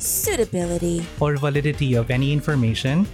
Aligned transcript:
suitability, 0.00 1.04
or 1.20 1.36
validity 1.36 1.94
of 1.94 2.10
any 2.10 2.32
information, 2.32 3.06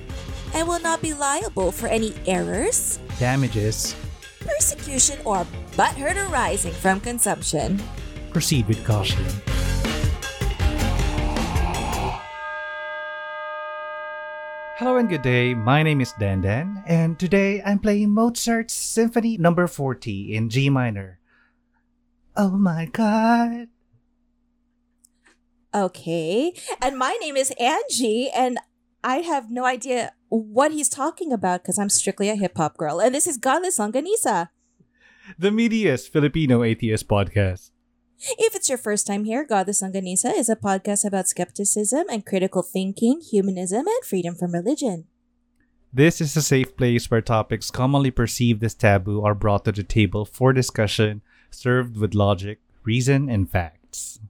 and 0.54 0.66
will 0.66 0.80
not 0.80 1.02
be 1.02 1.12
liable 1.12 1.70
for 1.70 1.86
any 1.88 2.14
errors, 2.26 2.98
damages, 3.18 3.94
persecution, 4.40 5.18
or 5.24 5.46
butthurt 5.76 6.16
arising 6.30 6.72
from 6.72 7.00
consumption. 7.00 7.82
proceed 8.30 8.68
with 8.68 8.84
caution. 8.84 9.24
Hello 14.76 14.98
and 14.98 15.08
good 15.08 15.22
day. 15.22 15.54
My 15.54 15.82
name 15.82 16.02
is 16.02 16.12
Dan 16.20 16.42
Dan, 16.42 16.84
and 16.86 17.18
today 17.18 17.62
I'm 17.64 17.78
playing 17.78 18.10
Mozart's 18.10 18.74
Symphony 18.74 19.38
Number 19.38 19.66
40 19.66 20.34
in 20.36 20.50
G 20.50 20.68
minor. 20.68 21.18
Oh 22.36 22.50
my 22.58 22.84
god. 22.92 23.68
Okay. 25.76 26.54
And 26.80 26.96
my 26.96 27.18
name 27.20 27.36
is 27.36 27.52
Angie, 27.60 28.30
and 28.30 28.58
I 29.04 29.18
have 29.18 29.50
no 29.50 29.66
idea 29.66 30.12
what 30.30 30.72
he's 30.72 30.88
talking 30.88 31.34
about 31.34 31.62
because 31.62 31.78
I'm 31.78 31.90
strictly 31.90 32.30
a 32.30 32.34
hip 32.34 32.56
hop 32.56 32.78
girl. 32.78 32.98
And 32.98 33.14
this 33.14 33.26
is 33.26 33.36
Godless 33.36 33.78
Longanisa. 33.78 34.48
The 35.38 35.50
Medias 35.50 36.08
Filipino 36.08 36.62
atheist 36.62 37.06
podcast. 37.06 37.72
If 38.38 38.54
it's 38.54 38.70
your 38.70 38.78
first 38.78 39.06
time 39.06 39.24
here, 39.24 39.44
Godless 39.44 39.82
Longanisa 39.82 40.34
is 40.34 40.48
a 40.48 40.56
podcast 40.56 41.04
about 41.04 41.28
skepticism 41.28 42.06
and 42.10 42.24
critical 42.24 42.62
thinking, 42.62 43.20
humanism, 43.20 43.86
and 43.86 44.02
freedom 44.02 44.34
from 44.34 44.52
religion. 44.52 45.04
This 45.92 46.22
is 46.22 46.34
a 46.38 46.42
safe 46.42 46.74
place 46.74 47.10
where 47.10 47.20
topics 47.20 47.70
commonly 47.70 48.10
perceived 48.10 48.64
as 48.64 48.72
taboo 48.72 49.22
are 49.22 49.34
brought 49.34 49.66
to 49.66 49.72
the 49.72 49.82
table 49.82 50.24
for 50.24 50.54
discussion, 50.54 51.20
served 51.50 51.98
with 51.98 52.14
logic, 52.14 52.60
reason, 52.82 53.28
and 53.28 53.50
facts. 53.50 54.20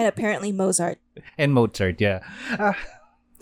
And 0.00 0.08
apparently 0.08 0.48
Mozart. 0.48 0.96
And 1.36 1.52
Mozart, 1.52 2.00
yeah. 2.00 2.24
Ah, 2.56 2.72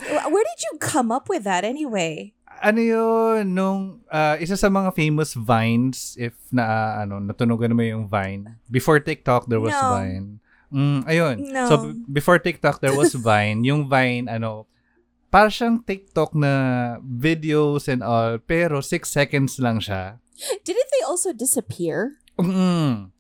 Wh- 0.02 0.26
Where 0.26 0.42
did 0.42 0.60
you 0.66 0.78
come 0.82 1.14
up 1.14 1.30
with 1.30 1.46
that 1.46 1.62
anyway? 1.62 2.34
ano 2.58 2.82
yun, 2.82 3.54
nung 3.54 4.02
ah, 4.10 4.34
isa 4.34 4.58
sa 4.58 4.66
mga 4.66 4.90
famous 4.90 5.30
vines, 5.38 6.18
if 6.18 6.34
na, 6.50 6.98
ano, 6.98 7.22
natunugan 7.22 7.70
mo 7.70 7.86
yung 7.86 8.10
Vine. 8.10 8.58
Before 8.66 8.98
TikTok, 8.98 9.46
there 9.46 9.62
was 9.62 9.70
No. 9.70 9.94
Vine. 9.94 10.42
Mm, 10.74 11.00
ayun. 11.06 11.36
No. 11.54 11.64
So, 11.70 11.74
b- 11.86 12.18
before 12.18 12.42
TikTok, 12.42 12.82
there 12.82 12.98
was 12.98 13.14
Vine. 13.30 13.62
yung 13.62 13.86
Vine, 13.86 14.26
ano, 14.26 14.66
para 15.30 15.54
siyang 15.54 15.86
TikTok 15.86 16.34
na 16.34 16.52
videos 17.00 17.86
and 17.86 18.02
all, 18.02 18.42
pero 18.42 18.82
6 18.82 19.06
seconds 19.06 19.62
lang 19.62 19.78
siya. 19.78 20.18
Didn't 20.66 20.90
they 20.90 21.06
also 21.06 21.30
disappear? 21.30 22.18
Mm. 22.42 23.14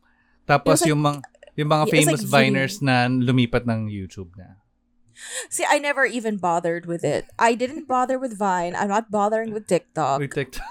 Tapos 0.50 0.82
like- 0.82 0.90
yung 0.90 1.02
mga 1.06 1.22
yung 1.58 1.74
mga 1.74 1.90
famous 1.90 2.22
like 2.22 2.30
Viners 2.30 2.78
na 2.78 3.10
lumipat 3.10 3.66
ng 3.66 3.90
YouTube 3.90 4.30
na. 4.38 4.62
See, 5.50 5.66
I 5.66 5.82
never 5.82 6.06
even 6.06 6.38
bothered 6.38 6.86
with 6.86 7.02
it. 7.02 7.26
I 7.34 7.58
didn't 7.58 7.90
bother 7.90 8.14
with 8.22 8.38
Vine. 8.38 8.78
I'm 8.78 8.86
not 8.86 9.10
bothering 9.10 9.50
with 9.50 9.66
TikTok. 9.66 10.22
Uy, 10.22 10.30
TikTok. 10.30 10.62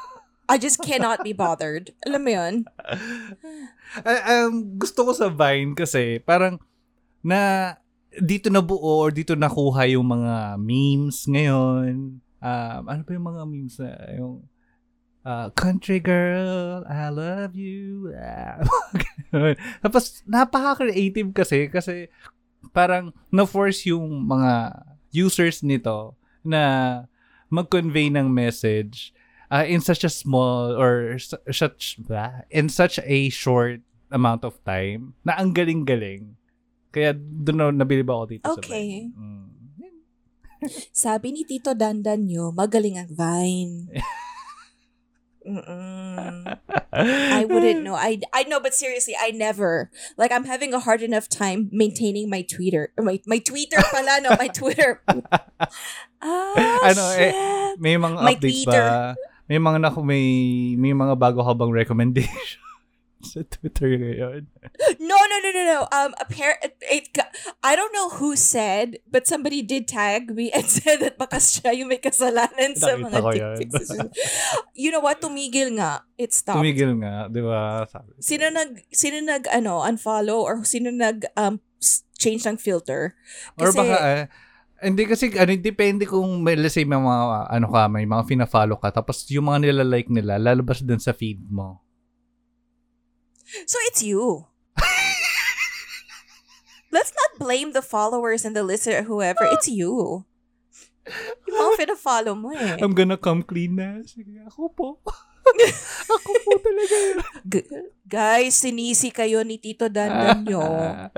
I 0.47 0.55
just 0.55 0.79
cannot 0.79 1.27
be 1.27 1.35
bothered. 1.35 1.91
Alam 2.07 2.23
mo 2.23 2.31
yun? 2.31 2.53
Ah, 4.07 4.47
um, 4.47 4.79
gusto 4.79 5.03
ko 5.03 5.11
sa 5.11 5.27
Vine 5.27 5.75
kasi 5.75 6.23
parang 6.23 6.55
na 7.19 7.75
dito 8.15 8.47
na 8.47 8.63
buo 8.63 9.03
or 9.03 9.11
dito 9.11 9.35
nakuha 9.35 9.91
yung 9.91 10.07
mga 10.07 10.55
memes 10.55 11.27
ngayon. 11.27 12.23
Um, 12.39 12.81
ano 12.87 13.01
pa 13.03 13.11
yung 13.11 13.27
mga 13.27 13.43
memes 13.43 13.75
na 13.75 13.91
yung 14.15 14.47
uh, 15.27 15.51
country 15.51 15.99
girl, 15.99 16.87
I 16.87 17.11
love 17.11 17.59
you. 17.59 18.07
Ganun. 18.95 19.16
Tapos 19.83 20.23
napaka-creative 20.23 21.29
kasi 21.31 21.67
kasi 21.67 22.07
parang 22.71 23.13
na-force 23.29 23.87
yung 23.87 24.23
mga 24.23 24.83
users 25.11 25.61
nito 25.63 26.15
na 26.43 27.03
mag-convey 27.47 28.11
ng 28.11 28.27
message 28.27 29.15
uh, 29.51 29.63
in 29.63 29.79
such 29.79 30.03
a 30.03 30.11
small 30.11 30.75
or 30.75 31.15
su- 31.19 31.39
such 31.51 31.99
in 32.51 32.67
such 32.67 32.99
a 33.03 33.31
short 33.31 33.79
amount 34.11 34.43
of 34.43 34.55
time 34.63 35.15
na 35.23 35.35
ang 35.35 35.51
galing-galing. 35.51 36.35
Kaya 36.91 37.11
doon 37.15 37.57
na 37.59 37.83
nabilib 37.83 38.07
ako 38.07 38.23
dito 38.27 38.47
Okay. 38.57 38.63
sa 38.63 38.73
Vine. 38.73 39.11
Mm. 39.15 39.45
Sabi 40.89 41.27
ni 41.35 41.41
Tito 41.45 41.77
Dandan 41.77 42.25
nyo, 42.25 42.49
magaling 42.49 42.97
ang 42.97 43.11
Vine. 43.11 43.75
Mm-mm. 45.47 46.59
I 46.93 47.45
wouldn't 47.47 47.83
know. 47.83 47.95
I 47.95 48.19
I 48.35 48.43
know, 48.43 48.59
but 48.59 48.75
seriously, 48.75 49.15
I 49.15 49.31
never 49.31 49.89
like. 50.19 50.31
I'm 50.31 50.43
having 50.43 50.73
a 50.75 50.79
hard 50.83 50.99
enough 51.01 51.31
time 51.31 51.71
maintaining 51.71 52.27
my 52.27 52.43
Twitter. 52.43 52.91
My 52.99 53.23
my 53.23 53.39
Twitter 53.39 53.79
pala 53.87 54.19
no, 54.19 54.35
my 54.35 54.51
Twitter. 54.51 54.99
ah, 56.19 56.79
Ano, 56.83 57.03
eh, 57.15 57.31
shit. 57.31 57.33
May 57.79 57.95
mga 57.95 58.17
My 58.19 58.35
updates 58.35 58.67
Twitter. 58.67 58.83
ba? 58.83 59.15
May 59.47 59.63
mga 59.63 59.77
naku, 59.79 60.03
may, 60.03 60.25
may 60.75 60.91
mga 60.91 61.15
bago 61.15 61.39
ka 61.39 61.55
bang 61.55 61.71
recommendation 61.71 62.66
sa 63.33 63.41
Twitter 63.41 63.97
ngayon? 63.97 64.45
No, 65.01 65.17
no, 65.17 65.35
no, 65.41 65.49
no, 65.49 65.63
no. 65.65 65.79
Um, 65.89 66.11
appar- 66.21 66.61
it, 66.61 67.09
I 67.63 67.73
don't 67.73 67.93
know 67.93 68.13
who 68.17 68.37
said, 68.37 69.01
but 69.09 69.25
somebody 69.25 69.61
did 69.65 69.87
tag 69.89 70.29
me 70.33 70.51
and 70.55 70.65
said 70.65 71.01
that 71.01 71.17
baka 71.17 71.41
siya 71.41 71.73
yung 71.73 71.89
may 71.89 71.97
kasalanan 71.97 72.77
sa 72.77 72.93
Nakita 72.93 73.01
mga 73.01 73.19
dick 73.57 73.71
pics. 73.73 73.89
you 74.81 74.93
know 74.93 75.01
what? 75.01 75.17
Tumigil 75.17 75.73
nga. 75.81 76.05
It 76.17 76.33
stopped. 76.33 76.61
Tumigil 76.61 76.93
nga, 77.01 77.25
di 77.29 77.41
ba? 77.41 77.85
Sabi. 77.89 78.13
Sino 78.21 78.49
nag, 78.53 78.85
sino 78.93 79.17
nag, 79.21 79.49
ano, 79.49 79.81
unfollow 79.81 80.41
or 80.45 80.61
sino 80.61 80.93
nag, 80.93 81.25
um, 81.33 81.57
change 82.17 82.45
ng 82.45 82.57
filter? 82.57 83.17
Or 83.57 83.69
Kasi- 83.73 83.77
baka, 83.81 83.97
eh, 84.05 84.23
hindi 84.77 85.09
kasi, 85.09 85.33
ano, 85.33 85.57
depende 85.57 86.05
kung 86.05 86.45
may, 86.45 86.53
let's 86.53 86.77
say, 86.77 86.85
may 86.85 87.01
mga, 87.01 87.49
ano 87.49 87.67
ka, 87.73 87.81
may 87.89 88.05
mga 88.05 88.23
fina-follow 88.29 88.77
ka, 88.77 88.93
tapos 88.93 89.25
yung 89.33 89.49
mga 89.49 89.69
nilalike 89.69 90.13
nila, 90.13 90.37
lalabas 90.37 90.85
dun 90.85 91.01
sa 91.01 91.17
feed 91.17 91.41
mo. 91.49 91.81
So 93.65 93.77
it's 93.87 94.03
you. 94.03 94.47
Let's 96.91 97.11
not 97.11 97.39
blame 97.39 97.71
the 97.75 97.83
followers 97.83 98.43
and 98.47 98.55
the 98.55 98.63
listener, 98.63 99.03
whoever. 99.03 99.43
It's 99.51 99.67
you. 99.67 100.23
Yung 101.47 101.55
mga 101.79 101.95
follow 101.95 102.35
mo 102.35 102.51
eh. 102.51 102.79
I'm 102.79 102.91
gonna 102.91 103.19
come 103.19 103.43
clean 103.43 103.79
na. 103.79 104.03
Sige, 104.03 104.43
ako 104.43 104.71
po. 104.71 104.87
ako 106.15 106.31
po 106.43 106.51
talaga. 106.59 106.95
G- 107.47 107.69
guys, 108.03 108.59
sinisi 108.59 109.11
kayo 109.11 109.43
ni 109.47 109.55
Tito 109.59 109.87
Dandan 109.87 110.43
nyo. 110.43 110.63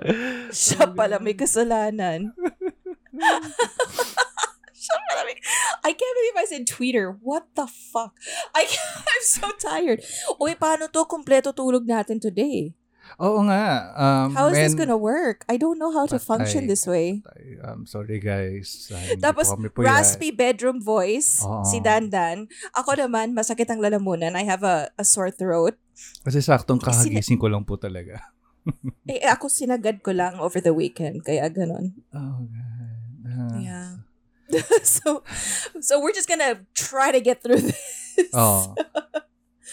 Siya 0.54 0.90
pala 0.94 1.18
may 1.18 1.34
kasalanan. 1.34 2.34
I 5.84 5.92
can't 5.94 6.16
believe 6.18 6.38
I 6.38 6.46
said 6.48 6.66
Twitter. 6.68 7.18
What 7.22 7.48
the 7.56 7.68
fuck? 7.68 8.18
I 8.56 8.66
I'm 9.12 9.24
so 9.26 9.50
tired. 9.58 10.02
Uy, 10.42 10.56
paano 10.56 10.90
to? 10.92 11.06
Kompleto 11.06 11.54
tulog 11.54 11.86
natin 11.86 12.20
today. 12.20 12.74
Oo 13.18 13.42
nga. 13.50 13.90
Um, 13.98 14.38
How 14.38 14.54
is 14.54 14.58
this 14.62 14.78
and- 14.78 14.86
gonna 14.86 15.00
work? 15.00 15.42
I 15.50 15.58
don't 15.58 15.82
know 15.82 15.90
how 15.90 16.06
to 16.06 16.22
function 16.22 16.70
Patay. 16.70 16.72
this 16.72 16.86
way. 16.86 17.26
Ay, 17.26 17.58
I'm 17.66 17.90
sorry 17.90 18.22
guys. 18.22 18.86
Ay, 18.94 19.18
hindi 19.18 19.24
Tapos, 19.26 19.50
po 19.50 19.58
po 19.58 19.82
yan. 19.82 19.90
raspy 19.90 20.30
bedroom 20.30 20.78
voice, 20.78 21.42
Oo. 21.42 21.66
si 21.66 21.82
Dandan. 21.82 22.46
Ako 22.78 22.94
naman, 23.02 23.34
masakit 23.34 23.66
ang 23.74 23.82
lalamunan. 23.82 24.38
I 24.38 24.46
have 24.46 24.62
a, 24.62 24.94
a 24.94 25.02
sore 25.02 25.34
throat. 25.34 25.74
Kasi 26.22 26.40
saktong 26.40 26.78
kakagising 26.78 27.42
ko 27.42 27.50
lang 27.50 27.66
po 27.66 27.82
talaga. 27.82 28.30
Eh, 29.10 29.26
ako 29.26 29.50
sinagad 29.50 30.06
ko 30.06 30.14
lang 30.14 30.38
over 30.38 30.62
the 30.62 30.72
weekend. 30.72 31.26
Kaya 31.26 31.50
ganun. 31.50 31.98
Oh, 32.14 32.46
God. 32.46 32.94
Ah. 33.26 33.58
Yeah. 33.58 33.90
so, 34.84 35.24
so 35.80 36.02
we're 36.02 36.14
just 36.14 36.28
gonna 36.28 36.66
try 36.74 37.12
to 37.12 37.22
get 37.22 37.44
through 37.44 37.62
this. 37.62 37.80
Oo. 38.34 38.76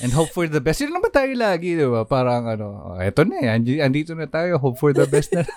And 0.02 0.12
hope 0.12 0.28
for 0.36 0.44
the 0.44 0.60
best. 0.60 0.84
Yun 0.84 0.92
naman 0.92 1.08
tayo 1.08 1.32
lagi, 1.32 1.72
di 1.72 1.86
ba? 1.88 2.04
Parang 2.04 2.44
ano, 2.44 2.92
oh, 2.92 3.00
eto 3.00 3.24
na 3.24 3.40
eh. 3.40 3.48
Andi- 3.48 3.80
Andito 3.80 4.12
na 4.12 4.28
tayo. 4.28 4.60
Hope 4.60 4.76
for 4.76 4.92
the 4.92 5.08
best 5.08 5.32
na. 5.32 5.40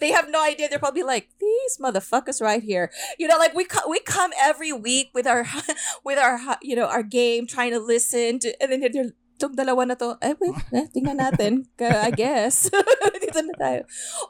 They 0.00 0.10
have 0.10 0.30
no 0.30 0.42
idea. 0.42 0.68
They're 0.68 0.80
probably 0.80 1.04
like 1.04 1.28
these 1.38 1.76
motherfuckers 1.78 2.40
right 2.40 2.62
here. 2.62 2.90
You 3.18 3.28
know, 3.28 3.36
like 3.36 3.54
we 3.54 3.64
co- 3.64 3.88
we 3.88 4.00
come 4.00 4.32
every 4.40 4.72
week 4.72 5.10
with 5.14 5.26
our 5.28 5.46
with 6.04 6.18
our 6.18 6.40
you 6.64 6.74
know 6.74 6.86
our 6.88 7.04
game, 7.04 7.46
trying 7.46 7.70
to 7.72 7.78
listen 7.78 8.40
to, 8.40 8.56
and 8.62 8.72
then 8.72 8.80
they're 8.80 9.12
itong 9.40 9.56
dalawa 9.56 9.88
na 9.88 9.96
to, 9.96 10.20
eh, 10.20 10.36
well, 10.36 10.52
eh, 10.76 10.84
tingnan 10.92 11.16
natin. 11.16 11.64
I 11.80 12.12
guess. 12.12 12.68
Dito 13.24 13.40
na 13.40 13.54
tayo. 13.56 13.80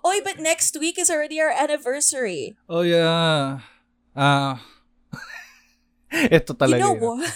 Oy, 0.06 0.22
but 0.22 0.38
next 0.38 0.78
week 0.78 1.02
is 1.02 1.10
already 1.10 1.42
our 1.42 1.50
anniversary. 1.50 2.54
Oh, 2.70 2.86
yeah. 2.86 3.66
Ah. 4.14 4.62
ito 6.30 6.54
talaga. 6.54 6.78
You 6.78 6.86
know 6.86 6.94
what? 6.94 7.26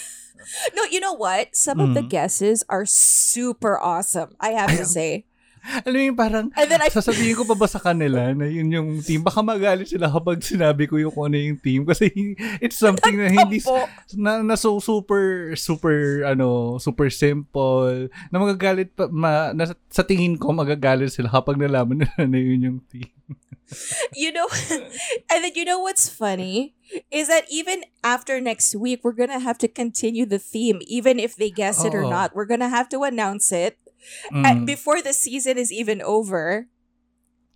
No, 0.77 0.83
you 0.87 1.01
know 1.03 1.17
what? 1.17 1.57
Some 1.57 1.81
of 1.81 1.99
the 1.99 2.05
Mhm. 2.05 2.13
guesses 2.15 2.63
are 2.71 2.87
super 2.87 3.75
awesome. 3.81 4.39
I 4.39 4.55
have 4.55 4.71
to 4.79 4.87
say. 4.87 5.27
Alam 5.85 5.97
mo 5.97 6.05
yung 6.13 6.21
parang, 6.21 6.47
And 6.53 6.69
then 6.69 6.85
I 6.85 6.93
sasabihin 6.93 7.35
ko 7.41 7.49
pa 7.49 7.57
ba 7.57 7.65
sa 7.65 7.81
kanila 7.81 8.37
na 8.37 8.45
yun 8.45 8.69
yung 8.69 8.89
team? 9.01 9.25
Baka 9.25 9.41
magalit 9.41 9.89
sila 9.89 10.13
kapag 10.13 10.45
sinabi 10.45 10.85
ko 10.85 11.01
yung 11.01 11.13
kung 11.13 11.33
ano 11.33 11.41
yung 11.41 11.61
team. 11.61 11.89
Kasi 11.89 12.13
it's 12.61 12.77
something 12.77 13.17
na 13.17 13.33
hindi, 13.33 13.65
na, 14.15 14.45
na 14.45 14.57
so 14.61 14.77
super, 14.77 15.57
super, 15.57 16.29
ano, 16.29 16.77
super 16.77 17.09
simple. 17.09 18.13
Na 18.29 18.37
magagalit 18.37 18.93
pa, 18.93 19.09
ma, 19.09 19.57
na, 19.57 19.73
sa 19.89 20.05
tingin 20.05 20.37
ko 20.37 20.53
magagalit 20.53 21.09
sila 21.09 21.33
kapag 21.33 21.57
nalaman 21.57 22.05
nila 22.05 22.29
na 22.29 22.39
yun 22.39 22.61
yung 22.61 22.81
team. 22.93 23.09
you 24.15 24.33
know 24.33 24.47
and 25.31 25.41
then 25.43 25.53
you 25.55 25.65
know 25.65 25.81
what's 25.81 26.09
funny 26.09 26.75
is 27.11 27.29
that 27.29 27.45
even 27.49 27.83
after 28.03 28.41
next 28.41 28.75
week 28.75 29.01
we're 29.03 29.17
gonna 29.17 29.41
have 29.41 29.57
to 29.57 29.69
continue 29.69 30.27
the 30.27 30.39
theme 30.39 30.81
even 30.87 31.19
if 31.19 31.35
they 31.37 31.51
guess 31.51 31.85
it 31.85 31.95
or 31.95 32.03
not 32.03 32.35
we're 32.35 32.45
gonna 32.45 32.69
have 32.69 32.89
to 32.89 33.03
announce 33.03 33.51
it 33.53 33.79
Mm. 34.31 34.65
before 34.65 35.01
the 35.01 35.13
season 35.13 35.57
is 35.57 35.73
even 35.73 36.03
over 36.03 36.69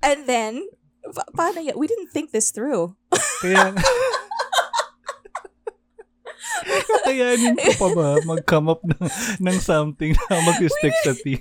and 0.00 0.24
then 0.26 0.64
pa- 1.04 1.28
paano 1.34 1.60
yan? 1.60 1.76
we 1.76 1.86
didn't 1.86 2.08
think 2.10 2.30
this 2.32 2.50
through 2.50 2.96
Kaya, 3.38 3.70
kakayanin 7.04 7.54
ko 7.56 7.70
pa 7.78 7.88
ba 7.94 8.06
mag-come 8.26 8.68
up 8.68 8.82
ng, 8.84 8.98
ng 9.40 9.56
something 9.58 10.12
na 10.28 10.42
mag-stick 10.42 10.94
sa 11.04 11.14
team? 11.14 11.40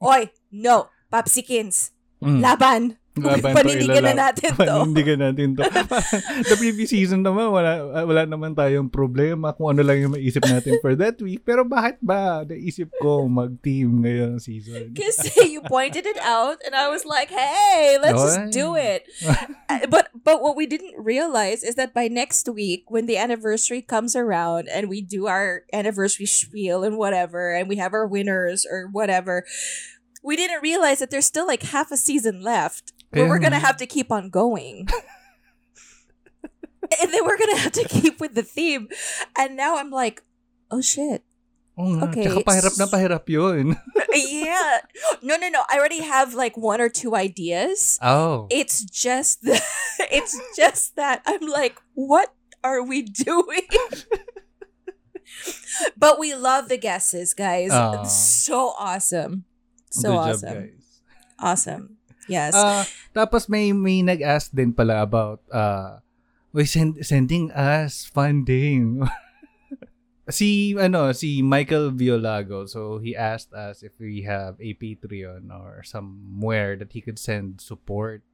oy 0.00 0.30
no 0.50 0.88
Popsikins 1.10 1.92
Mm. 2.24 2.40
laban 2.40 2.82
Laban 3.14 3.54
panindigan 3.54 4.02
na 4.02 4.14
natin 4.26 4.58
to 4.58 4.58
Panindigan 4.58 5.18
natin 5.22 5.54
to. 5.54 5.62
The 6.50 6.56
previous 6.58 6.90
season 6.90 7.22
naman, 7.22 7.46
wala, 7.46 8.02
wala 8.02 8.22
naman 8.26 8.58
tayong 8.58 8.90
problema 8.90 9.54
kung 9.54 9.70
ano 9.70 9.86
lang 9.86 10.02
yung 10.02 10.18
maisip 10.18 10.42
natin 10.42 10.82
for 10.82 10.98
that 10.98 11.22
week. 11.22 11.46
Pero 11.46 11.62
bakit 11.62 12.02
ba 12.02 12.42
naisip 12.42 12.90
ko 12.98 13.30
mag-team 13.30 14.02
ngayong 14.02 14.42
season? 14.42 14.90
Kasi 14.98 15.54
you 15.54 15.62
pointed 15.62 16.10
it 16.10 16.18
out, 16.26 16.58
and 16.66 16.74
I 16.74 16.90
was 16.90 17.06
like, 17.06 17.30
"Hey, 17.30 18.02
let's 18.02 18.18
just 18.18 18.50
do 18.50 18.74
it." 18.74 19.06
Uh, 19.70 19.86
but 19.86 20.10
but 20.26 20.42
what 20.42 20.58
we 20.58 20.66
didn't 20.66 20.98
realize 20.98 21.62
is 21.62 21.78
that 21.78 21.94
by 21.94 22.10
next 22.10 22.50
week, 22.50 22.90
when 22.90 23.06
the 23.06 23.14
anniversary 23.14 23.78
comes 23.78 24.18
around 24.18 24.66
and 24.66 24.90
we 24.90 24.98
do 24.98 25.30
our 25.30 25.62
anniversary 25.70 26.26
spiel 26.26 26.82
and 26.82 26.98
whatever, 26.98 27.54
and 27.54 27.70
we 27.70 27.78
have 27.78 27.94
our 27.94 28.10
winners 28.10 28.66
or 28.66 28.90
whatever, 28.90 29.46
we 30.24 30.34
didn't 30.34 30.62
realize 30.62 30.98
that 30.98 31.14
there's 31.14 31.30
still 31.30 31.46
like 31.46 31.62
half 31.70 31.92
a 31.92 31.96
season 31.96 32.42
left 32.42 32.92
where 33.14 33.24
Kaya 33.24 33.28
we're 33.30 33.38
gonna 33.38 33.62
have 33.62 33.76
to 33.78 33.86
keep 33.86 34.10
on 34.10 34.30
going. 34.30 34.88
and 37.00 37.12
then 37.12 37.24
we're 37.24 37.38
gonna 37.38 37.58
have 37.58 37.72
to 37.72 37.84
keep 37.84 38.20
with 38.20 38.34
the 38.34 38.42
theme. 38.42 38.88
And 39.38 39.56
now 39.56 39.78
I'm 39.78 39.90
like, 39.90 40.22
oh 40.70 40.80
shit. 40.80 41.22
Oh, 41.74 41.90
Nga. 41.90 42.06
Okay, 42.06 42.26
Tsaka 42.30 42.46
pahirap 42.46 42.74
na 42.78 42.86
pahirap 42.86 43.26
yun. 43.26 43.74
yeah. 44.14 44.78
No, 45.26 45.34
no, 45.34 45.50
no. 45.50 45.66
I 45.66 45.78
already 45.78 46.06
have 46.06 46.34
like 46.34 46.56
one 46.56 46.80
or 46.80 46.88
two 46.88 47.18
ideas. 47.18 47.98
Oh. 47.98 48.46
It's 48.50 48.86
just 48.86 49.42
that 49.42 49.62
it's 50.10 50.38
just 50.54 50.94
that 50.94 51.22
I'm 51.26 51.42
like, 51.50 51.74
what 51.94 52.30
are 52.62 52.82
we 52.82 53.02
doing? 53.02 53.66
but 55.98 56.22
we 56.22 56.34
love 56.34 56.70
the 56.70 56.78
guesses, 56.78 57.34
guys. 57.34 57.74
Aw. 57.74 58.04
So 58.04 58.74
awesome. 58.78 59.44
So 59.90 60.10
Good 60.10 60.18
awesome. 60.18 60.48
job, 60.48 60.62
guys. 60.62 61.00
Awesome. 61.40 61.96
Yes. 62.26 62.52
Ah, 62.52 62.82
tapos 63.12 63.46
may 63.46 63.70
may 63.70 64.00
nag-ask 64.00 64.48
din 64.50 64.72
pala 64.72 65.04
about 65.04 65.44
uh 65.52 66.00
we 66.50 66.64
send, 66.64 67.02
sending 67.02 67.50
us 67.52 68.06
funding. 68.06 69.02
si 70.24 70.72
ano 70.80 71.12
si 71.12 71.44
Michael 71.44 71.92
Violago 71.92 72.64
so 72.64 72.96
he 72.96 73.12
asked 73.12 73.52
us 73.52 73.84
if 73.84 73.92
we 74.00 74.24
have 74.24 74.56
a 74.56 74.72
Patreon 74.72 75.52
or 75.52 75.84
somewhere 75.84 76.80
that 76.80 76.96
he 76.96 77.04
could 77.04 77.20
send 77.20 77.60
support 77.60 78.24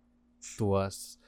to 0.57 0.79
us. 0.79 1.19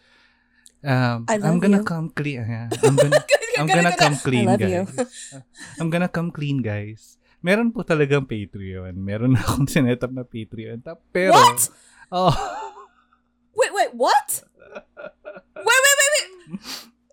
Um, 0.82 1.26
I 1.30 1.38
I'm 1.42 1.58
gonna 1.58 1.82
you. 1.82 1.86
come 1.86 2.10
clean. 2.10 2.42
yeah, 2.42 2.66
I'm 2.82 2.94
gonna 2.94 3.22
I'm 3.58 3.66
gonna 3.70 3.94
come 3.94 4.16
clean, 4.18 4.46
I 4.46 4.54
love 4.54 4.62
you. 4.62 4.82
guys. 4.86 5.34
I'm 5.78 5.90
gonna 5.90 6.10
come 6.10 6.30
clean, 6.34 6.58
guys. 6.58 7.18
Meron 7.38 7.70
po 7.74 7.82
talagang 7.82 8.26
Patreon. 8.26 8.94
Meron 8.98 9.34
na 9.34 9.42
akong 9.46 9.66
sinet 9.66 10.02
up 10.02 10.10
na 10.10 10.22
Patreon. 10.22 10.78
Ta- 10.82 10.98
Pero, 11.10 11.34
What? 11.34 11.70
Oh. 12.12 12.32
Wait, 13.56 13.72
wait, 13.72 13.92
what? 13.96 14.42
Wait, 15.62 15.80
wait, 15.84 15.96
wait, 16.00 16.10
wait. 16.16 16.28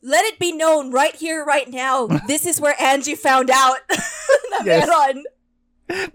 Let 0.01 0.23
it 0.25 0.39
be 0.39 0.51
known 0.51 0.91
right 0.91 1.13
here, 1.13 1.43
right 1.43 1.67
now. 1.69 2.07
This 2.25 2.47
is 2.47 2.59
where 2.59 2.73
Angie 2.81 3.15
found 3.19 3.51
out 3.51 3.83
na 4.55 4.57
Yes. 4.65 4.87
meron. 4.87 5.15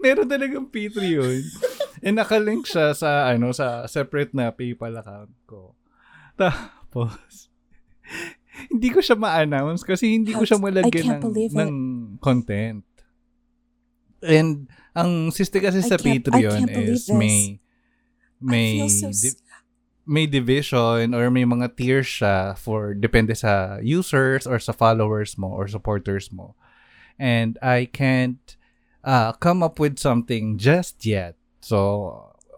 meron 0.01 0.27
talagang 0.27 0.67
Patreon. 0.67 1.41
And 2.01 2.17
nakalink 2.17 2.65
siya 2.65 2.93
sa, 2.93 3.29
ano, 3.29 3.53
sa 3.53 3.85
separate 3.87 4.33
na 4.33 4.49
PayPal 4.51 4.99
account 4.99 5.31
ko. 5.45 5.73
Tapos, 6.35 7.47
hindi 8.67 8.89
ko 8.89 8.99
siya 8.99 9.15
ma-announce 9.15 9.85
kasi 9.85 10.17
hindi 10.17 10.33
ko 10.33 10.43
siya 10.43 10.59
malagyan 10.59 11.21
ng, 11.21 11.55
ng 11.55 11.73
content. 12.19 12.83
And, 14.25 14.67
ang 14.95 15.29
system 15.29 15.61
kasi 15.61 15.83
I 15.83 15.87
sa 15.87 15.97
Patreon 15.99 16.67
is 16.73 17.05
this. 17.07 17.15
may 17.15 17.59
may 18.45 18.85
so 18.85 19.09
di- 19.09 19.41
may 20.05 20.29
division 20.29 21.17
or 21.17 21.33
may 21.33 21.43
mga 21.43 21.73
tiers 21.73 22.05
siya 22.05 22.53
for 22.53 22.93
depende 22.93 23.33
sa 23.33 23.81
users 23.81 24.45
or 24.45 24.61
sa 24.61 24.71
followers 24.71 25.33
mo 25.35 25.49
or 25.49 25.65
supporters 25.65 26.29
mo. 26.29 26.53
And 27.17 27.57
I 27.63 27.89
can't 27.89 28.43
uh, 29.01 29.33
come 29.41 29.65
up 29.65 29.81
with 29.81 29.97
something 29.97 30.61
just 30.61 31.01
yet. 31.05 31.33
So, 31.61 31.77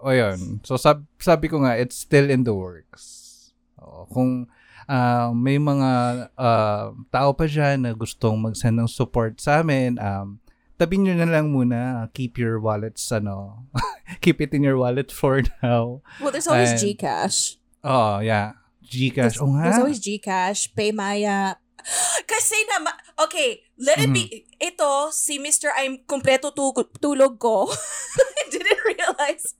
o 0.03 0.09
yun. 0.11 0.59
So, 0.67 0.75
sab- 0.75 1.07
sabi 1.21 1.47
ko 1.47 1.63
nga, 1.63 1.79
it's 1.79 1.95
still 1.95 2.27
in 2.27 2.43
the 2.43 2.51
works. 2.51 3.53
O, 3.79 4.09
kung 4.11 4.51
uh, 4.89 5.29
may 5.31 5.55
mga 5.61 5.91
uh, 6.35 6.91
tao 7.13 7.29
pa 7.31 7.45
dyan 7.45 7.85
na 7.85 7.91
gustong 7.93 8.35
mag-send 8.41 8.75
ng 8.75 8.89
support 8.89 9.39
sa 9.39 9.61
amin, 9.61 9.95
um, 10.01 10.41
tabi 10.77 10.97
nyo 11.01 11.13
na 11.17 11.25
lang 11.25 11.49
muna. 11.51 12.09
Keep 12.13 12.37
your 12.37 12.61
wallets, 12.61 13.09
ano, 13.11 13.65
keep 14.23 14.39
it 14.41 14.53
in 14.53 14.63
your 14.63 14.77
wallet 14.77 15.11
for 15.11 15.41
now. 15.61 16.01
Well, 16.21 16.31
there's 16.31 16.47
always 16.47 16.77
And- 16.77 16.81
Gcash. 16.81 17.57
Oh, 17.83 18.19
yeah. 18.19 18.53
Gcash. 18.85 19.15
There's, 19.35 19.41
Oh, 19.41 19.51
nga. 19.51 19.63
there's 19.67 19.81
always 19.81 19.99
Gcash, 19.99 20.71
Paymaya. 20.77 21.57
Kasi 22.31 22.55
naman, 22.73 22.93
okay, 23.19 23.63
let 23.79 23.99
it 23.99 24.11
be, 24.11 24.25
Mm-hmm. 24.27 24.67
ito, 24.73 24.91
si 25.11 25.39
Mr. 25.39 25.71
I'm 25.75 26.03
kompleto 26.07 26.51
tu- 26.55 26.87
tulog 26.99 27.39
ko. 27.39 27.67
I 28.39 28.43
didn't 28.51 28.81
realize. 28.85 29.55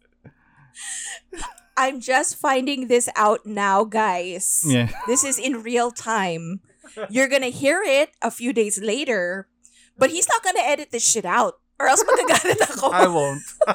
I'm 1.77 2.01
just 2.01 2.35
finding 2.41 2.87
this 2.87 3.07
out 3.15 3.45
now, 3.45 3.83
guys. 3.85 4.63
Yeah. 4.65 4.89
This 5.05 5.23
is 5.23 5.37
in 5.37 5.61
real 5.61 5.91
time. 5.91 6.61
You're 7.09 7.29
gonna 7.29 7.53
hear 7.53 7.83
it 7.85 8.09
a 8.21 8.31
few 8.33 8.49
days 8.51 8.81
later, 8.81 9.45
but 9.97 10.09
he's 10.09 10.29
not 10.29 10.41
gonna 10.41 10.63
edit 10.63 10.93
this 10.93 11.03
shit 11.03 11.25
out. 11.25 11.59
Or 11.77 11.85
else 11.85 12.01
magagalit 12.01 12.57
ako. 12.73 12.89
I 12.89 13.05
won't. 13.05 13.45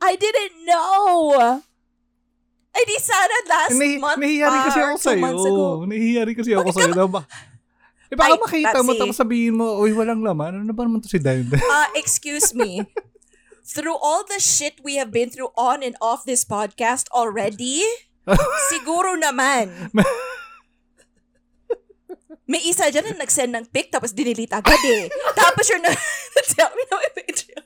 I 0.00 0.16
didn't 0.16 0.64
know. 0.64 1.60
Ay, 2.70 2.82
di 2.86 2.98
sana 3.02 3.34
last 3.50 3.76
Nahi- 3.76 4.00
month 4.00 4.22
pa 4.22 4.70
kasi 4.70 4.80
ako 4.80 4.96
sa'yo. 4.96 5.84
rin 6.24 6.34
kasi 6.38 6.50
ako 6.54 6.70
sa'yo. 6.70 6.94
Na 6.94 7.04
ba? 7.04 7.26
Eh, 8.10 8.18
baka 8.18 8.34
Ay, 8.34 8.40
makita 8.40 8.78
mo 8.82 8.94
tapos 8.94 9.18
sabihin 9.18 9.54
mo, 9.54 9.78
uy, 9.78 9.92
walang 9.92 10.22
laman. 10.22 10.64
Ano 10.64 10.72
ba 10.72 10.86
naman 10.86 11.02
to 11.02 11.10
si 11.10 11.18
Dayon? 11.18 11.50
Uh, 11.54 11.88
excuse 11.94 12.54
me. 12.54 12.86
through 13.70 13.94
all 14.02 14.26
the 14.26 14.42
shit 14.42 14.82
we 14.82 14.98
have 14.98 15.14
been 15.14 15.30
through 15.30 15.54
on 15.54 15.86
and 15.86 15.94
off 16.02 16.26
this 16.26 16.42
podcast 16.42 17.06
already, 17.14 17.86
siguro 18.66 19.14
naman. 19.14 19.94
May 22.50 22.66
isa 22.66 22.90
dyan 22.90 23.06
na 23.06 23.22
nag-send 23.22 23.54
ng 23.54 23.70
pic 23.70 23.94
tapos 23.94 24.10
dinelete 24.10 24.50
agad 24.50 24.82
eh. 24.82 25.06
tapos 25.38 25.70
you're 25.70 25.78
na 25.78 25.94
tell 26.50 26.74
me 26.74 26.82
na 26.90 26.98
may 26.98 27.12
Patreon. 27.14 27.62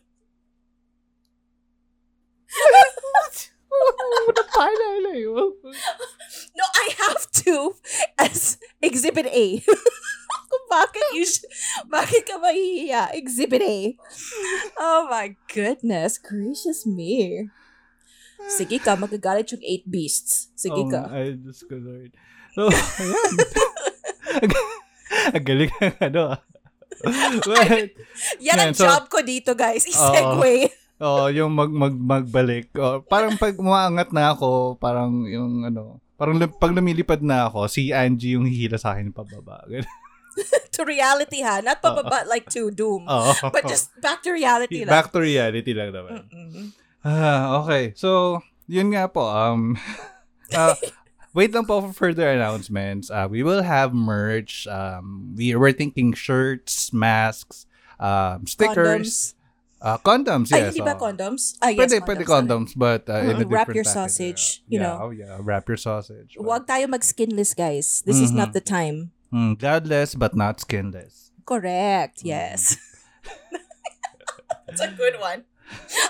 No, 6.54 6.64
I 6.68 6.86
have 7.02 7.24
to 7.44 7.74
as 8.20 8.60
Exhibit 8.78 9.26
A. 9.26 9.46
Kung 10.50 10.64
bakit 10.70 11.02
you 11.16 11.26
sh- 11.26 11.48
bakit 11.90 12.28
ka 12.28 12.38
mahihiya? 12.38 13.10
Exhibit 13.16 13.64
A. 13.64 13.98
Oh 14.78 15.08
my 15.10 15.34
goodness. 15.50 16.20
Gracious 16.20 16.86
me. 16.86 17.48
Sige 18.46 18.78
ka, 18.78 18.94
magagalit 18.94 19.50
yung 19.50 19.64
eight 19.64 19.88
beasts. 19.88 20.52
Sige 20.54 20.84
Oh, 20.84 20.90
ka. 20.92 21.08
Ay, 21.10 21.34
Diyos 21.34 21.64
ko, 21.64 21.74
Lord. 21.80 22.12
So, 22.54 22.68
ayan. 23.02 23.32
Ang 25.34 25.44
galing 25.44 25.72
ng 25.72 25.98
ano 26.00 26.20
ah. 26.36 26.40
But, 27.44 27.92
Yan 28.40 28.72
ang 28.72 28.74
so- 28.76 28.88
job 28.88 29.10
ko 29.12 29.20
dito, 29.20 29.52
guys. 29.52 29.84
I-segue. 29.84 30.72
oh, 31.04 31.28
yung 31.28 31.52
mag, 31.52 31.68
mag, 31.68 31.94
magbalik. 31.94 32.72
Oh, 32.78 33.04
parang 33.04 33.36
pag 33.36 33.54
umaangat 33.58 34.14
na 34.14 34.32
ako, 34.32 34.80
parang 34.80 35.28
yung 35.28 35.68
ano, 35.68 36.00
parang 36.16 36.38
pag 36.40 36.72
lumilipad 36.72 37.20
na 37.20 37.50
ako, 37.50 37.68
si 37.68 37.92
Angie 37.92 38.38
yung 38.38 38.48
hihila 38.48 38.80
sa 38.80 38.96
akin 38.96 39.12
pababa. 39.12 39.64
To 40.74 40.82
reality, 40.82 41.46
ha? 41.46 41.62
Not 41.62 41.78
pababa 41.78 42.26
like 42.26 42.50
to 42.50 42.66
doom. 42.74 43.06
Oo. 43.06 43.30
But 43.54 43.70
just 43.70 43.94
back 44.02 44.18
to 44.26 44.34
reality 44.34 44.82
lang. 44.82 44.90
Back 44.90 45.14
to 45.14 45.22
reality 45.22 45.70
lang 45.70 45.94
naman. 45.94 46.26
Mm-mm. 46.26 46.74
Ah, 47.06 47.62
okay. 47.62 47.94
So, 47.94 48.42
yun 48.66 48.90
nga 48.90 49.06
po. 49.06 49.30
Um, 49.30 49.78
uh, 50.50 50.74
wait 51.34 51.52
lang 51.52 51.66
po 51.66 51.80
for 51.82 51.92
further 51.92 52.30
announcements. 52.30 53.10
Uh, 53.10 53.26
we 53.28 53.42
will 53.42 53.62
have 53.62 53.92
merch. 53.92 54.66
Um, 54.66 55.34
we 55.36 55.54
were 55.54 55.72
thinking 55.72 56.14
shirts, 56.14 56.92
masks, 56.94 57.66
um, 58.00 58.46
stickers. 58.46 59.34
Uh, 59.84 59.98
condoms, 60.00 60.48
Ay, 60.48 60.64
yes. 60.64 60.72
hindi 60.72 60.80
ba 60.80 60.96
condoms? 60.96 61.60
Ah, 61.60 61.68
yes, 61.68 61.92
pwede, 61.92 62.00
condoms. 62.00 62.08
pwede 62.08 62.24
condoms, 62.24 62.70
but 62.72 63.04
uh, 63.04 63.20
in 63.20 63.36
a 63.36 63.44
Mm, 63.44 63.52
wrap 63.52 63.68
your 63.74 63.84
sausage, 63.84 64.64
yeah. 64.64 64.72
you 64.72 64.78
yeah, 64.80 64.86
know. 64.88 64.96
Oh, 65.02 65.10
yeah. 65.12 65.36
Wrap 65.44 65.68
your 65.68 65.76
sausage. 65.76 66.40
but- 66.40 66.40
Huwag 66.40 66.64
tayo 66.64 66.88
mag-skinless, 66.88 67.52
guys. 67.52 68.00
This 68.08 68.16
is 68.16 68.32
not 68.32 68.56
Mhm. 68.56 68.56
the 68.56 68.64
time. 68.64 68.96
Mm, 69.28 69.60
godless, 69.60 70.16
but 70.16 70.32
not 70.32 70.56
skinless. 70.64 71.36
Correct. 71.44 72.24
Mm. 72.24 72.32
Yes. 72.32 72.80
That's 74.66 74.80
a 74.80 74.88
good 74.96 75.20
one. 75.20 75.44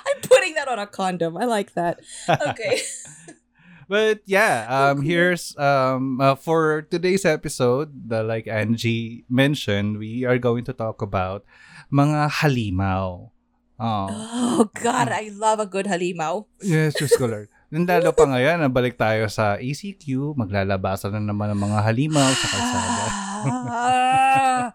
I'm 0.06 0.20
putting 0.22 0.54
that 0.54 0.68
on 0.70 0.78
a 0.78 0.86
condom. 0.86 1.34
I 1.34 1.44
like 1.44 1.74
that. 1.74 1.98
Okay. 2.30 2.78
But 3.88 4.24
yeah, 4.24 4.64
um, 4.66 5.02
here's 5.04 5.52
um 5.60 6.20
uh, 6.20 6.34
for 6.34 6.82
today's 6.88 7.24
episode, 7.24 7.92
the 8.08 8.24
like 8.24 8.48
Angie 8.48 9.24
mentioned, 9.28 9.98
we 10.00 10.24
are 10.24 10.38
going 10.40 10.64
to 10.64 10.72
talk 10.72 11.02
about 11.02 11.44
mga 11.92 12.30
halimaw. 12.42 13.28
Oh, 13.74 14.06
Oh, 14.08 14.70
God. 14.70 15.10
I 15.10 15.34
love 15.34 15.58
a 15.58 15.66
good 15.66 15.90
halimaw. 15.90 16.46
yes, 16.62 16.94
Diyos 16.94 17.18
ko 17.18 17.26
Lord. 17.26 17.50
Lalo 17.74 18.14
pa 18.14 18.22
ngayon, 18.22 18.62
nabalik 18.62 18.94
tayo 18.94 19.26
sa 19.26 19.58
ECQ, 19.58 20.38
maglalabasan 20.38 21.10
na 21.10 21.18
naman 21.18 21.50
ng 21.50 21.58
mga 21.58 21.78
halimaw 21.82 22.30
sa 22.38 22.46
kalsada. 22.54 23.04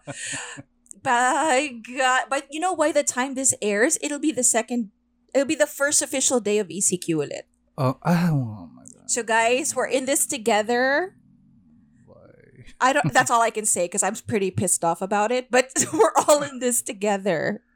By 1.00 1.80
God. 1.80 2.22
But 2.28 2.44
you 2.52 2.60
know, 2.60 2.76
by 2.76 2.92
the 2.92 3.00
time 3.00 3.32
this 3.34 3.56
airs, 3.64 3.96
it'll 4.04 4.20
be 4.20 4.36
the 4.36 4.44
second, 4.44 4.92
it'll 5.32 5.48
be 5.48 5.56
the 5.56 5.66
first 5.70 6.04
official 6.04 6.44
day 6.44 6.60
of 6.60 6.68
ECQ 6.68 7.24
ulit. 7.24 7.48
Oh, 7.80 7.96
ah, 8.04 8.28
oh. 8.28 8.68
So, 9.10 9.26
guys, 9.26 9.74
we're 9.74 9.90
in 9.90 10.06
this 10.06 10.22
together. 10.22 11.18
boy. 12.06 12.70
I 12.78 12.94
don't, 12.94 13.10
that's 13.10 13.26
all 13.26 13.42
I 13.42 13.50
can 13.50 13.66
say 13.66 13.90
because 13.90 14.06
I'm 14.06 14.14
pretty 14.14 14.54
pissed 14.54 14.86
off 14.86 15.02
about 15.02 15.34
it. 15.34 15.50
But 15.50 15.74
we're 15.92 16.14
all 16.28 16.46
in 16.46 16.62
this 16.62 16.78
together. 16.80 17.62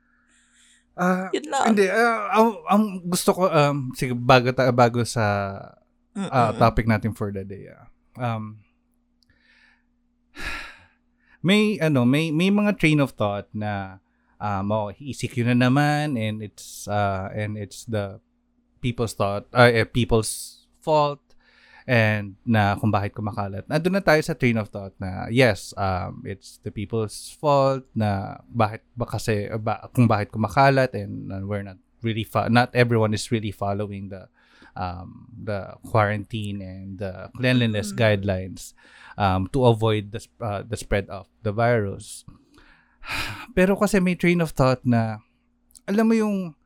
Ah, 0.94 1.26
Yun 1.34 1.50
lang. 1.50 1.74
hindi, 1.74 1.90
ah, 1.90 2.30
ang, 2.30 2.48
ang 2.70 2.82
gusto 3.10 3.34
ko, 3.34 3.50
um, 3.50 3.90
sige, 3.98 4.14
bago, 4.14 4.54
ta- 4.54 4.70
bago 4.70 5.02
sa 5.02 5.58
Mm-mm. 6.14 6.54
topic 6.54 6.86
natin 6.86 7.10
for 7.18 7.34
the 7.34 7.42
day. 7.42 7.66
ah. 7.66 7.90
Um, 8.14 8.62
may 11.42 11.82
ano, 11.82 12.06
may 12.06 12.30
may 12.30 12.46
mga 12.46 12.78
train 12.78 13.02
of 13.02 13.10
thought 13.18 13.50
na 13.50 13.98
um, 14.38 14.70
oh, 14.70 14.94
ECQ 14.94 15.50
na 15.50 15.66
naman 15.66 16.14
and 16.14 16.46
it's 16.46 16.86
uh 16.86 17.26
and 17.34 17.58
it's 17.58 17.82
the 17.90 18.22
people's 18.78 19.18
thought 19.18 19.50
uh, 19.50 19.66
people's 19.90 20.62
fault 20.78 21.23
and 21.84 22.36
na 22.48 22.76
kung 22.80 22.88
bakit 22.88 23.12
kumakalat. 23.12 23.68
Nandun 23.68 23.92
na 23.96 24.02
tayo 24.02 24.20
sa 24.24 24.32
train 24.32 24.56
of 24.56 24.72
thought 24.72 24.96
na 24.96 25.28
yes, 25.28 25.76
um, 25.76 26.24
it's 26.24 26.56
the 26.64 26.72
people's 26.72 27.36
fault 27.36 27.84
na 27.92 28.40
bakit 28.48 28.80
ba 28.96 29.04
kasi 29.04 29.48
ba, 29.60 29.88
kung 29.92 30.08
bakit 30.08 30.32
kumakalat 30.32 30.96
and 30.96 31.28
uh, 31.28 31.44
we're 31.44 31.64
not 31.64 31.76
really 32.00 32.24
fo- 32.24 32.48
not 32.48 32.72
everyone 32.72 33.12
is 33.12 33.28
really 33.28 33.52
following 33.52 34.08
the 34.08 34.28
um, 34.74 35.28
the 35.30 35.76
quarantine 35.86 36.58
and 36.60 36.98
the 36.98 37.28
cleanliness 37.36 37.92
Mhm. 37.92 37.98
guidelines 38.00 38.72
um, 39.16 39.46
to 39.52 39.64
avoid 39.68 40.10
the, 40.10 40.18
sp- 40.24 40.40
uh, 40.42 40.62
the 40.66 40.76
spread 40.76 41.06
of 41.12 41.28
the 41.46 41.52
virus. 41.52 42.24
Pero 43.54 43.76
kasi 43.76 44.00
may 44.00 44.16
train 44.16 44.40
of 44.40 44.50
thought 44.50 44.80
na, 44.82 45.20
alam 45.86 46.08
mo 46.08 46.14
yung 46.16 46.56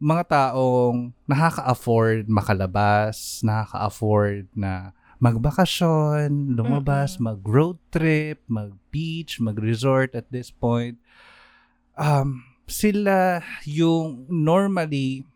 mga 0.00 0.24
taong 0.26 1.12
nakaka-afford 1.28 2.24
makalabas, 2.26 3.44
nakaka-afford 3.44 4.48
na 4.56 4.96
magbakasyon, 5.20 6.56
lumabas, 6.56 7.20
mag-road 7.20 7.76
trip, 7.92 8.40
mag-beach, 8.48 9.36
mag-resort 9.36 10.16
at 10.16 10.24
this 10.32 10.48
point. 10.48 10.96
Um, 11.92 12.40
sila 12.64 13.44
yung 13.68 14.24
normally 14.32 15.28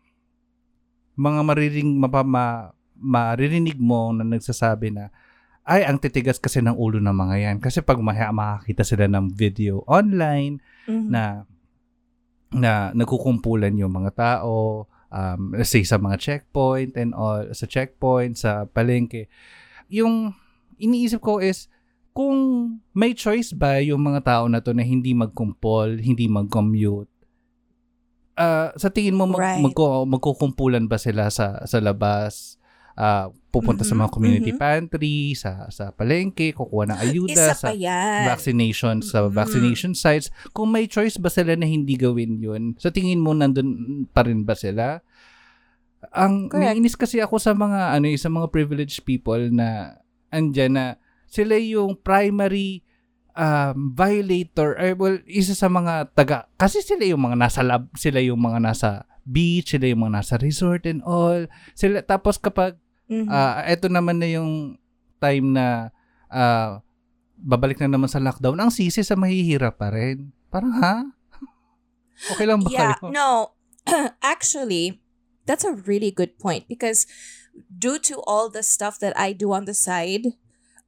mga 1.13 1.41
mariring 1.45 1.91
mapama 2.01 2.73
maririnig 2.95 3.77
mo 3.77 4.09
na 4.15 4.25
nagsasabi 4.25 4.89
na 4.89 5.13
ay 5.67 5.83
ang 5.83 5.99
titigas 5.99 6.39
kasi 6.39 6.63
ng 6.63 6.73
ulo 6.73 6.97
ng 6.97 7.11
mga 7.11 7.35
yan 7.37 7.57
kasi 7.59 7.83
pag 7.83 7.99
makakita 7.99 8.81
sila 8.87 9.05
ng 9.05 9.35
video 9.35 9.83
online 9.85 10.57
Mhm. 10.87 11.07
na 11.11 11.43
na 12.55 12.89
nagkukumpulan 12.91 13.75
yung 13.75 13.91
mga 13.91 14.11
tao 14.15 14.85
um 15.11 15.41
say 15.61 15.83
sa 15.83 15.95
mga 15.95 16.17
checkpoint 16.17 16.97
and 16.97 17.13
all 17.13 17.45
sa 17.51 17.63
checkpoint 17.63 18.35
sa 18.35 18.65
palengke 18.65 19.29
yung 19.87 20.33
iniisip 20.75 21.21
ko 21.21 21.39
is 21.39 21.69
kung 22.11 22.35
may 22.91 23.11
choice 23.11 23.51
ba 23.51 23.79
yung 23.79 23.99
mga 24.01 24.23
tao 24.23 24.43
na 24.47 24.63
to 24.63 24.71
na 24.71 24.87
hindi 24.87 25.11
magkumpol, 25.11 25.99
hindi 25.99 26.31
mag-commute, 26.31 27.11
ah, 28.35 28.71
sa 28.75 28.87
tingin 28.87 29.19
mo 29.19 29.27
mag, 29.27 29.35
Right. 29.35 29.59
magko- 29.59 30.07
magkukumpulan 30.07 30.87
ba 30.87 30.95
sila 30.95 31.27
sa 31.27 31.59
sa 31.67 31.77
labas? 31.83 32.55
Ah, 32.95 33.27
pupunta 33.51 33.83
sa 33.83 33.91
mga 33.91 34.07
community 34.07 34.51
mhm. 34.55 34.59
pantry, 34.59 35.35
sa 35.35 35.67
sa 35.67 35.91
palengke, 35.91 36.55
kukuha 36.55 36.91
ng 36.91 36.99
ayuda 36.99 37.51
Isa 37.51 37.55
sa 37.55 37.71
yan. 37.75 38.23
vaccination 38.27 39.03
sa 39.03 39.27
Mm. 39.27 39.35
vaccination 39.35 39.91
sites. 39.91 40.31
Kung 40.55 40.71
may 40.71 40.87
choice 40.87 41.19
ba 41.19 41.27
sila 41.27 41.59
na 41.59 41.67
hindi 41.67 41.99
gawin 41.99 42.39
'yun? 42.39 42.63
Sa 42.79 42.91
tingin 42.95 43.19
mo 43.19 43.35
nandun 43.35 44.07
pa 44.15 44.23
rin 44.23 44.47
ba 44.47 44.55
sila? 44.55 45.03
Ang 46.15 46.47
Correct. 46.47 46.71
naiinis 46.71 46.95
kasi 46.95 47.19
ako 47.19 47.35
sa 47.35 47.51
mga 47.51 47.99
ano 47.99 48.05
eh, 48.07 48.15
sa 48.15 48.31
mga 48.31 48.47
privileged 48.51 49.03
people 49.03 49.43
na 49.51 49.99
andyan 50.31 50.75
na 50.79 50.85
sila 51.27 51.59
yung 51.59 51.99
primary 51.99 52.79
um, 53.35 53.91
violator 53.91 54.77
eh, 54.79 54.95
well 54.95 55.19
isa 55.27 55.51
sa 55.51 55.67
mga 55.67 56.15
taga 56.15 56.47
kasi 56.55 56.79
sila 56.79 57.03
yung 57.03 57.25
mga 57.25 57.35
nasa 57.39 57.59
lab 57.65 57.91
sila 57.97 58.21
yung 58.23 58.39
mga 58.39 58.59
nasa 58.63 58.89
beach 59.25 59.73
sila 59.73 59.89
yung 59.89 60.05
mga 60.05 60.15
nasa 60.21 60.35
resort 60.37 60.85
and 60.85 61.01
all 61.03 61.49
sila 61.73 62.05
tapos 62.05 62.37
kapag 62.37 62.77
Mhm. 63.05 63.29
Ah, 63.29 63.61
eto 63.65 63.85
naman 63.87 64.17
na 64.17 64.25
yung 64.25 64.77
time 65.21 65.53
na 65.53 65.93
ah, 66.29 66.81
babalik 67.37 67.77
na 67.79 67.91
naman 67.91 68.09
sa 68.09 68.17
lockdown. 68.19 68.57
Ang 68.57 68.71
sisi 68.73 69.03
sa 69.03 69.13
mahihirap 69.15 69.77
pa 69.77 69.91
rin. 69.93 70.31
Parang 70.49 70.73
ha? 70.81 70.95
Okay 72.31 72.47
lang 72.47 72.63
ba 72.63 72.71
yeah, 72.71 72.95
kayo? 72.95 73.11
no. 73.11 73.27
Actually, 74.23 75.03
that's 75.45 75.67
a 75.67 75.75
really 75.85 76.09
good 76.09 76.39
point 76.39 76.63
because 76.65 77.03
due 77.67 77.99
to 77.99 78.23
all 78.23 78.47
the 78.49 78.63
stuff 78.63 78.97
that 79.03 79.11
I 79.19 79.35
do 79.35 79.51
on 79.51 79.67
the 79.67 79.75
side, 79.75 80.33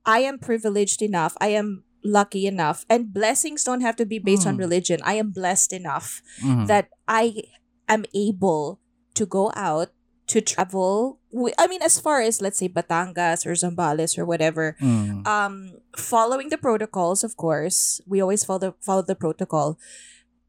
I 0.07 0.23
am 0.23 0.39
privileged 0.39 1.03
enough. 1.03 1.35
I 1.43 1.51
am 1.53 1.83
lucky 1.99 2.47
enough. 2.47 2.87
And 2.87 3.11
blessings 3.11 3.67
don't 3.67 3.83
have 3.83 3.99
to 3.99 4.07
be 4.07 4.17
based 4.23 4.47
on 4.47 4.55
Mm. 4.55 4.63
religion. 4.63 4.99
I 5.03 5.19
am 5.19 5.35
blessed 5.35 5.75
enough 5.75 6.23
Mhm. 6.39 6.65
that 6.71 6.87
I 7.05 7.43
am 7.91 8.07
able 8.15 8.79
to 9.19 9.27
go 9.27 9.51
out 9.53 9.91
to 10.27 10.41
travel. 10.41 11.19
I 11.57 11.67
mean, 11.67 11.81
as 11.81 11.99
far 11.99 12.19
as 12.21 12.41
let's 12.41 12.59
say 12.59 12.67
Batangas 12.67 13.45
or 13.45 13.53
Zambales 13.55 14.17
or 14.17 14.25
whatever, 14.25 14.75
Mm. 14.81 15.23
um 15.27 15.79
following 15.95 16.49
the 16.49 16.57
protocols 16.59 17.23
of 17.23 17.35
course 17.37 17.99
we 18.05 18.21
always 18.21 18.43
follow 18.45 18.59
the, 18.59 18.73
follow 18.83 19.01
the 19.01 19.15
protocol 19.17 19.79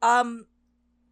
um 0.04 0.44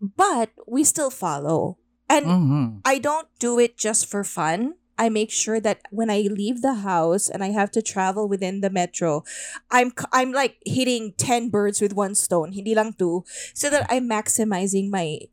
but 0.00 0.50
we 0.68 0.84
still 0.84 1.08
follow 1.10 1.78
and 2.08 2.26
Mhm. 2.26 2.66
i 2.84 2.98
don't 3.00 3.28
do 3.40 3.56
it 3.58 3.80
just 3.80 4.04
for 4.06 4.20
fun 4.22 4.76
i 5.00 5.08
make 5.08 5.32
sure 5.32 5.56
that 5.58 5.80
when 5.90 6.12
i 6.12 6.28
leave 6.28 6.60
the 6.60 6.84
house 6.84 7.32
and 7.32 7.40
i 7.42 7.48
have 7.50 7.72
to 7.72 7.80
travel 7.80 8.28
within 8.28 8.60
the 8.60 8.68
metro 8.68 9.24
i'm 9.72 9.90
I'm 10.12 10.32
like 10.36 10.60
hitting 10.68 11.16
10 11.16 11.48
birds 11.48 11.80
with 11.80 11.96
one 11.96 12.12
stone 12.14 12.52
hindi 12.52 12.76
lang 12.76 12.92
two 12.92 13.24
so 13.56 13.72
that 13.72 13.88
i'm 13.88 14.04
maximizing 14.04 14.92
my 14.92 15.24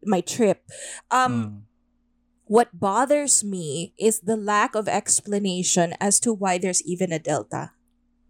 my 0.00 0.24
trip 0.24 0.64
um 1.12 1.32
Mm. 1.32 1.46
What 2.46 2.70
bothers 2.74 3.42
me 3.42 3.92
is 3.98 4.22
the 4.22 4.38
lack 4.38 4.74
of 4.78 4.86
explanation 4.86 5.94
as 5.98 6.18
to 6.22 6.30
why 6.32 6.58
there's 6.58 6.82
even 6.86 7.10
a 7.12 7.18
delta 7.18 7.74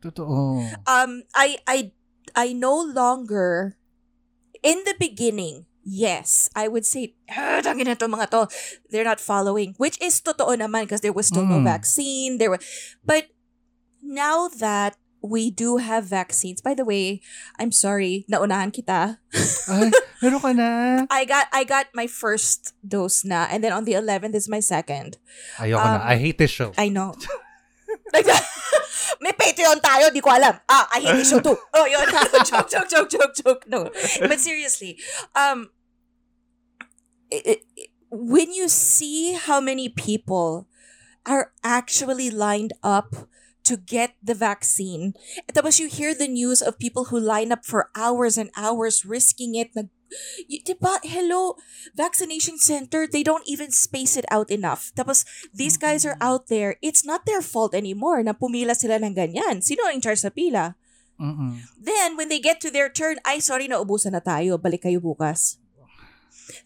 Totoo. 0.01 0.61
um 0.89 1.23
I 1.37 1.61
I 1.69 1.93
I 2.35 2.53
no 2.53 2.73
longer 2.77 3.77
in 4.65 4.83
the 4.89 4.97
beginning 4.99 5.67
yes 5.85 6.49
I 6.57 6.67
would 6.69 6.85
say 6.89 7.15
tangin 7.31 7.93
to 7.93 8.09
mga 8.09 8.27
to 8.35 8.41
they're 8.91 9.07
not 9.07 9.21
following 9.23 9.75
which 9.79 10.01
is 10.03 10.19
totoo 10.21 10.57
naman 10.59 10.89
because 10.89 11.01
there 11.05 11.15
was 11.15 11.29
still 11.31 11.47
no 11.47 11.61
Mm. 11.63 11.69
vaccine 11.69 12.39
there 12.41 12.51
were 12.51 12.63
but 13.05 13.31
now 14.03 14.49
that 14.49 14.97
we 15.23 15.51
do 15.51 15.79
have 15.79 16.05
vaccines. 16.05 16.61
By 16.61 16.75
the 16.75 16.85
way, 16.85 17.21
I'm 17.59 17.73
sorry, 17.73 18.25
naunahan 18.31 18.73
kita. 18.73 19.19
Ay, 19.69 19.91
meron 20.23 20.41
ka 20.41 20.53
na. 20.53 20.69
I 21.11 21.25
got 21.25 21.47
I 21.53 21.65
got 21.65 21.87
my 21.95 22.07
first 22.07 22.75
dose 22.87 23.25
na 23.25 23.47
and 23.51 23.65
then 23.65 23.73
on 23.73 23.85
the 23.85 23.95
11th 23.95 24.35
is 24.35 24.49
my 24.49 24.61
second. 24.61 25.19
Ayoko 25.59 25.83
na. 25.83 25.99
Um, 25.99 26.03
I 26.05 26.17
hate 26.17 26.39
this 26.39 26.51
show. 26.51 26.73
I 26.79 26.89
know. 26.89 27.15
May 29.21 29.33
Patreon 29.33 29.81
tayo, 29.81 30.13
di 30.13 30.21
ko 30.21 30.31
alam. 30.31 30.61
Ah, 30.69 30.89
I 30.93 31.01
hate 31.01 31.17
this 31.25 31.31
show 31.31 31.41
too. 31.41 31.57
Oh, 31.73 31.87
yun. 31.89 32.05
joke, 32.45 32.69
joke, 32.69 32.89
joke, 32.89 33.11
joke, 33.11 33.35
joke. 33.35 33.63
No. 33.67 33.89
But 34.21 34.41
seriously, 34.41 34.99
um, 35.35 35.71
it, 37.31 37.65
it, 37.77 37.91
when 38.11 38.53
you 38.53 38.69
see 38.69 39.33
how 39.35 39.61
many 39.61 39.89
people 39.89 40.69
are 41.25 41.53
actually 41.65 42.31
lined 42.31 42.73
up 42.83 43.27
to 43.67 43.77
get 43.77 44.15
the 44.23 44.35
vaccine, 44.35 45.15
tapos 45.53 45.79
you 45.79 45.91
hear 45.91 46.15
the 46.15 46.31
news 46.31 46.63
of 46.63 46.79
people 46.79 47.11
who 47.11 47.19
line 47.19 47.51
up 47.51 47.67
for 47.67 47.91
hours 47.95 48.39
and 48.39 48.51
hours 48.57 49.05
risking 49.05 49.55
it. 49.55 49.75
Nag, 49.75 49.91
y- 50.49 50.63
diba, 50.63 51.03
hello, 51.03 51.59
vaccination 51.95 52.59
center, 52.59 53.07
they 53.07 53.23
don't 53.23 53.47
even 53.47 53.71
space 53.71 54.17
it 54.17 54.25
out 54.31 54.51
enough. 54.51 54.93
Tapos, 54.97 55.27
these 55.53 55.77
guys 55.77 56.07
are 56.07 56.17
out 56.21 56.49
there, 56.49 56.79
it's 56.83 57.05
not 57.05 57.27
their 57.27 57.43
fault 57.43 57.75
anymore 57.75 58.23
na 58.23 58.33
pumila 58.33 58.75
sila 58.75 59.03
ng 59.03 59.15
ganyan. 59.15 59.63
Sino 59.63 59.87
ang 59.87 59.99
in 59.99 60.05
charge 60.05 60.23
sa 60.23 60.31
pila? 60.31 60.79
Mm-mm. 61.21 61.65
Then, 61.81 62.17
when 62.17 62.29
they 62.29 62.39
get 62.39 62.61
to 62.61 62.71
their 62.71 62.89
turn, 62.89 63.17
ay, 63.25 63.41
sorry, 63.41 63.69
naubusan 63.69 64.13
na 64.13 64.21
tayo. 64.21 64.61
Balik 64.61 64.85
kayo 64.85 65.01
bukas. 65.01 65.57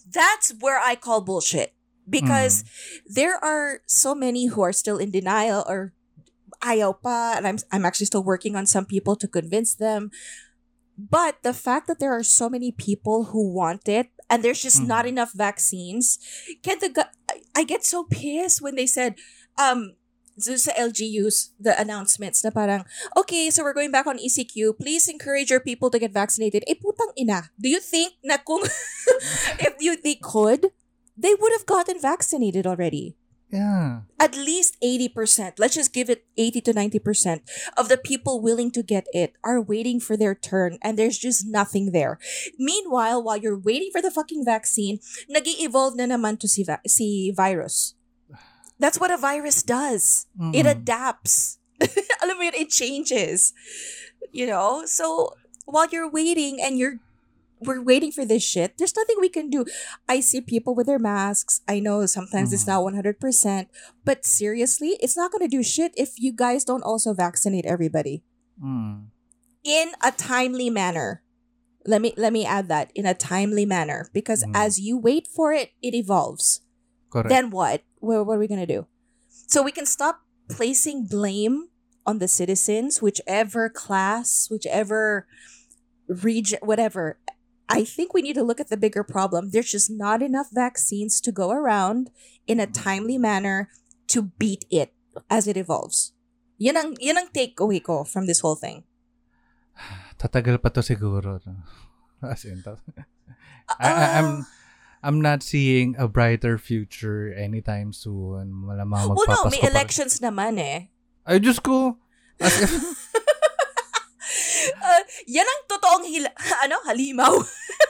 That's 0.04 0.52
where 0.59 0.78
I 0.78 0.99
call 0.99 1.23
bullshit. 1.23 1.73
Because 2.11 2.66
there 3.07 3.38
are 3.38 3.87
so 3.87 4.19
many 4.19 4.50
who 4.50 4.66
are 4.66 4.75
still 4.75 4.99
in 4.99 5.14
denial 5.14 5.62
or 5.71 5.95
ayaw 6.62 7.00
pa, 7.02 7.35
and 7.37 7.47
I'm, 7.47 7.59
I'm 7.73 7.85
actually 7.85 8.07
still 8.07 8.25
working 8.25 8.57
on 8.57 8.67
some 8.67 8.85
people 8.85 9.17
to 9.17 9.29
convince 9.29 9.75
them. 9.75 10.11
But 11.00 11.40
the 11.43 11.57
fact 11.57 11.88
that 11.88 11.99
there 11.99 12.12
are 12.12 12.23
so 12.23 12.49
many 12.49 12.73
people 12.73 13.33
who 13.33 13.49
want 13.49 13.88
it 13.88 14.12
and 14.29 14.45
there's 14.45 14.61
just 14.61 14.85
not 14.85 15.05
Mhm. 15.05 15.17
enough 15.17 15.33
vaccines, 15.33 16.21
can 16.62 16.76
the 16.79 16.93
I, 17.57 17.64
get 17.64 17.85
so 17.85 18.05
pissed 18.05 18.61
when 18.61 18.76
they 18.76 18.85
said, 18.87 19.17
um, 19.57 19.97
sa 20.40 20.73
LGUs, 20.76 21.52
the 21.61 21.73
announcements 21.81 22.45
na 22.45 22.50
parang, 22.52 22.85
okay, 23.17 23.50
so 23.50 23.64
we're 23.64 23.76
going 23.76 23.93
back 23.93 24.07
on 24.07 24.17
ECQ. 24.21 24.76
Please 24.81 25.09
encourage 25.09 25.50
your 25.50 25.61
people 25.61 25.90
to 25.90 25.99
get 25.99 26.12
vaccinated. 26.12 26.64
Eh, 26.69 26.76
putang 26.81 27.12
ina. 27.17 27.49
Do 27.61 27.69
you 27.69 27.81
think 27.81 28.17
na 28.25 28.37
kung 28.40 28.64
if 29.61 29.75
you, 29.81 29.97
they 30.00 30.17
could, 30.17 30.73
they 31.17 31.35
would 31.37 31.52
have 31.52 31.67
gotten 31.69 32.00
vaccinated 32.00 32.64
already? 32.67 33.20
Yeah. 33.50 34.02
At 34.19 34.37
least 34.37 34.76
80%, 34.80 35.59
let's 35.59 35.75
just 35.75 35.92
give 35.92 36.09
it 36.09 36.25
80 36.37 36.61
to 36.62 36.73
90% 36.73 37.40
of 37.76 37.88
the 37.88 37.99
people 37.99 38.40
willing 38.40 38.71
to 38.73 38.83
get 38.83 39.07
it 39.12 39.35
are 39.42 39.61
waiting 39.61 39.99
for 39.99 40.16
their 40.16 40.35
turn 40.35 40.78
and 40.83 40.97
there's 40.97 41.19
just 41.19 41.47
nothing 41.47 41.90
there. 41.90 42.19
Meanwhile, 42.59 43.23
while 43.23 43.37
you're 43.37 43.59
waiting 43.59 43.90
for 43.90 44.00
the 44.00 44.11
fucking 44.11 44.45
vaccine, 44.45 45.00
nag 45.28 45.49
evolve 45.49 45.97
na 45.97 46.04
naman 46.07 46.38
to 46.40 46.49
si, 46.49 46.62
va- 46.62 46.80
si 46.87 47.33
virus. 47.35 47.95
That's 48.78 48.99
what 48.99 49.11
a 49.11 49.19
virus 49.19 49.62
does. 49.62 50.26
It 50.54 50.64
Mm-mm. 50.64 50.71
adapts. 50.71 51.59
Alam 52.23 52.38
mo 52.38 52.42
yun, 52.45 52.54
it 52.57 52.71
changes. 52.71 53.52
You 54.33 54.47
know? 54.47 54.87
So, 54.87 55.35
while 55.66 55.88
you're 55.90 56.09
waiting 56.09 56.62
and 56.62 56.78
you're 56.78 56.99
we're 57.61 57.83
waiting 57.83 58.11
for 58.12 58.25
this 58.25 58.43
shit, 58.43 58.79
there's 58.79 58.97
nothing 58.97 59.17
we 59.21 59.29
can 59.29 59.50
do. 59.50 59.64
I 60.09 60.21
see 60.21 60.40
people 60.40 60.75
with 60.75 60.87
their 60.87 60.99
masks. 60.99 61.61
I 61.69 61.81
know 61.81 62.07
sometimes 62.07 62.52
it's 62.52 62.67
not 62.67 62.83
100%, 62.83 63.67
but 64.05 64.25
seriously, 64.25 64.97
it's 65.00 65.17
not 65.17 65.31
going 65.33 65.43
to 65.45 65.49
do 65.56 65.63
shit 65.63 65.93
if 65.97 66.19
you 66.19 66.32
guys 66.32 66.65
don't 66.65 66.82
also 66.82 67.13
vaccinate 67.15 67.67
everybody 67.67 68.23
Mm. 68.63 69.08
in 69.65 69.93
a 70.02 70.13
timely 70.13 70.69
manner. 70.71 71.23
Let 71.87 72.02
me 72.02 72.13
let 72.17 72.32
me 72.32 72.45
add 72.45 72.69
that 72.69 72.93
in 72.95 73.06
a 73.06 73.15
timely 73.15 73.65
manner 73.65 74.11
because 74.13 74.45
Mm. 74.45 74.52
as 74.54 74.78
you 74.78 74.99
wait 74.99 75.26
for 75.26 75.52
it, 75.52 75.71
it 75.80 75.95
evolves 75.95 76.61
Correct. 77.11 77.28
then 77.30 77.49
what? 77.50 77.82
What, 78.00 78.26
what 78.26 78.37
are 78.37 78.39
we 78.39 78.49
going 78.49 78.61
to 78.61 78.67
do? 78.69 78.87
So 79.49 79.63
we 79.63 79.73
can 79.73 79.87
stop 79.87 80.21
placing 80.49 81.06
blame 81.06 81.69
on 82.06 82.19
the 82.19 82.28
citizens, 82.28 83.00
whichever 83.00 83.69
class, 83.71 84.49
whichever 84.50 85.26
region, 86.08 86.58
whatever. 86.63 87.19
I 87.71 87.87
think 87.87 88.11
we 88.13 88.21
need 88.21 88.35
to 88.35 88.43
look 88.43 88.59
at 88.59 88.67
the 88.69 88.76
bigger 88.76 89.06
problem. 89.06 89.54
There's 89.54 89.71
just 89.71 89.87
not 89.89 90.21
enough 90.21 90.50
vaccines 90.50 91.23
to 91.23 91.30
go 91.30 91.54
around 91.54 92.11
in 92.50 92.59
a 92.59 92.67
timely 92.67 93.15
manner 93.17 93.71
to 94.11 94.35
beat 94.43 94.67
it 94.75 94.91
as 95.30 95.47
it 95.47 95.54
evolves. 95.56 96.11
Yan 96.59 96.76
ang, 96.76 96.91
yan 96.99 97.17
ang 97.17 97.28
takeaway 97.30 97.78
ko 97.78 98.02
from 98.02 98.26
this 98.26 98.43
whole 98.43 98.59
thing. 98.59 98.83
Tatagal 100.21 100.59
pa 100.61 100.69
to 100.75 100.83
siguro. 100.83 101.39
no? 101.41 101.63
As 102.28 102.45
in, 102.45 102.61
ta- 102.61 102.76
I, 103.80 103.89
I, 103.89 104.04
I'm 104.21 104.30
I'm 105.00 105.19
not 105.25 105.41
seeing 105.41 105.97
a 105.97 106.04
brighter 106.04 106.59
future 106.61 107.33
anytime 107.33 107.97
soon. 107.97 108.52
Malamang 108.52 109.09
well, 109.09 109.17
no, 109.17 109.25
magpapasko 109.25 109.50
may 109.56 109.63
pa- 109.65 109.73
elections 109.73 110.21
naman 110.21 110.61
eh. 110.61 110.93
Ay, 111.25 111.41
Diyos 111.41 111.56
ko. 111.63 111.97
As 112.37 112.52
if, 112.61 112.69
Uh, 112.76 112.93
yan 115.26 115.46
ang 115.46 115.60
totoong 115.66 116.04
hila- 116.06 116.36
ano, 116.64 116.76
halimaw. 116.86 117.34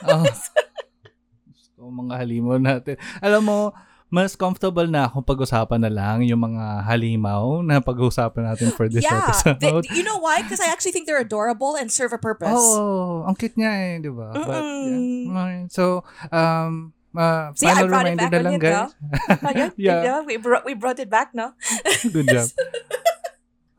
Ah. 0.05 0.25
So, 1.77 1.89
mga 1.89 2.15
halimaw 2.21 2.57
natin. 2.61 2.97
Alam 3.25 3.43
mo, 3.47 3.59
mas 4.11 4.35
comfortable 4.35 4.91
na 4.91 5.07
akong 5.07 5.23
pag-usapan 5.23 5.87
na 5.87 5.89
lang 5.89 6.27
yung 6.27 6.43
mga 6.43 6.83
halimaw 6.83 7.63
na 7.63 7.79
pag-usapan 7.79 8.53
natin 8.53 8.75
for 8.75 8.91
this 8.91 9.07
yeah. 9.07 9.23
episode. 9.23 9.57
They- 9.63 10.03
you 10.03 10.03
know 10.03 10.19
why? 10.19 10.43
Because 10.43 10.59
I 10.59 10.67
actually 10.75 10.91
think 10.91 11.07
they're 11.07 11.23
adorable 11.23 11.79
and 11.79 11.87
serve 11.95 12.11
a 12.11 12.19
purpose. 12.19 12.59
oh, 12.59 13.23
ang 13.23 13.39
cute 13.39 13.55
niya 13.55 13.71
eh, 13.71 14.03
di 14.03 14.11
ba? 14.11 14.35
But, 14.35 14.61
yeah. 14.67 15.31
Mm-mm. 15.31 15.71
So, 15.71 16.03
um, 16.35 16.91
uh, 17.15 17.55
See, 17.55 17.71
I 17.71 17.87
final 17.87 17.89
brought 17.89 18.11
it 18.11 18.19
back 18.19 18.33
na 18.35 18.41
lang, 18.43 18.55
it, 18.59 18.63
no? 18.67 18.67
guys. 18.67 18.93
Yeah. 19.55 19.71
Yeah. 19.79 20.01
yeah. 20.03 20.19
We, 20.27 20.37
brought, 20.43 20.67
we 20.67 20.75
brought 20.75 20.99
it 20.99 21.09
back, 21.09 21.31
no? 21.31 21.55
Good 22.03 22.27
job. 22.35 22.51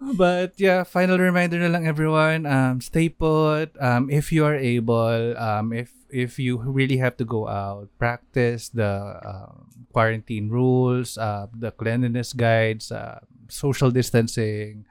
But 0.02 0.58
yeah, 0.58 0.82
final 0.82 1.22
reminder 1.22 1.62
na 1.62 1.70
lang 1.70 1.86
everyone, 1.86 2.50
um, 2.50 2.82
stay 2.82 3.06
put. 3.10 3.70
Um, 3.78 4.10
if 4.10 4.34
you 4.34 4.42
are 4.50 4.58
able, 4.58 5.38
um, 5.38 5.70
if 5.70 5.94
if 6.10 6.42
you 6.42 6.58
really 6.58 6.98
have 6.98 7.16
to 7.22 7.26
go 7.26 7.46
out, 7.46 7.86
practice 8.02 8.74
the 8.74 9.22
um, 9.22 9.70
quarantine 9.94 10.50
rules, 10.50 11.22
uh, 11.22 11.46
the 11.54 11.70
cleanliness 11.70 12.34
guides, 12.34 12.90
uh, 12.90 13.22
social 13.48 13.94
distancing, 13.94 14.90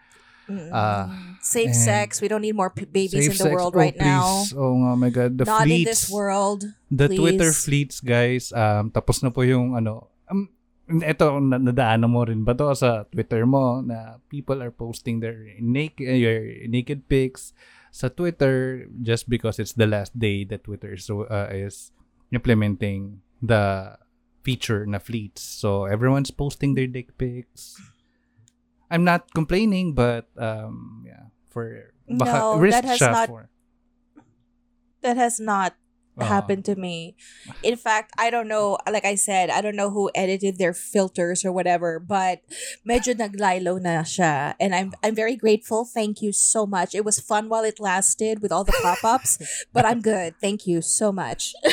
Mm. 0.51 0.67
Ah, 0.75 1.07
Safe 1.39 1.71
sex. 1.71 2.19
We 2.19 2.27
don't 2.27 2.43
need 2.43 2.59
more 2.59 2.75
p- 2.75 2.83
babies 2.83 3.15
in 3.15 3.31
the 3.31 3.39
sex. 3.39 3.55
world 3.55 3.71
oh, 3.75 3.79
right 3.79 3.95
now. 3.95 4.43
please. 4.43 4.59
Oh 4.59 4.75
nga, 4.83 4.91
my 4.99 5.11
God. 5.15 5.39
The 5.39 5.47
Not 5.47 5.63
in 5.63 5.87
fleets, 5.87 5.87
this 5.87 6.03
world. 6.11 6.67
the 6.91 7.07
please. 7.07 7.19
Twitter 7.23 7.51
fleets, 7.55 7.97
guys. 8.03 8.51
Um, 8.51 8.91
tapos 8.91 9.23
na 9.23 9.31
po 9.31 9.47
yung 9.47 9.79
ano, 9.79 10.11
um, 10.27 10.51
ito, 10.91 11.39
na- 11.39 11.63
nadaanan 11.63 12.11
mo 12.11 12.27
rin 12.27 12.43
ba 12.43 12.53
to 12.59 12.75
sa 12.75 13.07
Twitter 13.07 13.47
mo 13.47 13.79
na 13.81 14.19
people 14.27 14.59
are 14.59 14.75
posting 14.75 15.23
their 15.23 15.47
naked, 15.63 16.03
your 16.19 16.43
naked 16.67 17.07
pics 17.07 17.55
sa 17.95 18.11
Twitter 18.11 18.87
just 19.03 19.31
because 19.31 19.59
it's 19.63 19.75
the 19.79 19.87
last 19.87 20.15
day 20.19 20.43
that 20.47 20.67
Twitter 20.67 20.95
is, 20.95 21.07
uh, 21.11 21.49
is 21.51 21.91
implementing 22.35 23.23
the 23.43 23.95
feature 24.43 24.87
na 24.87 24.99
fleets. 24.99 25.43
So, 25.43 25.85
everyone's 25.87 26.31
posting 26.31 26.75
their 26.75 26.87
dick 26.87 27.15
pics. 27.19 27.79
I'm 28.91 29.05
not 29.07 29.31
complaining, 29.35 29.95
but 29.95 30.27
um, 30.35 31.07
yeah, 31.07 31.31
for 31.51 31.95
baka 32.11 32.39
No, 32.39 32.59
risk 32.59 32.75
that 32.83 32.87
has 32.91 33.01
not- 33.01 33.29
for. 33.31 33.43
That 35.01 35.17
has 35.17 35.41
not 35.41 35.80
Ah. 36.23 36.41
happened 36.41 36.65
to 36.67 36.77
me. 36.77 37.17
In 37.63 37.77
fact, 37.77 38.13
I 38.19 38.31
don't 38.31 38.49
know, 38.49 38.79
like 38.91 39.05
I 39.05 39.15
said, 39.15 39.51
I 39.51 39.61
don't 39.61 39.77
know 39.77 39.91
who 39.91 40.11
edited 40.15 40.59
their 40.59 40.73
filters 40.75 41.45
or 41.45 41.53
whatever, 41.53 41.99
but 41.99 42.41
medyo 42.87 43.15
naglilo 43.15 43.81
na 43.81 44.03
siya. 44.03 44.55
And 44.61 44.75
I'm 44.75 44.93
I'm 45.03 45.15
very 45.15 45.37
grateful. 45.37 45.85
Thank 45.85 46.21
you 46.23 46.33
so 46.33 46.67
much. 46.67 46.95
It 46.95 47.05
was 47.05 47.21
fun 47.21 47.49
while 47.49 47.65
it 47.65 47.81
lasted 47.81 48.43
with 48.43 48.53
all 48.53 48.65
the 48.65 48.77
pop-ups, 48.83 49.39
but 49.73 49.85
I'm 49.85 50.01
good. 50.01 50.35
Thank 50.41 50.67
you 50.67 50.83
so 50.83 51.13
much. 51.13 51.55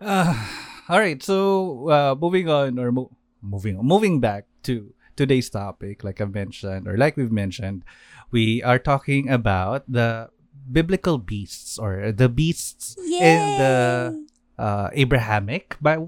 Uh, 0.00 0.32
all 0.88 0.98
right. 0.98 1.22
So 1.22 1.88
uh, 1.90 2.14
moving 2.18 2.48
on, 2.48 2.78
or 2.78 2.90
mo- 2.90 3.12
moving 3.42 3.76
moving 3.84 4.20
back 4.20 4.46
to 4.64 4.94
today's 5.16 5.50
topic, 5.50 6.02
like 6.04 6.20
I've 6.20 6.32
mentioned, 6.34 6.88
or 6.88 6.96
like 6.96 7.16
we've 7.16 7.32
mentioned, 7.32 7.84
we 8.30 8.62
are 8.62 8.78
talking 8.78 9.28
about 9.28 9.84
the 9.86 10.30
biblical 10.70 11.16
beasts 11.18 11.78
or 11.78 12.12
the 12.12 12.28
beasts 12.28 12.96
in 13.00 13.40
the 13.58 13.76
uh, 14.58 14.88
Abrahamic 14.92 15.76
Bi- 15.80 15.98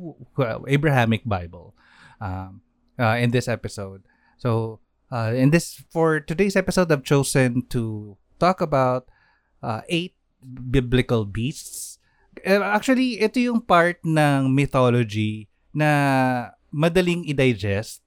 Abrahamic 0.68 1.24
Bible. 1.24 1.74
Um, 2.20 2.60
uh, 3.00 3.16
in 3.16 3.32
this 3.32 3.48
episode, 3.48 4.04
so 4.36 4.78
uh, 5.08 5.32
in 5.32 5.48
this 5.50 5.80
for 5.88 6.20
today's 6.20 6.54
episode, 6.54 6.92
I've 6.92 7.04
chosen 7.04 7.64
to 7.72 8.16
talk 8.38 8.60
about 8.60 9.08
uh, 9.62 9.80
eight 9.88 10.14
biblical 10.44 11.24
beasts. 11.24 11.98
Eh, 12.44 12.60
Actually, 12.60 13.20
ito 13.20 13.40
yung 13.40 13.60
part 13.64 14.04
ng 14.04 14.52
mythology 14.52 15.48
na 15.72 16.52
madaling 16.68 17.24
i-digest 17.24 18.00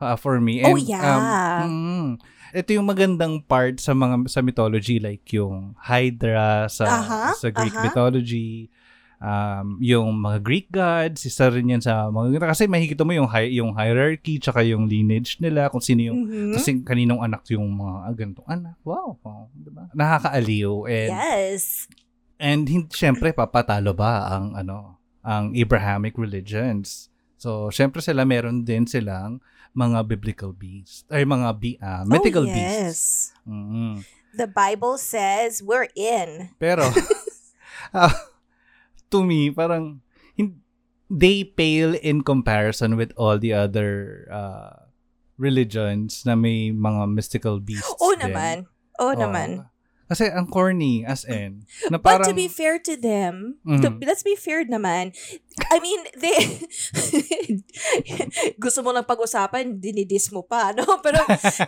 uh, 0.00 0.16
for 0.16 0.40
me. 0.40 0.64
Oh, 0.64 0.76
And, 0.76 0.88
yeah. 0.88 1.04
Um, 1.04 1.68
mm, 1.68 2.10
ito 2.56 2.72
yung 2.72 2.88
magandang 2.88 3.44
part 3.44 3.76
sa 3.76 3.92
mga 3.92 4.24
sa 4.26 4.40
mythology 4.40 4.96
like 4.96 5.28
yung 5.30 5.76
Hydra 5.76 6.64
sa 6.66 6.84
Aha, 6.88 7.22
sa 7.36 7.52
Greek 7.52 7.76
aha. 7.76 7.84
mythology. 7.84 8.72
Um, 9.16 9.80
yung 9.80 10.12
mga 10.20 10.38
Greek 10.44 10.68
gods, 10.68 11.24
isa 11.24 11.48
rin 11.48 11.72
yan 11.72 11.80
sa 11.80 12.08
mga 12.08 12.36
kasi 12.42 12.68
makikita 12.68 13.00
mo 13.00 13.12
yung 13.12 13.24
hi- 13.24 13.56
yung 13.56 13.72
hierarchy 13.72 14.36
tsaka 14.36 14.60
yung 14.60 14.84
lineage 14.84 15.40
nila 15.40 15.72
kung 15.72 15.80
sino 15.80 16.04
yung 16.04 16.20
Mhm. 16.24 16.52
kasi 16.52 16.80
kaninong 16.80 17.24
anak 17.24 17.40
yung 17.48 17.64
mga 17.70 17.96
ah, 18.02 18.12
ganitong 18.12 18.48
anak. 18.48 18.76
Wow, 18.84 19.16
wow, 19.20 19.48
'di 19.52 19.70
ba? 19.72 19.88
Nakakaaliw 19.92 20.72
and 20.84 21.10
Yes. 21.12 21.88
And 22.36 22.68
hindi 22.68 22.92
syempre 22.92 23.32
papatalo 23.32 23.96
ba 23.96 24.28
ang 24.28 24.52
ano, 24.52 25.00
ang 25.24 25.56
Abrahamic 25.56 26.20
religions. 26.20 27.08
So, 27.36 27.68
syempre 27.68 28.04
sila 28.04 28.24
meron 28.24 28.64
din 28.64 28.84
silang 28.84 29.40
mga 29.76 30.08
biblical 30.08 30.56
beasts 30.56 31.04
ay 31.12 31.28
mga 31.28 31.48
bi- 31.60 31.80
ah, 31.84 32.02
mythical 32.08 32.48
oh, 32.48 32.50
yes. 32.50 32.56
beasts. 32.56 33.08
Mhm. 33.44 34.02
The 34.36 34.48
Bible 34.48 34.96
says 34.96 35.60
we're 35.60 35.92
in. 35.92 36.56
Pero 36.56 36.88
ah, 37.92 38.16
to 39.12 39.20
me 39.20 39.52
parang 39.52 40.00
they 41.06 41.46
pale 41.46 41.94
in 41.94 42.22
comparison 42.26 42.98
with 42.98 43.14
all 43.14 43.38
the 43.38 43.54
other 43.54 44.26
uh, 44.26 44.90
religions 45.38 46.26
na 46.26 46.34
may 46.34 46.74
mga 46.74 47.06
mystical 47.12 47.60
beasts. 47.60 47.94
Oh 48.00 48.16
din. 48.16 48.32
naman. 48.32 48.56
Oh, 48.98 49.12
Oo. 49.12 49.20
naman. 49.20 49.68
Kasi 50.06 50.30
ang 50.30 50.46
corny 50.46 51.02
as 51.02 51.26
in 51.26 51.66
na 51.90 51.98
But 51.98 52.30
to 52.30 52.34
be 52.34 52.46
fair 52.46 52.78
to 52.78 52.94
them, 52.94 53.58
to, 53.66 53.90
Mhm. 53.90 54.06
let's 54.06 54.22
be 54.22 54.38
fair 54.38 54.62
naman. 54.62 55.10
I 55.66 55.82
mean, 55.82 55.98
they 56.14 56.36
gusto 58.62 58.82
mo 58.86 58.94
lang 58.94 59.04
pag-usapan, 59.04 59.82
dinidis 59.82 60.30
mo 60.32 60.42
pa, 60.46 60.70
no? 60.72 60.86
Pero 61.04 61.18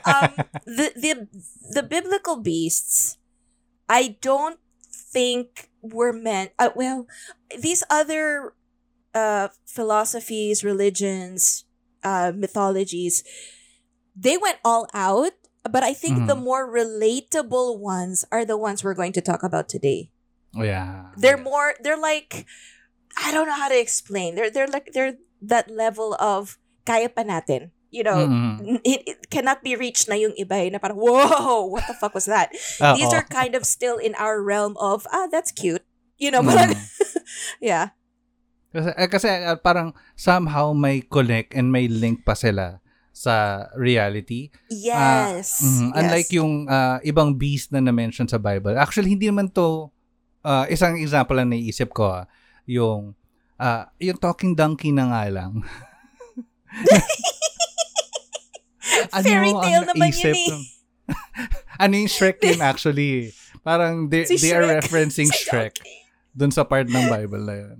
um, 0.06 0.30
the 0.66 0.86
the 0.94 1.12
the 1.74 1.82
biblical 1.82 2.38
beasts, 2.38 3.18
I 3.90 4.16
don't 4.20 4.58
think 4.90 5.70
were 5.82 6.12
meant. 6.12 6.52
Uh, 6.58 6.70
well, 6.74 7.06
these 7.54 7.82
other 7.90 8.54
uh, 9.14 9.48
philosophies, 9.66 10.62
religions, 10.62 11.64
uh, 12.04 12.32
mythologies, 12.34 13.24
they 14.14 14.36
went 14.36 14.58
all 14.64 14.86
out. 14.94 15.34
But 15.66 15.82
I 15.82 15.92
think 15.92 16.26
the 16.30 16.36
Mhm. 16.38 16.44
more 16.46 16.64
relatable 16.70 17.78
ones 17.80 18.24
are 18.30 18.44
the 18.44 18.56
ones 18.56 18.82
we're 18.82 18.96
going 18.96 19.12
to 19.16 19.24
talk 19.24 19.42
about 19.42 19.68
today. 19.68 20.10
oh 20.56 20.64
yeah. 20.64 21.12
They're 21.20 21.36
Yeah. 21.36 21.44
more. 21.44 21.76
They're 21.84 22.00
like, 22.00 22.48
I 23.20 23.30
don't 23.30 23.44
know 23.46 23.58
how 23.58 23.68
to 23.68 23.76
explain. 23.78 24.32
They're 24.34 24.48
they're 24.48 24.70
like 24.70 24.90
they're 24.96 25.20
that 25.44 25.68
level 25.68 26.16
of 26.16 26.56
kaya 26.88 27.12
pa 27.12 27.20
natin. 27.22 27.70
You 27.92 28.04
know, 28.04 28.24
Mhm. 28.28 28.80
it, 28.84 29.00
it 29.06 29.18
cannot 29.28 29.60
be 29.60 29.76
reached 29.76 30.08
na 30.08 30.16
yung 30.16 30.32
iba 30.40 30.56
eh, 30.64 30.68
na 30.72 30.80
parang, 30.80 30.96
whoa, 31.00 31.68
what 31.68 31.84
the 31.88 31.96
fuck 31.96 32.12
was 32.16 32.24
that? 32.28 32.48
These 32.96 33.12
are 33.12 33.24
kind 33.28 33.52
of 33.56 33.64
still 33.68 33.96
in 34.00 34.12
our 34.16 34.40
realm 34.44 34.76
of, 34.80 35.04
ah, 35.12 35.28
that's 35.28 35.52
cute. 35.52 35.84
You 36.20 36.32
know, 36.32 36.40
Mm. 36.44 36.48
parang, 36.52 36.70
yeah. 37.64 37.92
Kasi, 38.72 38.88
eh, 38.96 39.08
kasi 39.08 39.28
ah, 39.28 39.56
parang 39.56 39.96
somehow 40.16 40.72
may 40.76 41.00
connect 41.00 41.56
and 41.56 41.72
may 41.72 41.88
link 41.88 42.24
pa 42.28 42.32
sila 42.36 42.80
sa 43.18 43.66
reality. 43.74 44.46
Yes. 44.70 45.58
Mhm. 45.58 45.90
Unlike 45.90 46.30
yes. 46.30 46.38
yung 46.38 46.70
ah, 46.70 47.02
ibang 47.02 47.34
beast 47.34 47.74
na 47.74 47.82
na-mention 47.82 48.30
sa 48.30 48.38
Bible. 48.38 48.78
Actually, 48.78 49.10
hindi 49.10 49.26
naman 49.26 49.50
to 49.50 49.90
ah, 50.46 50.70
isang 50.70 50.94
example 51.02 51.34
lang 51.34 51.50
naiisip 51.50 51.90
ko. 51.90 52.22
ah, 52.22 52.30
yung 52.62 53.18
ah, 53.58 53.90
yung 53.98 54.22
talking 54.22 54.54
donkey 54.54 54.94
na 54.94 55.10
nga 55.10 55.24
lang. 55.26 55.52
Fairy 59.08 59.50
ang 59.50 59.62
tale 59.62 59.84
naman 59.88 60.14
naisip 60.14 60.36
yun 60.36 60.62
eh. 60.62 60.64
ano 61.82 61.92
yung 61.96 62.10
Shrek 62.10 62.38
yun 62.44 62.60
actually? 62.60 63.32
Parang 63.64 64.06
they, 64.06 64.28
Si 64.28 64.36
they 64.38 64.52
are 64.54 64.64
referencing 64.64 65.26
Si 65.34 65.48
Shrek 65.48 65.80
dun 66.36 66.52
sa 66.52 66.62
part 66.62 66.86
ng 66.86 67.08
Bible 67.08 67.42
na 67.42 67.56
yun. 67.66 67.78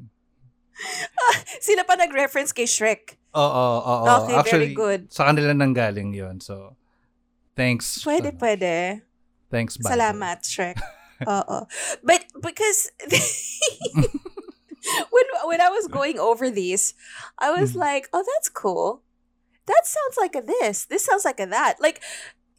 Sila 1.63 1.85
pa 1.85 1.95
nag-reference 1.95 2.51
kay 2.51 2.67
Shrek. 2.67 3.18
Oo, 3.37 3.43
oo, 3.45 3.95
oo. 4.09 4.25
Okay, 4.25 4.35
Actually, 4.41 4.73
very 4.73 4.75
good. 4.75 5.01
sa 5.13 5.29
kanila 5.29 5.53
nanggaling 5.53 6.17
yon 6.17 6.41
So, 6.41 6.77
thanks. 7.53 8.01
Pwede, 8.01 8.33
ano, 8.33 8.41
pwede. 8.41 8.73
Thanks, 9.53 9.77
Bible. 9.77 9.93
Salamat, 9.97 10.39
Shrek. 10.45 10.77
Oo. 11.29 11.67
But 12.05 12.23
because 12.41 12.89
when 15.11 15.27
when 15.45 15.61
I 15.61 15.69
was 15.69 15.89
going 15.89 16.19
over 16.19 16.51
these, 16.51 16.95
I 17.39 17.51
was 17.51 17.73
Mhm. 17.75 17.81
like, 17.83 18.05
"Oh, 18.13 18.25
that's 18.25 18.49
cool. 18.49 19.03
That 19.67 19.85
sounds 19.85 20.17
like 20.17 20.33
a 20.37 20.41
this. 20.45 20.87
This 20.87 21.05
sounds 21.05 21.25
like 21.25 21.41
a 21.41 21.47
that." 21.51 21.77
Like 21.81 22.01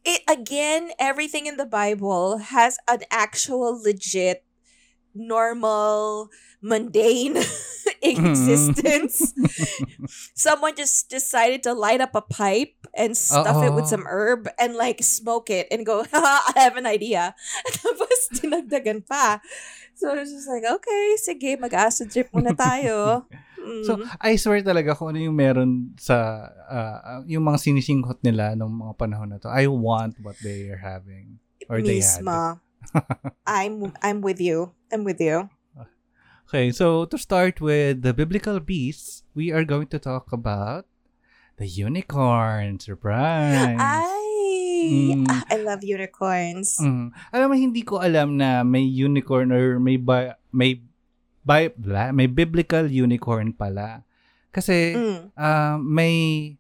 it 0.05 0.21
again, 0.27 0.91
everything 0.99 1.45
in 1.47 1.57
the 1.57 1.65
Bible 1.69 2.37
has 2.53 2.77
an 2.87 3.03
actual 3.09 3.73
legit 3.79 4.43
normal 5.15 6.29
mundane 6.61 7.39
existence. 8.01 9.33
Someone 10.35 10.75
just 10.75 11.09
decided 11.09 11.63
to 11.63 11.73
light 11.73 12.01
up 12.01 12.15
a 12.15 12.21
pipe 12.21 12.75
and 12.93 13.15
stuff 13.15 13.63
it 13.63 13.73
with 13.73 13.87
some 13.87 14.05
herb 14.07 14.49
and 14.59 14.75
like 14.75 15.03
smoke 15.03 15.49
it 15.49 15.67
and 15.71 15.85
go, 15.85 16.03
"Haha, 16.11 16.53
I 16.55 16.59
have 16.59 16.77
an 16.77 16.85
idea. 16.85 17.35
Tapos 17.67 18.31
dinagdagan 18.35 19.05
pa. 19.07 19.39
So 19.99 20.15
I 20.15 20.23
was 20.23 20.31
just 20.31 20.47
like, 20.47 20.63
okay, 20.63 21.03
sige, 21.19 21.59
mag-acid 21.59 22.07
trip 22.07 22.31
muna 22.31 22.55
tayo. 22.55 23.27
Mm. 23.59 23.83
So, 23.83 23.99
I 24.23 24.39
swear 24.39 24.63
talaga 24.63 24.95
kung 24.95 25.11
ano 25.11 25.19
yung 25.19 25.35
meron 25.35 25.91
sa, 25.99 26.47
ah, 26.71 27.19
yung 27.27 27.43
mga 27.43 27.59
sinisingkot 27.59 28.23
nila 28.23 28.55
nung 28.55 28.79
mga 28.79 28.95
panahon 28.95 29.35
na 29.35 29.43
to. 29.43 29.51
I 29.51 29.67
want 29.67 30.15
what 30.23 30.39
they 30.39 30.71
are 30.71 30.79
having. 30.79 31.43
Or 31.67 31.83
they 31.83 31.99
had. 31.99 32.23
I'm 33.45 33.93
I'm 34.01 34.19
with 34.21 34.39
you. 34.39 34.73
I'm 34.91 35.03
with 35.03 35.21
you. 35.21 35.49
Okay, 36.49 36.73
so 36.73 37.05
to 37.05 37.17
start 37.17 37.61
with 37.61 38.01
the 38.01 38.09
biblical 38.09 38.57
beasts, 38.57 39.21
we 39.37 39.53
are 39.53 39.61
going 39.61 39.85
to 39.93 39.99
talk 40.01 40.33
about 40.33 40.89
the 41.61 41.69
unicorn. 41.69 42.79
Surprise! 42.81 43.77
I 43.77 44.17
Mm. 44.79 45.27
ah, 45.27 45.43
I 45.51 45.59
love 45.59 45.83
unicorns. 45.83 46.79
Mm. 46.79 47.11
Alam 47.35 47.47
mo, 47.51 47.55
hindi 47.59 47.83
ko 47.83 47.99
alam 47.99 48.39
na 48.39 48.63
may 48.63 48.81
unicorn 48.81 49.51
or 49.51 49.75
may 49.75 49.99
bi- 49.99 50.31
may 50.55 50.79
bi- 51.43 51.75
bla- 51.75 52.15
may 52.15 52.31
biblical 52.31 52.87
unicorn 52.87 53.51
pala. 53.51 54.07
Kasi 54.55 54.95
Mm. 54.95 55.19
ah, 55.35 55.75
may 55.77 56.55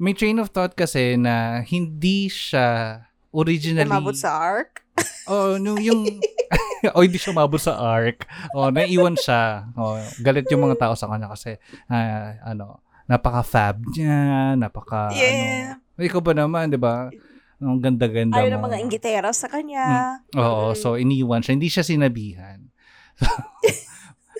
may 0.00 0.16
train 0.16 0.40
of 0.40 0.48
thought 0.48 0.74
kasi 0.80 1.20
na 1.20 1.60
hindi 1.60 2.32
siya 2.32 3.04
originally 3.36 3.84
Umabot 3.84 4.16
sa 4.16 4.32
ark. 4.40 4.85
Oh, 5.26 5.56
no, 5.56 5.74
yung 5.76 6.06
oh, 6.94 7.02
hindi 7.02 7.16
siya 7.16 7.32
umabot 7.32 7.58
sa 7.58 7.74
arc. 7.74 8.24
Oh, 8.52 8.70
naiwan 8.70 9.14
siya. 9.14 9.66
Oh, 9.74 9.98
galit 10.20 10.46
yung 10.46 10.62
mga 10.62 10.78
tao 10.78 10.94
sa 10.94 11.06
kanya 11.06 11.26
kasi 11.28 11.58
ah, 11.86 12.38
ano, 12.42 12.80
napaka-fab 13.04 13.82
niya, 13.90 14.54
napaka 14.54 15.10
Yeah. 15.10 15.76
ano. 15.76 15.82
Ikaw 15.98 16.20
ba 16.20 16.32
naman, 16.32 16.68
'di 16.68 16.76
ba? 16.76 17.08
Ang 17.56 17.80
ganda-ganda 17.80 18.36
Ayaw 18.36 18.52
mo. 18.52 18.54
ng 18.54 18.66
mga 18.66 18.78
inggitera 18.80 19.30
sa 19.32 19.48
kanya. 19.48 20.20
Oo, 20.32 20.70
Mm. 20.70 20.76
so 20.76 20.94
iniwan 20.94 21.40
siya. 21.40 21.54
Hindi 21.54 21.68
siya 21.68 21.82
sinabihan. 21.82 22.68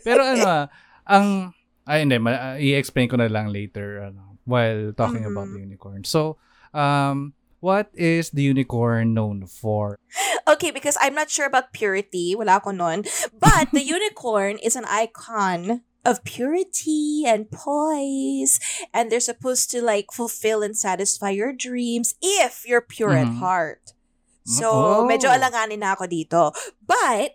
Pero 0.04 0.22
ano, 0.22 0.44
ah, 0.44 0.64
ang, 1.04 1.50
ay 1.84 2.02
hindi, 2.02 2.16
ma- 2.16 2.56
i-explain 2.56 3.06
ko 3.06 3.16
na 3.16 3.26
lang 3.26 3.48
later 3.48 4.10
ano, 4.10 4.38
while 4.44 4.92
talking 4.92 5.22
about 5.22 5.46
Mhm. 5.46 5.52
the 5.52 5.60
unicorn. 5.64 6.02
So, 6.02 6.38
um, 6.70 7.32
what 7.60 7.90
is 7.94 8.30
the 8.30 8.42
unicorn 8.42 9.14
known 9.14 9.46
for? 9.46 9.98
Okay, 10.48 10.70
because 10.70 10.96
I'm 11.00 11.14
not 11.14 11.30
sure 11.30 11.46
about 11.46 11.72
purity. 11.72 12.34
Wala 12.36 12.60
ko 12.60 12.70
nun. 12.70 13.04
But 13.34 13.70
the 13.72 13.82
unicorn 13.96 14.58
is 14.62 14.76
an 14.76 14.84
icon 14.86 15.82
of 16.04 16.22
purity 16.22 17.24
and 17.26 17.50
poise. 17.50 18.60
And 18.94 19.10
they're 19.10 19.18
supposed 19.18 19.70
to 19.72 19.82
like 19.82 20.12
fulfill 20.14 20.62
and 20.62 20.76
satisfy 20.78 21.30
your 21.30 21.52
dreams 21.52 22.14
if 22.22 22.62
you're 22.66 22.80
pure 22.84 23.14
at 23.18 23.26
Mhm. 23.26 23.38
heart. 23.42 23.82
So, 24.46 24.70
Oh. 24.70 25.06
medyo 25.10 25.26
alanganin 25.34 25.82
na 25.82 25.98
ako 25.98 26.06
dito. 26.06 26.54
But, 26.86 27.34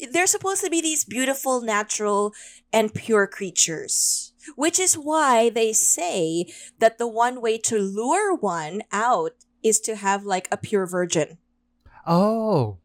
they're 0.00 0.26
supposed 0.26 0.64
to 0.64 0.70
be 0.72 0.80
these 0.80 1.04
beautiful, 1.04 1.60
natural, 1.60 2.32
and 2.72 2.88
pure 2.96 3.28
creatures. 3.28 4.31
Which 4.56 4.78
is 4.78 4.94
why 4.98 5.50
they 5.50 5.72
say 5.72 6.46
that 6.78 6.98
the 6.98 7.08
one 7.08 7.40
way 7.40 7.58
to 7.70 7.78
lure 7.78 8.34
one 8.34 8.82
out 8.92 9.32
is 9.62 9.78
to 9.86 9.96
have 9.96 10.24
like 10.26 10.48
a 10.50 10.56
pure 10.58 10.86
virgin. 10.86 11.38
Oh, 12.06 12.82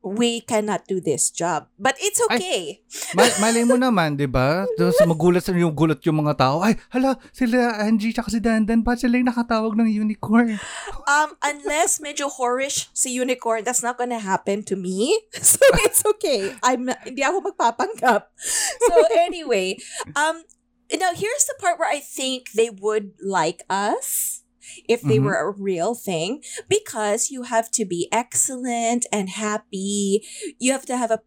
We 0.00 0.40
cannot 0.40 0.88
do 0.88 0.96
this 0.96 1.28
job. 1.28 1.68
But 1.76 1.92
it's 2.00 2.24
okay. 2.32 2.80
Ma- 3.12 3.36
malay 3.44 3.68
mo 3.68 3.76
naman, 3.76 4.16
di 4.16 4.24
ba? 4.24 4.64
Tapos 4.72 4.96
magulat 5.04 5.44
sa 5.44 5.52
yung 5.52 5.76
gulat 5.76 6.00
yung 6.08 6.24
mga 6.24 6.40
tao. 6.40 6.64
Ay, 6.64 6.80
hala, 6.88 7.20
sila 7.36 7.76
Angie 7.84 8.16
tsaka 8.16 8.32
si 8.32 8.40
Dandan, 8.40 8.80
ba't 8.80 8.96
sila 8.96 9.20
yung 9.20 9.28
nakatawag 9.28 9.76
ng 9.76 9.92
unicorn? 9.92 10.56
Um, 11.10 11.34
unless 11.42 11.98
medyo 11.98 12.30
whorish 12.30 12.86
si 12.94 13.10
unicorn, 13.10 13.66
that's 13.66 13.82
not 13.82 13.98
gonna 13.98 14.22
happen 14.22 14.62
to 14.62 14.78
me. 14.78 15.18
So 15.42 15.58
it's 15.82 16.06
okay. 16.16 16.54
I'm 16.62 16.86
hindi 17.02 17.20
ako 17.20 17.50
magpapanggap. 17.50 18.30
So 18.86 18.94
anyway, 19.18 19.74
um, 20.14 20.46
now 20.98 21.12
here's 21.14 21.44
the 21.46 21.54
part 21.60 21.78
where 21.78 21.88
I 21.90 22.00
think 22.00 22.52
they 22.52 22.70
would 22.70 23.12
like 23.22 23.62
us 23.70 24.42
if 24.88 25.02
they 25.02 25.18
Mhm. 25.18 25.24
were 25.24 25.38
a 25.38 25.50
real 25.50 25.94
thing 25.94 26.42
because 26.68 27.30
you 27.30 27.42
have 27.42 27.70
to 27.72 27.84
be 27.84 28.08
excellent 28.12 29.06
and 29.12 29.28
happy. 29.30 30.26
You 30.58 30.72
have 30.72 30.86
to 30.86 30.96
have 30.96 31.10
a 31.10 31.20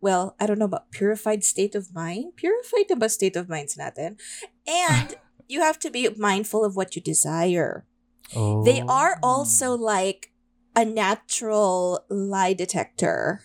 well, 0.00 0.36
I 0.38 0.46
don't 0.46 0.58
know 0.58 0.66
about 0.70 0.92
purified 0.92 1.42
state 1.42 1.74
of 1.74 1.94
mind. 1.94 2.36
Purified 2.36 2.86
ba 2.98 3.08
state 3.08 3.34
of 3.34 3.48
minds 3.48 3.74
natin? 3.76 4.20
And 4.68 5.16
you 5.48 5.60
have 5.60 5.78
to 5.80 5.90
be 5.90 6.08
mindful 6.16 6.64
of 6.64 6.76
what 6.76 6.94
you 6.94 7.02
desire. 7.02 7.86
Oh. 8.34 8.62
They 8.62 8.82
are 8.82 9.18
also 9.22 9.74
like 9.74 10.30
a 10.76 10.84
natural 10.84 12.04
lie 12.10 12.52
detector. 12.52 13.40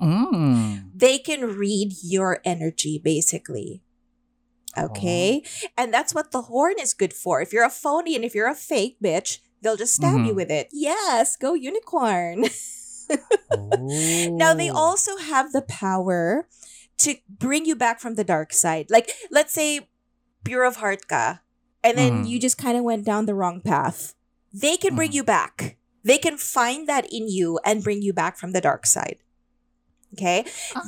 Mm. 0.00 0.92
They 0.94 1.18
can 1.18 1.56
read 1.56 1.92
your 2.02 2.40
energy 2.44 3.00
basically. 3.02 3.82
Okay? 4.76 5.42
And 5.76 5.92
that's 5.92 6.14
what 6.14 6.32
the 6.32 6.42
horn 6.42 6.74
is 6.80 6.94
good 6.94 7.12
for. 7.12 7.40
If 7.40 7.52
you're 7.52 7.64
a 7.64 7.70
phony 7.70 8.14
and 8.14 8.24
if 8.24 8.34
you're 8.34 8.50
a 8.50 8.54
fake 8.54 8.96
bitch, 9.02 9.38
they'll 9.62 9.76
just 9.76 9.94
stab 9.94 10.24
you 10.24 10.32
Mhm. 10.32 10.36
with 10.36 10.50
it. 10.50 10.68
Yes, 10.72 11.36
go 11.36 11.54
unicorn. 11.54 12.44
Oh. 13.50 14.28
now 14.36 14.52
they 14.54 14.68
also 14.68 15.16
have 15.16 15.52
the 15.52 15.62
power 15.62 16.48
to 16.98 17.14
bring 17.28 17.64
you 17.64 17.76
back 17.76 18.00
from 18.00 18.14
the 18.14 18.24
dark 18.24 18.52
side. 18.52 18.86
Like 18.90 19.10
let's 19.30 19.52
say 19.52 19.88
Bureau 20.42 20.68
of 20.68 20.76
heart 20.76 21.06
ka 21.08 21.40
and 21.84 21.96
then 21.98 22.24
Mhm. 22.24 22.28
you 22.28 22.38
just 22.40 22.58
kind 22.58 22.76
of 22.76 22.84
went 22.84 23.04
down 23.04 23.26
the 23.26 23.34
wrong 23.34 23.60
path. 23.60 24.14
They 24.52 24.76
can 24.76 24.94
bring 24.96 25.10
Mhm. 25.10 25.14
you 25.14 25.24
back. 25.24 25.76
They 26.02 26.18
can 26.18 26.36
find 26.38 26.86
that 26.88 27.06
in 27.12 27.28
you 27.28 27.58
and 27.64 27.82
bring 27.82 28.02
you 28.02 28.12
back 28.12 28.38
from 28.38 28.52
the 28.52 28.60
dark 28.60 28.86
side. 28.86 29.18
Okay? 30.14 30.44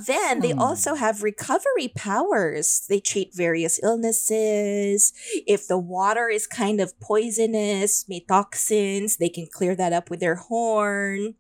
Then 0.07 0.41
they 0.41 0.53
Ah. 0.53 0.61
also 0.69 0.95
have 0.95 1.23
recovery 1.23 1.89
powers. 1.95 2.87
They 2.89 3.01
treat 3.01 3.35
various 3.35 3.79
illnesses. 3.83 5.13
If 5.47 5.67
the 5.67 5.77
water 5.79 6.29
is 6.29 6.47
kind 6.47 6.81
of 6.81 6.99
poisonous, 7.01 8.09
may 8.09 8.21
toxins, 8.21 9.17
they 9.19 9.29
can 9.29 9.47
clear 9.53 9.75
that 9.77 9.93
up 9.93 10.09
with 10.09 10.21
their 10.21 10.37
horn. 10.37 11.35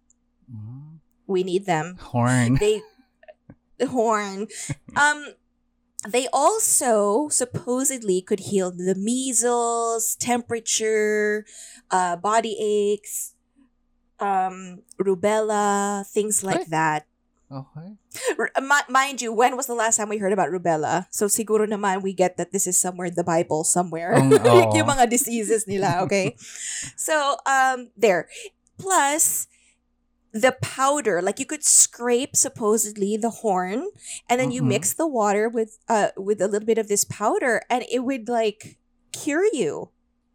Mm. 0.53 0.99
We 1.27 1.43
need 1.43 1.65
them. 1.67 1.97
Horn. 2.01 2.57
They 2.61 2.83
the 3.79 3.87
horn. 3.89 4.49
Um 4.97 5.35
they 6.07 6.29
also 6.33 7.29
supposedly 7.29 8.23
could 8.23 8.39
heal 8.55 8.71
the 8.71 8.95
measles, 8.95 10.15
temperature, 10.15 11.45
uh, 11.91 12.15
body 12.15 12.55
aches, 12.61 13.35
um, 14.21 14.83
rubella, 15.03 16.07
things 16.07 16.45
like 16.45 16.61
Ay. 16.61 16.67
that. 16.71 17.07
Okay. 17.51 17.97
R- 18.39 18.53
mind 18.89 19.23
you, 19.23 19.33
when 19.33 19.57
was 19.57 19.67
the 19.67 19.75
last 19.75 19.97
time 19.97 20.09
we 20.09 20.19
heard 20.19 20.33
about 20.33 20.51
rubella? 20.51 21.07
So 21.11 21.27
siguro 21.27 21.65
naman 21.67 22.03
we 22.03 22.13
get 22.13 22.37
that 22.37 22.53
this 22.53 22.67
is 22.67 22.79
somewhere 22.79 23.09
in 23.09 23.15
the 23.17 23.25
Bible 23.25 23.65
somewhere. 23.65 24.15
Um, 24.15 24.33
oo. 24.45 24.77
yung 24.77 24.87
mga 24.87 25.09
diseases 25.09 25.65
nila, 25.67 26.05
okay? 26.05 26.37
so, 26.97 27.37
um, 27.49 27.89
there. 27.97 28.29
Plus, 28.77 29.49
the 30.33 30.53
powder, 30.61 31.23
like 31.23 31.41
you 31.41 31.47
could 31.49 31.65
scrape 31.65 32.37
supposedly 32.37 33.17
the 33.17 33.41
horn 33.41 33.89
and 34.29 34.37
then 34.39 34.51
you 34.53 34.61
Mhm. 34.61 34.77
mix 34.77 34.93
the 34.93 35.09
water 35.09 35.49
with 35.49 35.81
uh 35.89 36.13
with 36.21 36.45
a 36.45 36.47
little 36.47 36.69
bit 36.69 36.77
of 36.77 36.87
this 36.87 37.03
powder 37.09 37.65
and 37.73 37.83
it 37.91 38.05
would 38.05 38.29
like 38.29 38.77
cure 39.11 39.49
you. 39.57 39.89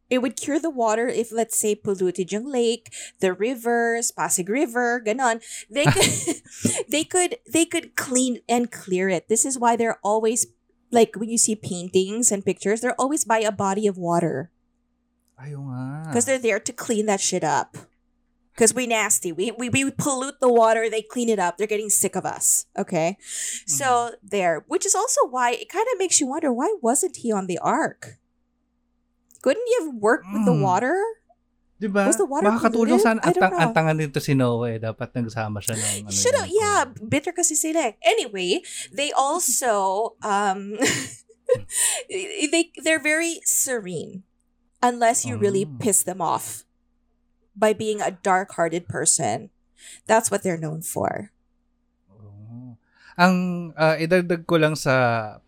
It 0.10 0.22
would 0.22 0.36
cure 0.36 0.60
the 0.60 0.70
water 0.70 1.08
if 1.08 1.32
let's 1.32 1.58
say 1.58 1.76
polluted 1.76 2.32
yung 2.32 2.46
lake, 2.46 2.94
the 3.20 3.34
rivers, 3.34 4.12
Pasig 4.12 4.50
River, 4.50 5.02
ganon. 5.06 5.42
They 5.70 5.86
could 5.86 6.42
they 6.90 7.04
could 7.04 7.38
they 7.52 7.66
could 7.66 7.96
clean 7.96 8.40
and 8.48 8.72
clear 8.72 9.10
it. 9.10 9.28
This 9.28 9.46
is 9.46 9.58
why 9.58 9.76
they're 9.76 10.00
always 10.04 10.48
like 10.92 11.16
when 11.16 11.30
you 11.30 11.38
see 11.38 11.56
paintings 11.56 12.32
and 12.32 12.46
pictures, 12.46 12.82
they're 12.82 13.00
always 13.00 13.26
by 13.26 13.40
a 13.40 13.52
body 13.52 13.88
of 13.88 13.98
water 13.98 14.52
because 16.08 16.26
they're 16.26 16.40
there 16.40 16.60
to 16.60 16.74
clean 16.74 17.06
that 17.08 17.20
shit 17.20 17.44
up. 17.44 17.78
Because 18.54 18.74
we 18.74 18.86
nasty, 18.86 19.32
we, 19.32 19.52
we 19.52 19.70
we 19.70 19.90
pollute 19.90 20.40
the 20.40 20.52
water, 20.52 20.88
they 20.88 21.02
clean 21.02 21.28
it 21.28 21.40
up. 21.40 21.58
They're 21.58 21.66
getting 21.66 21.90
sick 21.90 22.16
of 22.16 22.24
us. 22.24 22.68
Okay, 22.78 23.18
so 23.66 23.86
mm-hmm. 23.86 24.16
there, 24.22 24.64
which 24.68 24.86
is 24.86 24.94
also 24.94 25.26
why 25.28 25.54
it 25.54 25.70
kind 25.70 25.88
of 25.92 25.98
makes 25.98 26.22
you 26.22 26.28
wonder 26.28 26.54
why 26.54 26.76
wasn't 26.80 27.18
he 27.18 27.32
on 27.32 27.48
the 27.48 27.58
ark? 27.58 28.20
Couldn't 29.44 29.68
you 29.68 29.78
have 29.84 29.92
worked 30.00 30.26
with 30.32 30.48
the 30.48 30.56
Mm. 30.56 30.64
water? 30.64 30.96
Diba? 31.76 32.08
Was 32.08 32.16
the 32.16 32.24
water 32.24 32.48
Makakatulong 32.48 32.96
sana. 32.96 33.20
I 33.20 33.36
don't 33.36 33.44
Ang, 33.44 33.60
ang 33.60 33.72
tangan 33.76 33.96
dito 34.00 34.24
si 34.24 34.32
Noah 34.32 34.72
eh. 34.72 34.80
Dapat 34.80 35.20
nagsama 35.20 35.60
siya 35.60 35.76
ng 35.76 36.08
ano. 36.08 36.16
Should 36.16 36.32
have, 36.40 36.48
yeah, 36.48 36.88
bitter 37.04 37.36
kasi 37.36 37.60
sila. 37.60 37.92
eh. 37.92 38.00
Anyway, 38.00 38.64
they 38.88 39.12
also 39.12 40.16
um 40.24 40.80
they 42.08 42.72
they're 42.80 43.04
very 43.04 43.44
serene 43.44 44.24
unless 44.80 45.28
you 45.28 45.36
really 45.36 45.68
Mm. 45.68 45.76
piss 45.84 46.08
them 46.08 46.24
off 46.24 46.64
by 47.52 47.76
being 47.76 48.00
a 48.00 48.16
dark-hearted 48.16 48.88
person. 48.88 49.52
That's 50.08 50.32
what 50.32 50.48
they're 50.48 50.60
known 50.62 50.80
for. 50.88 51.36
Oo. 52.08 52.80
Ang 53.20 53.36
uh, 53.76 54.00
idagdag 54.00 54.48
ko 54.48 54.56
lang 54.56 54.80
sa 54.80 54.96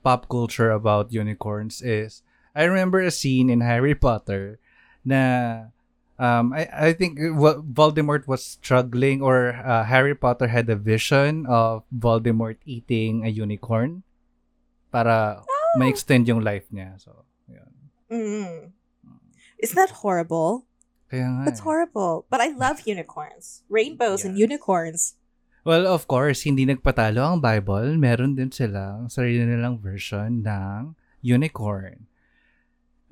pop 0.04 0.28
culture 0.28 0.68
about 0.70 1.16
unicorns 1.16 1.80
is 1.80 2.25
I 2.56 2.64
remember 2.64 3.04
a 3.04 3.12
scene 3.12 3.52
in 3.52 3.60
Harry 3.60 3.94
Potter 3.94 4.58
na 5.04 5.68
um, 6.18 6.54
I, 6.56 6.68
I 6.72 6.94
think 6.94 7.20
Vo- 7.20 7.62
Voldemort 7.62 8.28
was 8.28 8.44
struggling 8.44 9.22
or 9.22 9.60
uh, 9.60 9.84
Harry 9.84 10.16
Potter 10.16 10.48
had 10.48 10.70
a 10.70 10.76
vision 10.80 11.46
of 11.46 11.84
Voldemort 11.92 12.58
eating 12.66 13.26
a 13.26 13.30
unicorn 13.30 14.04
para 14.92 15.44
ma-extend 15.76 16.28
yung 16.28 16.40
life 16.40 16.66
niya. 16.72 16.96
So, 16.96 17.28
yun. 17.52 17.72
Mm. 18.08 18.72
Isn't 19.60 19.76
that 19.76 20.00
horrible? 20.00 20.66
Kaya 21.12 21.28
nga. 21.28 21.44
That's 21.46 21.60
eh. 21.60 21.68
horrible. 21.68 22.26
But 22.32 22.40
I 22.40 22.56
love 22.56 22.88
unicorns. 22.88 23.64
Rainbows 23.68 24.24
and 24.24 24.40
Yes. 24.40 24.48
unicorns. 24.48 25.20
Well, 25.66 25.90
of 25.90 26.06
course, 26.06 26.46
hindi 26.46 26.64
nagpatalo 26.64 27.20
ang 27.20 27.40
Bible. 27.42 27.98
Meron 27.98 28.38
din 28.38 28.54
silang 28.54 29.10
sarili 29.10 29.42
nilang 29.44 29.82
version 29.82 30.46
ng 30.46 30.94
unicorn. 31.26 32.06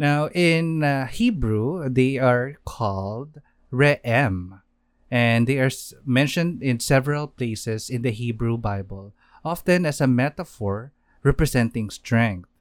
Now, 0.04 0.28
in 0.36 0.84
uh, 0.84 1.08
Hebrew, 1.08 1.88
they 1.88 2.20
are 2.20 2.60
called 2.68 3.40
Re'em. 3.72 4.60
And 5.08 5.48
they 5.48 5.64
are 5.64 5.72
mentioned 6.04 6.60
in 6.60 6.84
several 6.84 7.32
places 7.32 7.88
in 7.88 8.02
the 8.04 8.12
Hebrew 8.12 8.60
Bible, 8.60 9.16
often 9.46 9.86
as 9.88 10.02
a 10.02 10.12
metaphor 10.12 10.92
representing 11.24 11.88
strength. 11.88 12.52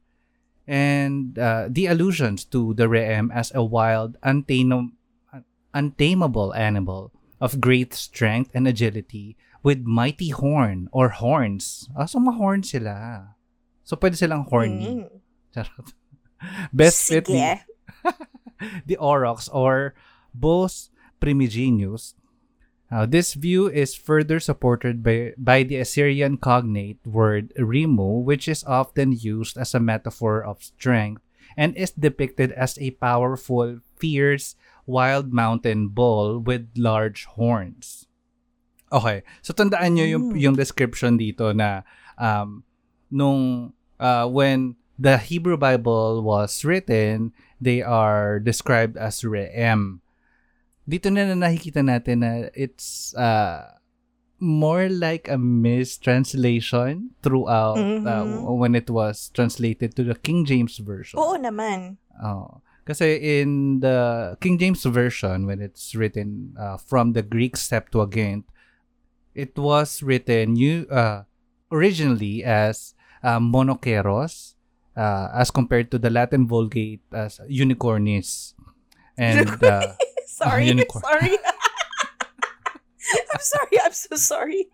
And 0.68 1.35
uh, 1.35 1.66
the 1.66 1.90
allusions 1.90 2.44
to 2.55 2.78
the 2.78 2.87
Re'em 2.87 3.35
as 3.35 3.50
a 3.50 3.64
wild, 3.64 4.14
untam- 4.22 4.94
untamable 5.74 6.55
animal 6.55 7.11
of 7.40 7.59
great 7.59 7.90
strength 7.90 8.55
and 8.55 8.68
agility 8.68 9.35
with 9.66 9.83
mighty 9.83 10.31
horn 10.31 10.87
or 10.92 11.18
horns. 11.18 11.90
Ah, 11.98 12.07
so 12.07 12.20
ma-horn 12.20 12.62
sila. 12.62 13.35
So, 13.83 13.96
pwede 13.98 14.14
silang 14.14 14.46
horny. 14.46 15.02
Mm. 15.02 15.11
Charot. 15.50 15.90
Best 16.72 17.09
fit 17.09 17.24
the, 17.26 17.33
Sige. 18.05 18.16
the 18.87 18.96
aurochs 18.96 19.48
or 19.52 19.94
Bos 20.35 20.90
primigenius. 21.20 22.14
Now, 22.92 23.07
this 23.07 23.33
view 23.33 23.68
is 23.72 23.94
further 23.96 24.38
supported 24.38 25.02
by, 25.02 25.33
by 25.38 25.62
the 25.62 25.76
Assyrian 25.81 26.37
cognate 26.37 27.00
word 27.07 27.52
rimu, 27.57 28.22
which 28.22 28.46
is 28.46 28.64
often 28.64 29.12
used 29.16 29.57
as 29.57 29.72
a 29.72 29.81
metaphor 29.81 30.44
of 30.44 30.62
strength 30.62 31.22
and 31.57 31.74
is 31.76 31.90
depicted 31.92 32.52
as 32.52 32.76
a 32.78 32.92
powerful, 33.00 33.81
fierce, 33.96 34.57
wild 34.85 35.33
mountain 35.33 35.88
bull 35.88 36.38
with 36.38 36.68
large 36.76 37.24
horns. 37.24 38.07
Okay. 38.92 39.22
So, 39.40 39.55
tandaan 39.57 39.96
nyo 39.96 40.05
yung, 40.05 40.24
Mm. 40.37 40.40
yung 40.40 40.57
description 40.57 41.16
dito 41.16 41.57
na 41.57 41.81
um, 42.20 42.61
nung 43.09 43.72
uh, 44.00 44.28
when 44.28 44.76
the 45.02 45.18
Hebrew 45.18 45.58
Bible 45.58 46.22
was 46.22 46.62
written, 46.62 47.34
they 47.58 47.82
are 47.82 48.38
described 48.38 48.94
as 48.94 49.26
Re'em. 49.26 49.98
Dito 50.86 51.10
na, 51.10 51.26
na 51.26 51.34
nakikita 51.34 51.82
natin 51.82 52.22
na 52.22 52.30
it's 52.54 53.10
uh, 53.18 53.66
more 54.38 54.86
like 54.86 55.26
a 55.26 55.38
mistranslation 55.38 57.10
throughout 57.22 57.78
uh, 57.78 58.26
Mhm. 58.26 58.58
when 58.58 58.74
it 58.74 58.90
was 58.90 59.30
translated 59.30 59.94
to 59.94 60.02
the 60.02 60.14
King 60.14 60.44
James 60.46 60.78
Version. 60.78 61.18
Oo 61.18 61.38
naman. 61.38 61.98
Oh. 62.22 62.62
Kasi 62.82 63.14
in 63.42 63.78
the 63.78 64.34
King 64.42 64.58
James 64.58 64.82
Version, 64.82 65.46
when 65.46 65.62
it's 65.62 65.94
written 65.94 66.54
uh, 66.58 66.74
from 66.78 67.14
the 67.14 67.22
Greek 67.22 67.54
Septuagint, 67.54 68.42
it 69.38 69.54
was 69.54 70.02
written 70.02 70.58
new, 70.58 70.90
uh, 70.90 71.22
originally 71.70 72.42
as 72.42 72.98
uh, 73.22 73.38
monokeros, 73.38 74.58
uh, 74.96 75.28
as 75.35 75.50
compared 75.50 75.90
to 75.90 75.98
the 75.98 76.11
Latin 76.11 76.46
Vulgate 76.46 77.02
as 77.12 77.40
unicornis. 77.48 78.55
And 79.16 79.48
uh, 79.62 79.94
Sorry. 80.26 80.68
unicorn. 80.68 81.05
Sorry. 81.05 81.37
I'm 83.12 83.40
sorry. 83.40 83.76
I'm 83.85 83.92
so 83.92 84.16
sorry. 84.16 84.68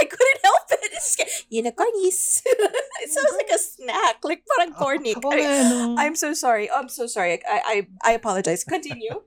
I 0.00 0.04
couldn't 0.04 0.40
help 0.42 0.66
it. 0.70 0.90
It's 0.92 1.16
just, 1.16 1.46
it 1.50 3.10
sounds 3.10 3.34
like 3.36 3.50
a 3.54 3.58
snack, 3.58 4.16
like 4.22 4.42
parang 4.46 4.72
corny. 4.74 5.14
Oo 5.14 5.30
nga. 5.34 5.94
I'm 5.98 6.16
so 6.16 6.34
sorry. 6.34 6.70
I'm 6.70 6.88
so 6.88 7.06
sorry. 7.06 7.42
I 7.46 7.58
I, 7.62 7.76
I 8.02 8.12
apologize. 8.14 8.64
Continue. 8.64 9.22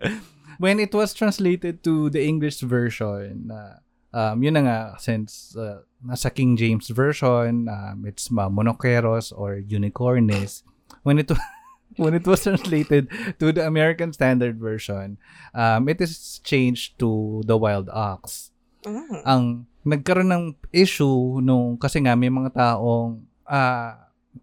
when 0.62 0.80
it 0.80 0.92
was 0.92 1.12
translated 1.14 1.82
to 1.84 2.10
the 2.10 2.24
English 2.24 2.60
version, 2.60 3.50
uh, 3.50 3.80
um, 4.12 4.42
yun 4.42 4.54
na 4.54 4.62
nga, 4.64 4.78
since 4.98 5.56
uh, 5.56 5.84
nasa 6.04 6.32
King 6.32 6.56
James 6.56 6.88
version, 6.88 7.68
um, 7.68 8.04
it's 8.06 8.28
uh, 8.30 8.48
monoceros 8.48 9.32
or 9.36 9.60
unicornis. 9.60 10.62
When 11.02 11.18
it 11.18 11.30
when 11.96 12.14
it 12.14 12.26
was 12.26 12.44
translated 12.44 13.08
to 13.38 13.52
the 13.52 13.66
American 13.66 14.12
Standard 14.12 14.56
Version, 14.58 15.18
um, 15.54 15.88
it 15.88 16.00
is 16.00 16.40
changed 16.44 16.98
to 16.98 17.42
the 17.44 17.56
wild 17.56 17.88
ox. 17.90 18.50
Mm. 18.86 19.22
Ang 19.26 19.44
nagkaroon 19.84 20.30
ng 20.30 20.46
issue 20.72 21.40
nung 21.42 21.76
kasi 21.76 22.04
nga 22.04 22.14
may 22.14 22.30
mga 22.30 22.54
taong 22.54 23.26
uh, 23.48 23.92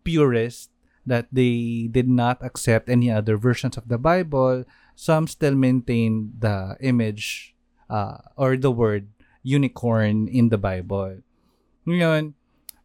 purist 0.04 0.70
that 1.06 1.30
they 1.32 1.86
did 1.94 2.10
not 2.10 2.42
accept 2.42 2.90
any 2.90 3.14
other 3.14 3.38
versions 3.38 3.78
of 3.78 3.88
the 3.88 3.98
Bible. 4.02 4.66
Some 4.98 5.28
still 5.28 5.54
maintain 5.54 6.34
the 6.40 6.76
image 6.82 7.54
uh, 7.90 8.18
or 8.36 8.58
the 8.58 8.72
word 8.72 9.15
unicorn 9.46 10.28
in 10.28 10.50
the 10.50 10.58
Bible. 10.58 11.22
Ngayon, 11.86 12.34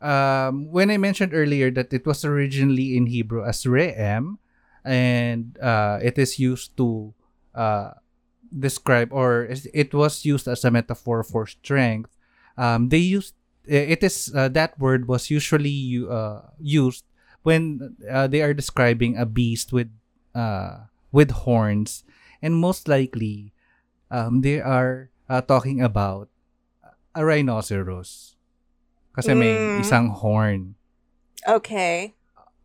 um, 0.05 0.69
when 0.69 0.93
I 0.93 1.01
mentioned 1.01 1.33
earlier 1.33 1.73
that 1.73 1.93
it 1.93 2.05
was 2.05 2.25
originally 2.25 2.97
in 2.97 3.09
Hebrew 3.09 3.43
as 3.43 3.65
Re'em, 3.65 4.37
and 4.85 5.57
uh, 5.59 5.99
it 6.05 6.21
is 6.21 6.39
used 6.39 6.77
to 6.77 7.13
uh, 7.57 7.97
describe 8.53 9.13
or 9.13 9.49
it 9.73 9.95
was 9.95 10.25
used 10.25 10.49
as 10.49 10.65
a 10.65 10.71
metaphor 10.71 11.25
for 11.25 11.47
strength. 11.49 12.13
Um, 12.57 12.89
they 12.89 13.01
used 13.01 13.35
it 13.65 14.03
is 14.03 14.33
uh, 14.35 14.49
that 14.53 14.79
word 14.79 15.09
was 15.09 15.31
usually 15.31 16.05
uh, 16.09 16.41
used 16.59 17.05
when 17.43 17.97
uh, 18.09 18.27
they 18.27 18.43
are 18.43 18.53
describing 18.53 19.17
a 19.17 19.25
beast 19.25 19.73
with 19.73 19.89
uh, 20.35 20.91
with 21.13 21.31
horns, 21.45 22.05
and 22.43 22.57
most 22.57 22.89
likely 22.89 23.53
um, 24.11 24.41
they 24.41 24.61
are 24.61 25.11
uh, 25.29 25.41
talking 25.41 25.81
about 25.81 26.29
a 27.13 27.23
rhinoceros. 27.25 28.37
Kasi 29.11 29.35
may 29.35 29.53
Mm. 29.53 29.79
isang 29.83 30.07
horn. 30.15 30.75
Okay. 31.43 32.15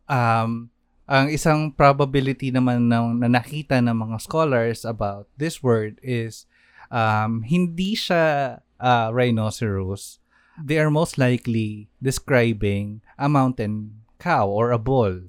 um, 0.06 0.70
ang 1.06 1.26
isang 1.30 1.70
probability 1.70 2.54
naman 2.54 2.86
na, 2.86 3.02
na 3.10 3.26
nakita 3.26 3.78
ng 3.82 3.94
mga 3.94 4.22
scholars 4.22 4.86
about 4.86 5.26
this 5.34 5.62
word 5.62 5.98
is 5.98 6.46
um, 6.90 7.42
hindi 7.42 7.98
siya 7.98 8.58
uh, 8.78 9.08
rhinoceros. 9.10 10.18
They 10.58 10.78
are 10.78 10.90
most 10.90 11.18
likely 11.18 11.90
describing 11.98 13.02
a 13.18 13.26
mountain 13.28 14.02
cow 14.18 14.46
or 14.48 14.72
a 14.72 14.78
bull. 14.78 15.26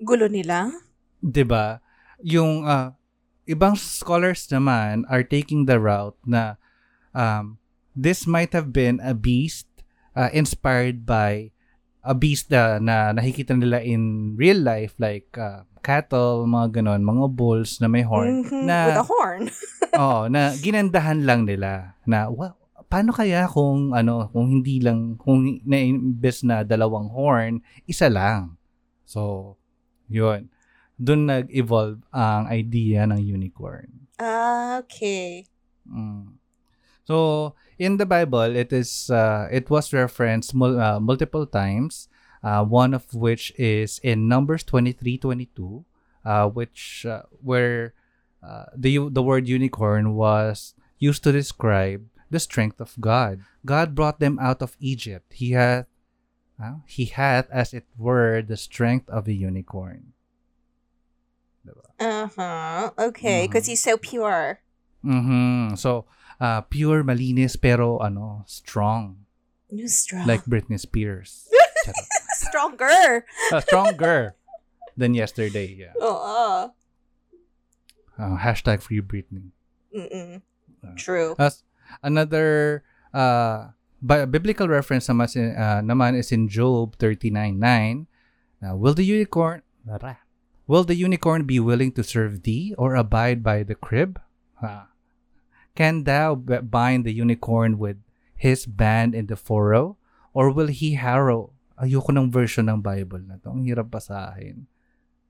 Gulo 0.00 0.30
nila. 0.30 0.70
'Di 1.18 1.44
ba? 1.44 1.82
Yung 2.22 2.64
uh, 2.64 2.94
ibang 3.44 3.74
scholars 3.74 4.46
naman 4.48 5.02
are 5.10 5.24
taking 5.26 5.66
the 5.66 5.76
route 5.82 6.16
na 6.22 6.56
um, 7.12 7.57
this 7.98 8.30
might 8.30 8.54
have 8.54 8.70
been 8.70 9.02
a 9.02 9.10
beast 9.10 9.66
uh, 10.14 10.30
inspired 10.30 11.02
by 11.02 11.50
a 12.06 12.14
beast 12.14 12.46
na, 12.48 12.78
na 12.78 13.10
nakikita 13.10 13.58
nila 13.58 13.82
in 13.82 14.32
real 14.38 14.62
life 14.62 14.94
like 15.02 15.34
uh, 15.34 15.66
cattle, 15.82 16.46
mga 16.46 16.78
ganon, 16.78 17.02
mga 17.02 17.26
bulls 17.34 17.82
na 17.82 17.90
may 17.90 18.06
horn 18.06 18.46
Mhm, 18.46 18.62
na 18.64 18.78
With 18.86 19.02
a 19.02 19.06
horn. 19.06 19.42
oo, 19.98 20.20
na 20.30 20.54
ginandahan 20.54 21.26
lang 21.26 21.42
nila 21.42 21.98
na 22.06 22.30
wow, 22.30 22.54
paano 22.86 23.10
kaya 23.10 23.50
kung 23.50 23.92
ano, 23.92 24.30
kung 24.30 24.46
hindi 24.46 24.78
lang 24.78 25.18
kung 25.18 25.58
na 25.66 25.76
imbes 25.82 26.46
na 26.46 26.62
dalawang 26.62 27.10
horn, 27.10 27.60
isa 27.84 28.06
lang. 28.06 28.54
So, 29.04 29.56
yun. 30.06 30.48
Doon 30.98 31.30
nag-evolve 31.30 32.02
ang 32.10 32.46
idea 32.50 33.06
ng 33.06 33.20
unicorn. 33.20 34.08
Ah, 34.18 34.82
okay. 34.82 35.46
Mm. 35.86 36.36
So, 37.06 37.54
in 37.78 37.96
the 37.96 38.06
Bible, 38.06 38.54
it 38.56 38.72
is 38.72 39.10
uh, 39.10 39.48
it 39.50 39.70
was 39.70 39.92
referenced 39.92 40.54
mul- 40.54 40.80
uh, 40.80 41.00
multiple 41.00 41.46
times. 41.46 42.08
Uh, 42.42 42.62
one 42.64 42.94
of 42.94 43.02
which 43.14 43.50
is 43.58 43.98
in 44.06 44.28
Numbers 44.28 44.62
twenty 44.62 44.92
three 44.92 45.18
twenty 45.18 45.46
two, 45.56 45.84
uh, 46.24 46.46
which 46.48 47.02
uh, 47.06 47.22
where 47.42 47.94
uh, 48.42 48.66
the 48.76 49.10
the 49.10 49.22
word 49.22 49.48
unicorn 49.48 50.14
was 50.14 50.74
used 50.98 51.24
to 51.24 51.32
describe 51.32 52.06
the 52.30 52.38
strength 52.38 52.78
of 52.80 52.94
God. 53.00 53.40
God 53.66 53.94
brought 53.94 54.20
them 54.20 54.38
out 54.38 54.62
of 54.62 54.76
Egypt. 54.78 55.32
He 55.34 55.50
had 55.58 55.86
uh, 56.62 56.82
he 56.86 57.06
had 57.06 57.50
as 57.50 57.74
it 57.74 57.86
were 57.98 58.38
the 58.42 58.56
strength 58.56 59.10
of 59.10 59.26
a 59.26 59.34
unicorn. 59.34 60.14
Uh-huh. 61.98 62.90
Okay, 62.98 63.46
because 63.46 63.64
Mhm. 63.64 63.68
he's 63.74 63.82
so 63.82 63.96
pure. 63.96 64.60
Mhm. 65.04 65.78
So, 65.78 66.06
uh, 66.40 66.62
pure, 66.66 67.02
malinis, 67.04 67.56
pero 67.60 67.98
ano, 67.98 68.42
strong. 68.46 69.24
You're 69.70 69.88
strong. 69.92 70.26
Like 70.26 70.44
Britney 70.48 70.80
Spears. 70.80 71.46
Stronger. 72.38 73.24
Uh, 73.52 73.60
stronger 73.60 74.34
than 74.96 75.12
yesterday, 75.12 75.66
yeah. 75.74 75.92
Oo. 76.00 76.70
Uh, 78.18 78.36
hashtag 78.38 78.80
free 78.80 79.00
Britney. 79.00 79.52
Mm-mm. 79.94 80.40
Uh, 80.84 80.94
True. 80.96 81.34
As 81.38 81.62
another 82.02 82.82
uh, 83.12 83.74
bi- 84.00 84.24
biblical 84.24 84.68
reference 84.68 85.08
naman, 85.08 85.28
uh, 85.56 85.80
naman 85.82 86.16
is 86.16 86.32
in 86.32 86.48
Job 86.48 86.96
39.9. 86.98 88.06
Now, 88.62 88.74
will 88.76 88.94
the 88.94 89.04
unicorn 89.04 89.62
will 90.66 90.84
the 90.84 90.96
unicorn 90.96 91.44
be 91.44 91.58
willing 91.60 91.92
to 91.92 92.02
serve 92.04 92.42
thee 92.42 92.74
or 92.76 92.94
abide 92.94 93.42
by 93.42 93.62
the 93.62 93.74
crib? 93.74 94.20
Can 95.78 96.02
thou 96.04 96.34
bind 96.34 97.06
the 97.06 97.14
unicorn 97.14 97.78
with 97.78 98.02
his 98.34 98.66
band 98.66 99.14
in 99.14 99.26
the 99.30 99.36
furrow? 99.38 99.96
Or 100.34 100.50
will 100.50 100.66
he 100.66 100.94
harrow? 100.94 101.54
Ayoko 101.78 102.10
ng 102.10 102.30
version 102.34 102.66
ng 102.66 102.82
Bible 102.82 103.22
na 103.22 103.38
to. 103.38 103.54
Ang 103.54 103.62
hirap 103.62 103.86
basahin. 103.94 104.66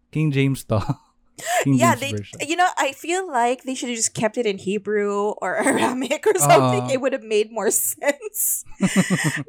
King 0.09 0.33
James 0.33 0.65
to. 0.65 0.81
King 1.65 1.77
yeah, 1.77 1.93
James 1.93 2.01
they. 2.01 2.13
version. 2.17 2.37
You 2.49 2.57
know, 2.57 2.69
I 2.81 2.97
feel 2.97 3.29
like 3.29 3.63
they 3.69 3.77
should 3.77 3.93
have 3.93 4.01
just 4.01 4.17
kept 4.17 4.41
it 4.41 4.49
in 4.49 4.57
Hebrew 4.57 5.37
or 5.45 5.57
Aramaic 5.61 6.25
or 6.25 6.37
something. 6.41 6.89
Oo. 6.89 6.93
it 6.93 7.01
would 7.05 7.13
have 7.13 7.25
made 7.25 7.53
more 7.53 7.69
sense. 7.93 8.65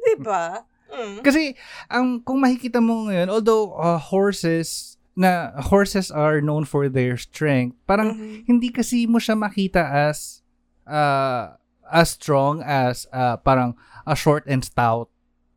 diba? 0.04 0.68
Mm. 0.92 1.24
Kasi 1.24 1.56
ang 1.88 2.20
kung 2.20 2.44
makikita 2.44 2.84
mo 2.84 3.08
ngayon, 3.08 3.32
although 3.32 3.72
uh, 3.80 3.96
horses 3.96 4.99
na 5.14 5.50
horses 5.68 6.08
are 6.08 6.38
known 6.40 6.64
for 6.64 6.86
their 6.88 7.16
strength, 7.16 7.76
parang 7.84 8.14
Mhm. 8.14 8.46
hindi 8.46 8.68
kasi 8.70 9.04
mo 9.04 9.18
siya 9.18 9.34
makita 9.34 9.82
as 10.10 10.40
uh, 10.86 11.54
as 11.86 12.14
strong 12.14 12.62
as 12.62 13.04
uh, 13.10 13.34
parang 13.40 13.74
a 14.06 14.14
short 14.14 14.46
and 14.46 14.62
stout 14.62 15.10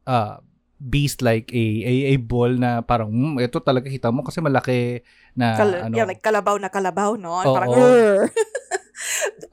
uh, 0.10 0.42
beast 0.84 1.22
like 1.24 1.48
a, 1.56 1.63
a 1.86 1.94
a 2.12 2.16
bull 2.20 2.60
na 2.60 2.84
parang 2.84 3.08
mm, 3.08 3.39
ito 3.39 3.62
talaga 3.63 3.88
kita 3.88 4.12
mo 4.12 4.26
kasi 4.26 4.44
malaki 4.44 5.00
na 5.38 5.56
Kal- 5.56 5.80
ano 5.88 5.96
yeah, 5.96 6.08
like 6.10 6.20
kalabaw 6.20 6.58
na 6.60 6.68
kalabaw, 6.68 7.16
no? 7.16 7.32
Oo. 7.39 7.54
Parang, 7.56 7.72
"Rrr." 7.72 8.28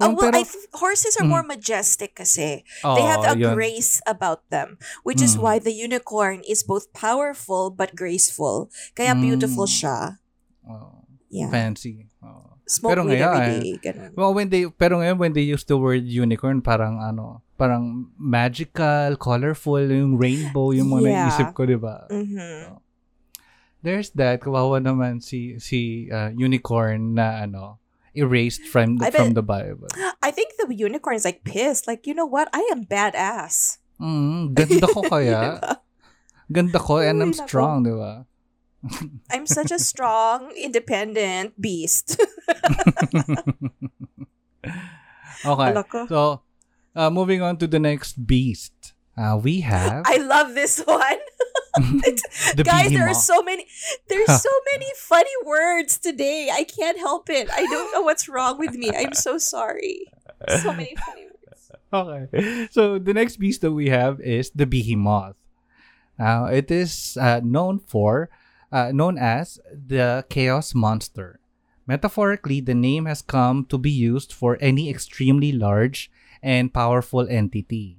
Um, 0.00 0.14
well, 0.16 0.30
pero- 0.30 0.40
I 0.40 0.44
th- 0.44 0.70
horses 0.74 1.16
are 1.18 1.26
Mm. 1.26 1.32
more 1.32 1.44
majestic 1.44 2.14
kasi. 2.14 2.62
oh, 2.82 2.94
they 2.96 3.04
have 3.04 3.24
a 3.24 3.34
yun. 3.36 3.52
grace 3.52 4.00
about 4.06 4.46
them, 4.48 4.78
which 5.02 5.20
is 5.20 5.36
Mm. 5.36 5.42
why 5.42 5.54
the 5.58 5.72
unicorn 5.72 6.40
is 6.46 6.62
both 6.62 6.88
powerful 6.92 7.68
but 7.68 7.92
graceful. 7.94 8.68
Kaya 8.94 9.12
beautiful 9.14 9.66
Mm. 9.66 9.74
siya. 9.74 9.98
Oh, 10.64 11.04
Yeah. 11.28 11.50
fancy. 11.50 12.06
Oh. 12.22 12.58
Smoke 12.70 12.94
Pero 12.94 13.02
weed 13.02 13.18
every 13.18 13.34
ngayon, 13.34 13.60
day. 13.66 13.70
Ganun. 13.82 14.10
Well, 14.14 14.30
when 14.30 14.46
they 14.46 14.62
pero 14.70 15.02
ngayon 15.02 15.18
when 15.18 15.34
they 15.34 15.42
use 15.42 15.66
the 15.66 15.74
word 15.74 16.06
unicorn, 16.06 16.62
parang 16.62 17.02
ano, 17.02 17.42
parang 17.58 18.14
magical, 18.14 19.18
colorful, 19.18 19.82
yung 19.82 20.14
rainbow, 20.14 20.70
yung 20.70 20.86
mga 20.88 21.02
Yeah. 21.10 21.18
naisip 21.26 21.50
ko, 21.50 21.66
'di 21.66 21.74
ba? 21.82 22.06
Mhm. 22.06 22.78
There's 23.82 24.12
that 24.14 24.44
kawawa 24.44 24.78
naman 24.78 25.18
si 25.18 25.56
si 25.58 26.06
uh, 26.12 26.30
unicorn 26.30 27.16
na 27.18 27.42
ano, 27.42 27.79
erased 28.14 28.66
from 28.66 28.96
the, 28.96 29.10
bet- 29.10 29.14
from 29.14 29.34
the 29.34 29.42
Bible. 29.42 29.88
I 30.22 30.30
think 30.30 30.54
the 30.58 30.72
unicorn 30.74 31.16
is 31.16 31.24
like 31.24 31.44
pissed. 31.44 31.86
Like, 31.86 32.06
you 32.06 32.14
know 32.14 32.26
what? 32.26 32.48
I 32.52 32.68
am 32.72 32.84
badass. 32.84 33.78
Mm, 34.00 34.54
ganda 34.54 34.86
ko 34.88 35.02
kaya. 35.10 35.60
Diba? 35.60 35.76
Ganda 36.50 36.78
ko 36.80 36.98
and 36.98 37.22
I'm 37.22 37.32
strong, 37.36 37.84
'di 37.84 37.94
ba? 37.94 38.26
I'm 39.30 39.46
such 39.46 39.70
a 39.70 39.78
strong, 39.78 40.50
independent 40.56 41.60
beast. 41.60 42.16
okay. 45.44 45.84
So, 46.08 46.40
uh, 46.96 47.10
moving 47.10 47.42
on 47.44 47.58
to 47.60 47.68
the 47.68 47.78
next 47.78 48.26
beast. 48.26 48.96
Uh, 49.20 49.36
we 49.36 49.60
have 49.60 50.02
I 50.08 50.16
love 50.16 50.54
this 50.56 50.80
one. 50.80 51.20
the 52.56 52.62
Guys, 52.64 52.90
there 52.90 53.08
are 53.08 53.14
so 53.14 53.42
many 53.42 53.66
there's 54.08 54.42
so 54.42 54.50
many 54.72 54.90
funny 54.96 55.36
words 55.44 55.98
today. 55.98 56.50
I 56.52 56.64
can't 56.64 56.98
help 56.98 57.30
it. 57.30 57.48
I 57.50 57.66
don't 57.66 57.92
know 57.92 58.02
what's 58.02 58.28
wrong 58.28 58.58
with 58.58 58.74
me. 58.74 58.90
I'm 58.94 59.14
so 59.14 59.38
sorry. 59.38 60.06
So 60.62 60.72
many 60.76 60.94
funny 60.96 61.26
words. 61.26 61.72
okay. 61.92 62.68
So 62.70 62.98
the 62.98 63.14
next 63.14 63.36
beast 63.38 63.60
that 63.62 63.72
we 63.72 63.88
have 63.88 64.20
is 64.20 64.50
the 64.54 64.66
behemoth. 64.66 65.36
Now 66.18 66.46
it 66.46 66.70
is 66.70 67.16
uh, 67.20 67.40
known 67.42 67.78
for, 67.80 68.28
uh, 68.70 68.92
known 68.92 69.16
as 69.18 69.58
the 69.72 70.24
chaos 70.28 70.74
monster. 70.74 71.40
Metaphorically, 71.86 72.60
the 72.60 72.74
name 72.74 73.06
has 73.06 73.22
come 73.22 73.64
to 73.66 73.78
be 73.78 73.90
used 73.90 74.32
for 74.32 74.56
any 74.60 74.88
extremely 74.88 75.50
large 75.50 76.10
and 76.42 76.72
powerful 76.72 77.26
entity. 77.28 77.98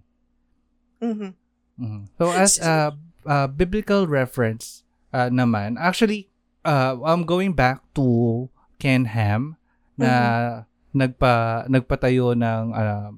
Mhm. 1.02 1.34
Mhm. 1.80 2.08
So 2.18 2.32
as 2.32 2.60
a, 2.60 2.96
a 3.26 3.48
biblical 3.48 4.08
reference 4.08 4.84
uh, 5.14 5.30
naman, 5.30 5.78
actually, 5.80 6.30
uh, 6.66 6.98
I'm 7.04 7.24
going 7.24 7.54
back 7.54 7.82
to 7.96 8.50
Ken 8.80 9.06
Ham 9.06 9.58
na 9.98 10.66
nagpa 10.92 11.68
nagpatayo 11.70 12.34
ng 12.36 12.64
uh, 12.74 13.12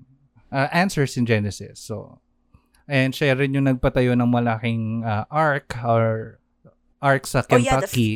uh, 0.51 0.67
answers 0.75 1.15
in 1.17 1.25
Genesis. 1.25 1.79
So 1.79 2.19
and 2.87 3.15
siya 3.15 3.39
rin 3.39 3.55
yung 3.55 3.65
nagpatayo 3.65 4.11
ng 4.13 4.27
malaking 4.27 5.07
uh, 5.07 5.23
ark 5.31 5.71
or 5.87 6.37
ark 6.99 7.23
sa 7.27 7.43
Oh, 7.47 7.55
yeah, 7.55 7.79
the 7.79 7.87
f- 7.87 7.95
Kentucky. 7.95 8.11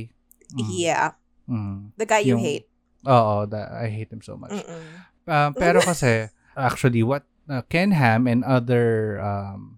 Mm, 0.56 0.70
Yeah. 0.72 1.12
mm. 1.48 1.92
The 1.96 2.06
guy 2.08 2.20
you 2.24 2.36
Yung- 2.36 2.44
hate. 2.44 2.68
Oo, 3.08 3.48
that, 3.48 3.72
I 3.72 3.88
hate 3.88 4.12
him 4.12 4.20
so 4.20 4.36
much. 4.36 4.52
Mm-mm. 4.52 4.84
Um, 5.32 5.52
pero 5.56 5.80
kasi, 5.88 6.28
actually, 6.60 7.04
what 7.04 7.24
uh, 7.48 7.64
Ken 7.72 7.96
Ham 7.96 8.28
and 8.28 8.44
other 8.44 9.16
um, 9.24 9.77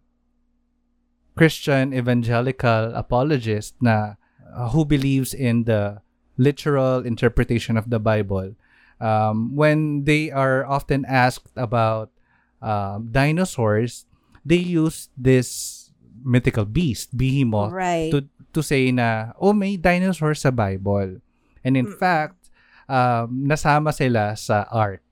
Christian 1.40 1.96
evangelical 1.96 2.92
apologist 2.92 3.80
na 3.80 4.20
uh, 4.44 4.76
who 4.76 4.84
believes 4.84 5.32
in 5.32 5.64
the 5.64 6.04
literal 6.36 7.08
interpretation 7.08 7.80
of 7.80 7.88
the 7.88 8.00
Bible, 8.00 8.60
um, 9.00 9.56
when 9.56 10.04
they 10.04 10.28
are 10.36 10.68
often 10.68 11.08
asked 11.08 11.56
about 11.56 12.12
um, 12.60 13.08
dinosaurs, 13.16 14.04
they 14.44 14.60
use 14.60 15.08
this 15.16 15.88
mythical 16.28 16.68
beast, 16.68 17.16
behemoth, 17.16 17.72
Right. 17.72 18.12
to 18.12 18.28
to 18.52 18.60
say 18.60 18.92
na 18.92 19.32
oh 19.40 19.56
may 19.56 19.80
dinosaurs 19.80 20.44
sa 20.44 20.52
Bible. 20.52 21.24
And 21.64 21.80
in 21.80 21.88
Mm. 21.88 21.96
fact, 21.96 22.52
um, 22.92 23.48
nasama 23.48 23.96
sila 23.96 24.36
sa 24.36 24.68
ark. 24.68 25.08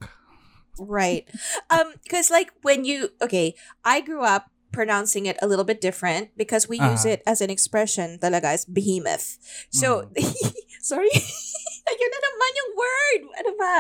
Right. 0.75 1.23
Um, 1.71 1.95
because 2.03 2.27
like 2.27 2.51
when 2.67 2.83
you 2.83 3.15
okay, 3.23 3.55
I 3.87 4.03
grew 4.03 4.27
up 4.27 4.51
pronouncing 4.71 5.25
it 5.25 5.37
a 5.41 5.47
little 5.47 5.65
bit 5.65 5.79
different 5.81 6.35
because 6.37 6.67
we 6.67 6.77
use 6.77 7.05
Uh-huh. 7.05 7.17
it 7.17 7.23
as 7.25 7.41
an 7.41 7.49
expression 7.49 8.19
talaga 8.19 8.53
as 8.55 8.65
behemoth. 8.65 9.37
So 9.71 10.09
sorry. 10.81 11.09
Ayun 11.87 12.09
na 12.11 12.19
naman 12.19 12.51
yung 12.59 12.71
word. 12.75 13.21
Ano 13.39 13.51
ba? 13.57 13.75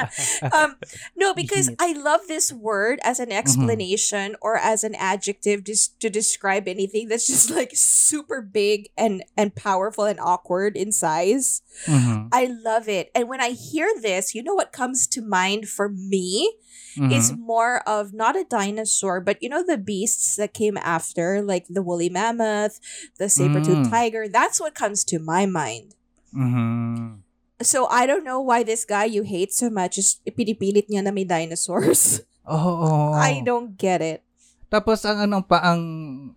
Um, 0.55 0.71
no, 1.15 1.33
because 1.41 1.69
I 1.79 1.91
love 1.93 2.21
this 2.27 2.51
word 2.53 2.99
as 3.03 3.19
an 3.19 3.31
explanation 3.31 4.35
or 4.41 4.57
as 4.57 4.83
an 4.83 4.95
adjective 4.95 5.63
just 5.63 5.99
to 5.99 6.09
describe 6.09 6.67
anything 6.67 7.07
that's 7.07 7.27
just 7.27 7.51
like 7.59 7.71
super 7.75 8.41
big 8.41 8.89
and 8.97 9.23
and 9.35 9.53
powerful 9.55 10.05
and 10.05 10.19
awkward 10.19 10.75
in 10.77 10.91
size. 10.91 11.61
Mhm. 11.85 12.29
I 12.31 12.47
love 12.47 12.87
it. 12.87 13.11
And 13.13 13.27
when 13.29 13.41
I 13.41 13.51
hear 13.51 13.87
this, 13.99 14.33
you 14.33 14.41
know 14.43 14.55
what 14.55 14.71
comes 14.71 15.07
to 15.15 15.21
mind 15.21 15.67
for 15.67 15.89
me? 15.89 16.55
is 16.97 17.29
Mhm. 17.29 17.45
more 17.45 17.85
of 17.85 18.09
not 18.09 18.33
a 18.33 18.41
dinosaur, 18.41 19.21
but 19.21 19.37
you 19.37 19.45
know 19.53 19.61
the 19.61 19.77
beasts 19.77 20.33
that 20.33 20.57
came 20.57 20.81
after, 20.81 21.45
like 21.45 21.69
the 21.69 21.85
woolly 21.85 22.09
mammoth, 22.09 22.81
the 23.21 23.29
Mm. 23.29 23.37
saber-toothed 23.37 23.89
tiger. 23.93 24.25
That's 24.25 24.57
what 24.57 24.73
comes 24.73 25.05
to 25.13 25.21
my 25.21 25.45
mind. 25.45 25.93
Mhm. 26.33 27.21
So 27.61 27.89
I 27.89 28.05
don't 28.05 28.23
know 28.23 28.39
why 28.39 28.61
this 28.61 28.85
guy 28.85 29.09
you 29.09 29.25
hate 29.25 29.49
so 29.49 29.69
much 29.69 29.97
is 29.97 30.21
pinipilit 30.25 30.85
niya 30.89 31.01
na 31.01 31.09
may 31.09 31.25
dinosaurs. 31.25 32.21
Oo. 32.45 33.17
I 33.17 33.41
don't 33.41 33.73
get 33.75 34.01
it. 34.01 34.21
Tapos 34.67 35.07
ang 35.07 35.23
anong 35.23 35.47
pa 35.47 35.63
ang 35.63 35.81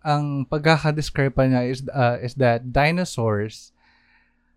ang 0.00 0.46
pagkaka-describe 0.46 1.34
pa 1.34 1.44
niya 1.44 1.66
is 1.66 1.82
uh, 1.90 2.16
is 2.22 2.38
that 2.38 2.70
dinosaurs 2.70 3.74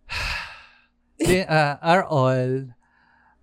they 1.17 1.41
uh, 1.41 1.81
are 1.81 2.05
all 2.05 2.69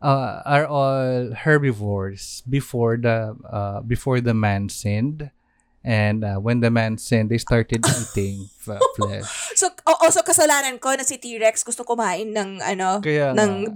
uh, 0.00 0.34
are 0.46 0.66
all 0.70 1.34
herbivores 1.34 2.46
before 2.46 2.96
the 2.96 3.34
uh, 3.50 3.82
before 3.82 4.22
the 4.22 4.34
man 4.34 4.70
sinned 4.70 5.34
and 5.80 6.20
uh, 6.24 6.36
when 6.36 6.60
the 6.60 6.68
man 6.68 7.00
sinned 7.00 7.32
they 7.32 7.40
started 7.40 7.80
eating 7.80 8.48
f- 8.68 8.80
flesh 8.96 9.24
So 9.56 9.72
also 9.86 10.20
kasalanan 10.20 10.76
ko 10.76 10.92
na 10.92 11.04
si 11.04 11.16
T-Rex 11.16 11.64
gusto 11.64 11.84
kumain 11.88 12.36
ng 12.36 12.60
ano 12.60 13.00
kaya 13.00 13.32
ng 13.32 13.52
nga, 13.64 13.70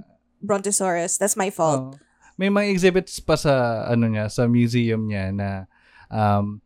Brontosaurus. 0.44 1.16
That's 1.16 1.40
my 1.40 1.48
fault. 1.48 1.96
Oo. 1.96 2.04
may 2.36 2.50
mga 2.50 2.66
exhibits 2.68 3.16
pa 3.22 3.38
sa 3.38 3.86
ano 3.88 4.10
niya 4.10 4.26
sa 4.28 4.44
museum 4.50 5.06
niya 5.06 5.30
na 5.30 5.70
um 6.10 6.60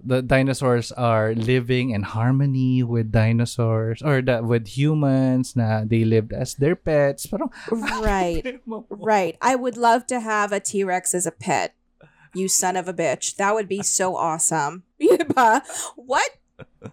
the 0.00 0.24
dinosaurs 0.24 0.88
are 0.96 1.36
living 1.36 1.92
in 1.92 2.00
harmony 2.00 2.80
with 2.82 3.12
dinosaurs 3.12 4.00
or 4.00 4.24
with 4.40 4.72
humans 4.72 5.52
na 5.52 5.84
they 5.84 6.00
lived 6.00 6.32
as 6.32 6.56
their 6.56 6.72
pets 6.76 7.28
parang 7.28 7.52
Right. 8.00 8.40
Right. 8.88 9.36
I 9.44 9.52
would 9.54 9.76
love 9.76 10.08
to 10.08 10.18
have 10.24 10.48
a 10.50 10.64
T-Rex 10.64 11.12
as 11.12 11.28
a 11.28 11.32
pet. 11.32 11.75
You 12.36 12.52
son 12.52 12.76
of 12.76 12.84
a 12.84 12.92
bitch. 12.92 13.40
That 13.40 13.56
would 13.56 13.68
be 13.68 13.80
so 13.80 14.12
awesome. 14.20 14.84
What? 15.96 16.30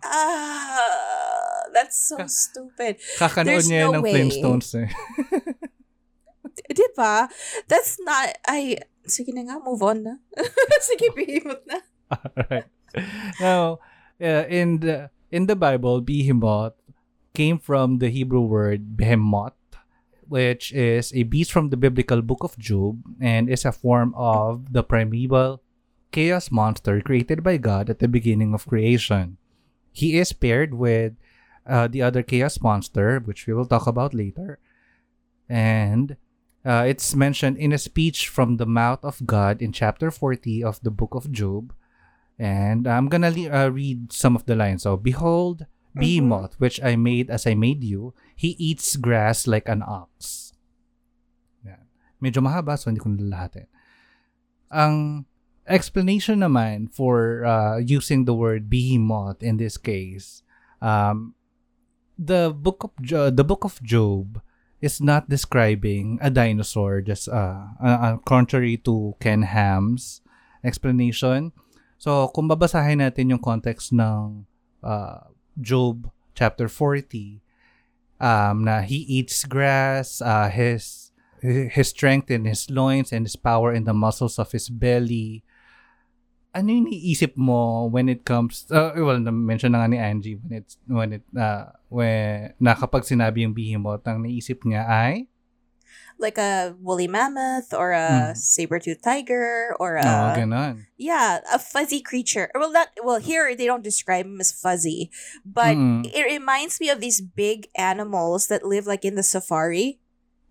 Ah, 0.03 1.69
that's 1.71 2.09
so 2.09 2.17
stupid. 2.25 2.97
kakanood 3.21 3.45
There's 3.45 3.69
niya 3.69 3.93
no 3.93 3.99
ng 3.99 4.03
way. 4.03 4.13
Flintstones 4.15 4.73
eh. 4.73 4.89
Diba? 6.73 7.29
That's 7.69 8.01
not, 8.01 8.33
I, 8.47 8.81
sige 9.05 9.29
na 9.35 9.45
nga, 9.45 9.61
move 9.61 9.85
on 9.85 10.01
na. 10.01 10.15
sige, 10.81 11.13
behemoth 11.13 11.61
na. 11.69 11.79
Alright. 12.09 12.67
Now, 13.37 13.79
uh, 14.17 14.45
in 14.49 14.81
the 14.81 15.13
in 15.29 15.45
the 15.45 15.55
Bible, 15.55 16.01
behemoth 16.01 16.73
came 17.37 17.61
from 17.61 18.01
the 18.01 18.09
Hebrew 18.09 18.41
word 18.41 18.97
behemoth, 18.97 19.53
which 20.33 20.73
is 20.73 21.13
a 21.13 21.21
beast 21.29 21.53
from 21.53 21.69
the 21.69 21.77
biblical 21.77 22.25
book 22.25 22.41
of 22.41 22.57
Job 22.57 22.97
and 23.21 23.45
is 23.45 23.69
a 23.69 23.71
form 23.71 24.17
of 24.17 24.73
the 24.73 24.81
primeval 24.81 25.61
chaos 26.09 26.49
monster 26.49 27.01
created 27.05 27.45
by 27.45 27.57
God 27.57 27.85
at 27.87 27.99
the 27.99 28.09
beginning 28.09 28.57
of 28.57 28.65
creation. 28.65 29.37
He 29.93 30.17
is 30.17 30.33
paired 30.33 30.73
with 30.73 31.13
uh, 31.69 31.85
the 31.85 32.01
other 32.01 32.25
chaos 32.25 32.57
monster, 32.65 33.21
which 33.21 33.45
we 33.45 33.53
will 33.53 33.69
talk 33.69 33.85
about 33.85 34.17
later, 34.17 34.57
and 35.45 36.17
uh, 36.65 36.89
it's 36.89 37.13
mentioned 37.13 37.61
in 37.61 37.69
a 37.69 37.77
speech 37.77 38.25
from 38.27 38.57
the 38.57 38.65
mouth 38.65 39.05
of 39.05 39.29
God 39.29 39.61
in 39.61 39.71
chapter 39.71 40.09
40 40.09 40.63
of 40.63 40.81
the 40.81 40.89
book 40.89 41.13
of 41.13 41.29
Job. 41.29 41.77
And 42.39 42.87
I'm 42.87 43.05
gonna 43.05 43.29
le- 43.29 43.53
uh, 43.53 43.69
read 43.69 44.11
some 44.11 44.33
of 44.35 44.49
the 44.49 44.55
lines. 44.57 44.81
So, 44.81 44.97
behold, 44.97 45.69
behemoth, 45.95 46.57
which 46.57 46.81
I 46.81 46.95
made 46.95 47.29
as 47.29 47.45
I 47.45 47.53
made 47.53 47.83
you, 47.83 48.13
he 48.35 48.57
eats 48.59 48.95
grass 48.97 49.47
like 49.47 49.69
an 49.69 49.83
ox. 49.85 50.53
Yan. 51.65 51.85
Medyo 52.21 52.41
mahaba, 52.41 52.77
so 52.77 52.89
hindi 52.89 53.01
ko 53.01 53.13
nalalahatin. 53.13 53.69
Ang 54.73 55.25
explanation 55.69 56.41
naman 56.41 56.91
for 56.91 57.45
uh, 57.45 57.77
using 57.77 58.25
the 58.25 58.33
word 58.33 58.69
behemoth 58.69 59.41
in 59.41 59.57
this 59.57 59.77
case, 59.77 60.41
um, 60.81 61.35
the 62.17 62.51
book 62.51 62.83
of 62.83 62.91
jo- 63.01 63.29
the 63.29 63.45
book 63.45 63.63
of 63.63 63.81
Job 63.81 64.41
is 64.83 64.99
not 64.99 65.31
describing 65.31 66.19
a 66.19 66.29
dinosaur, 66.29 66.99
just 66.99 67.31
uh, 67.31 67.71
uh, 67.79 68.17
contrary 68.27 68.75
to 68.83 69.15
Ken 69.23 69.47
Ham's 69.47 70.19
explanation. 70.59 71.55
So, 71.95 72.27
kung 72.35 72.51
babasahin 72.51 72.99
natin 72.99 73.31
yung 73.31 73.39
context 73.39 73.95
ng 73.95 74.43
uh, 74.83 75.23
Job 75.59 76.09
chapter 76.33 76.67
40, 76.67 77.41
um, 78.19 78.63
na 78.65 78.81
he 78.81 79.05
eats 79.05 79.45
grass, 79.45 80.21
uh, 80.21 80.49
his 80.49 81.11
his 81.43 81.91
strength 81.91 82.31
in 82.31 82.47
his 82.47 82.71
loins 82.71 83.11
and 83.11 83.27
his 83.27 83.35
power 83.35 83.75
in 83.75 83.83
the 83.83 83.93
muscles 83.93 84.39
of 84.39 84.47
his 84.55 84.71
belly. 84.71 85.43
Ano 86.55 86.71
yung 86.71 86.87
iniisip 86.87 87.35
mo 87.35 87.89
when 87.91 88.07
it 88.07 88.23
comes, 88.23 88.63
uh, 88.71 88.93
well, 88.95 89.19
na-mention 89.19 89.73
na 89.73 89.83
nga 89.83 89.89
ni 89.89 89.97
Angie, 89.99 90.37
when 90.39 90.53
it, 90.53 90.67
when 90.85 91.09
it, 91.17 91.25
uh, 91.35 91.73
when, 91.89 92.53
na 92.61 92.77
kapag 92.77 93.03
sinabi 93.03 93.43
yung 93.43 93.57
behemoth, 93.57 94.05
ang 94.07 94.23
naisip 94.23 94.61
niya 94.63 94.85
ay, 94.87 95.27
Like 96.23 96.39
a 96.39 96.71
woolly 96.79 97.11
mammoth 97.11 97.75
or 97.75 97.91
a 97.91 98.31
Mm. 98.31 98.37
saber-toothed 98.39 99.03
tiger 99.03 99.75
or 99.75 99.99
a, 99.99 100.07
oh, 100.07 100.31
ganon. 100.39 100.87
yeah, 100.95 101.43
a 101.51 101.59
fuzzy 101.59 101.99
creature. 101.99 102.47
Well, 102.55 102.71
not, 102.71 102.95
well, 103.03 103.19
here 103.19 103.51
they 103.51 103.67
don't 103.67 103.83
describe 103.83 104.23
him 104.23 104.39
as 104.39 104.55
fuzzy, 104.55 105.11
but 105.43 105.75
Mm. 105.75 106.07
it 106.07 106.23
reminds 106.23 106.79
me 106.79 106.87
of 106.87 107.03
these 107.03 107.19
big 107.19 107.67
animals 107.75 108.47
that 108.47 108.63
live 108.63 108.87
like 108.87 109.03
in 109.03 109.19
the 109.19 109.25
safari. 109.27 109.99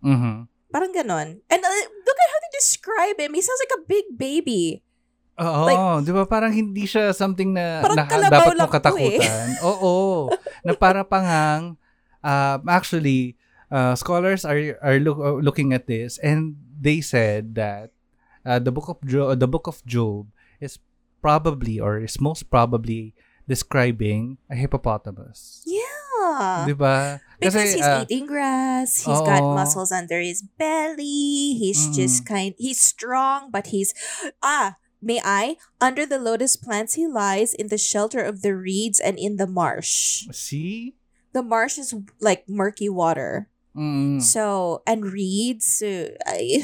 Mhm. 0.04 0.52
Parang 0.68 0.92
ganon. 0.92 1.40
And 1.48 1.60
uh, 1.64 1.72
look 2.04 2.18
at 2.20 2.28
how 2.28 2.38
they 2.44 2.52
describe 2.52 3.16
him. 3.16 3.32
He 3.32 3.40
sounds 3.40 3.60
like 3.64 3.76
a 3.80 3.84
big 3.88 4.06
baby. 4.12 4.84
Oo, 5.40 5.64
Like- 5.64 6.04
di 6.04 6.12
ba 6.12 6.28
parang 6.28 6.52
hindi 6.52 6.84
siya 6.84 7.16
something 7.16 7.56
na, 7.56 7.80
na 7.80 8.04
dapat 8.28 8.52
mo 8.52 8.68
lang 8.68 8.68
to 8.68 8.92
eh. 9.00 9.20
Oo, 9.64 10.28
na 10.60 10.76
para 10.76 11.00
pangang, 11.08 11.80
um, 12.20 12.60
actually, 12.68 13.40
uh, 13.72 13.96
scholars 13.96 14.44
are 14.44 14.76
are 14.84 15.00
look, 15.00 15.18
uh, 15.18 15.40
looking 15.40 15.72
at 15.72 15.88
this 15.88 16.20
and 16.20 16.60
they 16.76 17.00
said 17.00 17.56
that 17.56 17.90
uh, 18.44 18.60
the 18.60 18.70
book 18.70 18.92
of 18.92 19.00
Job, 19.02 19.40
the 19.40 19.48
book 19.48 19.66
of 19.66 19.80
Job 19.88 20.28
is 20.60 20.78
probably 21.24 21.80
or 21.80 22.04
is 22.04 22.20
most 22.20 22.50
probably 22.52 23.14
describing 23.48 24.38
a 24.50 24.54
hippopotamus. 24.54 25.64
Yeah. 25.66 26.68
Di 26.68 26.74
ba? 26.76 27.18
Because 27.40 27.74
he's 27.74 27.82
ah, 27.82 28.06
eating 28.06 28.30
grass, 28.30 29.02
He's 29.02 29.22
got 29.26 29.42
muscles 29.42 29.90
under 29.90 30.20
his 30.20 30.42
belly. 30.54 31.58
He's 31.58 31.90
just 31.90 32.22
kind 32.26 32.54
he's 32.58 32.78
strong, 32.78 33.50
but 33.50 33.74
he's 33.74 33.90
ah, 34.42 34.78
may 35.02 35.18
I? 35.24 35.56
Under 35.80 36.06
the 36.06 36.22
lotus 36.22 36.54
plants 36.54 36.94
he 36.94 37.10
lies 37.10 37.54
in 37.54 37.68
the 37.68 37.78
shelter 37.78 38.22
of 38.22 38.42
the 38.42 38.54
reeds 38.54 39.00
and 39.00 39.18
in 39.18 39.36
the 39.36 39.50
marsh. 39.50 40.30
see? 40.30 40.94
The 41.32 41.42
marsh 41.42 41.78
is 41.78 41.94
like 42.20 42.46
murky 42.46 42.88
water. 42.88 43.48
Mm. 43.72 44.20
So 44.20 44.80
and 44.84 45.04
reeds 45.04 45.80
uh, 45.80 46.12
I, 46.28 46.60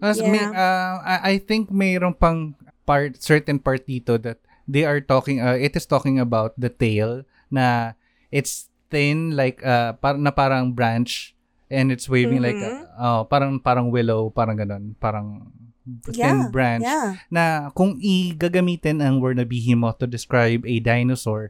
As 0.00 0.20
may, 0.20 0.36
Yeah. 0.36 0.52
uh, 0.52 0.94
I, 1.24 1.40
think 1.40 1.72
mayroon 1.72 2.12
pang 2.12 2.52
part, 2.84 3.16
certain 3.16 3.56
part 3.56 3.88
dito 3.88 4.20
that 4.20 4.44
they 4.68 4.84
are 4.84 5.00
talking, 5.00 5.40
uh, 5.40 5.56
it 5.56 5.72
is 5.72 5.88
talking 5.88 6.20
about 6.20 6.52
the 6.60 6.68
tail 6.68 7.24
na 7.48 7.96
it's 8.28 8.68
thin 8.92 9.32
like, 9.32 9.64
uh, 9.64 9.96
par, 9.96 10.20
na 10.20 10.28
parang 10.28 10.76
branch 10.76 11.32
and 11.72 11.88
it's 11.88 12.12
waving 12.12 12.44
like, 12.44 12.60
Mhm. 12.60 12.84
uh, 13.00 13.00
oh, 13.00 13.20
parang, 13.24 13.56
parang 13.56 13.88
willow, 13.88 14.28
parang 14.28 14.60
ganun, 14.60 14.92
parang 15.00 15.48
thin 16.12 16.44
yeah. 16.44 16.48
branch. 16.52 16.84
Yeah. 16.84 17.16
Na 17.32 17.72
kung 17.72 17.96
igagamitin 17.96 19.00
ang 19.00 19.24
word 19.24 19.40
na 19.40 19.48
behemoth 19.48 19.96
to 20.04 20.06
describe 20.06 20.60
a 20.68 20.76
dinosaur, 20.76 21.48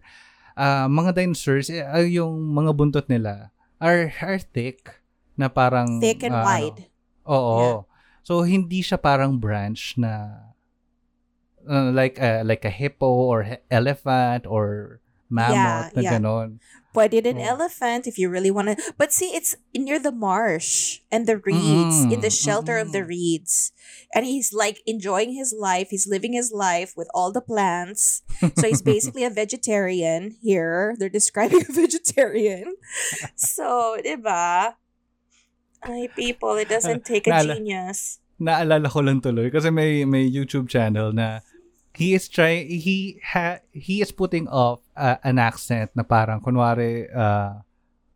uh, 0.55 0.87
mga 0.87 1.19
dinosaurs, 1.19 1.67
eh, 1.67 1.83
uh, 1.83 2.07
yung 2.07 2.55
mga 2.55 2.71
buntot 2.79 3.07
nila 3.11 3.51
are, 3.81 4.13
are 4.23 4.39
thick 4.41 5.01
na 5.37 5.49
parang 5.49 6.01
Thick 6.01 6.25
and 6.25 6.35
uh, 6.35 6.41
ano, 6.41 6.47
wide. 6.47 6.81
Oo. 7.29 7.57
Yeah. 7.61 7.81
So 8.27 8.43
hindi 8.43 8.83
siya 8.83 8.99
parang 8.99 9.39
branch 9.39 9.95
na 10.01 10.43
uh, 11.69 11.91
like 11.95 12.19
uh, 12.19 12.43
like 12.43 12.65
a 12.65 12.73
hippo 12.73 13.07
or 13.07 13.43
he- 13.45 13.65
elephant 13.71 14.47
or 14.47 14.99
mammoth 15.29 15.93
Yeah, 15.93 15.95
na 15.95 16.01
yeah. 16.03 16.13
ganon. 16.19 16.49
Pwede 16.97 17.21
din 17.21 17.37
Oh. 17.37 17.45
elephant 17.61 18.09
if 18.09 18.17
you 18.17 18.33
really 18.33 18.49
want 18.49 18.73
to. 18.73 18.81
But 18.97 19.13
see, 19.13 19.37
it's 19.37 19.53
near 19.77 20.01
the 20.01 20.11
marsh 20.11 21.05
and 21.13 21.29
the 21.29 21.37
reeds, 21.37 22.09
in 22.09 22.25
the 22.25 22.33
Mm, 22.33 22.41
shelter 22.41 22.81
of 22.81 22.97
the 22.97 23.05
reeds. 23.05 23.77
And 24.17 24.25
he's 24.25 24.57
like 24.57 24.81
enjoying 24.89 25.37
his 25.37 25.53
life. 25.53 25.93
He's 25.93 26.09
living 26.09 26.33
his 26.33 26.49
life 26.57 26.97
with 26.97 27.13
all 27.13 27.29
the 27.37 27.45
plants. 27.45 28.25
So 28.57 28.65
he's 28.65 28.81
basically 28.97 29.29
a 29.29 29.31
vegetarian 29.31 30.41
here. 30.41 30.97
They're 30.97 31.13
describing 31.13 31.69
a 31.69 31.73
vegetarian. 31.85 32.81
So, 33.37 34.01
diba? 34.01 34.81
Ay, 35.85 36.09
people, 36.17 36.57
it 36.57 36.73
doesn't 36.73 37.05
take 37.05 37.27
a 37.29 37.37
genius. 37.45 38.19
Naalala 38.41 38.89
ko 38.89 39.01
lang 39.01 39.21
tuloy 39.21 39.49
kasi 39.53 39.69
may 39.73 40.05
may 40.05 40.25
YouTube 40.25 40.69
channel 40.69 41.09
na 41.13 41.41
he 41.97 42.13
is 42.13 42.29
trying 42.29 42.69
he 42.69 43.21
ha, 43.33 43.65
he 43.73 44.05
is 44.05 44.13
putting 44.13 44.45
off 44.49 44.85
uh, 44.97 45.21
an 45.23 45.39
accent 45.39 45.93
na 45.95 46.03
parang 46.03 46.41
kunwari 46.41 47.07
uh, 47.13 47.61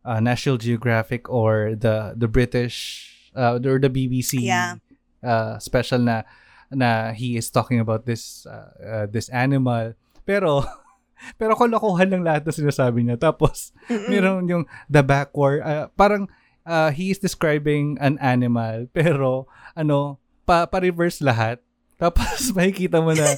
uh, 0.03 0.19
National 0.19 0.57
Geographic 0.57 1.29
or 1.29 1.77
the 1.77 2.17
the 2.17 2.27
British 2.27 3.07
uh, 3.37 3.61
or 3.61 3.77
the 3.79 3.89
BBC 3.89 4.43
Yeah. 4.43 4.81
uh, 5.23 5.61
special 5.61 6.01
na 6.01 6.25
na 6.73 7.11
he 7.13 7.37
is 7.37 7.51
talking 7.53 7.79
about 7.79 8.03
this 8.09 8.43
uh, 8.49 8.71
uh, 8.81 9.05
this 9.07 9.29
animal 9.29 9.93
pero 10.23 10.63
pero 11.39 11.53
kalokohan 11.53 12.09
lang 12.09 12.23
lahat 12.25 12.47
na 12.47 12.53
sinasabi 12.55 13.05
niya 13.05 13.19
tapos 13.19 13.75
Mm-mm. 13.91 14.09
meron 14.09 14.49
yung 14.49 14.63
the 14.89 15.03
backward 15.05 15.61
uh, 15.61 15.85
parang 15.93 16.25
uh, 16.65 16.89
he 16.89 17.11
is 17.13 17.19
describing 17.21 17.99
an 18.01 18.17
animal 18.23 18.87
pero 18.97 19.45
ano 19.77 20.17
pa 20.47 20.65
pa-reverse 20.65 21.21
lahat 21.21 21.61
tapos 22.01 22.49
makikita 22.57 22.97
mo 23.03 23.13
na 23.13 23.37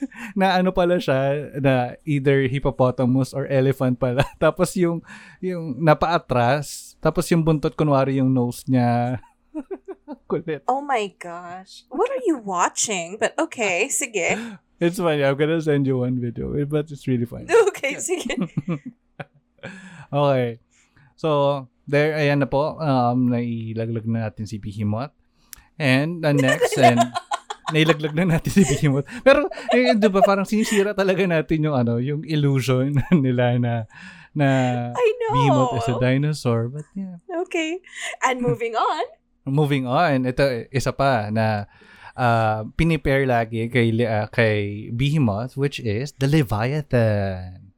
na 0.38 0.58
ano 0.58 0.70
pala 0.70 0.98
siya 1.00 1.52
na 1.58 1.98
either 2.04 2.46
hippopotamus 2.46 3.34
or 3.34 3.46
elephant 3.48 3.98
pala 3.98 4.24
tapos 4.42 4.74
yung 4.78 5.02
yung 5.42 5.78
napaatras 5.80 6.96
tapos 6.98 7.26
yung 7.30 7.42
buntot 7.42 7.74
kunwari 7.74 8.18
yung 8.18 8.32
nose 8.32 8.64
niya 8.66 9.22
kulit 10.30 10.64
Oh 10.68 10.80
my 10.80 11.08
gosh. 11.20 11.84
What 11.88 12.08
are 12.08 12.24
you 12.24 12.40
watching? 12.40 13.16
But 13.20 13.36
okay, 13.36 13.88
sige. 13.88 14.36
it's 14.80 14.96
funny 14.96 15.24
I'm 15.24 15.36
gonna 15.36 15.60
send 15.60 15.88
you 15.88 16.00
one 16.00 16.20
video 16.20 16.52
but 16.64 16.88
it's 16.88 17.08
really 17.08 17.28
funny 17.28 17.48
Okay, 17.72 17.96
sige. 18.00 18.36
Okay. 20.12 20.58
So, 21.18 21.66
there, 21.84 22.16
ayan 22.16 22.40
na 22.40 22.48
po. 22.48 22.78
Um, 22.80 23.28
nailaglag 23.28 24.06
na 24.08 24.28
natin 24.28 24.48
si 24.48 24.56
Behemoth. 24.56 25.12
And 25.78 26.24
the 26.24 26.34
next, 26.34 26.74
and 26.78 26.98
nailaglag 27.70 28.14
na 28.14 28.36
natin 28.36 28.50
si 28.50 28.62
Behemoth. 28.64 29.06
Pero, 29.20 29.48
eh, 29.70 29.92
di 29.92 30.08
ba, 30.08 30.20
parang 30.20 30.48
sinisira 30.48 30.92
talaga 30.92 31.24
natin 31.24 31.64
yung, 31.64 31.76
ano, 31.76 32.00
yung 32.00 32.22
illusion 32.24 32.96
nila 33.24 33.58
na, 33.60 33.72
na 34.32 34.48
I 34.94 35.08
know. 35.20 35.32
Behemoth 35.34 35.74
is 35.78 35.88
a 35.88 35.96
dinosaur. 35.98 36.68
But 36.68 36.86
yeah. 36.94 37.20
Okay. 37.48 37.80
And 38.24 38.40
moving 38.40 38.72
on. 38.74 39.04
Moving 39.48 39.88
on, 39.88 40.28
ito, 40.28 40.44
isa 40.68 40.92
pa 40.92 41.32
na 41.32 41.64
uh, 42.12 42.68
pinipair 42.76 43.24
lagi 43.24 43.72
kay, 43.72 43.88
uh, 44.04 44.28
kay 44.28 44.92
Behemoth, 44.92 45.56
which 45.56 45.80
is 45.80 46.12
the 46.20 46.28
Leviathan. 46.28 47.72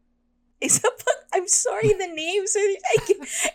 Isa 0.59 0.83
pa, 0.83 1.11
I'm 1.33 1.47
sorry, 1.47 1.95
the 1.95 2.11
names. 2.11 2.53
are- 2.59 2.83
I 2.91 2.97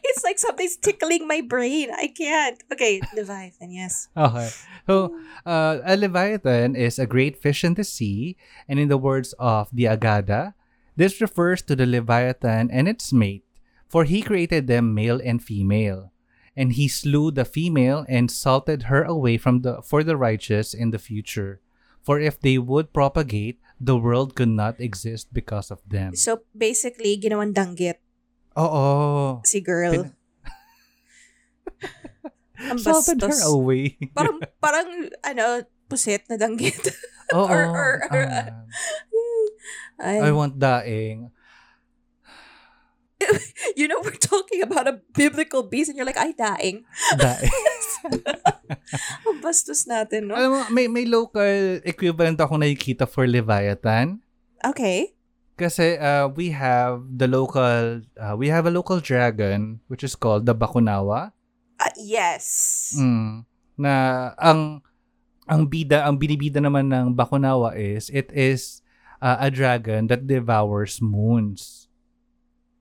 it's 0.07 0.23
like 0.23 0.39
something's 0.39 0.79
tickling 0.79 1.27
my 1.27 1.43
brain. 1.43 1.91
I 1.91 2.07
can't. 2.07 2.55
Okay, 2.71 3.03
Leviathan, 3.11 3.75
yes. 3.75 4.07
Okay. 4.15 4.47
So, 4.85 5.17
uh, 5.45 5.81
a 5.83 5.97
leviathan 5.97 6.75
is 6.75 6.99
a 6.99 7.09
great 7.09 7.41
fish 7.41 7.63
in 7.63 7.73
the 7.73 7.83
sea, 7.83 8.37
and 8.69 8.77
in 8.79 8.87
the 8.87 9.01
words 9.01 9.33
of 9.39 9.69
the 9.73 9.85
Agada, 9.85 10.53
this 10.95 11.19
refers 11.19 11.61
to 11.63 11.75
the 11.75 11.85
leviathan 11.85 12.69
and 12.69 12.87
its 12.87 13.11
mate, 13.11 13.43
for 13.89 14.05
he 14.05 14.21
created 14.21 14.67
them 14.67 14.93
male 14.93 15.19
and 15.23 15.41
female, 15.41 16.13
and 16.55 16.73
he 16.73 16.87
slew 16.87 17.31
the 17.31 17.45
female 17.45 18.05
and 18.07 18.29
salted 18.29 18.93
her 18.93 19.03
away 19.03 19.37
from 19.37 19.61
the 19.61 19.81
for 19.81 20.03
the 20.03 20.15
righteous 20.15 20.73
in 20.73 20.91
the 20.91 21.01
future. 21.01 21.59
For 22.05 22.21
if 22.21 22.37
they 22.39 22.61
would 22.61 22.93
propagate, 22.93 23.57
the 23.81 23.97
world 23.97 24.37
could 24.37 24.53
not 24.53 24.77
exist 24.77 25.33
because 25.33 25.73
of 25.73 25.81
them. 25.89 26.13
So, 26.13 26.45
basically, 26.53 27.17
ginawang 27.17 27.57
danggit 27.57 27.97
Oo. 28.53 29.41
si 29.41 29.59
girl. 29.59 30.13
Pin- 30.13 30.13
Ang 32.59 32.79
Salted 32.79 33.19
her 33.21 33.29
bastos. 33.31 33.47
away. 33.51 33.97
Parang, 34.15 34.39
parang, 34.57 34.87
ano, 35.21 35.43
puset 35.85 36.23
na 36.29 36.39
danggit. 36.39 36.79
Oo. 37.35 37.45
or- 37.49 37.69
or- 37.73 38.01
or- 38.09 38.29
ah, 38.29 38.49
I 39.97 40.19
Ay, 40.21 40.33
want 40.35 40.59
daing. 40.59 41.31
you 43.79 43.87
know, 43.87 43.97
we're 44.03 44.19
talking 44.19 44.61
about 44.61 44.87
a 44.87 44.99
biblical 45.15 45.63
beast 45.63 45.89
and 45.89 45.97
you're 45.97 46.05
like, 46.05 46.19
ay, 46.19 46.35
daing. 46.35 46.83
Daing. 47.17 47.55
Ang 49.25 49.39
bastos 49.41 49.87
natin, 49.87 50.29
no? 50.29 50.35
Alam 50.37 50.51
mo, 50.51 50.61
may, 50.69 50.85
may 50.85 51.07
local 51.07 51.79
equivalent 51.81 52.37
ako 52.37 52.59
nakikita 52.59 53.07
for 53.09 53.25
Leviathan. 53.25 54.21
Okay. 54.61 55.15
Kasi 55.55 55.95
uh, 55.95 56.27
we 56.27 56.51
have 56.51 57.01
the 57.07 57.25
local, 57.31 58.03
uh, 58.19 58.35
we 58.35 58.51
have 58.51 58.67
a 58.67 58.73
local 58.73 58.99
dragon 58.99 59.79
which 59.87 60.03
is 60.03 60.13
called 60.13 60.45
the 60.45 60.53
Bakunawa. 60.53 61.31
Uh, 61.79 61.91
yes. 61.99 62.45
Mm, 62.97 63.43
na 63.77 63.91
ang 64.39 64.81
ang 65.45 65.67
bida, 65.69 66.07
ang 66.07 66.17
binibida 66.17 66.57
naman 66.63 66.89
ng 66.89 67.13
Bakunawa 67.13 67.75
is 67.77 68.09
it 68.09 68.31
is 68.33 68.81
uh, 69.21 69.37
a 69.39 69.51
dragon 69.51 70.07
that 70.07 70.25
devours 70.25 71.01
moons. 71.03 71.87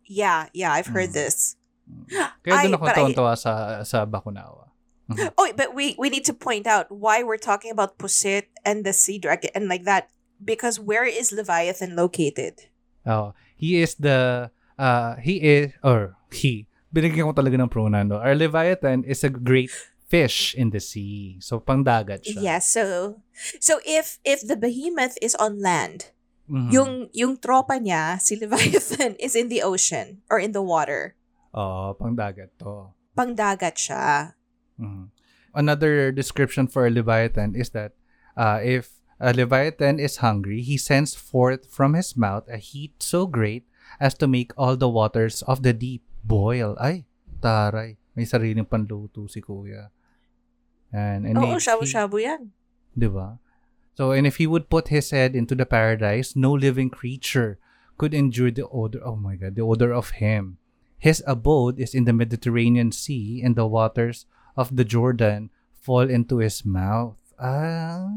Yeah, 0.05 0.49
yeah, 0.53 0.73
I've 0.73 0.93
heard 0.93 1.11
Mm. 1.11 1.19
this. 1.19 1.57
Kaya 2.41 2.55
Ay, 2.57 2.65
doon 2.69 2.77
ako 2.81 2.87
tuwan-tuwa 2.97 3.33
sa 3.37 3.85
sa 3.85 4.09
Bakunawa. 4.09 4.73
Oh, 5.37 5.53
but 5.53 5.77
we 5.77 5.93
we 6.01 6.09
need 6.09 6.25
to 6.25 6.33
point 6.33 6.65
out 6.65 6.89
why 6.89 7.21
we're 7.21 7.41
talking 7.41 7.69
about 7.69 8.01
Pusit 8.01 8.49
and 8.65 8.89
the 8.89 8.97
sea 8.97 9.21
dragon 9.21 9.53
and 9.53 9.69
like 9.69 9.85
that 9.85 10.09
because 10.41 10.81
where 10.81 11.05
is 11.05 11.29
Leviathan 11.29 11.93
located? 11.93 12.73
Oh, 13.05 13.37
he 13.53 13.85
is 13.85 14.01
the 14.01 14.49
uh 14.81 15.21
he 15.21 15.45
is 15.45 15.77
or 15.85 16.17
he. 16.33 16.65
Binigyan 16.95 17.27
ko 17.27 17.35
talaga 17.35 17.59
ng 17.59 17.67
pronoun. 17.67 18.07
No? 18.07 18.23
Our 18.23 18.39
Leviathan 18.39 19.03
is 19.03 19.27
a 19.27 19.31
great 19.35 19.75
fish 20.07 20.55
in 20.55 20.71
the 20.71 20.79
sea. 20.79 21.43
So 21.43 21.59
pangdagat 21.59 22.23
siya. 22.23 22.39
Yeah, 22.39 22.61
so 22.63 23.19
so 23.59 23.83
if 23.83 24.23
if 24.23 24.47
the 24.47 24.55
behemoth 24.55 25.19
is 25.19 25.35
on 25.35 25.59
land, 25.59 26.15
Mhm. 26.47 26.71
yung 26.71 26.93
yung 27.11 27.35
tropa 27.41 27.81
niya, 27.81 28.21
si 28.23 28.37
Leviathan 28.39 29.17
is 29.27 29.35
in 29.35 29.49
the 29.51 29.65
ocean 29.65 30.21
or 30.31 30.39
in 30.39 30.53
the 30.55 30.63
water. 30.63 31.17
Oo, 31.57 31.97
pangdagat 31.99 32.55
to. 32.61 32.93
Pangdagat 33.17 33.75
siya. 33.75 34.37
Mhm. 34.79 35.11
Another 35.57 36.13
description 36.13 36.67
for 36.69 36.85
a 36.87 36.93
Leviathan 36.93 37.55
is 37.59 37.71
that 37.75 37.97
uh, 38.37 38.59
if 38.63 39.01
a 39.23 39.33
Leviathan 39.33 39.99
is 39.99 40.19
hungry, 40.21 40.61
he 40.63 40.77
sends 40.77 41.15
forth 41.15 41.65
from 41.71 41.95
his 41.95 42.15
mouth 42.15 42.45
a 42.51 42.59
heat 42.59 42.99
so 43.01 43.25
great 43.27 43.65
as 44.03 44.13
to 44.19 44.27
make 44.27 44.51
all 44.59 44.77
the 44.77 44.91
waters 44.91 45.43
of 45.47 45.63
the 45.63 45.73
deep 45.73 46.03
boil. 46.25 46.75
Ay, 46.81 47.05
taray. 47.39 48.01
May 48.17 48.25
sariling 48.25 48.65
panluto 48.65 49.29
si 49.29 49.45
kuya. 49.45 49.93
And, 50.95 51.27
and 51.27 51.37
Oo, 51.37 51.59
shabu-shabu 51.59 52.23
yan. 52.23 52.55
Di 52.95 53.11
ba? 53.11 53.39
So, 53.95 54.11
and 54.11 54.27
if 54.27 54.39
he 54.39 54.47
would 54.47 54.71
put 54.71 54.89
his 54.89 55.11
head 55.11 55.37
into 55.37 55.55
the 55.55 55.67
paradise, 55.67 56.35
no 56.35 56.51
living 56.51 56.91
creature 56.91 57.59
could 57.99 58.15
endure 58.15 58.51
the 58.51 58.67
odor. 58.69 59.03
Oh 59.05 59.17
my 59.17 59.37
God, 59.37 59.55
the 59.55 59.63
odor 59.63 59.93
of 59.93 60.23
him. 60.23 60.59
His 60.99 61.23
abode 61.27 61.79
is 61.79 61.95
in 61.95 62.07
the 62.07 62.13
Mediterranean 62.15 62.91
Sea, 62.91 63.43
and 63.45 63.55
the 63.55 63.67
waters 63.67 64.27
of 64.57 64.75
the 64.75 64.85
Jordan 64.85 65.51
fall 65.79 66.09
into 66.09 66.39
his 66.39 66.65
mouth. 66.65 67.19
Ah. 67.39 68.09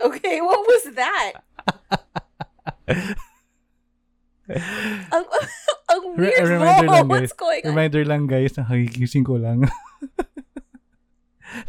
Okay, 0.00 0.40
what 0.40 0.60
was 0.64 0.94
that? 0.96 1.32
ang, 5.14 5.24
ang 5.92 6.02
Re- 6.16 6.34
weird 6.34 6.48
reminder 6.48 6.86
mo. 6.86 6.92
lang, 6.96 7.06
What's 7.08 7.32
guys. 7.32 7.40
going 7.40 7.62
on? 7.64 7.68
Reminder 7.72 8.02
lang 8.06 8.22
guys, 8.26 8.52
nakagigising 8.56 9.24
ko 9.26 9.34
lang. 9.38 9.66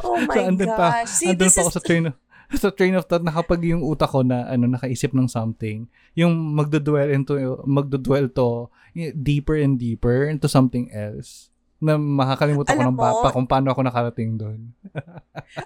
Oh 0.02 0.14
my 0.14 0.36
so, 0.38 0.46
andun 0.46 0.70
pa, 0.78 0.86
gosh. 1.02 1.10
See, 1.10 1.34
andun 1.34 1.42
this 1.42 1.54
pa 1.58 1.60
ako 1.66 1.70
is... 1.70 1.74
sa 1.74 1.82
train 1.82 2.04
of, 2.06 2.14
sa 2.54 2.70
train 2.70 2.94
of 2.94 3.04
thought 3.10 3.24
na 3.26 3.34
kapag 3.34 3.60
yung 3.66 3.82
utak 3.82 4.10
ko 4.14 4.22
na 4.22 4.46
ano 4.46 4.70
nakaisip 4.70 5.10
ng 5.10 5.26
something, 5.26 5.90
yung 6.14 6.32
magdodwell 6.54 7.10
into 7.10 7.34
magdodwell 7.66 8.30
to 8.30 8.70
deeper 9.18 9.58
and 9.58 9.80
deeper 9.82 10.28
into 10.30 10.46
something 10.46 10.86
else 10.94 11.50
na 11.82 11.98
makakalimutan 11.98 12.78
ko 12.78 12.82
ng 12.86 12.94
pa, 12.94 13.10
mo- 13.10 13.22
pa 13.26 13.34
kung 13.34 13.48
paano 13.50 13.74
ako 13.74 13.80
nakarating 13.82 14.38
doon. 14.38 14.70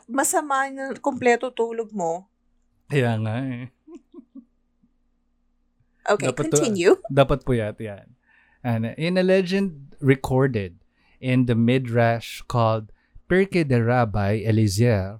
Masama 0.08 0.72
na 0.72 0.96
kompleto 0.96 1.52
tulog 1.52 1.92
mo. 1.92 2.24
Kaya 2.88 3.20
nga 3.20 3.44
eh. 3.44 3.75
Okay, 6.06 6.30
Dapat 6.30 6.36
to- 6.36 6.44
continue. 6.54 6.92
Dapat 7.10 7.42
po 7.42 7.52
yat 7.52 7.78
yan. 7.80 8.14
And 8.62 8.94
in 8.98 9.18
a 9.18 9.22
legend 9.22 9.94
recorded 10.02 10.78
in 11.22 11.46
the 11.46 11.54
Midrash 11.54 12.42
called 12.46 12.90
Pirke 13.30 13.66
de 13.66 13.78
Rabbi 13.82 14.42
Eliezer, 14.46 15.18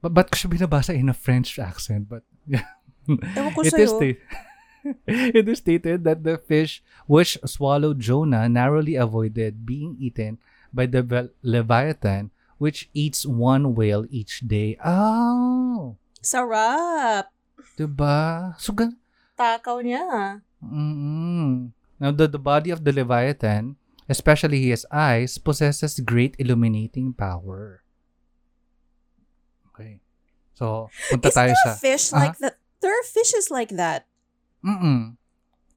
ba- 0.00 0.12
ba't 0.12 0.28
ko 0.32 0.36
siya 0.36 0.48
binabasa 0.52 0.92
in 0.96 1.08
a 1.08 1.16
French 1.16 1.56
accent? 1.58 2.08
But 2.08 2.24
Ewan 3.08 3.52
ko 3.56 3.64
it 3.64 3.72
is, 3.72 3.88
sta- 3.92 4.20
it 5.40 5.44
is 5.48 5.58
stated 5.58 6.04
that 6.04 6.24
the 6.24 6.36
fish 6.36 6.84
which 7.08 7.36
swallowed 7.44 8.00
Jonah 8.00 8.48
narrowly 8.48 8.96
avoided 9.00 9.64
being 9.64 9.96
eaten 9.96 10.36
by 10.72 10.84
the 10.84 11.00
Vel- 11.00 11.32
Leviathan, 11.40 12.30
which 12.60 12.88
eats 12.92 13.24
one 13.24 13.72
whale 13.74 14.04
each 14.12 14.44
day. 14.44 14.76
Oh, 14.84 15.96
Sarap. 16.20 17.32
diba? 17.80 18.52
So, 18.60 18.72
gan- 18.76 19.00
Takaw 19.38 19.78
niya. 19.80 20.42
Mm-mm. 20.58 21.70
Now, 22.02 22.10
the, 22.10 22.26
the 22.26 22.42
body 22.42 22.74
of 22.74 22.82
the 22.82 22.90
Leviathan, 22.90 23.78
especially 24.10 24.66
his 24.66 24.82
eyes, 24.90 25.38
possesses 25.38 26.02
great 26.02 26.34
illuminating 26.38 27.14
power. 27.14 27.86
Okay. 29.70 30.02
So, 30.58 30.90
punta 31.10 31.30
Is 31.30 31.34
tayo 31.38 31.54
there 31.54 31.62
sa... 31.62 31.70
a 31.70 31.78
fish 31.78 32.06
Ah? 32.10 32.18
like 32.18 32.38
that? 32.42 32.58
There 32.82 32.90
are 32.90 33.06
fishes 33.06 33.50
like 33.50 33.74
that. 33.78 34.06
Mm-mm. 34.66 35.14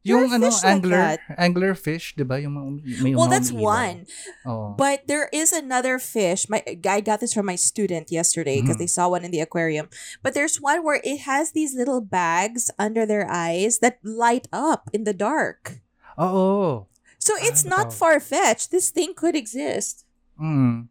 There 0.01 0.17
Yung 0.17 0.33
ano, 0.33 0.49
fish 0.49 0.65
like 0.65 0.73
angler, 0.73 0.97
that. 0.97 1.19
angler 1.37 1.73
fish, 1.77 2.17
di 2.17 2.25
ba? 2.25 2.41
Yung 2.41 2.57
mga, 2.57 2.69
may 3.05 3.13
Well, 3.13 3.29
that's 3.29 3.53
one. 3.53 4.09
Oo. 4.49 4.73
But 4.73 5.05
there 5.05 5.29
is 5.29 5.53
another 5.53 6.01
fish. 6.01 6.49
My 6.49 6.65
guy 6.81 7.05
got 7.05 7.21
this 7.21 7.37
from 7.37 7.45
my 7.45 7.53
student 7.53 8.09
yesterday 8.09 8.61
because 8.65 8.81
Mhm. 8.81 8.83
they 8.83 8.89
saw 8.89 9.13
one 9.13 9.21
in 9.21 9.29
the 9.29 9.45
aquarium. 9.45 9.93
But 10.25 10.33
there's 10.33 10.57
one 10.57 10.81
where 10.81 11.05
it 11.05 11.29
has 11.29 11.53
these 11.53 11.77
little 11.77 12.01
bags 12.01 12.73
under 12.81 13.05
their 13.05 13.29
eyes 13.29 13.77
that 13.85 14.01
light 14.01 14.49
up 14.49 14.89
in 14.89 15.05
the 15.05 15.13
dark. 15.13 15.85
Oh. 16.17 16.89
So 17.21 17.37
it's 17.37 17.61
not 17.61 17.93
far 17.93 18.17
fetched. 18.17 18.73
This 18.73 18.89
thing 18.89 19.13
could 19.13 19.37
exist. 19.37 20.09
Mm. 20.41 20.89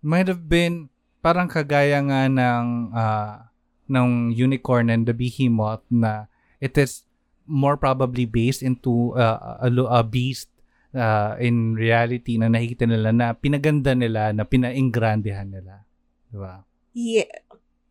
Might 0.00 0.28
have 0.32 0.48
been 0.48 0.88
parang 1.20 1.52
kagaya 1.52 2.00
nga 2.00 2.24
ng 2.32 2.66
ah, 2.96 3.52
ng 3.86 4.32
unicorn 4.32 4.88
and 4.88 5.04
the 5.04 5.12
behemoth 5.12 5.84
na 5.92 6.32
it 6.64 6.74
is 6.80 7.05
more 7.46 7.78
probably 7.78 8.26
based 8.26 8.62
into 8.62 9.14
uh, 9.14 9.62
a, 9.62 9.70
a 9.70 10.02
beast 10.02 10.50
uh, 10.94 11.38
in 11.38 11.78
reality 11.78 12.36
na 12.36 12.50
nakikita 12.50 12.86
nila 12.86 13.10
na 13.14 13.32
pinaganda 13.34 13.94
nila 13.94 14.34
na 14.34 14.44
pinaingrandehan 14.44 15.50
nila. 15.50 15.86
Di 16.30 16.36
ba? 16.38 16.62
Yeah. 16.92 17.30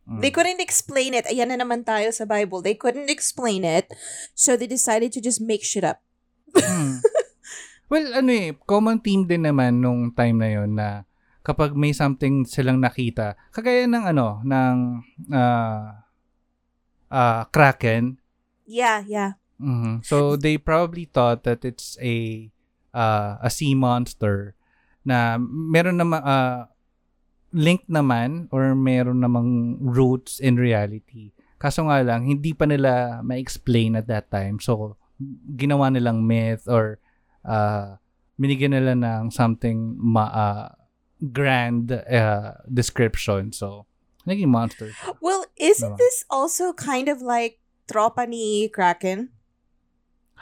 Mm. 0.05 0.21
They 0.21 0.29
couldn't 0.29 0.61
explain 0.61 1.17
it. 1.17 1.25
Ayan 1.25 1.49
na 1.49 1.57
naman 1.57 1.81
tayo 1.81 2.13
sa 2.13 2.29
Bible. 2.29 2.61
They 2.61 2.77
couldn't 2.77 3.09
explain 3.09 3.65
it. 3.65 3.89
So 4.37 4.53
they 4.53 4.69
decided 4.69 5.09
to 5.17 5.21
just 5.23 5.41
make 5.41 5.65
shit 5.65 5.83
up. 5.83 6.03
Mm. 6.53 7.01
well, 7.91 8.07
ano 8.13 8.29
eh, 8.29 8.53
common 8.69 9.01
theme 9.01 9.25
din 9.25 9.49
naman 9.49 9.81
nung 9.81 10.13
time 10.13 10.37
na 10.37 10.49
yon 10.51 10.77
na 10.77 11.09
kapag 11.41 11.73
may 11.73 11.93
something 11.93 12.45
silang 12.45 12.81
nakita, 12.81 13.37
kagaya 13.53 13.85
ng 13.85 14.05
ano, 14.13 14.41
ng 14.45 14.77
ah 15.33 16.05
ah, 17.09 17.45
Kraken, 17.49 18.17
Yeah, 18.65 19.05
yeah. 19.05 19.37
Mhm. 19.59 20.03
So 20.03 20.35
they 20.35 20.57
probably 20.57 21.07
thought 21.07 21.43
that 21.47 21.63
it's 21.63 21.95
a 22.03 22.49
uh, 22.91 23.39
a 23.39 23.49
sea 23.49 23.75
monster 23.75 24.55
na 25.05 25.37
meron 25.39 26.01
naman 26.01 26.21
uh, 26.23 26.67
link 27.55 27.87
naman 27.87 28.51
or 28.51 28.75
meron 28.75 29.23
namang 29.23 29.79
roots 29.79 30.43
in 30.43 30.59
reality. 30.59 31.31
Kaso 31.55 31.87
nga 31.87 32.03
lang 32.03 32.27
hindi 32.27 32.51
pa 32.51 32.67
nila 32.67 33.23
ma-explain 33.23 33.95
at 33.95 34.11
that 34.11 34.27
time. 34.27 34.59
So 34.59 34.99
ginawa 35.55 35.87
nilang 35.87 36.27
myth 36.27 36.67
or 36.67 36.99
uh, 37.47 37.95
binigyan 38.35 38.75
nila 38.75 38.91
ng 38.99 39.31
something 39.31 39.95
ma 39.95 40.25
uh, 40.27 40.67
grand 41.31 41.95
uh, 41.95 42.59
description. 42.67 43.55
So 43.55 43.87
naging 44.27 44.51
monster. 44.51 44.91
Well, 45.23 45.47
isn't 45.55 45.95
Diba? 45.95 46.01
this 46.01 46.27
also 46.27 46.75
kind 46.75 47.07
of 47.07 47.23
like 47.23 47.63
tropa 47.87 48.27
ni 48.27 48.67
Kraken? 48.67 49.31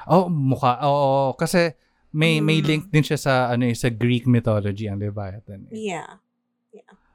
Oh, 0.08 0.28
mukha. 0.28 0.78
Oo, 0.84 1.34
kasi 1.34 1.74
may 2.12 2.38
may 2.40 2.60
Mm. 2.62 2.68
link 2.68 2.84
din 2.92 3.02
siya 3.02 3.18
sa 3.18 3.34
ano 3.50 3.66
eh, 3.66 3.74
sa 3.74 3.90
Greek 3.90 4.28
mythology 4.28 4.86
ang 4.86 5.00
Leviathan. 5.00 5.70
eh. 5.72 5.94
Yeah. 5.94 6.22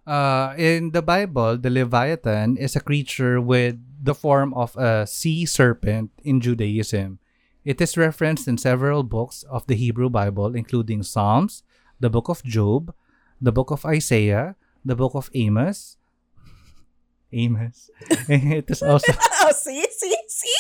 Uh, 0.08 0.56
in 0.56 0.96
the 0.96 1.04
Bible, 1.04 1.60
the 1.60 1.68
Leviathan 1.68 2.56
is 2.56 2.72
a 2.72 2.80
creature 2.80 3.36
with 3.44 3.76
the 4.00 4.16
form 4.16 4.56
of 4.56 4.72
a 4.80 5.04
sea 5.04 5.44
serpent 5.44 6.08
in 6.24 6.40
Judaism. 6.40 7.20
It 7.60 7.76
is 7.78 8.00
referenced 8.00 8.48
in 8.48 8.56
several 8.56 9.04
books 9.04 9.44
of 9.52 9.68
the 9.68 9.76
Hebrew 9.76 10.08
Bible, 10.08 10.56
including 10.56 11.04
Psalms, 11.04 11.60
the 12.00 12.08
book 12.08 12.32
of 12.32 12.40
Job, 12.40 12.96
the 13.36 13.52
book 13.52 13.68
of 13.68 13.84
Isaiah, 13.84 14.56
the 14.80 14.96
book 14.96 15.12
of 15.12 15.28
Amos. 15.36 16.00
Amos. 17.32 17.90
it 18.32 18.64
is 18.72 18.80
also 18.80 19.12
oh, 19.44 19.52
see, 19.52 19.84
see, 19.92 20.16
see? 20.26 20.57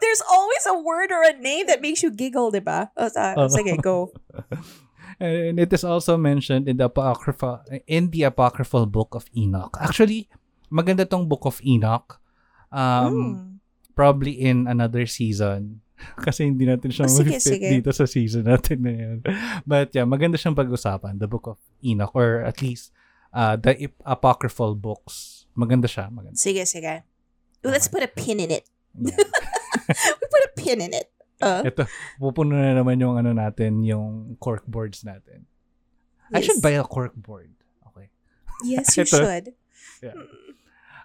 There's 0.00 0.22
always 0.26 0.64
a 0.68 0.76
word 0.76 1.10
or 1.10 1.22
a 1.22 1.36
name 1.36 1.66
that 1.66 1.80
makes 1.80 2.02
you 2.02 2.10
giggle, 2.10 2.50
diba? 2.50 2.90
Oh, 2.96 3.08
sa- 3.08 3.34
Oo. 3.36 3.48
sige, 3.48 3.76
go. 3.80 4.12
and 5.20 5.60
it 5.60 5.72
is 5.72 5.84
also 5.84 6.16
mentioned 6.16 6.68
in 6.68 6.76
the 6.76 6.86
apocryphal 6.88 7.60
in 7.86 8.08
the 8.10 8.24
apocryphal 8.24 8.86
book 8.86 9.12
of 9.14 9.24
Enoch. 9.36 9.76
Actually, 9.80 10.28
maganda 10.72 11.04
tong 11.04 11.28
book 11.28 11.44
of 11.44 11.60
Enoch. 11.62 12.18
Um, 12.70 13.12
Mm. 13.12 13.34
probably 13.94 14.32
in 14.32 14.64
another 14.66 15.04
season. 15.04 15.82
Kasi 16.24 16.48
hindi 16.48 16.64
natin 16.64 16.88
siya 16.88 17.04
Oh, 17.04 17.12
sige, 17.12 17.68
dito 17.68 17.92
sa 17.92 18.08
season 18.08 18.48
natin 18.48 18.80
na 18.80 18.92
yan. 18.94 19.16
But 19.68 19.92
yeah, 19.92 20.08
maganda 20.08 20.40
siyang 20.40 20.56
pag-usapan, 20.56 21.20
the 21.20 21.28
book 21.28 21.44
of 21.44 21.58
Enoch, 21.84 22.16
or 22.16 22.40
at 22.40 22.64
least 22.64 22.88
uh, 23.36 23.60
the 23.60 23.76
ip- 23.76 24.00
apocryphal 24.08 24.72
books. 24.72 25.44
Maganda 25.52 25.84
siya, 25.84 26.08
maganda. 26.08 26.40
Sige, 26.40 26.64
sige. 26.64 27.04
Let's 27.60 27.90
put 27.92 28.00
a 28.00 28.08
pin 28.08 28.40
in 28.40 28.48
it. 28.50 28.64
Yeah. 28.96 29.12
We 29.90 30.24
put 30.30 30.42
a 30.46 30.52
pin 30.56 30.78
in 30.80 30.92
it. 30.94 31.10
Uh, 31.40 31.64
Ito, 31.64 31.88
pupuno 32.20 32.52
na 32.52 32.76
naman 32.76 33.00
yung 33.00 33.16
ano 33.16 33.32
natin, 33.32 33.80
yung 33.82 34.36
cork 34.38 34.62
boards 34.68 35.02
natin. 35.02 35.48
I 36.30 36.44
should 36.44 36.60
buy 36.62 36.76
a 36.78 36.84
cork 36.84 37.16
board. 37.16 37.50
Okay. 37.90 38.12
Yes, 38.62 38.94
you 38.94 39.08
should. 39.10 39.56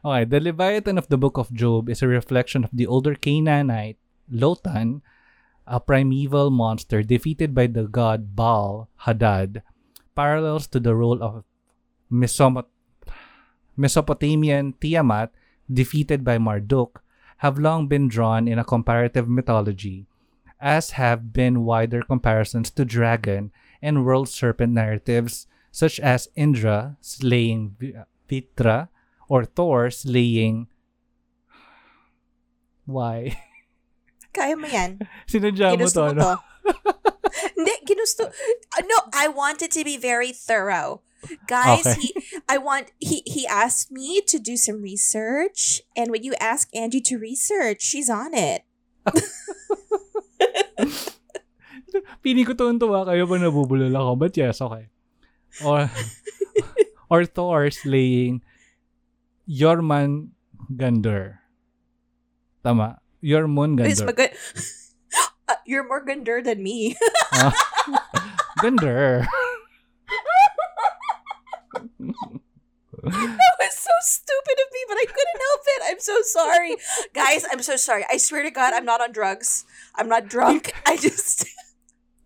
Okay, 0.06 0.24
the 0.28 0.40
Leviathan 0.40 1.00
of 1.02 1.08
the 1.10 1.18
Book 1.18 1.40
of 1.42 1.50
Job 1.50 1.90
is 1.90 2.04
a 2.04 2.08
reflection 2.12 2.62
of 2.62 2.70
the 2.70 2.86
older 2.86 3.16
Canaanite 3.18 3.98
Lotan, 4.30 5.02
a 5.66 5.80
primeval 5.82 6.52
monster 6.54 7.02
defeated 7.02 7.56
by 7.58 7.66
the 7.66 7.90
god 7.90 8.36
Baal 8.38 8.86
Hadad, 9.08 9.64
parallels 10.14 10.68
to 10.70 10.80
the 10.80 10.94
role 10.94 11.24
of 11.26 11.42
Mesopot- 12.12 12.70
Mesopotamian 13.74 14.78
Tiamat 14.78 15.34
defeated 15.66 16.22
by 16.22 16.38
Marduk 16.38 17.02
have 17.38 17.60
long 17.60 17.88
been 17.88 18.08
drawn 18.08 18.48
in 18.48 18.60
a 18.60 18.64
comparative 18.64 19.28
mythology, 19.28 20.08
as 20.60 20.92
have 20.92 21.34
been 21.34 21.66
wider 21.66 22.02
comparisons 22.02 22.72
to 22.72 22.86
dragon 22.86 23.52
and 23.82 24.06
world 24.06 24.30
serpent 24.30 24.74
narratives 24.74 25.48
such 25.72 26.00
as 26.00 26.30
Indra 26.36 26.98
slaying 27.02 27.76
Vi- 27.80 27.94
Vritra 28.30 28.88
or 29.28 29.44
Thor 29.44 29.92
slaying 29.92 30.68
Why? 32.86 33.34
Kaya 34.36 34.56
mo 34.56 34.70
yan. 34.70 35.02
Sinadya 35.30 35.74
mo 35.74 35.90
to, 35.90 36.14
to. 36.14 36.38
Hindi, 37.58 37.74
ginusto. 37.84 38.30
No, 38.86 38.98
I 39.12 39.28
want 39.28 39.62
it 39.66 39.72
to 39.74 39.84
be 39.84 39.98
very 39.98 40.32
thorough. 40.32 41.02
Guys, 41.48 41.86
Okay. 41.86 42.02
he 42.02 42.10
I 42.50 42.58
want 42.58 42.92
he 43.00 43.22
he 43.26 43.46
asked 43.48 43.92
me 43.92 44.22
to 44.28 44.38
do 44.40 44.58
some 44.58 44.82
research 44.82 45.82
and 45.96 46.10
when 46.12 46.24
you 46.24 46.34
ask 46.40 46.70
Angie 46.76 47.02
to 47.10 47.18
research, 47.18 47.82
she's 47.82 48.10
on 48.10 48.34
it. 48.34 48.64
Piling 52.22 52.44
ko 52.44 52.54
tuwan-tuwa 52.58 53.08
kayo 53.08 53.24
pa 53.24 53.36
nabubulol 53.40 53.94
ako. 53.96 54.12
But 54.20 54.34
yes, 54.36 54.60
okay. 54.60 54.92
Or, 55.64 55.88
or 57.12 57.24
Thor 57.24 57.72
slaying 57.72 58.44
Yorman 59.48 60.36
Gander. 60.76 61.40
Tama. 62.66 63.00
It's 63.24 63.32
Gander. 63.32 64.06
mag- 64.06 64.36
Uh, 65.46 65.62
you're 65.70 65.86
more 65.86 66.02
gunder 66.02 66.42
than 66.42 66.62
me. 66.66 66.98
Ah. 67.38 67.54
Gander. 68.66 69.30
that 73.06 73.56
was 73.60 73.74
so 73.76 73.94
stupid 74.02 74.58
of 74.62 74.70
me, 74.72 74.82
but 74.88 74.98
I 74.98 75.06
couldn't 75.06 75.42
help 75.42 75.64
it. 75.66 75.82
I'm 75.92 76.02
so 76.02 76.16
sorry. 76.24 76.74
Guys, 77.14 77.46
I'm 77.52 77.62
so 77.62 77.76
sorry. 77.76 78.06
I 78.10 78.18
swear 78.18 78.44
to 78.44 78.52
God, 78.52 78.74
I'm 78.74 78.86
not 78.86 79.02
on 79.02 79.12
drugs. 79.12 79.66
I'm 79.96 80.10
not 80.10 80.28
drunk. 80.28 80.74
I 80.86 80.98
just 80.98 81.46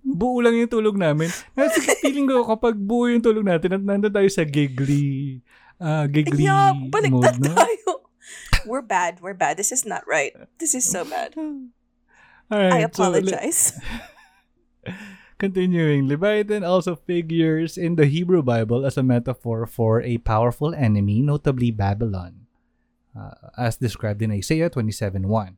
buo 0.03 0.41
lang 0.41 0.55
yung 0.55 0.71
tulog 0.71 0.95
namin. 0.97 1.29
Kasi 1.53 1.83
feeling 2.01 2.25
ko 2.27 2.47
kapag 2.47 2.79
buo 2.79 3.05
yung 3.11 3.21
tulog 3.21 3.45
natin 3.45 3.75
at 3.77 3.83
nandun 3.83 4.13
tayo 4.13 4.29
sa 4.31 4.47
giggly, 4.47 5.43
ah 5.77 6.07
giggly 6.07 6.47
Yeah, 6.47 6.73
balik 6.89 7.13
na 7.13 7.33
mode, 7.33 7.39
no? 7.43 7.53
tayo. 7.55 7.89
We're 8.65 8.85
bad. 8.85 9.21
We're 9.23 9.37
bad. 9.37 9.55
This 9.57 9.71
is 9.71 9.85
not 9.85 10.03
right. 10.07 10.35
This 10.59 10.75
is 10.75 10.85
so 10.85 11.03
bad. 11.03 11.33
Alright, 12.49 12.73
I 12.73 12.81
so, 12.81 12.89
apologize. 12.89 13.73
Continuing, 15.39 16.11
Leviathan 16.11 16.67
also 16.67 16.99
figures 16.99 17.79
in 17.79 17.95
the 17.95 18.05
Hebrew 18.05 18.43
Bible 18.43 18.85
as 18.85 18.99
a 18.99 19.03
metaphor 19.07 19.63
for 19.65 20.03
a 20.03 20.19
powerful 20.19 20.75
enemy, 20.75 21.23
notably 21.23 21.71
Babylon, 21.71 22.43
uh, 23.15 23.55
as 23.55 23.79
described 23.79 24.19
in 24.21 24.35
Isaiah 24.35 24.67
27:1. 24.69 25.55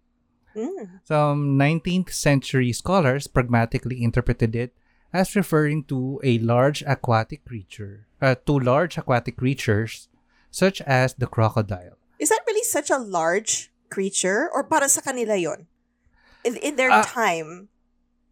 Mm. 0.54 1.02
Some 1.02 1.58
19th 1.58 2.14
century 2.14 2.70
scholars 2.78 3.26
pragmatically 3.26 4.06
interpreted 4.06 4.54
it 4.54 4.78
as 5.10 5.34
referring 5.36 5.84
to 5.90 6.22
a 6.22 6.38
large 6.40 6.86
aquatic 6.86 7.42
creature, 7.44 8.06
uh, 8.22 8.38
to 8.46 8.62
large 8.62 9.02
aquatic 9.02 9.34
creatures 9.34 10.14
such 10.54 10.78
as 10.86 11.18
the 11.18 11.26
crocodile. 11.26 11.98
Is 12.22 12.30
that 12.30 12.46
really 12.46 12.64
such 12.70 12.94
a 12.94 13.02
large 13.02 13.74
creature? 13.90 14.46
Or 14.54 14.62
para 14.62 14.86
sa 14.86 15.02
kanila 15.02 15.42
yon? 15.42 15.66
In, 16.46 16.54
in 16.62 16.78
their 16.78 16.94
Ah, 16.94 17.02
time. 17.02 17.74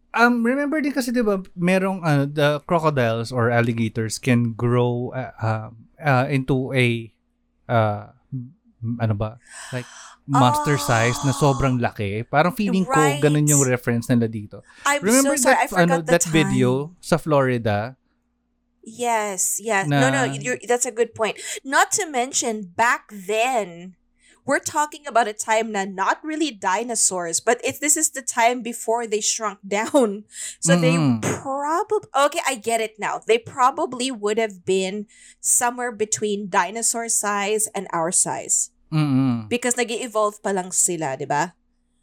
Um, 0.10 0.42
remember 0.42 0.82
din 0.82 0.90
kasi 0.90 1.14
'di 1.14 1.22
ba, 1.22 1.38
merong 1.54 2.02
uh, 2.02 2.26
the 2.26 2.60
crocodiles 2.66 3.30
or 3.30 3.54
alligators 3.54 4.18
can 4.18 4.58
grow 4.58 5.14
uh, 5.14 5.34
uh, 5.38 5.68
uh, 6.02 6.26
into 6.28 6.74
a 6.74 7.14
uh, 7.70 8.10
ano 8.98 9.14
ba? 9.14 9.38
Like 9.70 9.86
monster 10.26 10.78
Ah. 10.78 10.86
size 10.86 11.18
na 11.26 11.34
sobrang 11.34 11.78
laki. 11.78 12.26
Parang 12.26 12.54
feeling 12.54 12.86
ko 12.86 12.98
Right. 12.98 13.22
ganun 13.22 13.46
yung 13.46 13.62
reference 13.66 14.10
nila 14.10 14.26
dito. 14.26 14.62
I'm 14.86 15.02
Remember 15.02 15.38
so 15.38 15.50
sorry. 15.50 15.58
I 15.58 15.66
that 15.66 15.70
forgot 15.70 15.86
ano 15.86 15.96
the 16.02 16.12
that 16.18 16.24
time. 16.26 16.34
video 16.34 16.70
sa 17.02 17.18
Florida? 17.22 17.98
Yes, 18.82 19.60
yes. 19.62 19.86
no, 19.86 20.10
no, 20.10 20.26
Na- 20.26 20.34
you're, 20.34 20.58
that's 20.66 20.86
a 20.88 20.96
good 20.96 21.14
point. 21.14 21.38
Not 21.62 21.92
to 22.02 22.10
mention, 22.10 22.74
back 22.74 23.12
then, 23.14 23.94
we're 24.46 24.64
talking 24.64 25.06
about 25.08 25.28
a 25.28 25.34
time 25.34 25.72
na 25.72 25.86
not 25.86 26.20
really 26.24 26.52
dinosaurs, 26.52 27.40
but 27.40 27.60
it's 27.64 27.80
this 27.80 27.96
is 27.98 28.12
the 28.12 28.22
time 28.22 28.62
before 28.62 29.06
they 29.08 29.22
shrunk 29.22 29.60
down. 29.68 30.24
So 30.60 30.76
they 30.76 30.96
Mm-mm. 30.96 31.22
probably 31.22 32.10
okay, 32.14 32.42
I 32.48 32.56
get 32.56 32.82
it 32.82 33.00
now. 33.00 33.22
They 33.26 33.38
probably 33.38 34.12
would 34.12 34.38
have 34.38 34.66
been 34.66 35.06
somewhere 35.40 35.92
between 35.92 36.50
dinosaur 36.50 37.10
size 37.10 37.68
and 37.76 37.88
our 37.94 38.12
size 38.12 38.72
Mm. 38.90 39.46
because 39.54 39.78
nag 39.78 39.94
evolve 39.94 40.42
pa 40.42 40.50
lang 40.50 40.74
sila, 40.74 41.14
di 41.14 41.30
ba? 41.30 41.54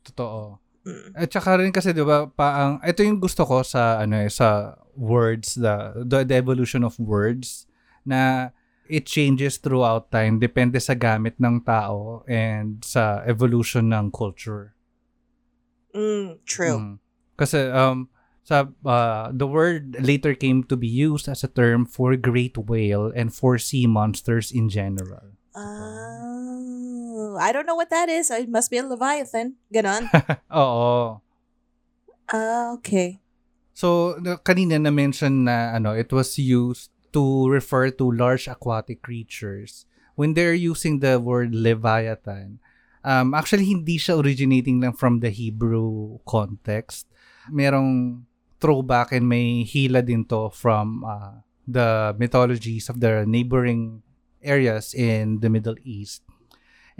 Totoo. 0.06 0.62
Mm. 0.86 1.18
At 1.18 1.34
saka 1.34 1.58
rin 1.58 1.74
kasi 1.74 1.90
'di 1.90 2.06
ba, 2.06 2.30
paang 2.30 2.78
ito 2.86 3.02
yung 3.02 3.18
gusto 3.18 3.42
ko 3.42 3.66
sa 3.66 3.98
ano 3.98 4.22
eh, 4.22 4.30
sa 4.30 4.78
words 4.94 5.58
the, 5.58 6.06
the 6.06 6.22
the 6.22 6.38
evolution 6.38 6.86
of 6.86 6.94
words 7.02 7.66
na 8.06 8.54
it 8.88 9.06
changes 9.06 9.58
throughout 9.58 10.10
time 10.10 10.38
depende 10.38 10.80
sa 10.80 10.94
gamit 10.94 11.36
ng 11.38 11.62
tao 11.62 12.22
and 12.26 12.82
sa 12.84 13.22
evolution 13.26 13.90
ng 13.92 14.10
culture. 14.10 14.74
Mm, 15.94 16.38
true. 16.44 16.78
Mm. 16.78 16.94
Kasi 17.36 17.68
um 17.72 18.08
sa 18.46 18.70
uh, 18.86 19.34
the 19.34 19.46
word 19.46 19.98
later 19.98 20.30
came 20.30 20.62
to 20.62 20.78
be 20.78 20.86
used 20.86 21.26
as 21.26 21.42
a 21.42 21.50
term 21.50 21.82
for 21.82 22.14
great 22.14 22.54
whale 22.54 23.10
and 23.10 23.34
for 23.34 23.58
sea 23.58 23.90
monsters 23.90 24.54
in 24.54 24.70
general. 24.70 25.34
Oh, 25.56 27.34
I 27.40 27.50
don't 27.50 27.66
know 27.66 27.74
what 27.74 27.90
that 27.90 28.08
is. 28.08 28.30
It 28.30 28.48
must 28.48 28.70
be 28.70 28.78
a 28.78 28.86
leviathan. 28.86 29.58
Ganon. 29.72 30.06
Oo. 30.52 31.18
Ah, 32.30 32.74
okay. 32.76 33.18
So, 33.76 34.16
na- 34.20 34.40
kanina 34.40 34.80
na-mention 34.80 35.44
na 35.44 35.76
ano, 35.76 35.92
it 35.92 36.08
was 36.12 36.40
used 36.40 36.95
to 37.16 37.48
refer 37.48 37.88
to 37.88 38.12
large 38.12 38.44
aquatic 38.44 39.00
creatures. 39.00 39.88
When 40.20 40.36
they're 40.36 40.52
using 40.52 41.00
the 41.00 41.16
word 41.16 41.56
Leviathan, 41.56 42.60
um, 43.00 43.32
actually 43.32 43.64
hindi 43.64 43.96
siya 43.96 44.20
originating 44.20 44.84
lang 44.84 44.92
from 44.92 45.24
the 45.24 45.32
Hebrew 45.32 46.20
context. 46.28 47.08
Merong 47.48 48.20
throwback 48.60 49.16
and 49.16 49.24
may 49.24 49.64
hila 49.64 50.04
din 50.04 50.28
to 50.28 50.52
from 50.52 51.08
uh, 51.08 51.40
the 51.64 52.12
mythologies 52.20 52.92
of 52.92 53.00
the 53.00 53.24
neighboring 53.24 54.04
areas 54.44 54.92
in 54.92 55.40
the 55.40 55.48
Middle 55.48 55.76
East. 55.88 56.20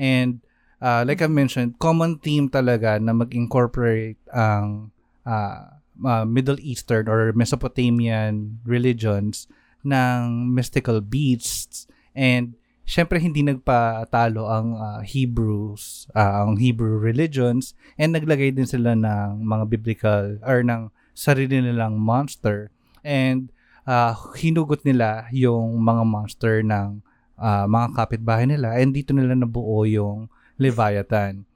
And 0.01 0.41
uh, 0.81 1.05
like 1.05 1.21
I 1.21 1.29
mentioned, 1.29 1.77
common 1.77 2.25
theme 2.25 2.49
talaga 2.49 3.01
na 3.01 3.13
mag-incorporate 3.13 4.21
ang 4.33 4.93
uh, 5.29 5.77
uh, 6.05 6.25
Middle 6.25 6.61
Eastern 6.61 7.09
or 7.09 7.33
Mesopotamian 7.37 8.61
religions 8.65 9.49
ng 9.87 10.51
mystical 10.51 10.99
beasts. 10.99 11.87
And 12.19 12.59
syempre 12.83 13.23
hindi 13.23 13.47
nagpatalo 13.47 14.51
ang 14.51 14.69
uh, 14.75 15.01
Hebrews, 15.07 16.11
uh, 16.15 16.47
ang 16.47 16.59
Hebrew 16.59 16.99
religions. 16.99 17.79
And 17.95 18.11
naglagay 18.15 18.59
din 18.59 18.67
sila 18.67 18.99
ng 18.99 19.47
mga 19.47 19.65
biblical 19.71 20.43
or 20.43 20.67
ng 20.67 20.91
sarili 21.15 21.63
nilang 21.63 22.03
monster. 22.03 22.75
And 23.07 23.55
uh, 23.87 24.19
hinugot 24.35 24.83
nila 24.83 25.31
yung 25.31 25.79
mga 25.81 26.03
monster 26.03 26.55
ng 26.67 27.07
uh, 27.39 27.65
mga 27.71 27.89
kapitbahay 27.95 28.47
nila. 28.51 28.75
And 28.77 28.91
dito 28.93 29.15
nila 29.15 29.39
nabuo 29.39 29.87
yung 29.87 30.29
Leviathan. 30.59 31.47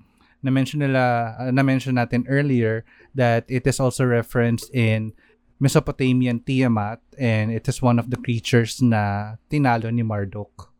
Na-mention 0.41 0.81
nila, 0.81 1.37
uh, 1.37 1.53
na-mention 1.53 2.01
natin 2.01 2.24
earlier 2.24 2.87
that 3.12 3.45
it 3.51 3.68
is 3.68 3.76
also 3.76 4.07
referenced 4.07 4.72
in 4.72 5.12
Mesopotamian 5.61 6.40
Tiamat 6.40 7.04
and 7.20 7.52
it 7.52 7.68
is 7.68 7.84
one 7.84 8.00
of 8.00 8.08
the 8.08 8.16
creatures 8.16 8.80
na 8.80 9.36
tinalo 9.52 9.92
ni 9.92 10.00
Marduk. 10.00 10.72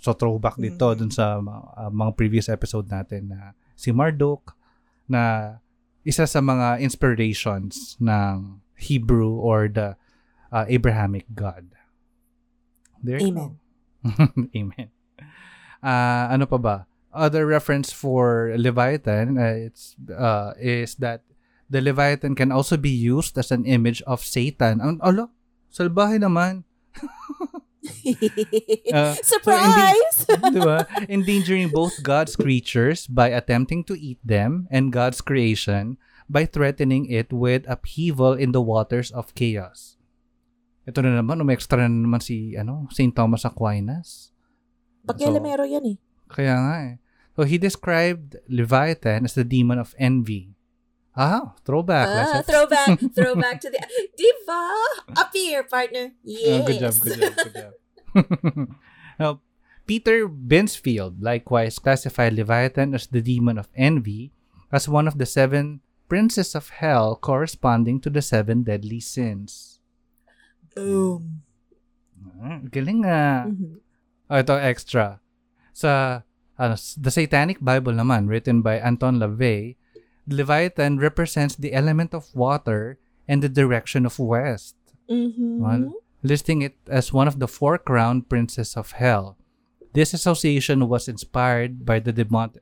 So 0.00 0.16
throwback 0.16 0.56
dito 0.58 0.90
Mhm. 0.90 0.98
dun 0.98 1.12
sa 1.12 1.38
uh, 1.38 1.92
mga 1.92 2.16
previous 2.16 2.48
episode 2.48 2.88
natin 2.88 3.30
na 3.30 3.52
si 3.76 3.92
Marduk 3.92 4.56
na 5.06 5.56
isa 6.02 6.26
sa 6.26 6.40
mga 6.40 6.80
inspirations 6.80 7.94
ng 8.00 8.58
Hebrew 8.74 9.38
or 9.38 9.70
the 9.70 9.94
uh, 10.50 10.66
Abrahamic 10.66 11.28
God. 11.36 11.70
There 12.98 13.20
Amen. 13.22 13.60
Amen. 14.58 14.88
Uh, 15.82 16.24
ano 16.34 16.46
pa 16.48 16.58
ba? 16.58 16.76
Other 17.12 17.44
reference 17.44 17.92
for 17.92 18.50
Leviathan 18.56 19.36
uh, 19.36 19.68
it's 19.68 19.94
uh, 20.08 20.56
is 20.56 20.96
that 20.98 21.22
the 21.72 21.80
Leviathan 21.80 22.36
can 22.36 22.52
also 22.52 22.76
be 22.76 22.92
used 22.92 23.40
as 23.40 23.48
an 23.48 23.64
image 23.64 24.04
of 24.04 24.20
Satan. 24.20 24.84
Ang 24.84 25.00
alo, 25.00 25.32
salbahe 25.72 26.20
naman. 26.20 26.68
Uh, 28.94 29.18
Surprise! 29.26 30.22
Di 30.54 30.60
ba? 30.62 30.86
Endangering 31.10 31.66
both 31.66 31.98
God's 32.06 32.38
creatures 32.38 33.10
by 33.10 33.34
attempting 33.34 33.82
to 33.90 33.98
eat 33.98 34.22
them 34.22 34.70
and 34.70 34.94
God's 34.94 35.18
creation 35.18 35.98
by 36.30 36.46
threatening 36.46 37.10
it 37.10 37.34
with 37.34 37.66
upheaval 37.66 38.38
in 38.38 38.54
the 38.54 38.62
waters 38.62 39.10
of 39.10 39.34
chaos. 39.34 39.98
Ito 40.86 41.02
na 41.02 41.18
naman, 41.18 41.42
umextra 41.42 41.82
na 41.82 41.90
naman 41.90 42.22
si 42.22 42.54
ano, 42.54 42.86
St. 42.94 43.10
Thomas 43.14 43.42
Aquinas. 43.42 44.30
Pakialamero 45.02 45.66
yan 45.66 45.94
eh. 45.94 45.96
Kaya 46.30 46.54
nga 46.54 46.76
eh. 46.86 46.94
So 47.34 47.42
he 47.42 47.58
described 47.58 48.38
Leviathan 48.46 49.26
as 49.26 49.34
the 49.34 49.46
demon 49.46 49.82
of 49.82 49.98
envy. 49.98 50.51
Ah, 51.12 51.52
throwback. 51.64 52.08
Ah, 52.08 52.16
Let's- 52.40 52.46
throwback, 52.48 52.96
throwback 53.12 53.56
to 53.60 53.68
the 53.68 53.80
diva. 54.16 54.62
Up 55.20 55.30
here, 55.32 55.62
partner. 55.62 56.12
Yes. 56.24 56.48
Oh, 56.48 56.64
good 56.64 56.80
job, 56.80 56.94
good 57.00 57.16
job, 57.20 57.34
good 57.36 57.54
job. 57.54 57.72
now, 59.20 59.30
Peter 59.84 60.24
Binsfeld 60.28 61.20
likewise 61.20 61.76
classified 61.78 62.32
Leviathan 62.32 62.94
as 62.94 63.06
the 63.08 63.20
demon 63.20 63.58
of 63.58 63.68
envy, 63.76 64.32
as 64.72 64.88
one 64.88 65.04
of 65.06 65.18
the 65.20 65.26
seven 65.28 65.80
princes 66.08 66.54
of 66.54 66.80
hell 66.80 67.16
corresponding 67.16 68.00
to 68.00 68.08
the 68.08 68.22
seven 68.22 68.62
deadly 68.64 69.00
sins. 69.00 69.80
Boom. 70.74 71.42
Ah, 72.40 72.60
galing 72.72 73.04
nga. 73.04 73.52
Mhm. 73.52 73.84
Oh, 74.32 74.38
ito 74.40 74.56
extra. 74.56 75.20
Sa 75.76 76.22
ano, 76.56 76.74
the 76.96 77.12
Satanic 77.12 77.60
Bible 77.60 77.92
naman, 77.92 78.32
written 78.32 78.64
by 78.64 78.80
Anton 78.80 79.20
LaVey, 79.20 79.76
Leviathan 80.26 80.98
represents 80.98 81.56
the 81.56 81.72
element 81.72 82.14
of 82.14 82.30
water 82.34 82.98
and 83.26 83.42
the 83.42 83.48
direction 83.48 84.06
of 84.06 84.18
west, 84.18 84.76
Mhm. 85.08 85.58
Well, 85.58 85.94
listing 86.22 86.62
it 86.62 86.76
as 86.86 87.12
one 87.12 87.26
of 87.26 87.38
the 87.38 87.48
four 87.48 87.78
crowned 87.78 88.28
princes 88.28 88.76
of 88.76 88.92
hell. 88.92 89.36
This 89.92 90.14
association 90.14 90.88
was 90.88 91.08
inspired 91.08 91.84
by 91.84 91.98
the 92.00 92.12
demon 92.12 92.52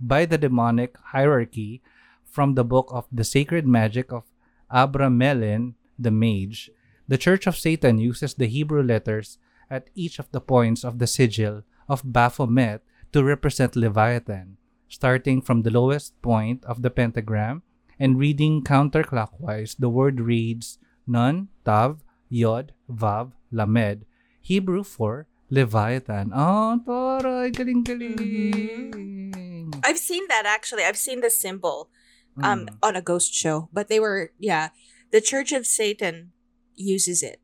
by 0.00 0.24
the 0.26 0.38
demonic 0.38 0.94
hierarchy 1.10 1.82
from 2.24 2.54
the 2.54 2.62
book 2.64 2.86
of 2.94 3.06
the 3.10 3.24
sacred 3.24 3.66
magic 3.66 4.12
of 4.12 4.22
Abramelin 4.70 5.74
the 5.98 6.12
mage. 6.12 6.70
The 7.08 7.18
Church 7.18 7.46
of 7.48 7.56
Satan 7.58 7.98
uses 7.98 8.34
the 8.34 8.46
Hebrew 8.46 8.82
letters 8.82 9.38
at 9.68 9.90
each 9.96 10.18
of 10.20 10.30
the 10.30 10.40
points 10.40 10.84
of 10.84 10.98
the 11.00 11.08
sigil 11.08 11.64
of 11.88 12.06
Baphomet 12.06 12.82
to 13.12 13.24
represent 13.24 13.74
Leviathan, 13.74 14.57
starting 14.88 15.40
from 15.40 15.62
the 15.62 15.70
lowest 15.70 16.20
point 16.22 16.64
of 16.64 16.82
the 16.82 16.90
pentagram 16.90 17.62
and 17.98 18.18
reading 18.18 18.62
counterclockwise. 18.64 19.76
The 19.78 19.88
word 19.88 20.20
reads 20.20 20.78
Nun, 21.06 21.48
Tav, 21.64 22.02
Yod, 22.28 22.72
Vav, 22.90 23.32
Lamed, 23.52 24.04
Hebrew 24.40 24.82
for 24.84 25.26
Leviathan. 25.50 26.32
Oh, 26.34 26.80
taray, 26.84 27.52
galing-galing. 28.48 29.74
I've 29.84 29.98
seen 29.98 30.26
that 30.28 30.44
actually. 30.46 30.84
I've 30.84 30.96
seen 31.00 31.20
the 31.20 31.30
symbol 31.30 31.88
um 32.42 32.66
Mm. 32.66 32.76
on 32.82 32.94
a 32.96 33.02
ghost 33.02 33.34
show, 33.34 33.68
but 33.72 33.88
they 33.88 33.98
were 33.98 34.30
yeah. 34.38 34.68
The 35.10 35.20
Church 35.24 35.52
of 35.56 35.64
Satan 35.66 36.32
uses 36.76 37.22
it. 37.24 37.40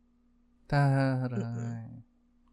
Taray. 0.69 2.05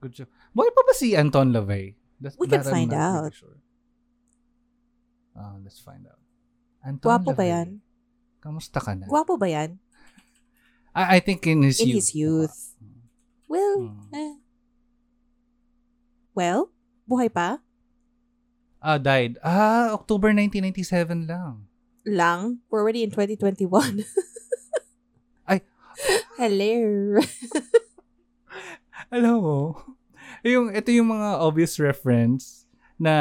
Good 0.01 0.13
job. 0.23 0.27
Buhay 0.55 0.71
pa 0.73 0.81
ba 0.87 0.93
si 0.95 1.15
Anton 1.15 1.51
LaVey? 1.53 1.95
That's, 2.19 2.37
We 2.39 2.47
can 2.47 2.63
find 2.63 2.93
out. 2.93 3.33
Sure. 3.35 3.59
Ah, 5.34 5.55
let's 5.63 5.79
find 5.79 6.03
out. 6.05 6.19
Anton 6.82 7.05
Gwapo 7.07 7.32
ba 7.32 7.45
yan? 7.45 7.79
Kamusta 8.41 8.82
ka 8.82 8.97
na? 8.97 9.05
Gwapo 9.05 9.38
ba 9.38 9.47
yan? 9.47 9.77
I, 10.91 11.17
I 11.17 11.19
think 11.21 11.45
in 11.45 11.63
his 11.63 11.79
In 11.79 11.88
youth. 11.93 11.95
his 11.95 12.09
youth. 12.13 12.57
Well, 13.47 13.91
Hmm. 13.93 14.11
eh. 14.11 14.34
Well, 16.34 16.71
buhay 17.05 17.27
pa? 17.27 17.59
Ah, 18.82 18.97
died. 18.97 19.38
Ah, 19.39 19.93
October 19.93 20.34
1997 20.34 21.27
lang. 21.29 21.67
Lang. 22.01 22.63
We're 22.67 22.82
already 22.82 23.03
in 23.05 23.11
2021. 23.13 24.01
Ay. 25.45 25.61
Hello. 26.39 27.19
Alam 29.13 29.36
mo, 29.38 29.59
yung, 30.41 30.71
ito 30.73 30.89
yung 30.89 31.11
mga 31.11 31.38
obvious 31.38 31.77
reference 31.77 32.61
na 33.02 33.16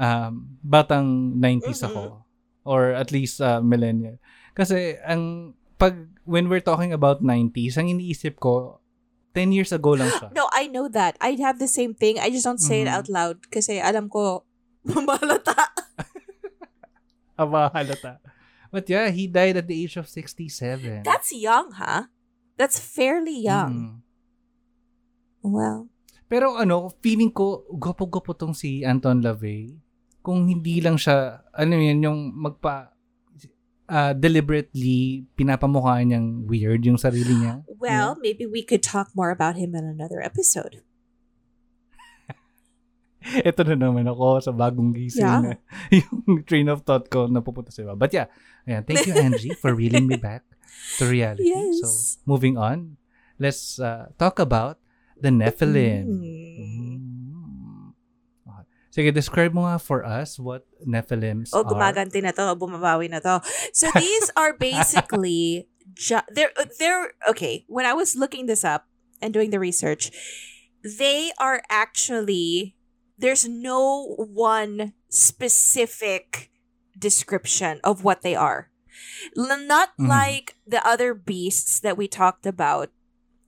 um, 0.00 0.56
batang 0.64 1.36
90s 1.36 1.84
ako. 1.84 2.24
Or 2.64 2.92
at 2.92 3.12
least 3.12 3.40
uh, 3.40 3.60
millennial. 3.60 4.16
Kasi 4.52 4.96
ang 5.04 5.52
pag 5.76 5.94
when 6.24 6.48
we're 6.48 6.64
talking 6.64 6.92
about 6.92 7.20
90s, 7.20 7.76
ang 7.76 7.88
iniisip 7.88 8.40
ko 8.40 8.80
10 9.32 9.52
years 9.52 9.70
ago 9.70 9.92
lang 9.92 10.08
siya. 10.08 10.32
No, 10.36 10.48
I 10.50 10.66
know 10.68 10.88
that. 10.88 11.16
I 11.20 11.36
have 11.40 11.60
the 11.60 11.68
same 11.70 11.92
thing. 11.92 12.16
I 12.18 12.28
just 12.28 12.44
don't 12.44 12.60
say 12.60 12.82
it 12.82 12.88
Mhm. 12.88 12.96
out 12.96 13.08
loud 13.08 13.36
kasi 13.48 13.78
alam 13.78 14.08
ko 14.08 14.44
mamalata. 14.88 15.68
Aba, 17.40 17.70
halata. 17.70 18.18
But 18.68 18.90
yeah, 18.90 19.08
he 19.08 19.30
died 19.30 19.56
at 19.56 19.64
the 19.70 19.78
age 19.78 19.96
of 19.96 20.08
67. 20.10 21.06
That's 21.06 21.32
young, 21.32 21.72
huh? 21.72 22.10
That's 22.58 22.76
fairly 22.76 23.38
young. 23.38 23.72
Mm. 23.72 23.94
Well, 25.40 25.88
Pero 26.28 26.54
ano, 26.54 26.92
feeling 27.00 27.32
ko, 27.32 27.64
gopo-gopo 27.72 28.36
tong 28.36 28.52
si 28.52 28.84
Anton 28.84 29.24
LaVey. 29.24 29.72
Kung 30.20 30.44
hindi 30.44 30.78
lang 30.78 31.00
siya, 31.00 31.40
ano 31.50 31.72
yun, 31.72 32.04
yung 32.04 32.18
magpa, 32.36 32.92
ah, 33.88 34.12
deliberately 34.12 35.24
pinapamukha 35.32 36.04
niyang 36.04 36.44
weird 36.44 36.84
yung 36.84 37.00
sarili 37.00 37.32
niya. 37.32 37.64
well, 37.80 38.12
maybe 38.20 38.44
we 38.44 38.60
could 38.60 38.84
talk 38.84 39.08
more 39.16 39.32
about 39.32 39.56
him 39.56 39.72
in 39.72 39.88
another 39.88 40.20
episode. 40.20 40.84
Ito 43.48 43.60
na 43.64 43.88
naman 43.88 44.06
ako 44.06 44.40
sa 44.40 44.52
bagong 44.52 44.92
gising 44.94 45.24
Yeah. 45.24 45.40
na 45.42 45.50
yung 46.00 46.44
train 46.44 46.68
of 46.68 46.84
thought 46.84 47.08
ko 47.08 47.26
na 47.26 47.40
pupunta 47.40 47.72
sa 47.72 47.82
iba. 47.82 47.96
But 47.96 48.12
yeah, 48.12 48.28
ayan, 48.64 48.84
thank 48.84 49.04
you 49.08 49.16
Angie 49.16 49.56
for 49.62 49.72
reeling 49.72 50.06
me 50.06 50.16
back 50.16 50.44
to 51.00 51.08
reality. 51.08 51.48
Yes. 51.50 51.80
So, 51.80 51.88
moving 52.24 52.56
on, 52.56 52.96
let's 53.36 53.80
uh, 53.80 54.12
talk 54.16 54.38
about 54.38 54.78
the 55.20 55.28
Nephilim. 55.30 56.04
Mm. 56.06 56.22
Mm. 56.58 57.92
Okay. 58.46 58.64
Sige, 58.90 59.10
describe 59.14 59.52
mo 59.54 59.66
nga 59.66 59.78
for 59.78 60.04
us 60.04 60.38
what 60.38 60.64
Nephilims 60.86 61.50
Oh, 61.52 61.62
are. 61.62 61.70
gumaganti 61.70 62.22
na 62.22 62.32
to, 62.32 62.54
bumabawi 62.56 63.10
na 63.10 63.20
to. 63.20 63.42
So 63.72 63.90
these 63.94 64.30
are 64.36 64.52
basically 64.60 65.68
ju- 65.94 66.26
they're 66.32 66.52
they're 66.78 67.12
okay. 67.28 67.64
When 67.68 67.86
I 67.86 67.92
was 67.94 68.16
looking 68.16 68.46
this 68.46 68.64
up 68.64 68.86
and 69.20 69.34
doing 69.34 69.50
the 69.50 69.60
research, 69.60 70.10
they 70.82 71.30
are 71.38 71.62
actually 71.70 72.74
there's 73.18 73.46
no 73.50 74.14
one 74.18 74.94
specific 75.10 76.50
description 76.98 77.80
of 77.82 78.02
what 78.04 78.22
they 78.22 78.34
are. 78.34 78.70
Not 79.34 79.94
Mhm. 79.98 80.06
like 80.10 80.54
the 80.66 80.82
other 80.86 81.14
beasts 81.14 81.78
that 81.82 81.94
we 81.98 82.06
talked 82.06 82.46
about 82.46 82.90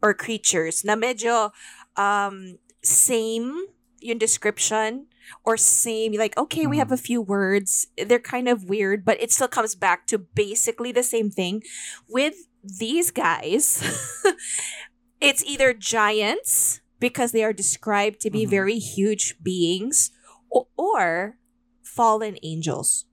or 0.02 0.14
creatures 0.14 0.84
na 0.84 0.94
medyo 0.96 1.50
um 1.96 2.58
same 2.82 3.66
yung 4.00 4.16
description 4.18 5.06
or 5.44 5.56
same 5.56 6.12
like 6.16 6.36
okay 6.38 6.66
we 6.66 6.78
have 6.78 6.90
a 6.90 6.96
few 6.96 7.20
words. 7.20 7.86
They're 7.96 8.18
kind 8.18 8.48
of 8.48 8.64
weird 8.68 9.04
but 9.04 9.20
it 9.20 9.30
still 9.30 9.48
comes 9.48 9.74
back 9.74 10.06
to 10.08 10.18
basically 10.18 10.90
the 10.92 11.04
same 11.04 11.30
thing. 11.30 11.62
With 12.08 12.48
these 12.64 13.10
guys 13.10 13.80
it's 15.20 15.44
either 15.44 15.72
giants 15.72 16.80
because 16.98 17.32
they 17.32 17.44
are 17.44 17.52
described 17.52 18.20
to 18.20 18.30
be 18.30 18.44
Mhm. 18.44 18.50
very 18.50 18.78
huge 18.78 19.36
beings 19.42 20.10
or, 20.50 20.66
or 20.76 21.36
fallen 21.84 22.36
angels. 22.42 23.04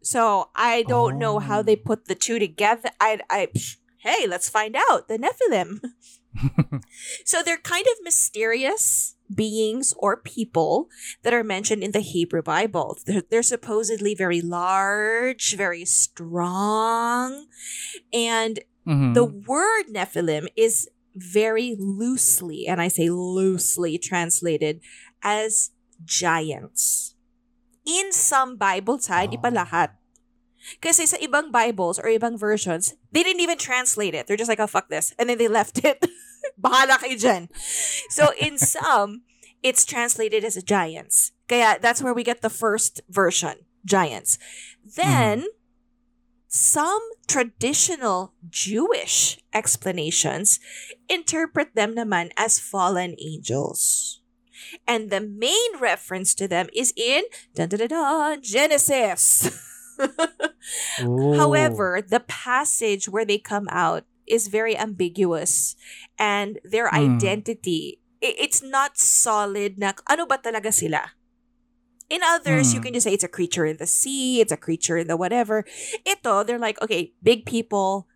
So 0.00 0.48
i 0.56 0.82
don't 0.88 1.18
know 1.18 1.38
how 1.38 1.60
they 1.62 1.76
Oh. 1.76 1.84
put 1.84 2.06
the 2.08 2.14
two 2.16 2.38
together. 2.38 2.88
I 3.00 3.20
i 3.28 3.48
hey 3.98 4.26
let's 4.26 4.48
find 4.48 4.76
out 4.76 5.08
the 5.08 5.18
nephilim 5.18 5.80
so 7.24 7.42
they're 7.42 7.56
kind 7.58 7.86
of 7.86 8.04
mysterious 8.04 9.16
beings 9.34 9.92
or 9.98 10.16
people 10.16 10.88
that 11.22 11.34
are 11.34 11.44
mentioned 11.44 11.82
in 11.82 11.92
the 11.92 12.00
Hebrew 12.00 12.42
Bible. 12.42 12.96
They're, 13.04 13.22
they're 13.28 13.42
supposedly 13.42 14.14
very 14.14 14.40
large, 14.40 15.54
very 15.56 15.84
strong, 15.84 17.46
and 18.12 18.60
Mhm. 18.86 19.12
the 19.12 19.24
word 19.24 19.92
Nephilim 19.92 20.48
is 20.56 20.88
very 21.14 21.76
loosely, 21.76 22.64
and 22.66 22.80
I 22.80 22.88
say 22.88 23.10
loosely 23.10 23.98
translated 23.98 24.80
as 25.20 25.72
giants. 26.04 27.12
In 27.84 28.12
some 28.12 28.56
Bibles, 28.56 29.08
ha, 29.12 29.28
hindi 29.28 29.36
pa 29.36 29.52
Oh. 29.52 29.60
lahat. 29.60 29.97
Kasi 30.80 31.06
sa 31.06 31.16
ibang 31.18 31.50
Bibles 31.50 31.98
or 31.98 32.10
ibang 32.10 32.38
versions, 32.38 32.94
they 33.12 33.22
didn't 33.22 33.40
even 33.40 33.58
translate 33.58 34.14
it. 34.14 34.26
They're 34.26 34.38
just 34.38 34.48
like, 34.48 34.60
oh, 34.60 34.66
fuck 34.66 34.88
this. 34.88 35.14
And 35.18 35.28
then 35.28 35.38
they 35.38 35.48
left 35.48 35.78
it. 35.84 36.04
Bahala 36.60 36.98
kayo 36.98 37.18
dyan. 37.18 37.48
So 38.10 38.30
in 38.38 38.58
some, 38.62 39.22
it's 39.62 39.84
translated 39.84 40.44
as 40.44 40.60
giants. 40.62 41.32
Kaya 41.48 41.78
that's 41.80 42.02
where 42.02 42.14
we 42.14 42.22
get 42.22 42.42
the 42.42 42.52
first 42.52 43.00
version, 43.08 43.66
giants. 43.84 44.38
Then, 44.84 45.48
mm-hmm. 45.48 45.56
some 46.48 47.02
traditional 47.26 48.32
Jewish 48.48 49.38
explanations 49.52 50.60
interpret 51.08 51.74
them 51.74 51.94
naman 51.94 52.30
as 52.36 52.58
fallen 52.58 53.16
angels. 53.18 54.20
And 54.86 55.10
the 55.10 55.20
main 55.20 55.78
reference 55.80 56.34
to 56.36 56.48
them 56.48 56.68
is 56.74 56.92
in 56.96 57.24
dun, 57.54 57.68
dun, 57.68 57.88
dun, 57.88 58.42
Genesis. 58.42 59.48
However, 61.36 62.02
the 62.06 62.20
passage 62.20 63.08
where 63.08 63.24
they 63.24 63.38
come 63.38 63.68
out 63.70 64.04
is 64.26 64.48
very 64.48 64.76
ambiguous 64.76 65.74
and 66.18 66.58
their 66.64 66.92
Hmm. 66.92 66.94
identity 66.94 68.00
it's 68.20 68.62
not 68.62 68.98
solid 68.98 69.78
na 69.78 69.94
ano 70.10 70.26
ba 70.26 70.42
talaga 70.42 70.74
sila. 70.74 71.14
In 72.10 72.20
others, 72.24 72.74
you 72.74 72.80
Hmm. 72.80 72.82
can 72.82 72.92
just 72.92 73.04
say 73.04 73.12
it's 73.14 73.22
a 73.24 73.28
creature 73.30 73.66
in 73.66 73.76
the 73.76 73.86
sea, 73.86 74.40
it's 74.40 74.52
a 74.52 74.56
creature 74.56 74.96
in 74.96 75.06
the 75.06 75.16
whatever. 75.16 75.64
Ito, 76.06 76.42
they're 76.42 76.58
like, 76.58 76.80
okay, 76.82 77.12
big 77.22 77.46
people, 77.46 78.08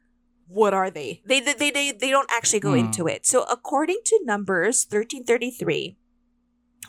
what 0.49 0.75
are 0.75 0.91
they? 0.91 1.23
They 1.25 1.41
they 1.41 1.55
they, 1.71 1.93
they 1.93 2.11
don't 2.11 2.31
actually 2.33 2.61
go 2.61 2.73
Hmm. 2.73 2.75
into 2.75 3.07
it. 3.07 3.27
So 3.27 3.45
according 3.47 4.01
to 4.07 4.21
Numbers 4.25 4.87
1333, 4.91 5.97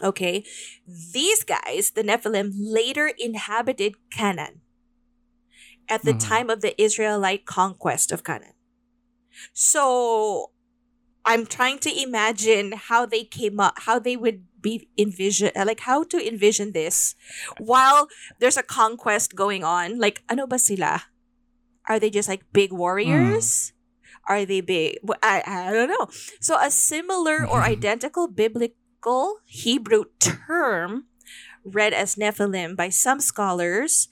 okay, 0.01 0.43
these 0.87 1.43
guys, 1.43 1.91
the 1.93 2.03
Nephilim, 2.03 2.51
later 2.57 3.11
inhabited 3.19 3.95
Canaan 4.11 4.61
at 5.89 6.03
the 6.03 6.13
Mhm. 6.13 6.19
time 6.19 6.49
of 6.49 6.61
the 6.61 6.73
Israelite 6.81 7.45
conquest 7.45 8.11
of 8.11 8.23
Canaan. 8.23 8.53
So 9.53 10.51
I'm 11.25 11.45
trying 11.45 11.79
to 11.79 11.91
imagine 11.91 12.73
how 12.73 13.05
they 13.05 13.23
came 13.23 13.59
up, 13.59 13.79
how 13.87 13.97
they 13.97 14.17
would 14.17 14.43
be 14.59 14.89
envision, 14.97 15.51
uh, 15.55 15.63
like 15.65 15.81
how 15.81 16.03
to 16.03 16.19
envision 16.19 16.71
this 16.73 17.15
while 17.59 18.07
there's 18.39 18.57
a 18.57 18.63
conquest 18.63 19.35
going 19.35 19.63
on. 19.63 19.99
Like, 19.99 20.23
ano 20.29 20.47
ba 20.47 20.59
sila? 20.59 21.07
Are 21.87 21.99
they 21.99 22.09
just 22.09 22.27
like 22.27 22.43
big 22.51 22.71
warriors? 22.71 23.71
Are 24.27 24.45
they 24.45 24.61
big? 24.61 24.99
I, 25.21 25.43
I 25.47 25.71
don't 25.71 25.89
know. 25.91 26.07
So, 26.39 26.55
a 26.59 26.71
similar 26.71 27.43
or 27.47 27.63
identical 27.63 28.27
biblical 28.27 29.39
Hebrew 29.43 30.05
term 30.19 31.07
read 31.63 31.91
as 31.93 32.15
Nephilim 32.15 32.75
by 32.75 32.87
some 32.87 33.19
scholars 33.19 34.07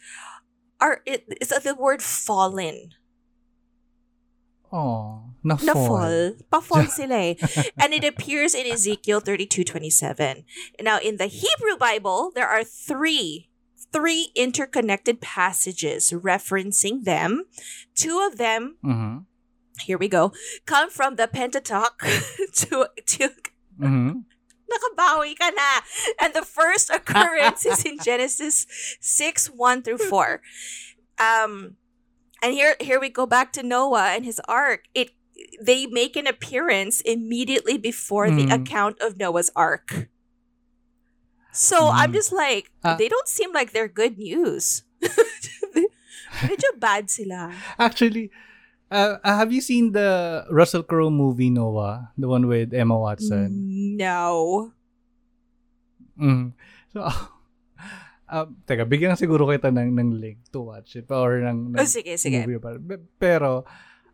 are 0.82 1.02
it 1.06 1.24
is 1.40 1.50
the 1.50 1.76
word 1.76 2.02
fallen. 2.02 2.92
Oh, 4.74 5.24
na 5.44 5.58
fall. 5.58 5.66
Na 5.68 5.74
fall. 5.74 5.88
fall. 5.88 6.32
Pa-fall 6.50 6.86
sila 6.88 7.16
eh. 7.16 7.36
And 7.78 7.94
it 7.94 8.04
appears 8.04 8.56
in 8.56 8.66
Ezekiel 8.66 9.20
32:27. 9.22 10.44
Now 10.82 10.98
in 11.00 11.18
the 11.18 11.28
Hebrew 11.28 11.76
Bible, 11.78 12.32
there 12.34 12.48
are 12.48 12.64
three 12.64 13.50
three 13.92 14.32
interconnected 14.36 15.20
passages 15.20 16.12
referencing 16.16 17.04
them. 17.04 17.44
Two 17.96 18.24
of 18.24 18.38
them, 18.40 18.78
Mhm. 18.84 19.26
here 19.84 19.98
we 20.00 20.08
go, 20.08 20.32
come 20.66 20.90
from 20.90 21.16
the 21.20 21.28
Pentateuch 21.28 22.00
to 22.64 22.88
to 23.06 23.30
Mhm. 23.76 24.24
Nakabawi 24.72 25.36
ka 25.38 25.51
na. 25.51 25.82
And 26.24 26.34
the 26.34 26.41
first 26.47 26.89
occurrence 26.89 27.65
is 27.67 27.84
in 27.84 27.99
Genesis 28.03 28.65
6, 29.01 29.47
1 29.51 29.84
through 29.84 29.99
4. 30.07 30.39
Um, 31.19 31.76
and 32.41 32.53
here 32.55 32.76
here 32.80 32.99
we 32.99 33.09
go 33.09 33.26
back 33.28 33.51
to 33.53 33.61
Noah 33.63 34.15
and 34.15 34.24
his 34.26 34.39
ark. 34.47 34.86
It 34.95 35.11
they 35.61 35.86
make 35.86 36.15
an 36.15 36.26
appearance 36.26 37.01
immediately 37.01 37.78
before 37.78 38.30
the 38.32 38.45
Mm. 38.47 38.61
account 38.61 38.97
of 39.01 39.17
Noah's 39.17 39.49
ark. 39.55 40.07
So 41.51 41.89
I'm 41.91 42.11
Mm. 42.11 42.17
just 42.17 42.32
like, 42.32 42.72
Ah. 42.84 42.95
they 42.95 43.09
don't 43.09 43.28
seem 43.28 43.51
like 43.51 43.74
they're 43.74 43.91
good 43.91 44.17
news. 44.17 44.84
Medyo 46.47 46.72
bad 46.80 47.09
sila. 47.11 47.51
Actually, 47.78 48.32
uh, 48.92 49.18
uh, 49.24 49.36
have 49.39 49.50
you 49.56 49.64
seen 49.64 49.96
the 49.96 50.44
Russell 50.52 50.84
Crowe 50.84 51.10
movie 51.10 51.50
Noah, 51.50 52.12
the 52.20 52.28
one 52.28 52.46
with 52.46 52.76
Emma 52.76 53.00
Watson? 53.00 53.96
No. 53.96 54.72
Mm. 56.20 56.54
So, 56.92 57.08
um, 58.30 58.60
teka, 58.68 58.84
bigyan 58.84 59.16
siguro 59.16 59.48
kita 59.48 59.72
ng, 59.72 59.96
ng 59.96 60.12
link 60.20 60.44
to 60.52 60.68
watch 60.68 61.00
it 61.00 61.08
or 61.10 61.39
ng, 61.39 61.74
ng 61.74 61.80
Oh, 61.80 61.88
sige, 61.88 62.20
sige. 62.20 62.44
movie 62.44 62.60
Pero, 63.16 63.64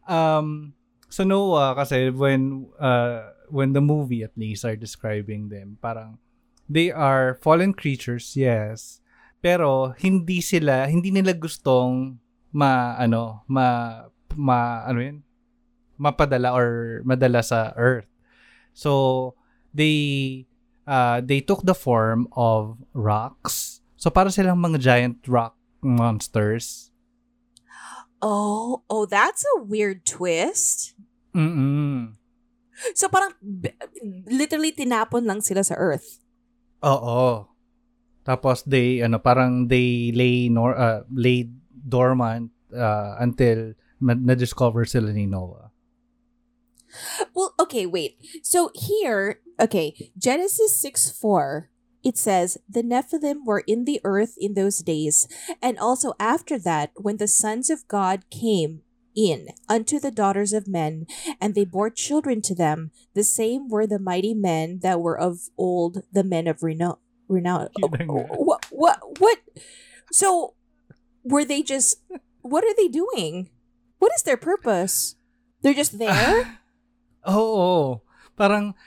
um, 0.05 0.71
sa 1.09 1.25
Noah, 1.25 1.73
kasi 1.73 2.13
when, 2.13 2.69
uh, 2.77 3.33
when 3.49 3.73
the 3.73 3.81
movie 3.81 4.21
at 4.21 4.37
least 4.37 4.63
are 4.63 4.77
describing 4.77 5.49
them, 5.49 5.81
parang, 5.81 6.21
they 6.69 6.93
are 6.93 7.41
fallen 7.41 7.73
creatures, 7.73 8.37
yes. 8.37 9.01
Pero, 9.41 9.95
hindi 9.97 10.39
sila, 10.43 10.85
hindi 10.85 11.09
nila 11.09 11.33
gustong 11.33 12.19
ma, 12.51 12.95
ano, 12.99 13.47
ma, 13.47 14.03
ma, 14.37 14.85
ano 14.85 14.99
yun? 15.01 15.17
Mapadala 15.97 16.53
or 16.53 17.01
madala 17.03 17.41
sa 17.43 17.73
earth. 17.75 18.07
So, 18.77 19.33
they, 19.73 20.45
uh, 20.85 21.25
they 21.25 21.41
took 21.41 21.65
the 21.65 21.75
form 21.75 22.29
of 22.37 22.77
rocks. 22.93 23.81
So, 23.97 24.13
para 24.13 24.29
silang 24.29 24.61
mga 24.61 24.79
giant 24.79 25.25
rock 25.25 25.57
monsters. 25.81 26.93
Oh, 28.21 28.85
oh, 28.89 29.05
that's 29.05 29.45
a 29.57 29.65
weird 29.65 30.05
twist. 30.05 30.93
Mm-mm. 31.37 32.17
So 32.93 33.09
parang 33.09 33.33
b- 33.41 33.73
literally 34.29 34.73
tinapon 34.73 35.25
lang 35.25 35.41
sila 35.41 35.65
sa 35.65 35.77
earth. 35.77 36.21
Oo. 36.85 37.49
Tapos 38.21 38.61
they 38.67 39.01
ano 39.01 39.17
parang 39.17 39.65
they 39.65 40.13
lay 40.13 40.49
nor 40.51 40.77
uh, 40.77 41.01
lay 41.09 41.49
dormant 41.71 42.51
uh, 42.75 43.17
until 43.17 43.73
na-discover 43.99 44.85
sila 44.85 45.11
ni 45.11 45.25
Noah. 45.25 45.71
Well, 47.33 47.53
okay, 47.59 47.85
wait. 47.85 48.17
So 48.43 48.71
here, 48.73 49.41
okay, 49.59 50.11
Genesis 50.17 50.79
6 50.81 51.11
4, 51.11 51.69
it 52.03 52.17
says, 52.17 52.57
The 52.69 52.83
Nephilim 52.83 53.45
were 53.45 53.63
in 53.67 53.85
the 53.85 53.99
earth 54.03 54.35
in 54.39 54.53
those 54.53 54.79
days, 54.79 55.27
and 55.61 55.77
also 55.77 56.13
after 56.19 56.57
that, 56.59 56.91
when 56.95 57.17
the 57.17 57.27
sons 57.27 57.69
of 57.69 57.87
God 57.87 58.23
came 58.29 58.81
in 59.15 59.49
unto 59.67 59.99
the 59.99 60.11
daughters 60.11 60.53
of 60.53 60.67
men, 60.67 61.05
and 61.41 61.55
they 61.55 61.65
bore 61.65 61.89
children 61.89 62.41
to 62.43 62.55
them, 62.55 62.91
the 63.13 63.23
same 63.23 63.67
were 63.67 63.87
the 63.87 63.99
mighty 63.99 64.33
men 64.33 64.79
that 64.83 65.01
were 65.01 65.17
of 65.17 65.49
old, 65.57 66.03
the 66.11 66.23
men 66.23 66.47
of 66.47 66.63
renown. 66.63 66.97
Renown. 67.27 67.67
Yun 67.75 67.91
na 67.91 68.05
nga. 68.05 68.23
What? 68.39 68.65
What? 68.71 68.99
What? 69.19 69.39
So, 70.13 70.53
were 71.23 71.43
they 71.43 71.61
just? 71.61 71.99
What 72.39 72.63
are 72.63 72.75
they 72.77 72.87
doing? 72.87 73.49
What 73.97 74.11
is 74.15 74.23
their 74.23 74.37
purpose? 74.37 75.15
They're 75.61 75.77
just 75.77 75.97
there. 76.01 76.61
Oo. 77.27 78.01
Parang 78.37 78.77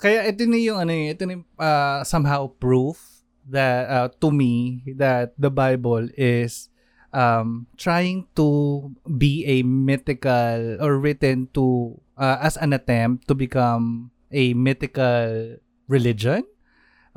kaya 0.00 0.24
ito 0.30 0.48
na 0.48 0.56
yung 0.56 0.78
ano 0.80 0.92
eh, 0.94 1.12
ito 1.12 1.28
na 1.28 1.36
yung, 1.36 1.46
uh, 1.60 2.00
somehow 2.06 2.48
proof 2.48 3.20
that 3.50 3.90
uh, 3.90 4.08
to 4.22 4.32
me 4.32 4.86
that 4.96 5.34
the 5.36 5.50
Bible 5.50 6.08
is 6.16 6.70
um 7.10 7.66
trying 7.74 8.22
to 8.38 8.86
be 9.18 9.42
a 9.42 9.66
mythical 9.66 10.78
or 10.78 10.98
written 11.02 11.50
to 11.50 11.98
uh, 12.14 12.38
as 12.38 12.54
an 12.62 12.70
attempt 12.70 13.26
to 13.26 13.34
become 13.34 14.14
a 14.30 14.54
mythical 14.54 15.58
religion 15.90 16.46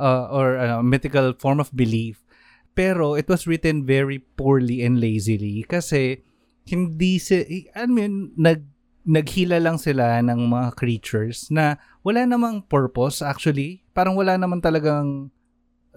uh, 0.02 0.26
or 0.34 0.58
a 0.58 0.82
mythical 0.82 1.38
form 1.38 1.62
of 1.62 1.70
belief 1.78 2.26
pero 2.74 3.14
it 3.14 3.30
was 3.30 3.46
written 3.46 3.86
very 3.86 4.18
poorly 4.34 4.82
and 4.82 4.98
lazily 4.98 5.62
kasi 5.70 6.26
hindi 6.64 7.20
si 7.20 7.68
I 7.76 7.86
mean 7.86 8.32
nag 8.36 8.64
naghila 9.04 9.60
lang 9.60 9.76
sila 9.76 10.24
ng 10.24 10.48
mga 10.48 10.80
creatures 10.80 11.52
na 11.52 11.76
wala 12.08 12.24
namang 12.24 12.64
purpose 12.72 13.20
actually 13.20 13.84
parang 13.92 14.16
wala 14.16 14.40
naman 14.40 14.64
talagang 14.64 15.28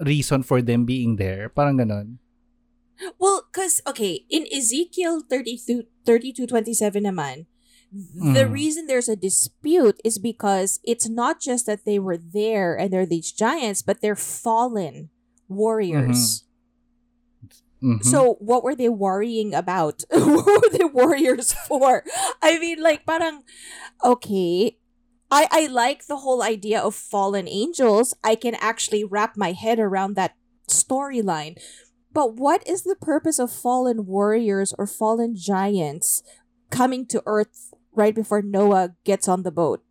reason 0.03 0.43
for 0.43 0.59
them 0.59 0.83
being 0.83 1.15
there 1.15 1.47
parang 1.47 1.79
ganon 1.79 2.19
Well, 3.21 3.45
because, 3.53 3.85
okay, 3.85 4.25
in 4.33 4.49
Ezekiel 4.49 5.21
32, 5.29 5.85
32 6.09 6.49
27 6.49 7.05
naman, 7.05 7.45
the 7.93 8.49
Mm. 8.49 8.57
reason 8.57 8.89
there's 8.89 9.09
a 9.13 9.21
dispute 9.21 10.01
is 10.01 10.17
because 10.17 10.81
it's 10.81 11.05
not 11.05 11.37
just 11.37 11.69
that 11.69 11.85
they 11.85 12.01
were 12.01 12.17
there 12.17 12.73
and 12.73 12.89
they're 12.89 13.05
these 13.05 13.37
giants, 13.37 13.85
but 13.85 14.01
they're 14.01 14.17
fallen 14.17 15.13
warriors. 15.45 16.46
Mhm. 17.83 18.05
So, 18.05 18.37
what 18.41 18.65
were 18.65 18.75
they 18.75 18.89
worrying 18.89 19.55
about? 19.55 20.05
what 20.11 20.47
were 20.47 20.71
they 20.73 20.85
warriors 20.85 21.53
for? 21.69 22.05
I 22.43 22.59
mean, 22.59 22.83
like, 22.83 23.05
parang, 23.05 23.43
okay, 24.03 24.79
I, 25.31 25.49
I 25.51 25.67
like 25.67 26.07
the 26.07 26.19
whole 26.19 26.43
idea 26.43 26.81
of 26.81 26.95
fallen 26.95 27.49
angels. 27.49 28.15
I 28.25 28.35
can 28.35 28.55
actually 28.61 29.05
wrap 29.05 29.37
my 29.37 29.53
head 29.53 29.79
around 29.79 30.17
that 30.17 30.35
storyline. 30.69 31.59
But 32.13 32.37
what 32.37 32.67
is 32.67 32.85
the 32.85 32.97
purpose 32.97 33.39
of 33.39 33.53
fallen 33.53 34.07
warriors 34.07 34.73
or 34.79 34.87
fallen 34.87 35.37
giants 35.37 36.23
coming 36.71 37.05
to 37.13 37.23
Earth 37.27 37.75
right 37.93 38.15
before 38.15 38.41
Noah 38.41 38.97
gets 39.05 39.29
on 39.29 39.43
the 39.43 39.53
boat? 39.53 39.83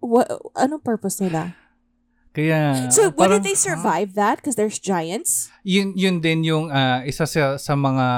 What 0.00 0.28
ano 0.56 0.78
purpose 0.78 1.20
nila? 1.20 1.54
Kaya 2.34 2.90
So, 2.90 3.14
what 3.14 3.30
parang, 3.30 3.40
did 3.40 3.46
they 3.46 3.54
survive 3.54 4.18
that? 4.18 4.42
Because 4.42 4.58
there's 4.58 4.82
giants? 4.82 5.54
yun 5.62 5.94
yun 5.94 6.18
din 6.20 6.42
yung 6.44 6.68
ah, 6.68 7.00
isa 7.06 7.24
sa 7.24 7.56
sa 7.56 7.72
mga 7.78 8.08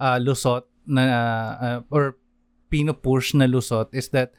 ah, 0.00 0.18
lusot 0.22 0.64
na 0.86 1.04
ah, 1.58 1.78
or 1.90 2.16
pinupush 2.72 3.36
na 3.36 3.44
lusot 3.44 3.92
is 3.92 4.08
that 4.14 4.32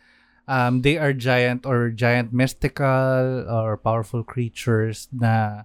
um, 0.49 0.81
they 0.81 0.97
are 0.97 1.13
giant 1.13 1.67
or 1.67 1.93
giant 1.93 2.33
mystical 2.33 3.45
or 3.45 3.77
powerful 3.77 4.25
creatures 4.25 5.07
na 5.13 5.63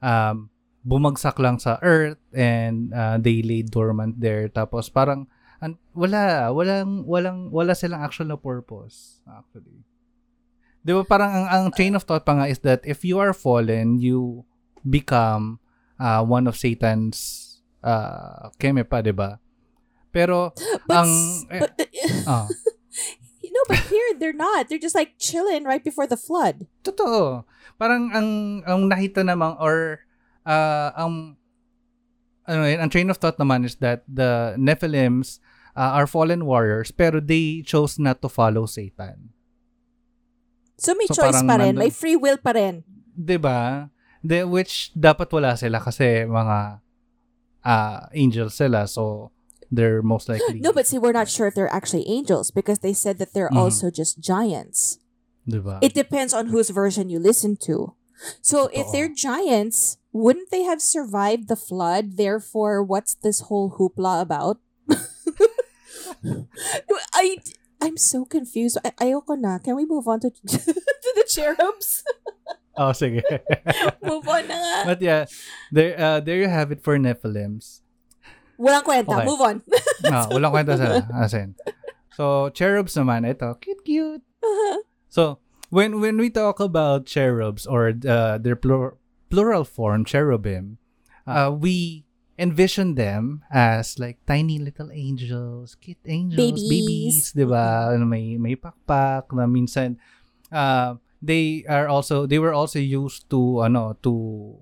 um, 0.00 0.48
bumagsak 0.82 1.38
lang 1.38 1.60
sa 1.60 1.78
earth 1.84 2.18
and 2.34 2.90
ah, 2.96 3.20
they 3.20 3.44
lay 3.44 3.62
dormant 3.62 4.18
there 4.18 4.48
tapos 4.48 4.88
parang 4.88 5.28
an, 5.62 5.78
wala 5.94 6.50
walang 6.50 7.06
walang 7.06 7.52
wala 7.54 7.76
silang 7.76 8.02
actual 8.02 8.26
na 8.32 8.38
purpose 8.40 9.22
actually 9.28 9.86
Di 10.82 10.90
ba 10.90 11.06
parang 11.06 11.30
ang, 11.30 11.46
ang 11.46 11.64
chain 11.74 11.94
of 11.94 12.02
thought 12.02 12.26
pa 12.26 12.34
nga 12.34 12.50
is 12.50 12.58
that 12.66 12.82
if 12.82 13.06
you 13.06 13.22
are 13.22 13.30
fallen, 13.30 14.02
you 14.02 14.42
become 14.82 15.62
uh, 16.02 16.26
one 16.26 16.50
of 16.50 16.58
Satan's 16.58 17.62
uh, 17.86 18.50
keme 18.58 18.82
pa, 18.82 18.98
di 18.98 19.14
ba? 19.14 19.38
Pero, 20.10 20.50
But, 20.90 21.06
ang, 21.06 21.10
eh, 21.54 21.62
but 21.62 21.72
ah, 22.30 22.50
you 23.46 23.50
know, 23.54 23.64
but 23.70 23.78
here 23.86 24.18
they're 24.18 24.36
not. 24.36 24.66
They're 24.66 24.82
just 24.82 24.98
like 24.98 25.22
chilling 25.22 25.62
right 25.62 25.82
before 25.82 26.10
the 26.10 26.18
flood. 26.18 26.66
totoo. 26.82 27.46
Parang 27.78 28.10
ang, 28.10 28.28
ang 28.66 28.90
nakita 28.90 29.22
namang, 29.22 29.54
or, 29.62 30.02
uh, 30.42 30.90
ang, 30.98 31.38
ano 32.50 32.66
yun, 32.66 32.82
ang 32.82 32.90
train 32.90 33.06
of 33.06 33.22
thought 33.22 33.38
naman 33.38 33.62
is 33.62 33.78
that 33.78 34.02
the 34.10 34.58
Nephilims 34.58 35.38
uh, 35.78 35.94
are 35.94 36.10
fallen 36.10 36.44
warriors 36.44 36.90
pero 36.90 37.20
they 37.20 37.62
chose 37.62 37.98
not 37.98 38.20
to 38.20 38.28
follow 38.28 38.66
Satan. 38.66 39.30
So 40.82 40.98
may 40.98 41.06
So, 41.06 41.14
choice 41.22 41.38
pa 41.46 41.62
rin. 41.62 41.78
nandun- 41.78 41.86
May 41.86 41.90
free 41.94 42.18
will 42.18 42.36
pa 42.42 42.50
rin. 42.58 42.82
'Di 43.14 43.38
ba? 43.38 43.86
The, 44.26 44.42
which 44.50 44.90
dapat 44.98 45.30
wala 45.30 45.54
sila 45.54 45.78
kasi 45.78 46.26
mga 46.26 46.82
uh, 47.62 47.98
angels 48.14 48.58
sila 48.58 48.86
so 48.90 49.30
they're 49.70 50.02
most 50.02 50.26
likely 50.32 50.58
No, 50.58 50.74
but 50.74 50.86
see, 50.90 50.98
we're 50.98 51.14
not 51.14 51.30
sure 51.30 51.46
if 51.46 51.54
they're 51.54 51.70
actually 51.70 52.02
angels 52.10 52.50
because 52.50 52.82
they 52.82 52.92
said 52.94 53.22
that 53.22 53.30
they're 53.34 53.50
Mhm. 53.54 53.62
also 53.62 53.90
just 53.94 54.18
giants. 54.18 54.98
'di 55.46 55.62
ba? 55.62 55.78
It 55.82 55.94
depends 55.94 56.34
on 56.34 56.50
whose 56.50 56.70
version 56.74 57.06
you 57.10 57.22
listen 57.22 57.54
to. 57.70 57.94
So 58.42 58.70
if 58.70 58.86
they're 58.94 59.10
giants, 59.10 59.98
wouldn't 60.14 60.54
they 60.54 60.62
have 60.62 60.78
survived 60.78 61.50
the 61.50 61.58
flood? 61.58 62.14
Therefore, 62.14 62.78
what's 62.82 63.18
this 63.18 63.50
whole 63.50 63.74
hoopla 63.78 64.22
about? 64.22 64.62
I 67.14 67.38
I'm 67.82 67.98
so 67.98 68.22
confused. 68.24 68.78
I, 68.86 68.94
ayoko 69.02 69.34
na. 69.34 69.58
Can 69.58 69.74
we 69.74 69.84
move 69.84 70.06
on 70.06 70.22
to 70.22 70.30
to 70.46 71.10
the 71.18 71.26
cherubs? 71.26 72.06
oh, 72.78 72.94
sige. 72.94 73.26
move 74.06 74.22
on 74.30 74.46
na 74.46 74.54
nga. 74.54 74.78
but 74.86 75.02
yeah, 75.02 75.26
there 75.74 75.98
uh, 75.98 76.18
there 76.22 76.38
you 76.38 76.46
have 76.46 76.70
it 76.70 76.78
for 76.78 76.94
Nephilims. 76.94 77.82
Walang 78.54 78.86
kwenta. 78.86 79.18
Okay. 79.18 79.26
Move 79.26 79.42
on. 79.42 79.56
Ah, 80.06 80.30
walang 80.30 80.54
kwenta 80.54 80.78
sila. 80.78 81.02
As 81.10 81.34
in. 81.34 81.58
So, 82.14 82.52
cherubs 82.54 82.94
naman, 82.94 83.26
ito, 83.26 83.56
cute, 83.58 83.82
cute. 83.82 84.22
So, 85.08 85.40
when 85.72 85.98
when 85.98 86.20
we 86.20 86.30
talk 86.30 86.60
about 86.60 87.08
cherubs 87.08 87.66
or 87.66 87.96
uh, 88.06 88.36
their 88.38 88.54
plur- 88.54 88.94
plural 89.32 89.64
form, 89.64 90.04
cherubim, 90.04 90.76
uh, 91.26 91.50
we 91.50 92.04
envision 92.42 92.98
them 92.98 93.46
as 93.54 94.02
like 94.02 94.18
tiny 94.26 94.58
little 94.58 94.90
angels, 94.90 95.78
cute 95.78 96.02
angels, 96.10 96.66
Babies. 96.66 96.66
babies, 96.66 97.16
di 97.38 97.46
ba? 97.46 97.94
Ano, 97.94 98.02
May, 98.02 98.34
may 98.34 98.58
pakpak 98.58 99.30
na 99.30 99.46
minsan, 99.46 99.94
uh, 100.50 100.98
they 101.22 101.62
are 101.70 101.86
also, 101.86 102.26
they 102.26 102.42
were 102.42 102.50
also 102.52 102.82
used 102.82 103.30
to, 103.30 103.62
ano, 103.62 103.94
to 104.02 104.58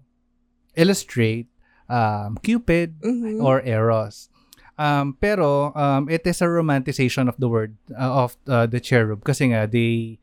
illustrate 0.77 1.49
um, 1.89 2.37
Cupid 2.45 3.01
Mhm. 3.01 3.41
or 3.41 3.65
Eros. 3.65 4.29
Um, 4.81 5.13
pero 5.21 5.77
um, 5.77 6.09
it 6.09 6.25
is 6.25 6.41
a 6.41 6.49
romanticization 6.49 7.29
of 7.29 7.37
the 7.37 7.49
word 7.53 7.77
uh, 7.93 8.25
of 8.25 8.37
uh, 8.49 8.65
the 8.65 8.81
cherub 8.81 9.29
kasi 9.29 9.53
nga 9.53 9.69
they 9.69 10.17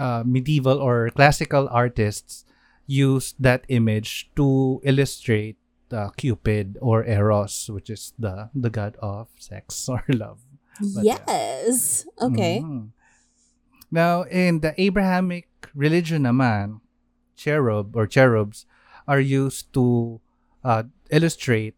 uh, 0.00 0.24
medieval 0.24 0.80
or 0.80 1.12
classical 1.12 1.68
artists 1.68 2.48
used 2.88 3.36
that 3.36 3.68
image 3.68 4.32
to 4.40 4.80
illustrate 4.88 5.59
uh, 5.92 6.10
Cupid 6.16 6.78
or 6.80 7.04
Eros, 7.04 7.68
which 7.70 7.90
is 7.90 8.12
the 8.18 8.50
the 8.54 8.70
god 8.70 8.96
of 9.02 9.28
sex 9.38 9.88
or 9.92 10.04
love. 10.08 10.40
But, 10.80 11.04
yes. 11.04 12.06
Okay. 12.16 12.62
Mhm. 12.64 12.94
Now, 13.90 14.22
in 14.30 14.62
the 14.62 14.72
Abrahamic 14.78 15.50
religion 15.74 16.22
naman, 16.24 16.80
cherub 17.34 17.98
or 17.98 18.06
cherubs 18.06 18.64
are 19.10 19.20
used 19.20 19.74
to 19.74 20.20
uh, 20.62 20.86
illustrate 21.10 21.74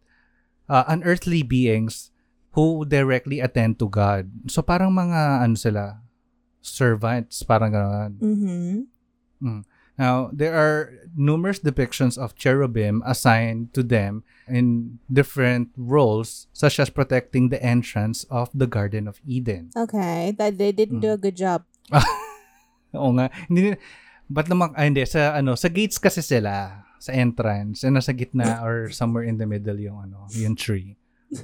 uh, 0.68 0.84
unearthly 0.86 1.42
beings 1.42 2.12
who 2.52 2.84
directly 2.84 3.40
attend 3.40 3.80
to 3.80 3.88
God. 3.88 4.28
So 4.52 4.60
parang 4.60 4.92
mga 4.92 5.40
ano 5.40 5.56
sila, 5.56 6.04
servants, 6.60 7.40
parang 7.42 7.72
gano'n. 7.72 8.12
Mm-hmm. 9.40 9.60
Now, 10.01 10.32
there 10.32 10.57
are 10.57 10.93
numerous 11.14 11.61
depictions 11.61 12.16
of 12.16 12.34
cherubim 12.34 13.03
assigned 13.05 13.76
to 13.76 13.82
them 13.84 14.24
in 14.49 14.99
different 15.12 15.68
roles, 15.76 16.49
such 16.53 16.80
as 16.80 16.88
protecting 16.88 17.53
the 17.53 17.61
entrance 17.62 18.24
of 18.32 18.49
the 18.57 18.66
Garden 18.66 19.07
of 19.07 19.20
Eden. 19.28 19.70
Okay. 19.76 20.32
That 20.36 20.57
they 20.57 20.72
didn't 20.72 21.01
do 21.05 21.12
a 21.12 21.18
Mm. 21.20 21.24
good 21.28 21.36
job. 21.36 21.64
Oo 22.97 23.12
nga. 23.16 23.28
Hindi 23.49 23.76
Ba't 24.32 24.49
naman, 24.49 24.72
ah, 24.72 24.88
hindi, 24.88 25.05
sa, 25.05 25.36
ano, 25.36 25.53
sa 25.61 25.68
gates 25.68 26.01
kasi 26.01 26.24
sila, 26.24 26.88
sa 26.97 27.12
entrance, 27.12 27.84
and 27.84 27.93
nasa 28.01 28.16
gitna 28.16 28.59
or 28.64 28.88
somewhere 28.88 29.28
in 29.28 29.36
the 29.36 29.45
middle 29.45 29.76
yung, 29.76 30.09
ano, 30.09 30.24
yung 30.32 30.57
tree. 30.57 30.97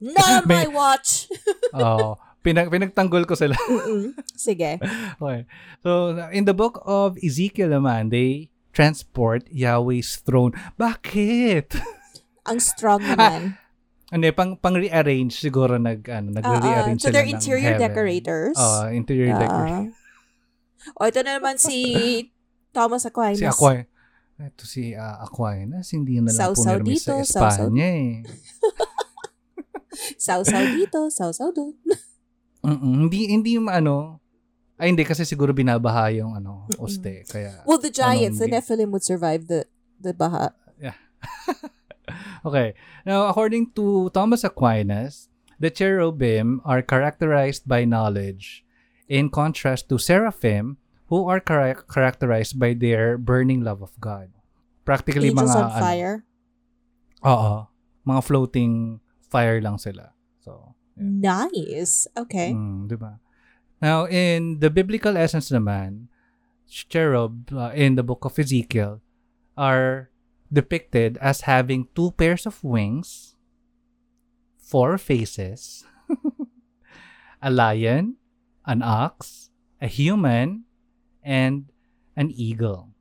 Not 0.00 0.44
on 0.44 0.48
my 0.48 0.66
watch. 0.68 1.28
Oo. 1.72 2.20
Pinag, 2.42 2.68
pinagtanggol 2.68 3.24
ko 3.24 3.34
sila. 3.34 3.54
Mm-mm. 3.56 4.12
Sige. 4.28 4.76
okay. 5.22 5.46
So, 5.80 5.90
in 6.28 6.44
the 6.44 6.52
book 6.52 6.82
of 6.82 7.16
Ezekiel 7.18 7.70
naman, 7.70 8.10
they 8.10 8.50
transport 8.70 9.46
Yahweh's 9.48 10.18
throne. 10.18 10.50
Bakit? 10.76 11.78
Ang 12.48 12.58
strong 12.58 13.00
naman. 13.00 13.56
Ano 14.12 14.22
eh, 14.22 14.34
pang, 14.34 14.58
pang 14.58 14.76
rearrange 14.76 15.32
siguro 15.32 15.78
nag, 15.78 16.04
ano, 16.04 16.36
Ah, 16.36 16.44
ah. 16.44 16.58
nag-rearrange 16.58 17.00
so 17.00 17.08
sila 17.08 17.14
they're 17.14 17.30
interior 17.30 17.74
decorators. 17.78 18.58
Oo, 18.58 18.90
interior 18.90 19.32
Ah. 19.32 19.40
decorators. 19.40 19.94
o, 20.98 21.06
ito 21.06 21.20
na 21.22 21.38
naman 21.38 21.56
si 21.56 21.78
Thomas 22.74 23.06
Aquinas. 23.06 23.38
Si 23.38 23.46
Aquay. 23.46 23.86
Ito 24.36 24.64
si 24.66 24.90
uh, 24.92 25.22
Aquinas, 25.22 25.86
hindi 25.94 26.18
na 26.18 26.28
lang 26.28 26.34
Sausaw 26.34 26.82
pumirmi 26.82 26.98
dito, 26.98 27.14
sa 27.22 27.46
sausaw- 27.46 27.70
Espanya 27.70 27.88
eh. 27.88 28.12
Sausaw 30.18 30.64
dito, 30.72 30.98
sausaw 31.08 31.52
doon. 31.52 31.76
Mm-mm. 32.62 33.10
Hindi, 33.10 33.26
hindi 33.30 33.50
yung 33.58 33.66
ano, 33.66 34.22
ay 34.78 34.90
hindi 34.90 35.02
kasi 35.06 35.22
siguro 35.22 35.50
binabaha 35.54 36.10
yung 36.14 36.34
ano, 36.38 36.66
oste. 36.78 37.26
Kaya, 37.26 37.62
Well, 37.66 37.78
the 37.78 37.90
giants, 37.90 38.38
the 38.38 38.46
Anong- 38.46 38.62
Nephilim 38.62 38.90
would 38.94 39.06
survive 39.06 39.46
the 39.46 39.66
the 39.98 40.14
baha. 40.14 40.54
okay. 42.46 42.74
Now, 43.06 43.30
according 43.30 43.70
to 43.78 44.10
Thomas 44.10 44.42
Aquinas, 44.42 45.30
the 45.62 45.70
cherubim 45.70 46.60
are 46.66 46.82
characterized 46.82 47.66
by 47.66 47.84
knowledge 47.86 48.66
in 49.06 49.30
contrast 49.30 49.88
to 49.90 49.98
seraphim 49.98 50.78
who 51.06 51.28
are 51.28 51.38
chara- 51.38 51.84
characterized 51.86 52.58
by 52.58 52.74
their 52.74 53.18
burning 53.18 53.62
love 53.62 53.82
of 53.82 53.94
God. 54.00 54.32
Practically 54.82 55.30
Angels 55.30 55.54
mga 55.54 55.58
on 55.62 55.70
ano, 55.70 55.82
fire. 55.84 56.16
Oo. 57.22 57.54
Mga 58.02 58.20
floating 58.26 58.72
fire 59.30 59.62
lang 59.62 59.78
sila. 59.78 60.10
Yeah. 60.96 61.48
Nice. 61.48 62.06
Okay. 62.16 62.52
Mm, 62.52 62.88
di 62.88 62.96
ba? 62.96 63.18
Now, 63.82 64.06
in 64.06 64.62
the 64.62 64.70
biblical 64.70 65.16
essence 65.18 65.50
naman, 65.50 66.06
cherub 66.70 67.50
uh, 67.50 67.74
in 67.74 67.98
the 67.98 68.06
book 68.06 68.24
of 68.24 68.38
Ezekiel 68.38 69.02
are 69.58 70.08
depicted 70.52 71.18
as 71.18 71.48
having 71.50 71.88
two 71.96 72.12
pairs 72.14 72.46
of 72.46 72.62
wings, 72.62 73.34
four 74.56 74.96
faces, 74.96 75.84
a 77.42 77.50
lion, 77.50 78.16
an 78.64 78.80
ox, 78.80 79.50
a 79.80 79.88
human, 79.88 80.64
and 81.24 81.72
an 82.16 82.30
eagle. 82.30 82.94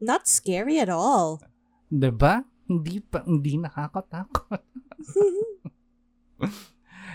Not 0.00 0.30
scary 0.30 0.78
at 0.78 0.88
all. 0.88 1.42
'Di 1.90 2.10
ba? 2.14 2.46
Hindi 2.68 3.00
pa 3.02 3.24
hindi 3.26 3.58
nakakatakot. 3.58 4.62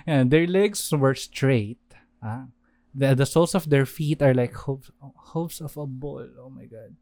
and 0.06 0.32
their 0.32 0.48
legs 0.48 0.92
were 0.92 1.16
straight. 1.16 1.80
Ah. 2.22 2.48
The, 2.94 3.16
the 3.16 3.26
soles 3.26 3.56
of 3.56 3.70
their 3.70 3.86
feet 3.86 4.22
are 4.22 4.34
like 4.34 4.54
hooves, 4.54 4.92
hooves 5.34 5.62
of 5.62 5.76
a 5.78 5.88
bull. 5.88 6.30
Oh 6.38 6.50
my 6.50 6.66
god. 6.66 6.96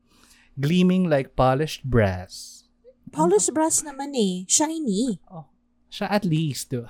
Gleaming 0.60 1.10
like 1.10 1.36
polished 1.36 1.84
brass. 1.84 2.64
Polished 3.12 3.54
brass 3.54 3.84
naman 3.84 4.16
eh. 4.16 4.48
Shiny. 4.48 5.20
Oh, 5.28 5.52
Siya 5.92 6.08
at 6.08 6.24
least. 6.24 6.72
A 6.72 6.88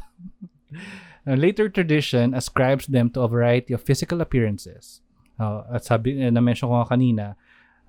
later 1.25 1.67
tradition 1.69 2.33
ascribes 2.33 2.85
them 2.85 3.09
to 3.17 3.21
a 3.21 3.27
variety 3.27 3.73
of 3.73 3.81
physical 3.81 4.21
appearances. 4.21 5.01
Uh, 5.41 5.65
at 5.73 5.85
sabi, 5.85 6.21
eh, 6.21 6.29
na-mention 6.29 6.69
ko 6.69 6.85
kanina, 6.85 7.33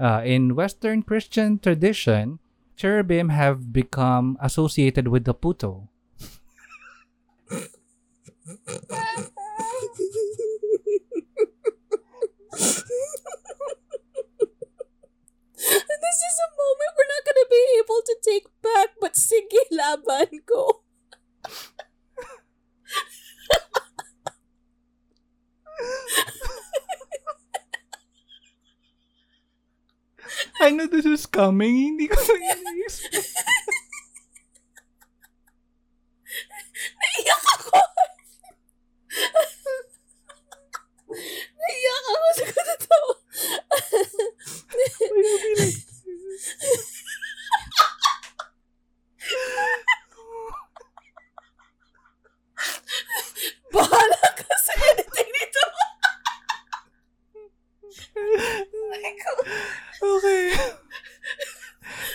uh, 0.00 0.24
in 0.24 0.56
Western 0.56 1.04
Christian 1.04 1.60
tradition, 1.60 2.40
cherubim 2.76 3.28
have 3.28 3.72
become 3.72 4.40
associated 4.40 5.08
with 5.08 5.28
the 5.28 5.34
puto. 5.36 5.92
This 8.44 8.58
is 16.18 16.36
a 16.42 16.50
moment 16.58 16.90
we're 16.98 17.06
not 17.06 17.22
gonna 17.22 17.46
be 17.48 17.62
able 17.78 18.02
to 18.02 18.16
take 18.22 18.46
back, 18.62 18.98
but 19.00 19.14
sige, 19.14 19.62
laban 19.70 20.42
ko. 20.42 20.82
I 30.60 30.70
know 30.70 30.86
this 30.86 31.06
is 31.06 31.26
coming. 31.26 31.94
Hindi 31.94 32.08
ko 32.10 32.18
sa 32.18 32.34
Naiyak 36.98 37.44
ako. 37.58 37.91
Naiyak 41.12 42.04
ako 42.08 42.28
sa 42.32 42.44
katotoo. 42.48 43.10
Why 44.72 45.20
you 45.20 45.36
be 45.42 45.50
like... 45.60 45.76
Bahala 53.72 54.20
ka 54.36 54.52
sa 54.56 54.72
editing 54.92 55.30
nito. 55.32 55.64
okay. 60.00 60.44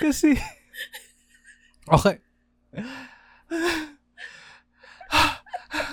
Kasi... 0.01 0.37
Okay. 1.87 2.17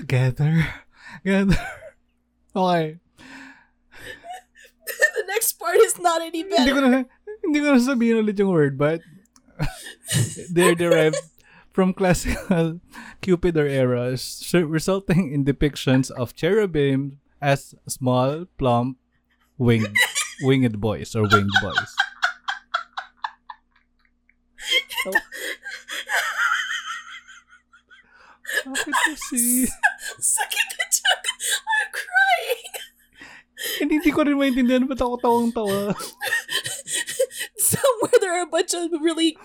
Gather 0.05 0.85
Okay. 1.25 1.57
the 5.17 5.25
next 5.27 5.59
part 5.59 5.77
is 5.77 5.99
not 5.99 6.23
any 6.23 6.45
better. 6.45 6.63
Hindi 6.63 6.73
ko 6.73 6.81
na, 6.81 7.05
hindi 7.43 7.59
ko 7.61 7.69
na 7.75 7.81
sabihin 7.81 8.21
ulit 8.23 8.39
yung 8.39 8.53
word, 8.53 8.77
but 8.79 9.01
they're 10.55 10.77
derived 10.77 11.19
from 11.73 11.93
classical 11.97 12.79
Cupid 13.25 13.57
or 13.57 13.67
Eros, 13.67 14.23
so- 14.23 14.69
resulting 14.69 15.33
in 15.33 15.45
depictions 15.45 16.11
of 16.13 16.37
cherubim 16.37 17.19
as 17.41 17.75
small, 17.89 18.45
plump, 18.61 18.99
winged, 19.59 19.97
winged 20.45 20.79
boys 20.81 21.17
or 21.17 21.27
winged 21.27 21.51
boys. 21.59 21.91
Bakit 28.65 28.95
kasi? 28.95 29.67
Sakit 30.23 30.69
na. 30.79 30.85
I'm 31.23 31.89
crying. 31.93 32.75
Hindi, 33.81 34.11
ko 34.11 34.23
rin 34.27 34.39
maintindihan 34.39 34.85
ba't 34.89 35.01
ako 35.01 35.17
tawang-tawa. 35.23 35.95
Somewhere 37.59 38.19
there 38.21 38.35
are 38.37 38.45
a 38.45 38.51
bunch 38.51 38.75
of 38.75 38.93
really 39.01 39.39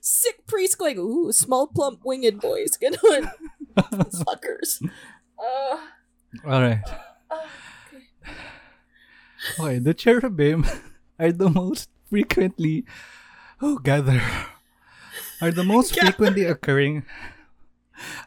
sick 0.00 0.42
priests 0.46 0.74
going, 0.74 0.98
ooh, 0.98 1.30
small 1.30 1.68
plump 1.68 2.02
winged 2.04 2.40
boys. 2.40 2.74
Ganon. 2.80 3.30
Fuckers. 4.26 4.82
Uh, 5.38 5.76
Alright. 6.44 6.84
Okay, 9.58 9.78
the 9.78 9.94
cherubim 9.94 10.66
are 11.18 11.32
the 11.32 11.48
most 11.48 11.88
frequently 12.10 12.84
oh 13.62 13.78
gather 13.78 14.20
are 15.40 15.50
the 15.50 15.64
most 15.64 15.94
Gather. 15.94 16.12
frequently 16.12 16.44
occurring 16.44 17.04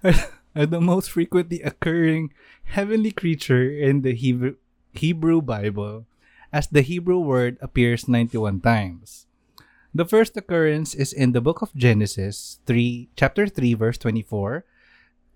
are, 0.03 0.13
are 0.55 0.65
the 0.65 0.81
most 0.81 1.11
frequently 1.11 1.61
occurring 1.61 2.33
heavenly 2.73 3.13
creature 3.13 3.69
in 3.69 4.01
the 4.01 4.17
Hebrew 4.17 4.57
Hebrew 4.97 5.45
Bible 5.45 6.09
as 6.49 6.65
the 6.65 6.81
Hebrew 6.81 7.21
word 7.21 7.57
appears 7.61 8.09
91 8.09 8.61
times. 8.61 9.29
The 9.93 10.05
first 10.09 10.33
occurrence 10.37 10.97
is 10.97 11.13
in 11.13 11.37
the 11.37 11.41
book 11.41 11.61
of 11.61 11.73
Genesis 11.77 12.57
3 12.65 13.13
chapter 13.13 13.45
3 13.45 13.77
verse 13.77 14.01
24. 14.01 14.65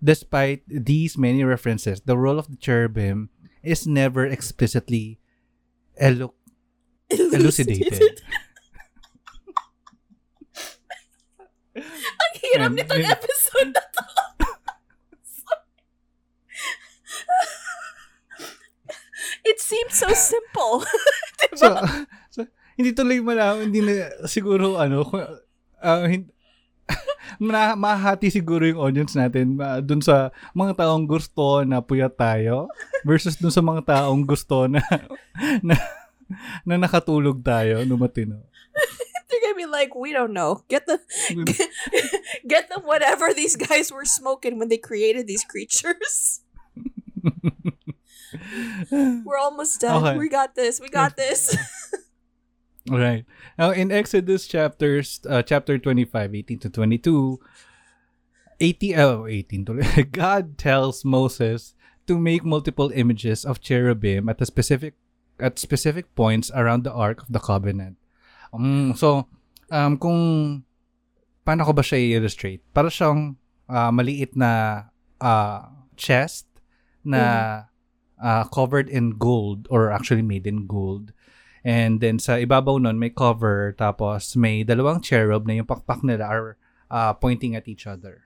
Despite 0.02 0.62
these 0.66 1.18
many 1.18 1.42
references, 1.42 2.02
the 2.02 2.18
role 2.18 2.38
of 2.38 2.50
the 2.50 2.58
cherubim 2.58 3.30
is 3.62 3.86
never 3.86 4.26
explicitly 4.26 5.18
elu- 5.98 6.34
elucidated. 7.10 8.22
Ang 11.78 12.34
hirap 12.34 12.74
nitong 12.74 13.06
episode 13.06 13.70
na 13.74 13.82
to. 13.94 14.02
It 19.48 19.58
seems 19.60 19.94
so 19.94 20.08
simple. 20.14 20.84
diba? 21.40 21.58
so, 21.58 21.68
so, 22.34 22.40
hindi 22.78 22.94
tuloy 22.94 23.18
malaman, 23.22 23.70
hindi 23.70 23.82
na 23.82 24.10
siguro 24.30 24.78
ano, 24.78 25.04
kung, 25.06 25.22
ah, 25.82 26.06
hin- 26.06 26.30
na, 27.36 27.76
mahati 27.76 28.32
siguro 28.32 28.64
yung 28.64 28.80
audience 28.80 29.12
natin 29.12 29.60
uh, 29.60 29.84
dun 29.84 30.00
sa 30.00 30.32
mga 30.56 30.84
taong 30.84 31.04
gusto 31.04 31.60
na 31.62 31.84
puyat 31.84 32.16
tayo 32.16 32.72
versus 33.04 33.36
dun 33.36 33.52
sa 33.52 33.60
mga 33.60 33.84
taong 33.84 34.24
gusto 34.24 34.64
na 34.66 34.80
na, 35.60 35.76
na 36.64 36.74
nakatulog 36.80 37.44
tayo 37.44 37.84
no 37.84 38.00
matino. 38.00 38.40
They're 39.28 39.44
gonna 39.44 39.60
be 39.60 39.68
like, 39.68 39.92
we 39.92 40.16
don't 40.16 40.32
know. 40.32 40.64
Get 40.72 40.88
the 40.88 40.96
get 42.48 42.72
them 42.72 42.88
whatever 42.88 43.36
these 43.36 43.60
guys 43.60 43.92
were 43.92 44.08
smoking 44.08 44.56
when 44.56 44.72
they 44.72 44.80
created 44.80 45.28
these 45.28 45.44
creatures. 45.44 46.40
We're 48.90 49.38
almost 49.38 49.80
done. 49.80 50.04
Okay. 50.04 50.18
We 50.18 50.28
got 50.28 50.54
this. 50.54 50.80
We 50.80 50.88
got 50.88 51.16
this. 51.16 51.56
Right. 52.88 53.28
Now 53.58 53.70
in 53.70 53.92
Exodus 53.92 54.48
chapters 54.48 55.20
uh, 55.28 55.42
chapter 55.42 55.76
25 55.76 56.34
18 56.34 56.58
to 56.64 56.70
22 56.70 57.38
18 58.60 58.98
oh 58.98 59.26
18 59.26 59.64
tuloy. 59.64 59.84
God 60.12 60.56
tells 60.56 61.04
Moses 61.04 61.74
to 62.08 62.16
make 62.16 62.44
multiple 62.44 62.90
images 62.94 63.44
of 63.44 63.60
cherubim 63.60 64.28
at 64.28 64.40
a 64.40 64.46
specific 64.46 64.94
at 65.38 65.58
specific 65.58 66.08
points 66.16 66.50
around 66.54 66.82
the 66.82 66.92
ark 66.92 67.22
of 67.22 67.30
the 67.30 67.38
covenant. 67.38 68.00
Um, 68.56 68.96
so 68.96 69.28
um 69.70 70.00
kung 70.00 70.64
paano 71.44 71.68
ko 71.68 71.72
ba 71.76 71.84
siya 71.84 72.00
i-illustrate? 72.00 72.64
Para 72.72 72.88
siyang 72.88 73.36
ah, 73.68 73.92
maliit 73.92 74.32
na 74.32 74.84
ah, 75.20 75.68
chest 76.00 76.47
na 77.02 77.22
ah, 78.16 78.44
covered 78.48 78.88
in 78.88 79.14
gold 79.14 79.66
or 79.70 79.90
actually 79.90 80.22
made 80.22 80.46
in 80.46 80.66
gold. 80.66 81.12
And 81.62 82.00
then 82.00 82.18
sa 82.18 82.38
ibabaw 82.38 82.80
nun, 82.80 82.98
may 82.98 83.10
cover, 83.10 83.74
tapos 83.76 84.34
may 84.34 84.62
dalawang 84.62 85.02
cherub 85.02 85.44
na 85.44 85.58
yung 85.58 85.68
pakpak 85.68 86.00
nila 86.02 86.24
are 86.24 86.48
uh, 86.88 87.12
pointing 87.12 87.54
at 87.54 87.66
each 87.68 87.84
other. 87.84 88.24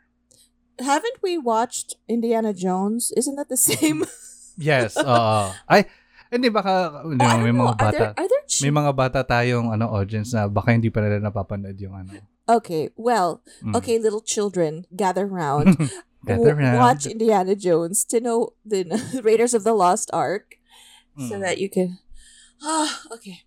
Haven't 0.78 1.20
we 1.22 1.36
watched 1.36 1.96
Indiana 2.08 2.52
Jones? 2.52 3.12
Isn't 3.16 3.36
that 3.36 3.48
the 3.48 3.60
same? 3.60 4.04
Yes, 4.52 5.00
oo. 5.00 5.48
Ay, 5.64 5.88
hindi 6.28 6.52
baka, 6.52 7.00
Oh, 7.00 7.08
ano, 7.08 7.24
I 7.24 7.40
may 7.40 7.48
don't 7.48 7.56
know. 7.56 7.64
mga 7.64 7.72
Are 7.72 7.80
bata. 7.80 7.96
there, 7.96 8.12
are 8.20 8.28
there 8.28 8.44
ch- 8.44 8.60
May 8.60 8.68
mga 8.68 8.92
bata 8.92 9.20
tayong 9.24 9.72
ano 9.72 9.88
audience 9.88 10.36
na 10.36 10.44
baka 10.44 10.76
hindi 10.76 10.92
pa 10.92 11.00
nila 11.00 11.24
napapanood 11.24 11.72
yung 11.80 11.96
ano. 11.96 12.20
Okay, 12.44 12.92
well, 12.92 13.40
Mm. 13.64 13.72
okay, 13.80 13.96
little 13.96 14.20
children, 14.20 14.84
gather 14.92 15.24
round. 15.24 15.72
W-. 16.26 16.78
Watch 16.78 17.06
Indiana 17.06 17.54
Jones 17.54 18.04
to 18.10 18.20
know 18.22 18.54
the 18.62 18.86
Raiders 19.26 19.54
of 19.54 19.64
the 19.66 19.74
Lost 19.74 20.10
Ark 20.14 20.58
so 21.18 21.36
Mm. 21.36 21.42
that 21.44 21.58
you 21.58 21.68
can. 21.68 21.98
Ah, 22.62 22.88
okay. 23.12 23.42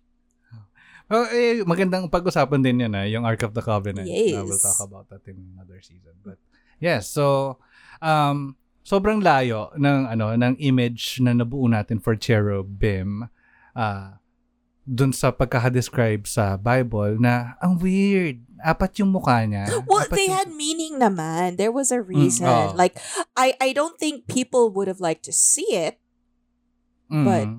Oh, 1.06 1.22
eh, 1.30 1.62
magandang 1.62 2.10
pag-usapan 2.10 2.60
din 2.66 2.82
yun, 2.82 2.92
ah, 2.98 3.06
yung 3.06 3.22
Ark 3.22 3.46
of 3.46 3.54
the 3.54 3.62
Covenant. 3.62 4.10
Yes. 4.10 4.34
Uh, 4.34 4.42
we'll 4.42 4.58
talk 4.58 4.82
about 4.82 5.06
that 5.08 5.22
in 5.30 5.38
another 5.54 5.78
season. 5.78 6.18
But, 6.26 6.36
yes, 6.82 7.06
so, 7.06 7.56
um, 8.02 8.58
sobrang 8.82 9.22
layo 9.22 9.70
ng, 9.78 10.10
ano, 10.10 10.34
ng 10.34 10.58
image 10.58 11.22
na 11.22 11.30
nabuo 11.30 11.70
natin 11.70 12.02
for 12.02 12.18
cherubim, 12.18 13.30
uh, 13.78 14.18
dun 14.86 15.10
sa 15.10 15.34
pagkaka-describe 15.34 16.24
sa 16.24 16.54
Bible 16.54 17.18
na, 17.18 17.58
ang 17.58 17.76
weird. 17.76 18.38
Apat 18.56 19.02
yung 19.02 19.10
mukha 19.12 19.42
niya. 19.42 19.66
Well, 19.90 20.06
Apat 20.06 20.14
they 20.14 20.30
yung- 20.30 20.38
had 20.38 20.50
meaning 20.54 20.96
naman. 20.96 21.58
There 21.58 21.74
was 21.74 21.90
a 21.90 21.98
reason. 22.00 22.46
oo. 22.46 22.72
Like, 22.72 22.94
I, 23.34 23.58
I 23.60 23.74
don't 23.74 23.98
think 23.98 24.30
people 24.30 24.70
would 24.72 24.86
have 24.86 25.02
liked 25.02 25.26
to 25.26 25.34
see 25.34 25.74
it, 25.74 25.98
Mm. 27.10 27.24
but- 27.26 27.52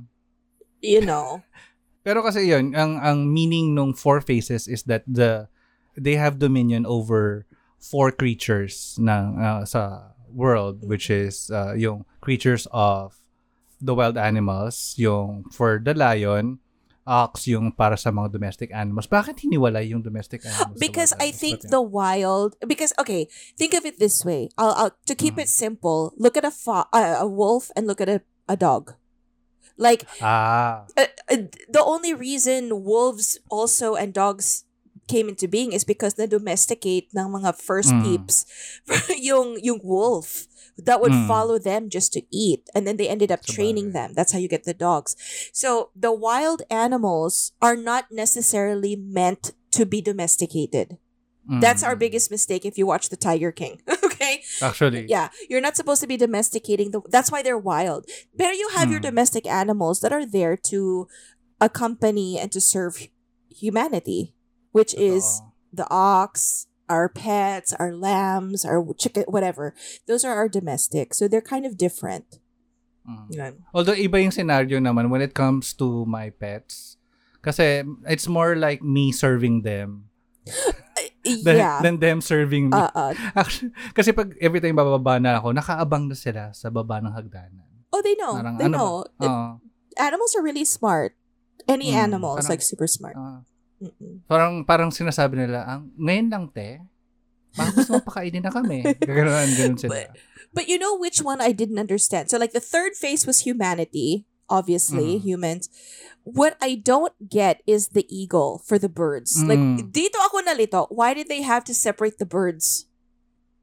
you 0.82 1.04
know. 1.04 1.44
Pero 2.08 2.24
kasi 2.24 2.48
yun, 2.48 2.72
ang 2.72 3.04
ang 3.04 3.28
meaning 3.28 3.76
ng 3.76 3.92
four 3.92 4.24
faces 4.24 4.64
is 4.64 4.88
that 4.88 5.04
the 5.04 5.52
they 6.00 6.16
have 6.16 6.40
dominion 6.40 6.88
over 6.88 7.44
four 7.84 8.16
creatures 8.16 8.96
ng 8.96 9.36
uh, 9.36 9.68
sa 9.68 10.12
world 10.32 10.88
which 10.88 11.12
is 11.12 11.52
uh, 11.52 11.76
yung 11.76 12.08
creatures 12.24 12.64
of 12.72 13.20
the 13.84 13.92
wild 13.92 14.16
animals, 14.16 14.96
yung 14.96 15.44
for 15.52 15.84
the 15.84 15.92
lion, 15.92 16.64
ox 17.08 17.48
yung 17.48 17.72
para 17.72 17.96
sa 17.96 18.12
mga 18.12 18.36
domestic 18.36 18.70
animals. 18.70 19.08
Bakit 19.08 19.40
hiniwalay 19.40 19.88
yung 19.90 20.04
domestic 20.04 20.44
animals? 20.44 20.76
because 20.76 21.16
I 21.18 21.32
think 21.32 21.64
the 21.64 21.80
wild 21.80 22.60
because 22.62 22.92
okay, 23.00 23.32
think 23.56 23.72
of 23.74 23.88
it 23.88 23.98
this 23.98 24.28
way. 24.28 24.52
I'll, 24.60 24.76
I'll 24.76 24.94
to 25.08 25.16
keep 25.16 25.40
Mhm. 25.40 25.48
it 25.48 25.50
simple. 25.50 26.12
Look 26.20 26.36
at 26.36 26.44
a 26.44 26.52
fo- 26.52 26.92
uh, 26.92 27.24
a 27.24 27.28
wolf 27.28 27.72
and 27.80 27.88
look 27.88 28.04
at 28.04 28.12
a, 28.12 28.20
a 28.46 28.60
dog. 28.60 29.00
Like 29.80 30.04
ah, 30.20 30.84
uh, 30.98 31.08
uh, 31.32 31.48
the 31.70 31.80
only 31.80 32.12
reason 32.12 32.84
wolves 32.84 33.40
also 33.48 33.96
and 33.96 34.12
dogs 34.12 34.66
came 35.08 35.30
into 35.32 35.48
being 35.48 35.72
is 35.72 35.88
because 35.88 36.20
na 36.20 36.28
domesticate 36.28 37.08
ng 37.16 37.32
mga 37.32 37.56
first 37.56 37.96
Mm. 37.96 38.04
peeps 38.04 38.44
yung 39.24 39.56
yung 39.64 39.80
wolf 39.80 40.50
that 40.78 41.02
would 41.02 41.12
Mm. 41.12 41.28
follow 41.28 41.58
them 41.60 41.90
just 41.90 42.14
to 42.14 42.22
eat 42.32 42.70
and 42.76 42.86
then 42.86 42.98
they 42.98 43.10
ended 43.10 43.32
up 43.32 43.44
training 43.46 43.92
them 43.94 44.14
that's 44.14 44.32
how 44.32 44.40
you 44.40 44.48
get 44.48 44.64
the 44.64 44.74
dogs 44.74 45.16
so 45.54 45.90
the 45.96 46.12
wild 46.14 46.62
animals 46.70 47.52
are 47.62 47.76
not 47.76 48.06
necessarily 48.12 48.96
meant 48.96 49.54
to 49.72 49.86
be 49.86 50.02
domesticated 50.02 50.98
that's 51.62 51.82
our 51.82 51.96
mm. 51.96 52.00
biggest 52.00 52.30
mistake 52.30 52.66
if 52.66 52.78
you 52.78 52.86
watch 52.86 53.08
the 53.10 53.16
tiger 53.18 53.52
king 53.52 53.82
okay 54.06 54.44
Actually, 54.62 55.06
yeah, 55.08 55.30
you're 55.50 55.62
not 55.62 55.76
supposed 55.78 56.02
to 56.02 56.08
be 56.08 56.18
domesticating 56.18 56.92
the. 56.92 57.02
That's 57.10 57.32
why 57.32 57.42
they're 57.42 57.58
wild. 57.58 58.06
But 58.36 58.56
you 58.58 58.70
have 58.76 58.90
your 58.90 59.00
Hmm. 59.00 59.10
domestic 59.10 59.46
animals 59.48 60.02
that 60.02 60.12
are 60.12 60.26
there 60.26 60.58
to 60.74 61.08
accompany 61.62 62.38
and 62.40 62.52
to 62.52 62.60
serve 62.62 63.08
humanity, 63.50 64.34
which 64.72 64.94
is 64.96 65.24
totoo. 65.42 65.52
the 65.74 65.88
ox, 65.90 66.67
our 66.90 67.10
pets, 67.10 67.74
our 67.76 67.94
lambs, 67.94 68.66
our 68.66 68.84
chicken, 68.98 69.24
whatever. 69.28 69.76
Those 70.08 70.24
are 70.24 70.36
our 70.36 70.50
domestic, 70.50 71.14
so 71.14 71.28
they're 71.28 71.44
kind 71.44 71.66
of 71.66 71.78
different. 71.78 72.40
Mm. 73.08 73.64
Although 73.72 73.96
iba 73.96 74.20
yung 74.20 74.36
scenario 74.36 74.80
naman 74.80 75.08
when 75.10 75.24
it 75.24 75.32
comes 75.32 75.72
to 75.80 76.04
my 76.06 76.30
pets. 76.30 77.00
Kasi 77.40 77.88
it's 78.04 78.28
more 78.28 78.60
like 78.60 78.84
me 78.84 79.16
serving 79.16 79.64
them. 79.64 80.12
than, 81.44 81.56
yeah. 81.56 81.80
than 81.82 82.00
them 82.00 82.20
serving 82.20 82.70
me. 82.72 82.78
Uh, 82.78 82.92
uh, 82.92 83.14
Actually, 83.40 83.72
kasi 83.96 84.12
pag 84.12 84.36
every 84.40 84.60
time 84.60 84.76
bababa 84.76 85.20
na 85.20 85.40
ako, 85.40 85.56
nakaabang 85.56 86.08
na 86.08 86.16
sila 86.16 86.52
sa 86.52 86.68
baba 86.68 87.00
ng 87.00 87.12
hagdanan. 87.12 87.68
oh, 87.92 88.02
they 88.04 88.16
know. 88.16 88.36
Parang 88.36 88.56
they 88.60 88.68
ano 88.68 88.78
know. 88.78 88.92
Oo. 89.24 89.60
Animals 89.98 90.36
are 90.36 90.44
really 90.44 90.66
smart. 90.68 91.16
Any 91.68 91.92
Mm, 91.92 92.12
animal 92.12 92.38
is 92.38 92.48
like 92.48 92.62
super 92.62 92.88
smart. 92.88 93.18
Ah. 93.18 93.44
Mm-mm. 93.78 94.26
parang 94.26 94.66
parang 94.66 94.90
sinasabi 94.90 95.38
nila, 95.46 95.62
ang 95.64 95.94
ngayon 95.96 96.28
lang 96.34 96.46
te, 96.50 96.82
gusto 97.78 97.98
mo 97.98 98.02
pakainin 98.02 98.42
na 98.42 98.50
kami. 98.50 98.82
Ganoon, 99.06 99.50
ganun 99.54 99.78
sila. 99.78 100.14
But 100.54 100.66
you 100.70 100.78
know 100.78 100.98
which 100.98 101.22
one 101.22 101.42
I 101.42 101.52
didn't 101.54 101.78
understand? 101.78 102.30
So 102.30 102.38
like 102.38 102.54
the 102.54 102.64
third 102.64 102.94
phase 102.98 103.26
was 103.26 103.46
humanity, 103.46 104.26
obviously, 104.50 105.18
Mhm. 105.18 105.24
humans. 105.26 105.70
What 106.24 106.58
I 106.60 106.76
don't 106.76 107.14
get 107.24 107.62
is 107.66 107.94
the 107.96 108.04
eagle 108.10 108.60
for 108.66 108.78
the 108.78 108.90
birds. 108.90 109.38
Like 109.42 109.60
Mm. 109.62 109.90
dito 109.94 110.18
ako 110.28 110.42
nalito. 110.44 110.88
Why 110.90 111.14
did 111.14 111.30
they 111.30 111.42
have 111.46 111.64
to 111.70 111.74
separate 111.74 112.18
the 112.18 112.28
birds? 112.30 112.86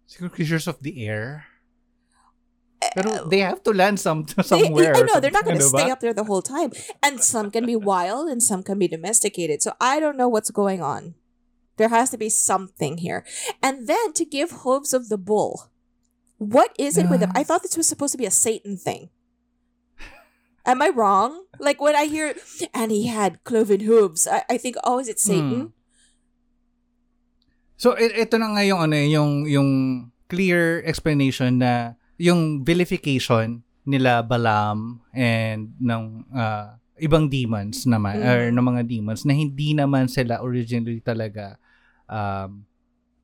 Siguro 0.07 0.31
creatures 0.31 0.69
of 0.69 0.79
the 0.85 1.05
air. 1.05 1.49
Pero 2.93 3.25
they 3.29 3.41
have 3.41 3.63
to 3.65 3.73
land 3.73 3.97
some 3.99 4.25
They- 4.37 4.43
somewhere. 4.45 4.93
I 4.93 5.03
know 5.09 5.17
they're 5.21 5.33
not 5.33 5.45
going 5.49 5.57
to 5.57 5.65
stay 5.65 5.89
up 5.91 6.01
there 6.05 6.13
the 6.13 6.25
whole 6.29 6.43
time. 6.43 6.71
And 7.01 7.25
some 7.25 7.49
can 7.51 7.65
be 7.65 7.77
wild 7.77 8.29
and 8.29 8.43
some 8.43 8.63
can 8.63 8.77
be 8.79 8.89
domesticated. 8.89 9.63
So 9.65 9.73
I 9.81 9.99
don't 10.01 10.17
know 10.21 10.29
what's 10.29 10.51
going 10.53 10.83
on. 10.83 11.15
There 11.77 11.89
has 11.91 12.11
to 12.11 12.19
be 12.19 12.31
something 12.31 12.99
here. 12.99 13.25
And 13.63 13.89
then 13.89 14.13
to 14.15 14.25
give 14.25 14.63
hooves 14.63 14.93
of 14.93 15.09
the 15.09 15.19
bull. 15.19 15.71
What 16.39 16.71
is 16.79 16.99
it 16.99 17.09
with 17.09 17.21
them? 17.21 17.33
I 17.35 17.43
thought 17.43 17.63
this 17.63 17.77
was 17.79 17.89
supposed 17.89 18.13
to 18.13 18.19
be 18.21 18.27
a 18.27 18.31
Satan 18.31 18.77
thing. 18.77 19.09
Am 20.67 20.81
I 20.83 20.89
wrong? 20.91 21.45
Like 21.59 21.81
when 21.81 21.95
I 21.97 22.05
hear 22.07 22.35
and 22.75 22.91
he 22.91 23.07
had 23.09 23.43
cloven 23.45 23.81
hooves, 23.81 24.27
I, 24.27 24.45
I 24.49 24.57
think, 24.59 24.77
oh, 24.85 24.99
is 24.99 25.09
it 25.09 25.19
Satan? 25.21 25.73
So 27.77 27.93
i- 27.99 28.23
ito 28.25 28.39
na 28.39 28.55
nga 28.55 28.63
yung 28.65 28.81
ano 28.81 28.95
eh, 28.97 29.09
yung 29.11 29.45
yung 29.51 29.71
clear 30.31 30.81
explanation 30.87 31.59
na 31.61 31.99
yung 32.17 32.63
vilification 32.63 33.63
nila 33.85 34.23
Balaam 34.23 35.03
and 35.13 35.75
ng 35.77 36.03
ah, 36.33 36.79
ibang 36.97 37.27
demons 37.29 37.85
naman 37.85 38.17
Mhm. 38.17 38.27
or 38.27 38.41
ng 38.51 38.67
mga 38.71 38.83
demons 38.87 39.27
na 39.27 39.35
hindi 39.35 39.75
naman 39.75 40.07
sila 40.07 40.41
originally 40.41 41.03
talaga 41.03 41.59
um, 42.07 42.65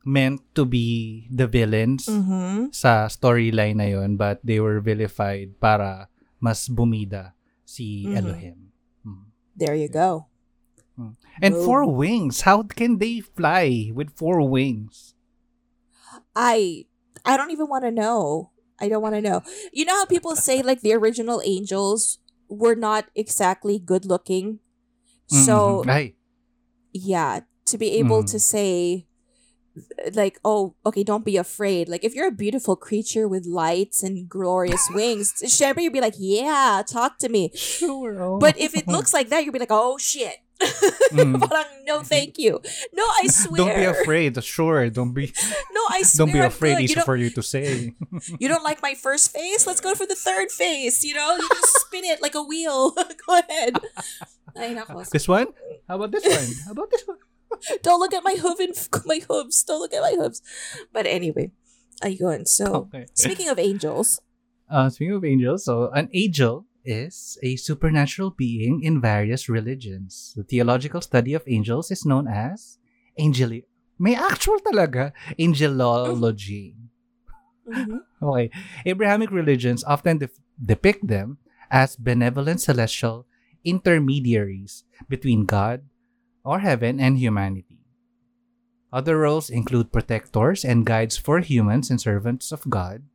meant 0.02 0.40
to 0.52 0.64
be 0.64 1.22
the 1.30 1.46
villains 1.46 2.08
Mm-hmm. 2.08 2.72
sa 2.72 3.06
storyline 3.06 3.76
na 3.78 3.88
yon 3.88 4.16
but 4.16 4.40
they 4.42 4.58
were 4.58 4.80
vilified 4.80 5.54
para 5.56 6.08
mas 6.40 6.66
bumida 6.66 7.32
si 7.62 8.08
Mhm. 8.08 8.16
Elohim. 8.16 8.58
Mm. 9.06 9.24
There 9.54 9.76
you 9.76 9.88
go. 9.88 10.26
And 11.40 11.56
Boom. 11.56 11.64
four 11.64 11.82
wings, 11.88 12.44
how 12.44 12.60
can 12.60 13.00
they 13.00 13.24
fly 13.24 13.88
with 13.94 14.12
four 14.12 14.44
wings? 14.44 15.16
I 16.36 16.84
I 17.24 17.36
don't 17.40 17.52
even 17.52 17.68
want 17.68 17.84
to 17.88 17.92
know. 17.94 18.50
I 18.80 18.88
don't 18.88 19.02
want 19.02 19.14
to 19.14 19.20
know. 19.20 19.42
You 19.72 19.84
know 19.84 19.94
how 19.94 20.06
people 20.06 20.34
say 20.36 20.62
like 20.62 20.80
the 20.80 20.94
original 20.94 21.40
angels 21.44 22.18
were 22.48 22.74
not 22.74 23.06
exactly 23.14 23.78
good 23.78 24.04
looking. 24.04 24.58
So 25.28 25.84
Mhm. 25.86 25.90
Ay, 25.90 26.14
yeah, 26.92 27.40
to 27.66 27.78
be 27.78 27.92
able 28.00 28.22
Mm. 28.24 28.30
to 28.32 28.38
say 28.40 29.06
like 30.12 30.40
oh 30.44 30.74
okay 30.84 31.04
don't 31.04 31.24
be 31.24 31.36
afraid 31.36 31.88
like 31.88 32.02
if 32.02 32.12
you're 32.12 32.26
a 32.26 32.32
beautiful 32.32 32.74
creature 32.74 33.28
with 33.28 33.46
lights 33.46 34.02
and 34.02 34.28
glorious 34.28 34.82
wings 34.92 35.32
syempre 35.46 35.80
you'd 35.82 35.92
be 35.92 36.00
like 36.00 36.16
yeah 36.18 36.82
talk 36.84 37.18
to 37.18 37.28
me 37.28 37.50
sure. 37.54 38.20
oh. 38.20 38.38
but 38.38 38.58
if 38.58 38.74
it 38.76 38.88
looks 38.94 39.14
like 39.14 39.28
that 39.30 39.44
you'd 39.44 39.52
be 39.52 39.60
like 39.60 39.70
oh 39.70 39.96
shit 39.96 40.38
Mm. 41.10 41.40
Parang, 41.48 41.64
no 41.88 42.02
thank 42.04 42.36
you 42.38 42.60
no 42.92 43.02
i 43.22 43.26
swear 43.26 43.56
don't 43.64 43.76
be 43.76 43.84
afraid. 43.84 44.36
Sure, 44.44 44.88
don't 44.90 45.12
be 45.16 45.32
no 45.72 45.82
i 45.90 46.02
swear 46.02 46.26
don't 46.26 46.32
be 46.32 46.38
afraid. 46.44 46.78
Easy 46.80 47.00
for 47.00 47.16
you 47.16 47.30
to 47.30 47.42
say. 47.42 47.94
you 48.38 48.46
don't 48.48 48.62
like 48.62 48.82
my 48.82 48.94
first 48.94 49.32
face? 49.32 49.66
Let's 49.66 49.80
go 49.80 49.94
for 49.94 50.04
the 50.06 50.14
third 50.14 50.50
face. 50.52 51.02
You 51.02 51.14
know, 51.14 51.34
you 51.36 51.48
just 51.48 51.80
spin 51.88 52.04
it 52.04 52.20
like 52.20 52.34
a 52.34 52.42
wheel. 52.44 52.92
go 53.26 53.40
ahead. 53.40 53.80
Ay, 54.56 54.74
nako. 54.76 55.08
this 55.10 55.26
one? 55.26 55.48
How 55.88 55.96
about 55.96 56.12
this 56.12 56.24
one? 56.28 56.48
How 56.66 56.72
about 56.72 56.90
this 56.90 57.02
one? 57.08 57.18
Don't 57.82 57.98
look 57.98 58.12
at 58.14 58.22
my 58.22 58.36
hoof 58.38 58.60
and 58.60 58.76
my 59.06 59.20
hooves. 59.26 59.64
Don't 59.64 59.80
look 59.80 59.94
at 59.94 60.02
my 60.02 60.12
hooves. 60.16 60.42
But 60.92 61.06
anyway, 61.06 61.50
ayun. 62.04 62.46
So, 62.46 62.86
Okay. 62.92 63.06
speaking 63.14 63.48
of 63.48 63.58
angels, 63.58 64.20
Uh, 64.70 64.86
speaking 64.88 65.16
of 65.18 65.24
angels, 65.24 65.64
so 65.66 65.90
an 65.90 66.06
angel 66.14 66.62
is 66.84 67.38
a 67.42 67.56
supernatural 67.56 68.30
being 68.30 68.82
in 68.82 69.00
various 69.00 69.48
religions. 69.48 70.32
The 70.36 70.44
theological 70.44 71.00
study 71.00 71.34
of 71.34 71.44
angels 71.46 71.90
is 71.90 72.06
known 72.06 72.26
as 72.28 72.78
angeli. 73.18 73.64
May 73.98 74.14
actual 74.16 74.58
talaga 74.64 75.12
angelology. 75.38 76.74
Mhm. 77.68 78.00
Okay. 78.22 78.50
Abrahamic 78.84 79.30
religions 79.30 79.84
often 79.84 80.18
def- 80.18 80.40
depict 80.60 81.06
them 81.08 81.38
as 81.70 81.96
benevolent 81.96 82.60
celestial 82.60 83.24
intermediaries 83.64 84.84
between 85.08 85.46
God 85.48 85.84
or 86.44 86.60
heaven 86.60 87.00
and 87.00 87.16
humanity. 87.16 87.80
Other 88.92 89.18
roles 89.18 89.48
include 89.48 89.92
protectors 89.92 90.64
and 90.64 90.84
guides 90.84 91.16
for 91.16 91.38
humans 91.40 91.88
and 91.88 92.00
servants 92.00 92.50
of 92.50 92.66
God. 92.68 93.06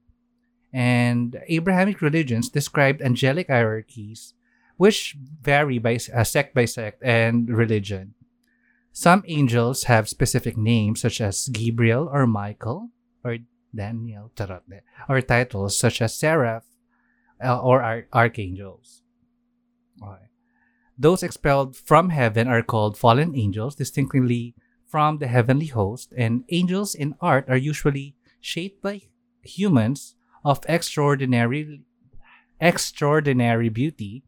And 0.75 1.39
Abrahamic 1.47 2.01
religions 2.01 2.49
described 2.49 3.01
angelic 3.01 3.47
hierarchies, 3.47 4.33
which 4.75 5.15
vary 5.39 5.79
by 5.79 5.97
uh, 6.11 6.25
sect 6.27 6.53
by 6.53 6.65
sect 6.65 6.99
and 7.01 7.47
religion. 7.47 8.13
Some 8.91 9.23
angels 9.25 9.87
have 9.87 10.11
specific 10.11 10.57
names, 10.57 10.99
such 10.99 11.21
as 11.21 11.47
Gabriel 11.47 12.09
or 12.11 12.27
Michael 12.27 12.91
or 13.23 13.37
Daniel, 13.73 14.33
or 15.07 15.21
titles 15.21 15.77
such 15.77 16.01
as 16.01 16.13
Seraph 16.13 16.67
uh, 17.41 17.57
or 17.57 17.81
ar- 17.81 18.07
archangels. 18.11 19.01
Okay. 20.03 20.27
Those 20.99 21.23
expelled 21.23 21.77
from 21.77 22.09
heaven 22.09 22.49
are 22.49 22.63
called 22.63 22.97
fallen 22.97 23.31
angels, 23.33 23.75
distinctly 23.75 24.55
from 24.85 25.19
the 25.19 25.27
heavenly 25.27 25.67
host, 25.67 26.11
and 26.17 26.43
angels 26.49 26.93
in 26.95 27.15
art 27.21 27.47
are 27.47 27.55
usually 27.55 28.15
shaped 28.41 28.81
by 28.81 29.03
humans 29.41 30.14
of 30.45 30.61
extraordinary 30.69 31.81
extraordinary 32.61 33.67
beauty. 33.67 34.23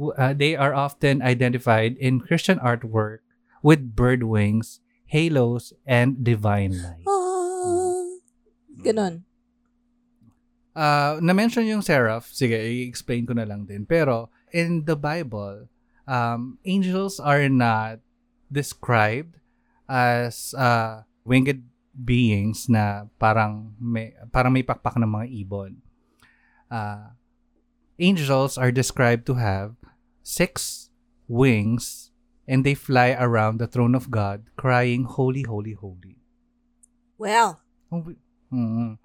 Uh, 0.00 0.32
they 0.32 0.56
are 0.56 0.72
often 0.72 1.20
identified 1.20 1.98
in 2.00 2.24
Christian 2.24 2.56
artwork 2.62 3.20
with 3.60 3.92
bird 3.92 4.22
wings, 4.24 4.80
halos, 5.04 5.74
and 5.84 6.24
divine 6.24 6.72
light. 6.80 7.04
ah, 7.04 8.16
ganon. 8.80 9.28
Uh, 10.72 11.20
na-mention 11.20 11.68
yung 11.68 11.84
seraph. 11.84 12.32
Sige, 12.32 12.56
i-explain 12.56 13.28
ko 13.28 13.36
na 13.36 13.44
lang 13.44 13.68
din. 13.68 13.84
Pero, 13.84 14.32
in 14.56 14.88
the 14.88 14.96
Bible, 14.96 15.68
um, 16.08 16.56
angels 16.64 17.20
are 17.20 17.52
not 17.52 18.00
described 18.48 19.36
as 19.84 20.54
uh, 20.56 21.04
winged 21.28 21.69
beings 22.00 22.68
na 22.68 23.04
parang 23.20 23.76
may, 23.76 24.16
parang 24.32 24.52
may 24.52 24.64
pakpak 24.64 24.96
ng 24.96 25.06
mga 25.08 25.26
ibon. 25.44 25.84
Uh, 26.70 27.12
angels 27.98 28.56
are 28.56 28.72
described 28.72 29.26
to 29.26 29.34
have 29.34 29.76
six 30.22 30.88
wings 31.28 32.10
and 32.48 32.64
they 32.64 32.74
fly 32.74 33.14
around 33.14 33.58
the 33.58 33.66
throne 33.68 33.94
of 33.94 34.10
God 34.10 34.48
crying, 34.56 35.04
Holy, 35.04 35.42
Holy, 35.42 35.74
Holy. 35.74 36.16
Well, 37.18 37.60
Oh, 37.92 38.02
we- 38.06 38.22
Mm. 38.50 38.98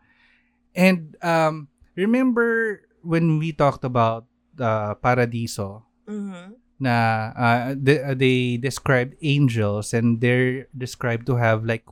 And 0.74 1.14
um, 1.22 1.70
remember 1.94 2.82
when 3.06 3.38
we 3.38 3.54
talked 3.54 3.86
about 3.86 4.26
uh, 4.58 4.98
Paradiso 4.98 5.86
mhm. 6.10 6.58
na 6.82 6.96
uh, 7.38 7.78
they, 7.78 8.02
they 8.18 8.38
described 8.58 9.14
angels 9.22 9.94
and 9.94 10.18
they're 10.20 10.66
described 10.76 11.30
to 11.30 11.38
have 11.38 11.62
like 11.64 11.86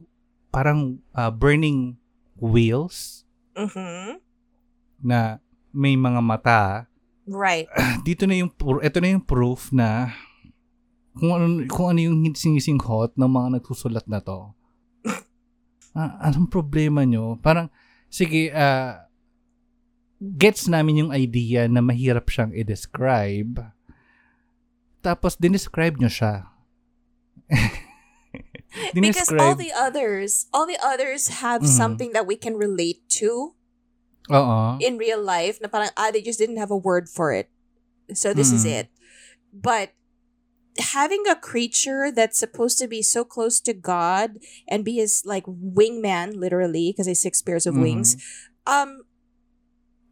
parang 0.53 1.01
uh, 1.11 1.34
burning 1.34 1.97
wheels 2.38 3.25
Mhm. 3.57 4.21
na 5.01 5.41
may 5.73 5.97
mga 5.97 6.21
mata. 6.21 6.85
Right. 7.25 7.65
Dito 8.07 8.30
na 8.30 8.38
yung 8.38 8.53
ito 8.80 8.97
na 9.01 9.09
yung 9.09 9.25
proof 9.25 9.73
na 9.73 10.13
kung 11.13 11.34
ano, 11.34 11.45
kung 11.65 11.93
ano 11.93 11.99
yung 12.01 12.21
sinisinghot 12.30 13.17
ng 13.17 13.30
mga 13.30 13.47
nagsusulat 13.57 14.05
na 14.05 14.21
to. 14.21 14.53
Ah, 15.93 16.17
anong 16.25 16.49
problema 16.49 17.05
nyo? 17.05 17.38
Parang, 17.38 17.69
sige, 18.09 18.49
ah, 18.49 19.05
gets 20.17 20.65
namin 20.65 21.05
yung 21.05 21.11
idea 21.13 21.69
na 21.69 21.85
mahirap 21.85 22.34
siyang 22.34 22.49
i-describe. 22.49 23.61
Tapos, 25.05 25.38
dinescribe 25.38 26.01
nyo 26.01 26.09
siya. 26.09 26.49
Because 28.93 29.31
all 29.31 29.55
the 29.55 29.72
others, 29.72 30.47
all 30.53 30.65
the 30.68 30.77
others 30.84 31.39
have 31.43 31.61
Mhm. 31.64 31.68
something 31.72 32.11
that 32.14 32.27
we 32.27 32.35
can 32.35 32.55
relate 32.55 33.01
to 33.22 33.55
Oo. 34.31 34.77
in 34.80 34.97
real 34.97 35.22
life. 35.22 35.60
Na 35.61 35.68
parang, 35.68 35.89
ah, 35.97 36.11
they 36.11 36.22
just 36.22 36.39
didn't 36.39 36.57
have 36.57 36.72
a 36.72 36.77
word 36.80 37.10
for 37.10 37.31
it. 37.34 37.49
So 38.14 38.34
this 38.34 38.51
is 38.51 38.65
Mm. 38.65 38.84
it. 38.84 38.88
But 39.53 39.91
having 40.93 41.23
a 41.30 41.35
creature 41.38 42.10
that's 42.11 42.39
supposed 42.39 42.80
to 42.81 42.88
be 42.88 43.01
so 43.01 43.23
close 43.23 43.61
to 43.61 43.73
God 43.73 44.39
and 44.68 44.84
be 44.84 44.97
his 44.97 45.22
like 45.26 45.45
wingman, 45.45 46.35
literally, 46.35 46.91
because 46.91 47.05
he's 47.05 47.22
six 47.22 47.41
pairs 47.41 47.65
of 47.69 47.77
wings. 47.77 48.18
Um, 48.65 49.05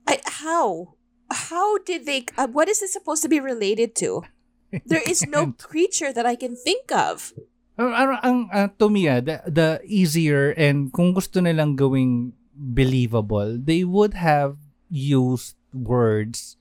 I, 0.08 0.20
how? 0.44 0.96
How 1.32 1.78
did 1.80 2.06
they? 2.06 2.26
Uh, 2.38 2.48
what 2.48 2.68
is 2.70 2.80
this 2.80 2.94
supposed 2.94 3.24
to 3.24 3.30
be 3.32 3.40
related 3.40 3.96
to? 4.06 4.24
There 4.88 5.04
is 5.04 5.28
no 5.28 5.52
creature 5.60 6.14
that 6.14 6.24
I 6.26 6.36
can 6.40 6.56
think 6.56 6.92
of. 6.96 7.34
Ang, 7.80 8.20
ang, 8.22 8.40
ah, 8.52 8.70
to 8.78 8.90
me, 8.90 9.08
ah, 9.08 9.22
the, 9.24 9.42
the 9.48 9.70
easier 9.88 10.52
and 10.60 10.92
kung 10.92 11.14
gusto 11.14 11.40
nilang 11.40 11.76
gawing 11.76 12.34
believable, 12.54 13.58
they 13.58 13.84
would 13.84 14.14
have 14.14 14.58
used 14.92 15.56
words 15.74 16.58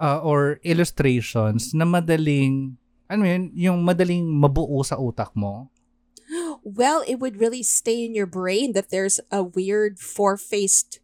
uh, 0.00 0.22
or 0.22 0.62
illustrations 0.62 1.74
na 1.74 1.84
madaling, 1.84 2.78
ano 3.10 3.22
yun, 3.26 3.50
yung 3.52 3.78
madaling 3.84 4.24
mabuo 4.30 4.80
sa 4.86 4.96
utak 4.96 5.34
mo. 5.34 5.68
Well, 6.62 7.02
it 7.08 7.18
would 7.18 7.40
really 7.40 7.62
stay 7.62 8.04
in 8.04 8.14
your 8.14 8.28
brain 8.28 8.72
that 8.72 8.90
there's 8.90 9.18
a 9.32 9.42
weird 9.42 9.98
four-faced 9.98 11.00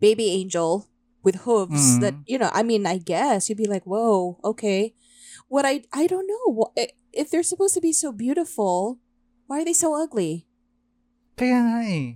baby 0.00 0.32
angel 0.32 0.88
with 1.20 1.44
hooves 1.44 2.00
Mhm. 2.00 2.00
that 2.00 2.16
you 2.24 2.40
know. 2.40 2.48
I 2.56 2.64
mean, 2.64 2.88
I 2.88 2.96
guess 2.96 3.52
you'd 3.52 3.60
be 3.60 3.68
like, 3.68 3.84
"Whoa, 3.84 4.40
okay." 4.40 4.96
What 5.52 5.68
I 5.68 5.84
I 5.92 6.08
don't 6.08 6.24
know. 6.24 6.72
If 7.12 7.30
they're 7.30 7.42
supposed 7.46 7.74
to 7.74 7.80
be 7.80 7.92
so 7.92 8.12
beautiful, 8.12 8.98
why 9.46 9.62
are 9.62 9.64
they 9.64 9.74
so 9.74 9.94
ugly? 9.94 10.46
Kaya 11.36 11.58
nga 11.58 11.78
eh. 11.86 12.08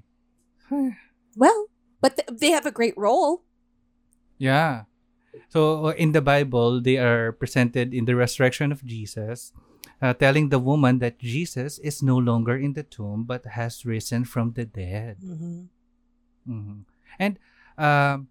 Well, 1.37 1.67
but 2.01 2.15
th- 2.17 2.31
they 2.39 2.51
have 2.55 2.67
a 2.67 2.71
great 2.75 2.95
role. 2.97 3.43
Yeah. 4.39 4.87
So 5.51 5.91
uh, 5.91 5.95
in 5.99 6.13
the 6.13 6.23
Bible, 6.23 6.79
they 6.81 6.97
are 6.97 7.33
presented 7.33 7.91
in 7.93 8.05
the 8.07 8.15
resurrection 8.15 8.71
of 8.71 8.87
Jesus, 8.87 9.51
uh, 10.01 10.15
telling 10.15 10.51
the 10.51 10.63
woman 10.63 10.99
that 11.03 11.19
Jesus 11.19 11.79
is 11.83 12.03
no 12.03 12.15
longer 12.17 12.55
in 12.55 12.75
the 12.79 12.87
tomb 12.87 13.25
but 13.27 13.59
has 13.59 13.83
risen 13.85 14.25
from 14.25 14.53
the 14.55 14.65
dead. 14.65 15.19
Mm-hmm. 15.19 15.67
Mhm. 16.45 16.85
And 17.19 17.35
um 17.79 18.29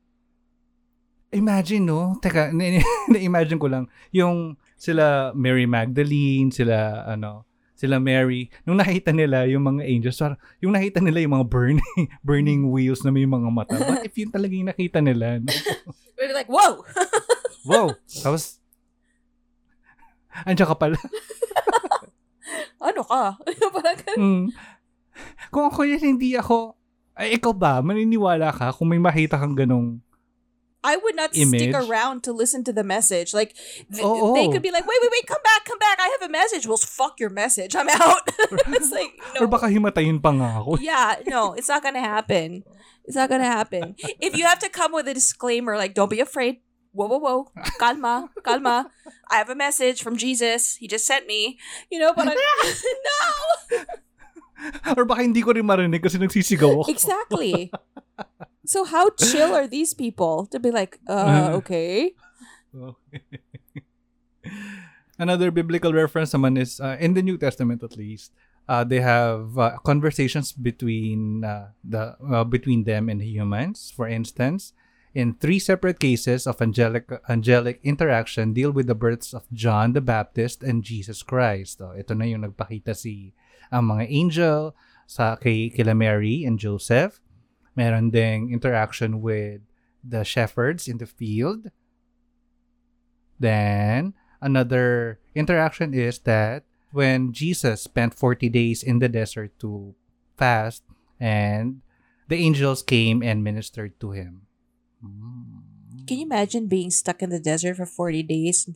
imagine 1.34 1.86
no, 1.90 2.16
teka, 2.22 2.54
na- 2.54 2.84
na-imagine 3.12 3.60
ko 3.60 3.68
lang 3.68 3.90
yung 4.14 4.56
sila 4.84 5.32
Mary 5.32 5.64
Magdalene, 5.64 6.52
sila 6.52 7.08
ano, 7.08 7.48
sila 7.72 8.04
Mary, 8.04 8.52
nung 8.68 8.76
nakita 8.76 9.16
nila 9.16 9.48
yung 9.48 9.64
mga 9.64 9.88
angels, 9.88 10.20
parang, 10.20 10.40
yung 10.60 10.76
nakita 10.76 11.00
nila 11.00 11.24
yung 11.24 11.40
mga 11.40 11.48
burning 11.48 11.96
burning 12.28 12.64
wheels 12.68 13.00
na 13.08 13.12
may 13.16 13.24
mga 13.24 13.48
mata. 13.48 13.80
What 13.80 14.04
if 14.04 14.16
yun 14.20 14.28
talaga 14.28 14.52
yung 14.52 14.68
nakita 14.68 15.00
nila? 15.00 15.40
no? 15.40 15.48
We'd 16.20 16.32
be 16.32 16.36
like, 16.36 16.52
"Whoa!" 16.52 16.84
Wow! 17.64 17.96
Tapos, 18.12 18.60
andiyan 20.44 20.68
ka 20.68 20.76
pala. 20.76 21.00
ano 22.84 23.02
ka? 23.08 23.40
Parang. 23.72 24.20
Mm. 24.20 24.46
Kung 25.48 25.72
ako 25.72 25.88
yan, 25.88 26.04
hindi 26.04 26.36
ako, 26.36 26.76
ay, 27.16 27.40
ikaw 27.40 27.56
ba, 27.56 27.80
maniniwala 27.80 28.52
ka 28.52 28.76
kung 28.76 28.92
may 28.92 29.00
makita 29.00 29.40
kang 29.40 29.56
ganong, 29.56 30.04
I 30.84 30.98
would 30.98 31.16
not 31.16 31.34
stick 31.34 31.74
around 31.74 32.24
to 32.28 32.34
listen 32.36 32.64
to 32.66 32.74
the 32.74 32.84
message. 32.84 33.34
Like 33.34 33.56
th- 33.88 34.04
Oo. 34.04 34.36
they 34.36 34.48
oh. 34.48 34.52
could 34.52 34.62
be 34.62 34.72
like, 34.72 34.84
"Wait, 34.84 35.00
wait, 35.02 35.12
wait, 35.12 35.26
come 35.26 35.42
back, 35.44 35.64
come 35.64 35.80
back. 35.80 35.98
I 36.00 36.12
have 36.20 36.28
a 36.28 36.32
message." 36.32 36.68
Well, 36.68 36.78
fuck 36.78 37.20
your 37.20 37.32
message. 37.32 37.76
I'm 37.76 37.88
out. 37.88 38.28
it's 38.76 38.92
like 38.92 39.16
or 39.40 39.48
no. 39.48 39.52
baka 39.52 39.72
himatayin 39.72 40.20
pa 40.20 40.36
nga 40.36 40.60
ako. 40.60 40.78
yeah, 40.84 41.24
no, 41.26 41.54
it's 41.56 41.72
not 41.72 41.82
gonna 41.82 42.04
happen. 42.04 42.68
It's 43.08 43.16
not 43.16 43.32
gonna 43.32 43.48
happen. 43.48 43.96
If 44.20 44.36
you 44.36 44.44
have 44.44 44.60
to 44.60 44.70
come 44.70 44.92
with 44.92 45.08
a 45.08 45.16
disclaimer, 45.16 45.80
like, 45.80 45.96
"Don't 45.96 46.12
be 46.12 46.20
afraid." 46.20 46.60
Whoa, 46.94 47.10
whoa, 47.10 47.18
whoa. 47.18 47.40
Calma, 47.82 48.30
calma. 48.46 48.86
I 49.26 49.42
have 49.42 49.50
a 49.50 49.58
message 49.58 50.06
from 50.06 50.14
Jesus. 50.14 50.78
He 50.78 50.86
just 50.86 51.10
sent 51.10 51.26
me. 51.26 51.58
You 51.90 51.98
know, 51.98 52.14
but 52.14 52.30
I, 52.30 52.38
no. 53.10 53.26
Or 54.94 55.02
baka 55.02 55.26
hindi 55.26 55.42
ko 55.42 55.58
rin 55.58 55.66
marinig 55.66 56.06
kasi 56.06 56.22
nagsisigaw 56.22 56.86
ako. 56.86 56.92
Exactly. 56.94 57.74
So 58.66 58.84
how 58.86 59.10
chill 59.20 59.54
are 59.56 59.68
these 59.68 59.94
people 59.94 60.46
to 60.48 60.60
be 60.60 60.72
like, 60.72 61.00
uh, 61.08 61.52
okay. 61.60 62.14
Another 65.20 65.52
biblical 65.52 65.94
reference 65.94 66.34
naman 66.34 66.58
is, 66.58 66.80
uh, 66.80 66.98
in 67.00 67.14
the 67.14 67.22
New 67.22 67.38
Testament 67.38 67.84
at 67.84 67.96
least, 67.96 68.34
uh, 68.68 68.84
they 68.84 69.00
have 69.02 69.58
uh, 69.58 69.78
conversations 69.84 70.52
between 70.52 71.44
uh, 71.44 71.70
the 71.84 72.16
uh, 72.20 72.44
between 72.44 72.84
them 72.84 73.10
and 73.10 73.22
humans. 73.22 73.92
For 73.96 74.08
instance, 74.08 74.74
in 75.14 75.36
three 75.36 75.60
separate 75.60 76.00
cases 76.00 76.48
of 76.48 76.62
angelic 76.62 77.08
angelic 77.30 77.80
interaction 77.84 78.54
deal 78.54 78.72
with 78.72 78.88
the 78.88 78.98
births 78.98 79.34
of 79.34 79.46
John 79.54 79.94
the 79.94 80.02
Baptist 80.02 80.64
and 80.64 80.84
Jesus 80.84 81.22
Christ. 81.24 81.80
So, 81.80 81.94
ito 81.94 82.14
na 82.16 82.26
yung 82.26 82.44
nagpakita 82.48 82.96
si 82.96 83.36
ang 83.72 83.94
mga 83.94 84.06
angel 84.10 84.60
sa 85.06 85.36
kay 85.36 85.70
kila 85.70 85.94
Mary 85.94 86.44
and 86.44 86.58
Joseph. 86.58 87.23
Meron 87.76 88.10
ding 88.10 88.52
interaction 88.52 89.22
with 89.22 89.62
the 90.04 90.24
shepherds 90.24 90.88
in 90.88 90.98
the 90.98 91.06
field. 91.06 91.72
Then 93.40 94.14
another 94.42 95.20
interaction 95.36 95.94
is 95.94 96.20
that 96.20 96.64
when 96.92 97.34
Jesus 97.34 97.84
spent 97.84 98.14
40 98.14 98.50
days 98.50 98.84
in 98.84 99.00
the 99.00 99.10
desert 99.10 99.58
to 99.60 99.96
fast 100.38 100.84
and 101.20 101.82
the 102.28 102.38
angels 102.38 102.84
came 102.84 103.24
and 103.24 103.44
ministered 103.44 104.00
to 104.00 104.12
him. 104.12 104.42
Mm. 105.04 106.08
Can 106.08 106.18
you 106.18 106.26
imagine 106.26 106.68
being 106.68 106.92
stuck 106.92 107.22
in 107.22 107.30
the 107.30 107.40
desert 107.40 107.78
for 107.78 107.86
40 107.86 108.24
days? 108.24 108.70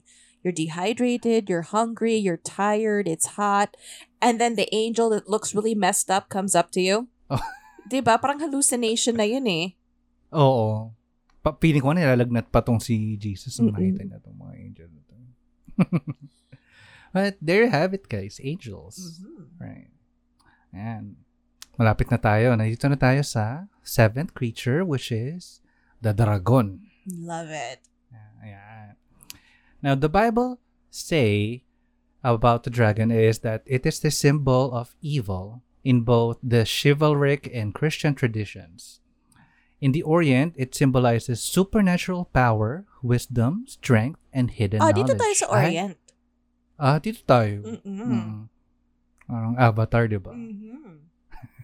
You're 0.44 0.54
dehydrated, 0.54 1.50
you're 1.50 1.64
hungry, 1.64 2.16
you're 2.16 2.38
tired, 2.38 3.08
it's 3.08 3.36
hot, 3.36 3.76
and 4.22 4.40
then 4.40 4.56
the 4.56 4.74
angel 4.74 5.10
that 5.10 5.30
looks 5.30 5.54
really 5.54 5.76
messed 5.76 6.10
up 6.10 6.30
comes 6.30 6.56
up 6.56 6.72
to 6.72 6.82
you. 6.82 7.08
Oh. 7.30 7.42
Diba? 7.88 8.20
Parang 8.20 8.40
hallucination 8.44 9.16
na 9.16 9.24
yun 9.24 9.48
eh. 9.48 9.74
Oo. 10.36 10.92
Pa 11.40 11.56
feeling 11.56 11.80
ko 11.80 11.96
nilalagnat 11.96 12.52
pa 12.52 12.60
tong 12.60 12.84
si 12.84 13.16
Jesus 13.16 13.56
nung 13.58 13.72
nakita 13.72 14.04
niya 14.04 14.20
tong 14.20 14.36
mga 14.36 14.54
angel 14.60 14.90
na 14.92 15.02
to. 15.08 15.16
But 17.16 17.40
there 17.40 17.64
you 17.64 17.72
have 17.72 17.96
it 17.96 18.12
guys, 18.12 18.44
angels. 18.44 19.24
Right. 19.56 19.90
Ayan. 20.76 21.24
Malapit 21.80 22.12
na 22.12 22.20
tayo. 22.20 22.52
Nandito 22.54 22.92
na 22.92 23.00
tayo 23.00 23.24
sa 23.24 23.72
seventh 23.82 24.36
creature 24.36 24.84
which 24.84 25.10
is 25.10 25.64
the 26.04 26.12
dragon. 26.12 26.84
Love 27.08 27.50
it. 27.50 27.80
Ayan. 28.44 29.00
Now, 29.80 29.96
the 29.96 30.12
Bible 30.12 30.60
say 30.90 31.64
about 32.26 32.66
the 32.66 32.74
dragon 32.74 33.14
is 33.14 33.40
that 33.46 33.64
it 33.64 33.86
is 33.86 34.02
the 34.02 34.12
symbol 34.12 34.74
of 34.74 34.98
evil 35.00 35.62
in 35.88 36.04
both 36.04 36.36
the 36.44 36.68
chivalric 36.68 37.48
and 37.56 37.72
Christian 37.72 38.12
traditions. 38.12 39.00
In 39.80 39.96
the 39.96 40.04
Orient, 40.04 40.52
it 40.60 40.76
symbolizes 40.76 41.40
supernatural 41.40 42.28
power, 42.36 42.84
wisdom, 43.00 43.64
strength, 43.72 44.20
and 44.36 44.52
hidden 44.52 44.84
Ah, 44.84 44.92
knowledge. 44.92 45.08
dito 45.08 45.14
tayo 45.16 45.34
sa 45.38 45.46
Orient. 45.48 45.96
ah, 46.76 46.98
dito 47.00 47.22
tayo. 47.24 47.64
Mm-mm. 47.64 48.04
Mm. 48.04 48.38
Parang 49.28 49.54
avatar, 49.56 50.12
di 50.12 50.20
ba? 50.20 50.36
Mhm. 50.36 51.08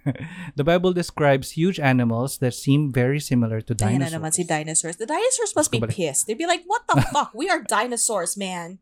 The 0.59 0.67
Bible 0.67 0.91
describes 0.91 1.55
huge 1.55 1.79
animals 1.79 2.37
that 2.43 2.51
seem 2.53 2.91
very 2.91 3.23
similar 3.23 3.63
to 3.63 3.71
Ayan 3.73 4.03
dinosaurs. 4.03 4.11
na 4.11 4.17
naman 4.19 4.31
si 4.35 4.43
dinosaurs. 4.43 4.99
The 4.99 5.07
dinosaurs 5.07 5.55
must 5.55 5.71
be 5.71 5.79
pissed. 5.79 6.27
They'd 6.27 6.37
be 6.37 6.45
like, 6.45 6.67
what 6.67 6.83
the 6.91 6.99
fuck? 7.15 7.31
We 7.31 7.47
are 7.47 7.63
dinosaurs, 7.63 8.35
man. 8.35 8.79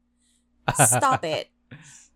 Stop 0.75 1.23
it. 1.23 1.49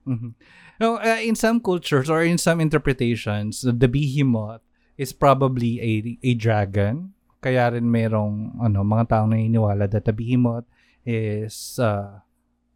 Mhm. 0.06 0.38
No, 0.80 1.00
uh, 1.00 1.20
in 1.24 1.36
some 1.36 1.60
cultures 1.60 2.10
or 2.10 2.24
in 2.24 2.38
some 2.38 2.60
interpretations, 2.60 3.64
the 3.64 3.88
behemoth 3.88 4.62
is 4.98 5.14
probably 5.14 5.80
a 5.80 5.94
a 6.24 6.34
dragon. 6.36 7.16
Kaya 7.40 7.72
rin 7.72 7.88
merong 7.88 8.60
ano 8.60 8.84
mga 8.84 9.16
taong 9.16 9.32
naniniwala 9.32 9.88
that 9.92 10.04
the 10.04 10.16
behemoth 10.16 10.68
is 11.08 11.80
uh, 11.80 12.20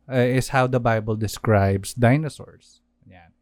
uh, 0.08 0.28
is 0.28 0.56
how 0.56 0.68
the 0.68 0.80
Bible 0.80 1.20
describes 1.20 1.92
dinosaurs. 1.92 2.80
Yan. 3.04 3.36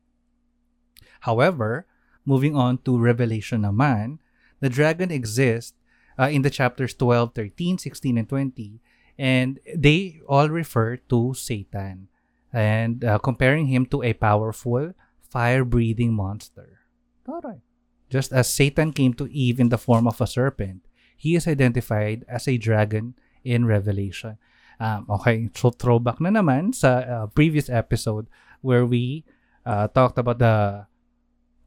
However, 1.21 1.85
moving 2.25 2.55
on 2.55 2.81
to 2.89 2.97
Revelation 2.97 3.61
naman, 3.61 4.17
the 4.59 4.73
dragon 4.73 5.11
exists 5.11 5.77
uh, 6.17 6.33
in 6.33 6.41
the 6.41 6.49
chapters 6.49 6.97
12, 6.97 7.33
13, 7.35 7.77
16, 7.77 8.17
and 8.17 8.29
20, 8.29 8.81
and 9.17 9.59
they 9.75 10.19
all 10.25 10.49
refer 10.49 10.97
to 11.09 11.33
Satan 11.37 12.09
and 12.53 13.03
uh, 13.03 13.17
comparing 13.19 13.67
him 13.67 13.85
to 13.87 14.03
a 14.03 14.13
powerful, 14.13 14.93
fire-breathing 15.29 16.13
monster. 16.13 16.79
Taray. 17.27 17.61
Just 18.09 18.31
as 18.31 18.47
Satan 18.47 18.93
came 18.93 19.13
to 19.15 19.27
Eve 19.31 19.59
in 19.59 19.69
the 19.69 19.77
form 19.77 20.07
of 20.07 20.21
a 20.21 20.27
serpent, 20.27 20.87
he 21.17 21.35
is 21.35 21.47
identified 21.47 22.23
as 22.29 22.47
a 22.47 22.57
dragon 22.57 23.15
in 23.43 23.65
Revelation. 23.65 24.37
Um, 24.79 25.09
okay, 25.09 25.49
so 25.57 25.73
throwback 25.73 26.21
na 26.21 26.29
naman 26.29 26.71
sa 26.71 27.01
uh, 27.01 27.25
previous 27.27 27.67
episode 27.67 28.29
where 28.61 28.85
we 28.85 29.25
uh, 29.65 29.89
talked 29.89 30.21
about 30.21 30.39
the 30.39 30.85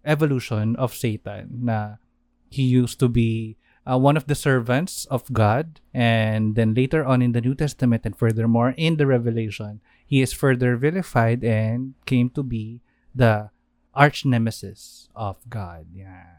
evolution 0.06 0.76
of 0.76 0.94
Satan 0.94 1.66
na 1.66 2.00
he 2.48 2.62
used 2.62 2.98
to 3.02 3.08
be 3.10 3.59
uh, 3.90 3.98
one 3.98 4.16
of 4.16 4.26
the 4.26 4.34
servants 4.36 5.04
of 5.10 5.26
God. 5.32 5.80
And 5.92 6.54
then 6.54 6.74
later 6.74 7.04
on 7.04 7.22
in 7.22 7.32
the 7.32 7.40
New 7.40 7.54
Testament 7.54 8.02
and 8.06 8.14
furthermore 8.14 8.74
in 8.76 8.96
the 8.96 9.06
Revelation, 9.06 9.80
he 10.06 10.22
is 10.22 10.32
further 10.32 10.76
vilified 10.76 11.42
and 11.42 11.94
came 12.06 12.30
to 12.38 12.42
be 12.42 12.80
the 13.14 13.50
arch 13.94 14.24
nemesis 14.24 15.08
of 15.16 15.36
God. 15.50 15.86
Yeah. 15.92 16.38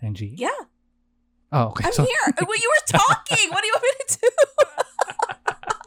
Angie? 0.00 0.34
Yeah, 0.36 0.48
Oh, 1.52 1.68
okay. 1.76 1.84
I'm 1.86 1.92
So, 1.92 2.02
here. 2.04 2.34
Well, 2.40 2.56
you 2.58 2.70
were 2.72 2.98
talking. 2.98 3.50
what 3.50 3.60
do 3.60 3.66
you 3.68 3.74
want 3.76 3.84
me 3.84 3.92
to 4.08 4.18
do? 4.18 4.30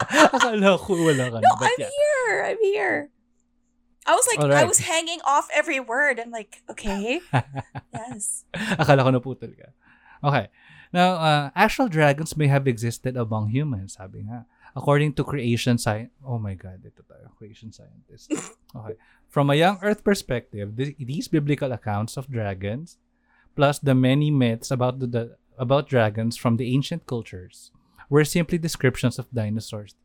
akala 0.37 0.77
ko 0.79 0.93
wala 0.93 1.25
ka 1.33 1.39
na, 1.41 1.41
no, 1.41 1.51
I'm 1.59 1.73
yeah. 1.81 1.89
here. 1.89 2.43
I'm 2.45 2.61
here. 2.61 3.09
I 4.05 4.13
was 4.13 4.27
like, 4.29 4.39
I 4.51 4.63
was 4.65 4.79
hanging 4.79 5.19
off 5.25 5.49
every 5.53 5.79
word. 5.79 6.19
I'm 6.19 6.29
like, 6.29 6.61
okay, 6.69 7.21
yes. 7.93 8.45
Akala 8.53 9.01
ko 9.01 9.09
naputol 9.09 9.49
ka. 9.57 9.73
Okay. 10.21 10.47
Now, 10.93 11.17
uh, 11.17 11.49
actual 11.55 11.89
dragons 11.89 12.37
may 12.37 12.47
have 12.47 12.67
existed 12.67 13.17
among 13.17 13.49
humans, 13.49 13.97
sabi 13.97 14.23
nga. 14.29 14.45
According 14.75 15.13
to 15.17 15.23
creation 15.23 15.77
science, 15.77 16.11
oh 16.21 16.37
my 16.37 16.53
God, 16.53 16.83
ito 16.83 17.01
tayo, 17.07 17.31
creation 17.35 17.71
scientist. 17.71 18.31
Okay. 18.75 18.99
From 19.31 19.47
a 19.47 19.55
young 19.55 19.79
earth 19.79 20.03
perspective, 20.03 20.75
th- 20.75 20.99
these 20.99 21.31
biblical 21.31 21.71
accounts 21.71 22.19
of 22.19 22.27
dragons, 22.27 22.99
plus 23.55 23.79
the 23.79 23.95
many 23.95 24.27
myths 24.27 24.67
about 24.67 24.99
the, 24.99 25.07
the 25.07 25.23
about 25.55 25.87
dragons 25.87 26.35
from 26.35 26.59
the 26.59 26.75
ancient 26.75 27.07
cultures, 27.07 27.71
were 28.11 28.27
simply 28.27 28.59
descriptions 28.59 29.15
of 29.15 29.31
dinosaurs 29.31 29.95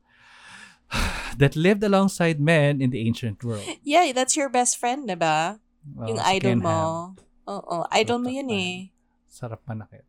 that 1.38 1.56
lived 1.56 1.82
alongside 1.82 2.40
men 2.40 2.80
in 2.82 2.90
the 2.90 3.06
ancient 3.06 3.42
world. 3.44 3.64
Yeah, 3.82 4.12
that's 4.12 4.36
your 4.36 4.48
best 4.48 4.78
friend, 4.78 5.08
diba? 5.08 5.60
Well, 5.94 6.08
yung 6.08 6.18
si 6.18 6.24
idol 6.24 6.50
Ken 6.50 6.58
mo. 6.62 7.14
Oo, 7.48 7.84
idol 7.92 8.18
mo 8.18 8.28
yun 8.30 8.50
eh. 8.50 8.90
Sarap 9.30 9.62
manakit. 9.66 10.04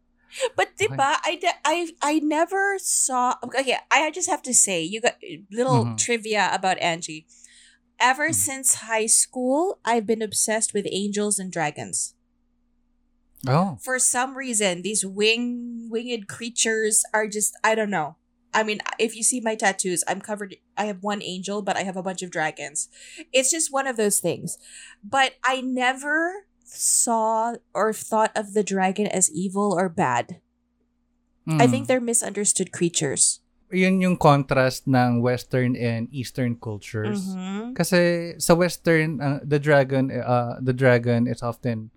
But 0.55 0.77
diba, 0.79 1.19
I, 1.25 1.35
de- 1.35 1.61
I, 1.65 1.91
I 2.01 2.19
never 2.19 2.79
saw, 2.79 3.35
okay, 3.43 3.77
I 3.91 4.11
just 4.11 4.29
have 4.29 4.41
to 4.43 4.53
say, 4.53 4.81
you 4.81 5.01
got 5.01 5.19
little 5.51 5.83
Mhm. 5.85 5.97
trivia 5.97 6.49
about 6.53 6.79
Angie. 6.79 7.27
Ever 7.99 8.29
Mhm. 8.29 8.35
since 8.35 8.67
high 8.87 9.05
school, 9.11 9.79
I've 9.83 10.07
been 10.07 10.21
obsessed 10.23 10.73
with 10.73 10.87
angels 10.89 11.37
and 11.37 11.51
dragons. 11.51 12.15
Oh. 13.47 13.77
For 13.81 13.97
some 13.99 14.37
reason, 14.37 14.81
these 14.81 15.03
wing 15.05 15.89
winged 15.89 16.27
creatures 16.29 17.03
are 17.13 17.27
just 17.27 17.57
I 17.65 17.73
don't 17.75 17.89
know. 17.89 18.15
I 18.53 18.63
mean, 18.63 18.79
if 18.99 19.15
you 19.15 19.23
see 19.23 19.39
my 19.39 19.55
tattoos, 19.55 20.03
I'm 20.07 20.19
covered. 20.19 20.55
I 20.77 20.85
have 20.85 21.03
one 21.03 21.23
angel, 21.23 21.61
but 21.61 21.77
I 21.77 21.83
have 21.83 21.95
a 21.95 22.03
bunch 22.03 22.21
of 22.21 22.31
dragons. 22.31 22.89
It's 23.31 23.51
just 23.51 23.71
one 23.71 23.87
of 23.87 23.95
those 23.95 24.19
things. 24.19 24.57
But 25.03 25.35
I 25.43 25.61
never 25.61 26.47
saw 26.63 27.55
or 27.73 27.93
thought 27.93 28.31
of 28.35 28.53
the 28.53 28.63
dragon 28.63 29.07
as 29.07 29.31
evil 29.31 29.71
or 29.71 29.87
bad. 29.87 30.41
I 31.47 31.65
think 31.67 31.85
Mm. 31.85 31.87
they're 31.87 32.03
misunderstood 32.03 32.71
creatures. 32.71 33.39
yun 33.71 34.03
yung 34.03 34.19
contrast 34.19 34.83
ng 34.83 35.23
Western 35.23 35.79
and 35.79 36.11
Eastern 36.11 36.59
cultures. 36.59 37.31
Mhm. 37.39 37.71
Kasi 37.71 38.35
sa 38.35 38.51
Western, 38.51 39.23
uh, 39.23 39.39
the 39.47 39.63
dragon, 39.63 40.11
uh, 40.11 40.59
the 40.59 40.75
dragon 40.75 41.23
is 41.23 41.39
often 41.39 41.87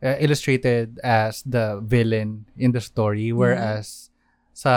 uh, 0.00 0.16
illustrated 0.16 0.96
as 1.04 1.44
the 1.44 1.76
villain 1.84 2.48
in 2.56 2.72
the 2.72 2.80
story, 2.80 3.36
Mm-hmm. 3.36 3.44
Sa 4.54 4.72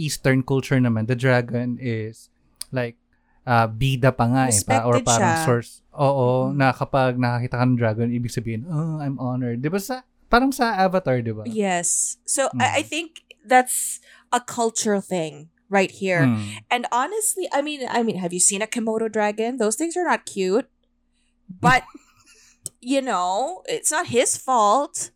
Eastern 0.00 0.40
culture 0.42 0.80
naman, 0.80 1.04
the 1.04 1.14
dragon 1.14 1.76
is 1.76 2.32
like 2.72 2.96
uh, 3.44 3.68
bida 3.68 4.08
pa 4.10 4.24
nga 4.24 4.42
eh, 4.48 4.60
pa, 4.60 4.82
or 4.82 4.96
parang 5.04 5.36
siya. 5.36 5.44
source. 5.44 5.70
Oo, 5.92 6.48
Mhm. 6.50 6.56
na 6.56 6.72
kapag 6.72 7.20
nakakita 7.20 7.60
ka 7.60 7.64
ng 7.64 7.76
dragon, 7.76 8.08
ibig 8.08 8.32
sabihin, 8.32 8.64
oh, 8.64 8.96
I'm 9.00 9.20
honored. 9.20 9.60
Di 9.60 9.68
ba 9.68 9.76
sa, 9.76 10.00
parang 10.28 10.48
sa 10.52 10.76
Avatar, 10.80 11.20
di 11.20 11.32
ba? 11.32 11.44
Yes. 11.44 12.16
So 12.24 12.48
I, 12.56 12.80
I 12.80 12.82
Mm. 12.82 12.88
think 12.88 13.08
that's 13.44 14.00
a 14.32 14.40
cultural 14.40 15.00
thing 15.00 15.48
right 15.68 15.88
here. 15.92 16.28
Mm. 16.28 16.64
And 16.68 16.82
honestly, 16.88 17.48
I 17.52 17.60
mean, 17.60 17.84
I 17.88 18.00
mean, 18.04 18.16
have 18.20 18.32
you 18.32 18.40
seen 18.40 18.60
a 18.60 18.68
Komodo 18.68 19.08
dragon? 19.12 19.56
Those 19.56 19.76
things 19.76 19.96
are 19.96 20.04
not 20.04 20.24
cute. 20.24 20.68
But 21.48 21.84
you 22.80 23.00
know, 23.00 23.60
it's 23.68 23.90
not 23.92 24.08
his 24.12 24.36
fault. 24.36 25.10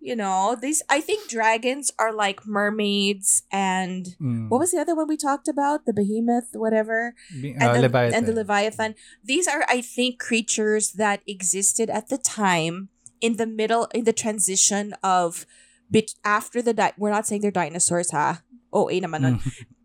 You 0.00 0.16
know, 0.16 0.56
these 0.56 0.80
I 0.88 1.00
think 1.04 1.28
dragons 1.28 1.92
are 2.00 2.08
like 2.12 2.46
mermaids 2.48 3.42
and 3.52 4.16
Mm. 4.16 4.48
what 4.48 4.58
was 4.64 4.72
the 4.72 4.80
other 4.80 4.96
one 4.96 5.04
we 5.06 5.20
talked 5.20 5.44
about? 5.46 5.84
The 5.84 5.92
behemoth, 5.92 6.56
whatever. 6.56 7.12
Be- 7.28 7.52
And, 7.52 7.62
uh, 7.62 7.72
the, 7.76 7.82
Leviathan. 7.84 8.14
and 8.16 8.24
the 8.26 8.32
Leviathan. 8.32 8.94
These 9.22 9.44
are, 9.46 9.60
I 9.68 9.84
think, 9.84 10.16
creatures 10.18 10.96
that 10.96 11.20
existed 11.28 11.90
at 11.92 12.08
the 12.08 12.16
time 12.16 12.88
in 13.20 13.36
the 13.36 13.44
middle, 13.46 13.92
in 13.92 14.04
the 14.08 14.16
transition 14.16 14.94
of 15.04 15.44
bit 15.92 16.16
after 16.24 16.62
the 16.64 16.72
di- 16.72 16.96
we're 16.96 17.12
not 17.12 17.26
saying 17.28 17.42
they're 17.44 17.52
dinosaurs, 17.52 18.10
ha? 18.16 18.40
Oh, 18.72 18.88
eh 18.88 19.00
naman 19.04 19.20
nun. 19.20 19.36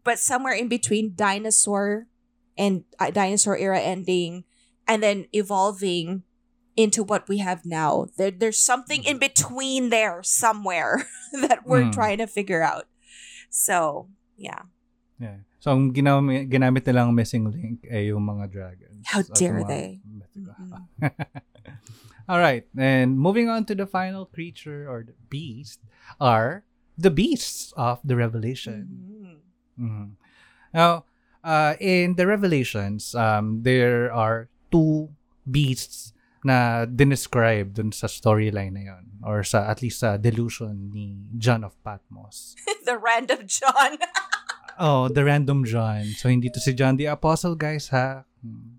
But 0.07 0.15
somewhere 0.21 0.53
in 0.55 0.69
between 0.71 1.11
dinosaur 1.19 2.07
and 2.55 2.85
uh, 3.03 3.11
dinosaur 3.11 3.57
era 3.59 3.81
ending 3.83 4.45
and 4.87 5.03
then 5.03 5.25
evolving 5.35 6.23
into 6.75 7.03
what 7.03 7.27
we 7.27 7.39
have 7.39 7.65
now. 7.65 8.07
There, 8.17 8.31
there's 8.31 8.59
something 8.59 9.03
in 9.03 9.17
between 9.17 9.89
there 9.89 10.19
somewhere 10.23 11.07
that 11.33 11.65
we're 11.65 11.87
Mm. 11.87 11.93
trying 11.95 12.17
to 12.19 12.27
figure 12.27 12.61
out. 12.63 12.87
So, 13.49 14.07
yeah. 14.35 14.67
Yeah. 15.19 15.47
So, 15.63 15.71
ang 15.71 15.95
ginamit, 15.95 16.51
ginamit 16.51 16.83
nilang 16.83 17.15
missing 17.15 17.47
link 17.49 17.87
ay 17.87 18.11
yung 18.11 18.27
mga 18.27 18.51
dragons. 18.51 19.01
How 19.07 19.23
dare 19.23 19.63
mga 19.63 19.67
they? 19.71 19.87
Mm-mm. 20.03 20.51
All 22.29 22.39
right. 22.39 22.65
And 22.77 23.17
moving 23.19 23.49
on 23.49 23.65
to 23.69 23.75
the 23.75 23.85
final 23.85 24.25
creature 24.25 24.89
or 24.89 25.03
the 25.05 25.13
beast 25.29 25.79
are 26.19 26.65
the 26.97 27.11
beasts 27.11 27.71
of 27.77 27.99
the 28.03 28.15
Revelation. 28.15 28.89
Mhm. 28.91 29.35
Mhm. 29.79 30.07
Now, 30.73 31.05
uh, 31.43 31.75
in 31.79 32.15
the 32.17 32.25
Revelations, 32.27 33.13
um, 33.13 33.61
there 33.63 34.09
are 34.11 34.49
two 34.71 35.13
beasts 35.45 36.11
na 36.45 36.85
dinescribe 36.85 37.73
dun 37.73 37.89
sa 37.89 38.05
storyline 38.05 38.77
na 38.77 38.93
yon 38.93 39.03
or 39.25 39.41
sa 39.41 39.65
at 39.65 39.81
least 39.81 40.05
sa 40.05 40.21
delusion 40.21 40.93
ni 40.93 41.17
John 41.41 41.65
of 41.65 41.73
Patmos. 41.81 42.53
the 42.87 43.01
random 43.01 43.49
John. 43.49 43.97
Oh, 44.75 45.07
the 45.07 45.23
random 45.23 45.63
John. 45.63 46.03
So, 46.19 46.27
hindi 46.27 46.51
to 46.51 46.59
si 46.59 46.75
John 46.75 46.99
the 46.99 47.07
Apostle, 47.07 47.55
guys, 47.55 47.87
ha? 47.95 48.27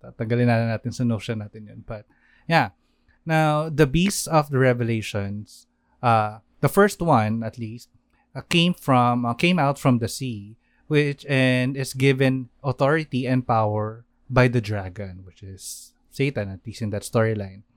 Tatagalin 0.04 0.44
na 0.44 0.76
natin 0.76 0.92
sa 0.92 1.08
notion 1.08 1.40
natin 1.40 1.72
yun. 1.72 1.80
But, 1.88 2.04
yeah. 2.44 2.76
Now, 3.24 3.72
the 3.72 3.88
beasts 3.88 4.28
of 4.28 4.52
the 4.52 4.60
Revelations, 4.60 5.64
uh, 6.04 6.44
the 6.60 6.68
first 6.68 7.00
one, 7.00 7.40
at 7.40 7.56
least, 7.56 7.88
uh, 8.36 8.44
came 8.44 8.76
from, 8.76 9.24
uh, 9.24 9.32
came 9.32 9.56
out 9.56 9.80
from 9.80 9.96
the 9.96 10.08
sea, 10.12 10.60
which, 10.84 11.24
and 11.32 11.80
is 11.80 11.96
given 11.96 12.52
authority 12.60 13.24
and 13.24 13.48
power 13.48 14.04
by 14.28 14.52
the 14.52 14.60
dragon, 14.60 15.24
which 15.24 15.42
is 15.42 15.95
Satan, 16.16 16.48
at 16.48 16.64
least 16.64 16.80
in 16.80 16.88
that 16.96 17.04
storyline. 17.04 17.68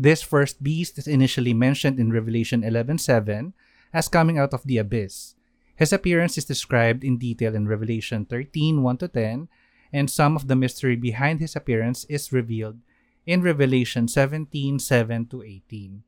This 0.00 0.24
first 0.24 0.64
beast 0.64 0.96
is 0.96 1.04
initially 1.04 1.52
mentioned 1.52 2.00
in 2.00 2.08
Revelation 2.08 2.64
11:7 2.64 3.52
as 3.92 4.08
coming 4.08 4.40
out 4.40 4.56
of 4.56 4.64
the 4.64 4.80
abyss. 4.80 5.36
His 5.76 5.92
appearance 5.92 6.40
is 6.40 6.48
described 6.48 7.04
in 7.04 7.20
detail 7.20 7.52
in 7.52 7.68
Revelation 7.68 8.24
13 8.24 8.80
1 8.80 8.96
to 9.04 9.08
10, 9.08 9.52
and 9.92 10.08
some 10.08 10.32
of 10.32 10.48
the 10.48 10.56
mystery 10.56 10.96
behind 10.96 11.44
his 11.44 11.52
appearance 11.52 12.08
is 12.08 12.32
revealed 12.32 12.80
in 13.28 13.44
Revelation 13.44 14.08
17 14.08 14.80
7 14.80 15.28
to 15.28 15.44
18. 15.44 16.02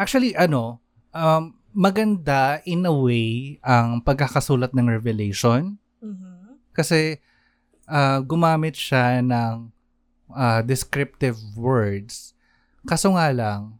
Actually, 0.00 0.32
ano, 0.34 0.80
um, 1.12 1.60
maganda 1.72 2.60
in 2.68 2.84
a 2.84 2.92
way 2.92 3.60
ang 3.64 4.04
pagkakasulat 4.04 4.76
ng 4.76 4.88
Revelation 4.88 5.80
Mhm. 6.00 6.60
kasi 6.72 7.20
ah, 7.88 8.20
gumamit 8.24 8.76
siya 8.76 9.20
ng 9.20 9.71
ah, 10.34 10.60
descriptive 10.60 11.36
words. 11.54 12.34
Kaso 12.82 13.14
nga 13.14 13.30
lang, 13.30 13.78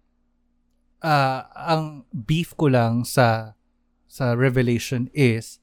ah, 1.00 1.46
ang 1.54 2.04
beef 2.10 2.54
ko 2.54 2.68
lang 2.68 3.02
sa 3.02 3.56
sa 4.06 4.36
Revelation 4.36 5.08
is 5.12 5.58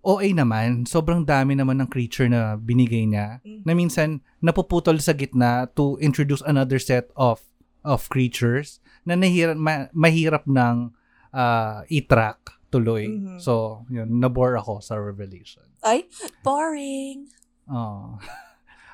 OA 0.00 0.32
naman, 0.32 0.88
sobrang 0.88 1.28
dami 1.28 1.52
naman 1.52 1.76
ng 1.76 1.88
creature 1.88 2.24
na 2.24 2.56
binigay 2.56 3.04
niya 3.04 3.44
Mhm. 3.44 3.68
na 3.68 3.72
minsan 3.76 4.08
napuputol 4.40 4.96
sa 4.96 5.12
gitna 5.12 5.68
to 5.70 6.00
introduce 6.00 6.40
another 6.42 6.80
set 6.80 7.12
of 7.12 7.44
of 7.84 8.08
creatures 8.08 8.80
na 9.04 9.12
nahirap 9.12 9.56
ma- 9.56 9.92
mahirap 9.92 10.48
ng 10.48 10.92
ah, 11.30 11.84
i-track 11.86 12.58
tuloy. 12.70 13.06
Mhm. 13.06 13.38
So, 13.38 13.84
yun, 13.86 14.18
nabore 14.18 14.56
ako 14.56 14.80
sa 14.80 14.98
Revelation. 14.98 15.62
Ay, 15.80 16.06
boring. 16.42 17.30
Oh. 17.70 18.18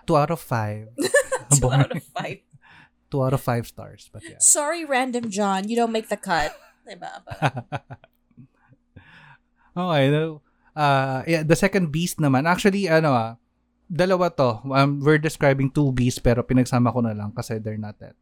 Two 0.07 0.16
out 0.16 0.31
of 0.31 0.41
five. 0.41 0.89
Two 1.59 1.70
out 1.70 1.91
of 1.91 2.03
five. 2.15 2.39
Two 3.11 3.23
out 3.23 3.35
of 3.35 3.43
five 3.43 3.66
stars. 3.66 4.11
But 4.12 4.23
yeah. 4.24 4.39
Sorry, 4.39 4.85
random 4.85 5.31
John. 5.31 5.69
You 5.69 5.77
don't 5.77 5.93
make 5.93 6.09
the 6.09 6.16
cut. 6.16 6.55
Diba? 6.87 7.23
But- 7.27 7.83
okay. 9.77 10.11
No, 10.11 10.43
uh, 10.74 11.23
yeah, 11.27 11.43
the 11.43 11.57
second 11.57 11.91
beast 11.91 12.19
naman. 12.19 12.47
Actually, 12.47 12.87
ano 12.87 13.11
ah, 13.11 13.33
dalawa 13.91 14.31
to. 14.37 14.62
Um, 14.70 15.03
we're 15.03 15.19
describing 15.19 15.70
two 15.70 15.91
beasts 15.91 16.23
pero 16.23 16.43
pinagsama 16.43 16.95
ko 16.95 17.01
na 17.03 17.15
lang 17.15 17.35
kasi 17.35 17.59
they're 17.59 17.81
not 17.81 17.99
that 17.99 18.15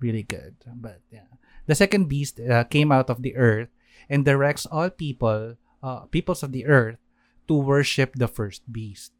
really 0.00 0.24
good. 0.24 0.56
But 0.66 1.00
yeah, 1.08 1.30
the 1.64 1.76
second 1.78 2.08
beast 2.12 2.40
uh, 2.40 2.64
came 2.68 2.92
out 2.92 3.08
of 3.08 3.22
the 3.22 3.36
earth 3.36 3.70
and 4.10 4.26
directs 4.26 4.66
all 4.66 4.90
people, 4.90 5.56
uh, 5.80 6.10
peoples 6.10 6.42
of 6.42 6.52
the 6.52 6.66
earth, 6.66 6.98
to 7.48 7.54
worship 7.54 8.18
the 8.18 8.28
first 8.28 8.66
beast. 8.68 9.12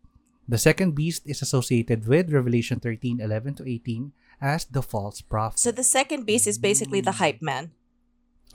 The 0.49 0.59
second 0.59 0.95
beast 0.99 1.23
is 1.25 1.41
associated 1.41 2.07
with 2.07 2.33
Revelation 2.33 2.81
13, 2.81 3.21
11 3.21 3.55
to 3.63 3.65
18 3.69 4.13
as 4.43 4.65
the 4.67 4.83
false 4.83 5.23
prophet. 5.23 5.59
So 5.63 5.71
the 5.71 5.87
second 5.87 6.27
beast 6.27 6.47
is 6.51 6.59
basically 6.59 7.01
the 7.01 7.23
hype 7.23 7.41
man. 7.41 7.71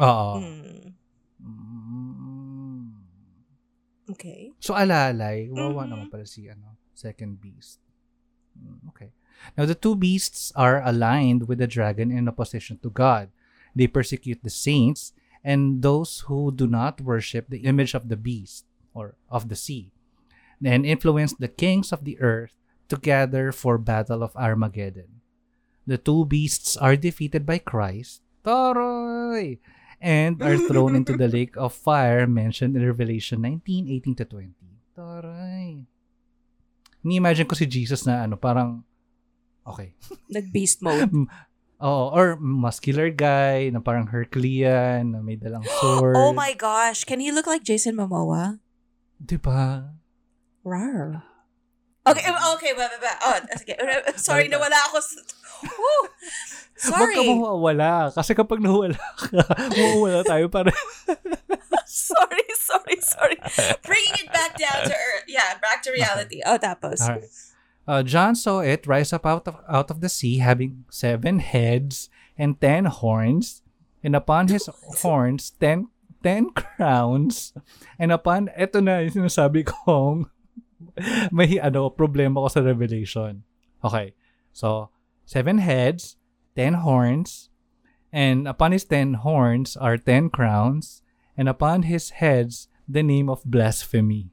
Oo. 0.01 0.35
Hmm. 0.43 0.97
Mm. 1.39 2.91
Okay. 4.11 4.51
So 4.59 4.75
alalay, 4.75 5.47
wawa 5.51 5.83
Mhm. 5.83 5.89
naman 5.91 6.07
pala 6.11 6.25
si 6.27 6.47
ano, 6.47 6.75
second 6.95 7.39
beast. 7.39 7.79
Mm, 8.55 8.87
Okay. 8.91 9.11
Now 9.55 9.69
the 9.69 9.77
two 9.77 9.93
beasts 9.93 10.49
are 10.57 10.81
aligned 10.81 11.45
with 11.45 11.61
the 11.61 11.69
dragon 11.69 12.09
in 12.09 12.25
opposition 12.27 12.81
to 12.81 12.89
God. 12.89 13.29
They 13.77 13.85
persecute 13.85 14.41
the 14.41 14.49
saints 14.53 15.13
and 15.45 15.85
those 15.85 16.25
who 16.25 16.49
do 16.49 16.65
not 16.65 16.99
worship 17.05 17.45
the 17.47 17.61
image 17.63 17.93
of 17.93 18.09
the 18.09 18.17
beast 18.17 18.65
or 18.97 19.13
of 19.29 19.53
the 19.53 19.55
sea, 19.59 19.93
and 20.63 20.85
influence 20.85 21.33
the 21.33 21.47
kings 21.51 21.91
of 21.91 22.05
the 22.05 22.19
earth 22.19 22.55
to 22.89 22.97
gather 22.97 23.51
for 23.51 23.77
battle 23.77 24.23
of 24.23 24.35
Armageddon. 24.35 25.21
The 25.87 25.97
two 25.97 26.25
beasts 26.25 26.75
are 26.75 26.95
defeated 26.95 27.45
by 27.45 27.59
Christ, 27.59 28.21
Toroy, 28.43 29.59
and 30.01 30.41
are 30.43 30.57
thrown 30.57 30.95
into 30.95 31.15
the 31.15 31.27
lake 31.27 31.55
of 31.55 31.73
fire 31.73 32.27
mentioned 32.27 32.75
in 32.75 32.85
Revelation 32.85 33.41
19, 33.41 33.87
18 33.89 34.15
to 34.15 34.25
20. 34.25 34.53
Taray. 34.97 35.85
Ni-imagine 37.05 37.45
ko 37.45 37.53
si 37.53 37.69
Jesus 37.69 38.03
na 38.09 38.25
ano, 38.25 38.35
parang, 38.35 38.81
okay. 39.61 39.93
Nag-beast 40.33 40.81
mode. 40.81 41.13
Oo, 41.77 42.09
or 42.09 42.41
muscular 42.41 43.13
guy, 43.13 43.69
na 43.69 43.77
parang 43.77 44.09
Herculean, 44.09 45.13
na 45.13 45.21
may 45.21 45.37
dalang 45.37 45.61
oh 45.69 45.77
sword. 45.77 46.17
oh 46.17 46.33
my 46.33 46.57
gosh. 46.57 47.05
Can 47.05 47.21
he 47.21 47.29
look 47.29 47.45
like 47.45 47.61
Jason 47.61 47.93
Momoa? 47.93 48.57
Diba? 49.21 49.93
Rar. 50.67 51.23
Okay, 52.07 52.23
uh, 52.23 52.55
okay, 52.55 52.71
ba, 52.75 52.87
ba, 52.87 52.97
ba. 52.99 53.11
Oh, 53.23 53.35
sige. 53.55 53.75
Sorry, 54.19 54.47
nawala 54.47 54.75
ako. 54.91 54.99
sa- 54.99 55.27
Woo! 55.63 55.99
Huwag 56.91 57.09
ka 57.11 57.19
Sorry. 57.19 57.27
mawawala. 57.27 58.11
Kasi 58.15 58.31
kapag 58.31 58.59
nawala 58.63 58.95
ka, 58.95 59.43
mawawala 59.75 60.21
tayo 60.23 60.47
para. 60.47 60.71
sorry, 61.87 62.47
sorry, 62.55 62.97
sorry. 63.01 63.37
Bringing 63.83 64.15
it 64.23 64.29
back 64.31 64.55
down 64.55 64.85
to 64.87 64.93
earth. 64.93 65.25
Yeah, 65.27 65.57
back 65.59 65.81
to 65.83 65.91
reality. 65.91 66.39
Oh, 66.45 66.55
tapos. 66.59 67.01
Alright. 67.01 67.27
Uh, 67.87 68.03
John 68.03 68.35
saw 68.35 68.59
it 68.59 68.83
rise 68.85 69.11
up 69.11 69.25
out 69.25 69.47
of, 69.47 69.55
out 69.67 69.89
of 69.91 69.99
the 70.03 70.11
sea, 70.11 70.39
having 70.43 70.83
seven 70.91 71.39
heads 71.39 72.11
and 72.37 72.59
ten 72.59 72.85
horns, 72.85 73.63
and 74.03 74.15
upon 74.15 74.47
his 74.51 74.69
horns, 75.01 75.55
ten, 75.55 75.87
ten 76.21 76.51
crowns, 76.51 77.55
and 77.97 78.11
upon, 78.11 78.51
eto 78.59 78.83
na 78.83 78.99
yung 79.07 79.23
sinasabi 79.23 79.63
kong 79.65 80.27
may 81.31 81.59
ano, 81.59 81.89
problema 81.89 82.41
ko 82.45 82.47
sa 82.47 82.61
Revelation. 82.61 83.43
Okay. 83.83 84.13
So, 84.53 84.89
seven 85.25 85.59
heads, 85.59 86.17
ten 86.55 86.81
horns, 86.81 87.49
and 88.11 88.47
upon 88.47 88.71
his 88.71 88.85
ten 88.85 89.21
horns 89.21 89.77
are 89.77 89.97
ten 89.97 90.29
crowns, 90.29 91.01
and 91.37 91.49
upon 91.49 91.83
his 91.85 92.17
heads, 92.17 92.67
the 92.87 93.03
name 93.03 93.29
of 93.29 93.45
blasphemy. 93.45 94.31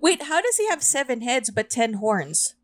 Wait, 0.00 0.28
how 0.28 0.40
does 0.42 0.56
he 0.58 0.68
have 0.68 0.82
seven 0.82 1.22
heads 1.22 1.48
but 1.50 1.70
ten 1.70 1.94
horns? 2.04 2.54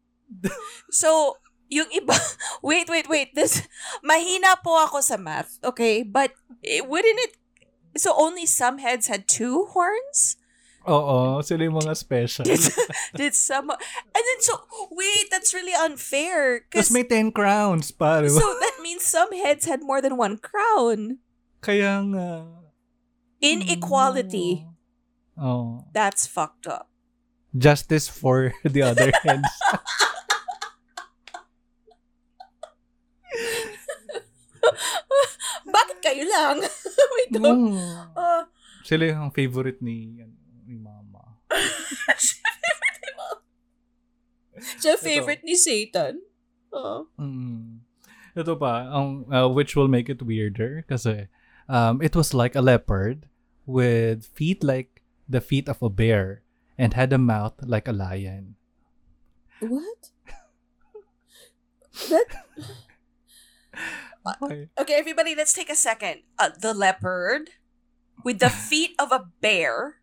so, 0.91 1.39
yung 1.69 1.89
iba, 1.95 2.19
wait, 2.63 2.89
wait, 2.89 3.09
wait. 3.09 3.35
This, 3.35 3.67
mahina 4.05 4.61
po 4.63 4.85
ako 4.85 5.01
sa 5.01 5.17
math, 5.17 5.59
okay? 5.65 6.03
But, 6.03 6.33
eh, 6.61 6.81
wouldn't 6.85 7.21
it, 7.25 7.33
so 7.97 8.13
only 8.17 8.45
some 8.45 8.79
heads 8.79 9.07
had 9.07 9.29
two 9.29 9.67
horns? 9.73 10.37
Oo, 10.87 11.43
sila 11.43 11.67
yung 11.67 11.83
mga 11.83 11.99
special. 11.99 12.47
Did 13.19 13.35
some, 13.35 13.75
and 13.75 14.23
then 14.23 14.41
so, 14.41 14.55
wait, 14.95 15.27
that's 15.35 15.51
really 15.51 15.75
unfair. 15.75 16.63
Tapos 16.71 16.95
may 16.95 17.03
10 17.03 17.35
crowns 17.35 17.91
pa, 17.91 18.23
di 18.23 18.31
ba? 18.31 18.39
so 18.39 18.47
that 18.63 18.79
means 18.79 19.03
some 19.03 19.35
heads 19.35 19.67
had 19.67 19.83
more 19.83 19.99
than 19.99 20.15
one 20.15 20.39
crown. 20.39 21.19
Kaya 21.59 22.07
nga. 22.15 22.47
Inequality. 23.43 24.63
Oh. 25.35 25.85
That's 25.91 26.31
fucked 26.31 26.71
up. 26.71 26.89
Justice 27.51 28.07
for 28.07 28.55
the 28.65 28.83
other 28.87 29.11
heads. 29.27 29.51
Bakit 35.67 35.99
kayo 35.99 36.25
lang? 36.31 36.63
Wait, 37.19 37.31
no. 37.43 37.75
Mm. 37.75 37.75
Uh, 38.15 38.47
Sila 38.87 39.11
yung 39.11 39.35
favorite 39.35 39.83
ni, 39.83 40.23
ano, 40.23 40.46
ni 40.67 40.77
mama. 40.77 41.39
siya 44.83 44.99
favorite 44.99 45.43
ni 45.45 45.55
Satan. 45.57 46.21
Uh, 46.73 47.07
Mm. 47.17 47.81
Ito 48.37 48.53
pa, 48.61 48.93
ang, 48.93 49.25
uh, 49.33 49.49
which 49.49 49.73
will 49.73 49.89
make 49.89 50.13
it 50.13 50.21
weirder 50.21 50.85
kasi 50.85 51.25
um, 51.73 52.05
it 52.05 52.13
was 52.13 52.37
like 52.37 52.53
a 52.53 52.61
leopard 52.61 53.25
with 53.65 54.29
feet 54.29 54.61
like 54.61 55.01
the 55.25 55.41
feet 55.41 55.73
of 55.73 55.81
a 55.81 55.89
bear 55.89 56.45
and 56.77 56.93
had 56.93 57.17
a 57.17 57.19
mouth 57.19 57.57
like 57.65 57.89
a 57.89 57.97
lion. 57.97 58.61
what? 59.65 60.13
that 62.13 62.29
Okay. 64.43 64.69
Okay, 64.75 64.95
everybody, 64.99 65.35
let's 65.39 65.55
take 65.55 65.71
a 65.71 65.79
second. 65.79 66.27
Uh, 66.35 66.51
the 66.51 66.75
leopard 66.75 67.51
with 68.25 68.41
the 68.43 68.51
feet 68.69 68.93
of 68.99 69.13
a 69.13 69.31
bear 69.41 70.03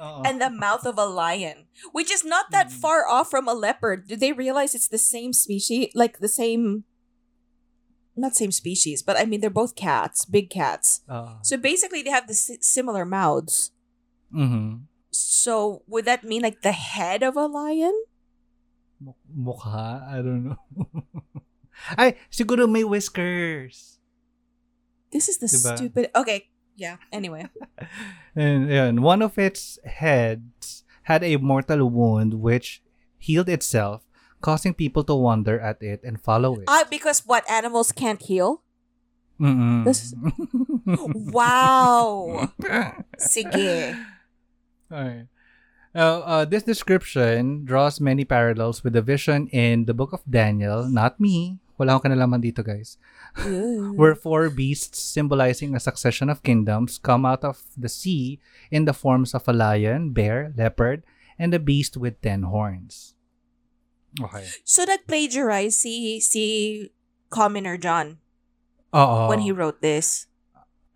Oo. 0.00 0.22
and 0.24 0.40
the 0.40 0.48
mouth 0.50 0.86
of 0.86 0.94
a 0.98 1.04
lion, 1.06 1.66
which 1.92 2.10
is 2.10 2.22
not 2.24 2.50
that 2.54 2.70
Mm. 2.70 2.78
far 2.78 3.06
off 3.06 3.30
from 3.30 3.46
a 3.50 3.54
leopard. 3.54 4.06
Do 4.06 4.14
they 4.14 4.30
realize 4.32 4.74
it's 4.74 4.86
the 4.88 4.98
same 5.00 5.32
species? 5.34 5.90
Like 5.94 6.18
the 6.22 6.30
same, 6.30 6.86
not 8.14 8.34
same 8.38 8.50
species, 8.54 9.02
but 9.02 9.18
I 9.18 9.26
mean, 9.26 9.40
they're 9.42 9.50
both 9.50 9.74
cats, 9.74 10.24
big 10.24 10.50
cats. 10.50 11.02
Ah. 11.10 11.38
So 11.42 11.56
basically, 11.58 12.02
they 12.02 12.10
have 12.14 12.26
the 12.26 12.34
si- 12.38 12.62
similar 12.62 13.04
mouths. 13.04 13.70
Mhm. 14.30 14.86
So 15.10 15.82
would 15.90 16.04
that 16.06 16.22
mean 16.22 16.42
like 16.42 16.62
the 16.62 16.74
head 16.76 17.22
of 17.26 17.34
a 17.36 17.46
lion? 17.46 17.94
Mu- 19.02 19.18
Mukha? 19.30 20.02
I 20.06 20.18
don't 20.22 20.44
know. 20.50 20.58
Ay, 21.98 22.18
siguro 22.30 22.66
may 22.70 22.82
whiskers. 22.82 23.98
This 25.10 25.30
is 25.30 25.38
the 25.38 25.46
Diba? 25.46 25.74
stupid. 25.78 26.10
Okay, 26.14 26.50
yeah. 26.78 26.96
Anyway, 27.12 27.50
And, 28.38 28.70
and 28.70 29.02
one 29.02 29.20
of 29.20 29.34
its 29.36 29.78
heads 29.84 30.84
had 31.10 31.24
a 31.26 31.36
mortal 31.42 31.90
wound 31.90 32.38
which 32.38 32.80
healed 33.18 33.48
itself, 33.50 34.06
causing 34.40 34.72
people 34.72 35.02
to 35.10 35.14
wonder 35.18 35.58
at 35.58 35.82
it 35.82 36.00
and 36.06 36.20
follow 36.22 36.54
it. 36.54 36.64
ah, 36.70 36.86
because 36.88 37.26
what 37.26 37.42
animals 37.50 37.90
can't 37.90 38.22
heal? 38.22 38.62
Mm-mm. 39.40 39.84
This- 39.84 40.14
Wow. 41.34 42.48
Sige. 43.18 43.94
Alright. 44.90 45.26
Uh, 45.94 46.20
uh, 46.22 46.44
this 46.44 46.62
description 46.62 47.64
draws 47.64 48.00
many 48.00 48.24
parallels 48.24 48.84
with 48.84 48.92
the 48.92 49.02
vision 49.02 49.48
in 49.48 49.84
the 49.86 49.94
book 49.94 50.12
of 50.12 50.20
Daniel. 50.28 50.84
Not 50.86 51.18
me. 51.18 51.58
Wala 51.78 51.94
akong 51.94 52.10
kanalaman 52.10 52.42
dito, 52.42 52.66
guys. 52.66 52.98
where 53.98 54.18
four 54.18 54.50
beasts 54.50 54.98
symbolizing 54.98 55.78
a 55.78 55.80
succession 55.80 56.26
of 56.26 56.42
kingdoms 56.42 56.98
come 56.98 57.22
out 57.22 57.46
of 57.46 57.62
the 57.78 57.88
sea 57.88 58.42
in 58.70 58.84
the 58.84 58.92
forms 58.92 59.32
of 59.32 59.46
a 59.46 59.54
lion, 59.54 60.10
bear, 60.10 60.52
leopard, 60.58 61.06
and 61.38 61.54
a 61.54 61.62
beast 61.62 61.96
with 61.96 62.18
ten 62.20 62.42
horns. 62.50 63.14
Okay. 64.18 64.42
So 64.66 64.82
nag-plagiarize 64.82 65.78
si 65.78 66.18
si 66.18 66.44
Commoner 67.30 67.78
John 67.78 68.18
Oo. 68.90 69.28
when 69.30 69.44
he 69.44 69.52
wrote 69.52 69.78
this. 69.84 70.26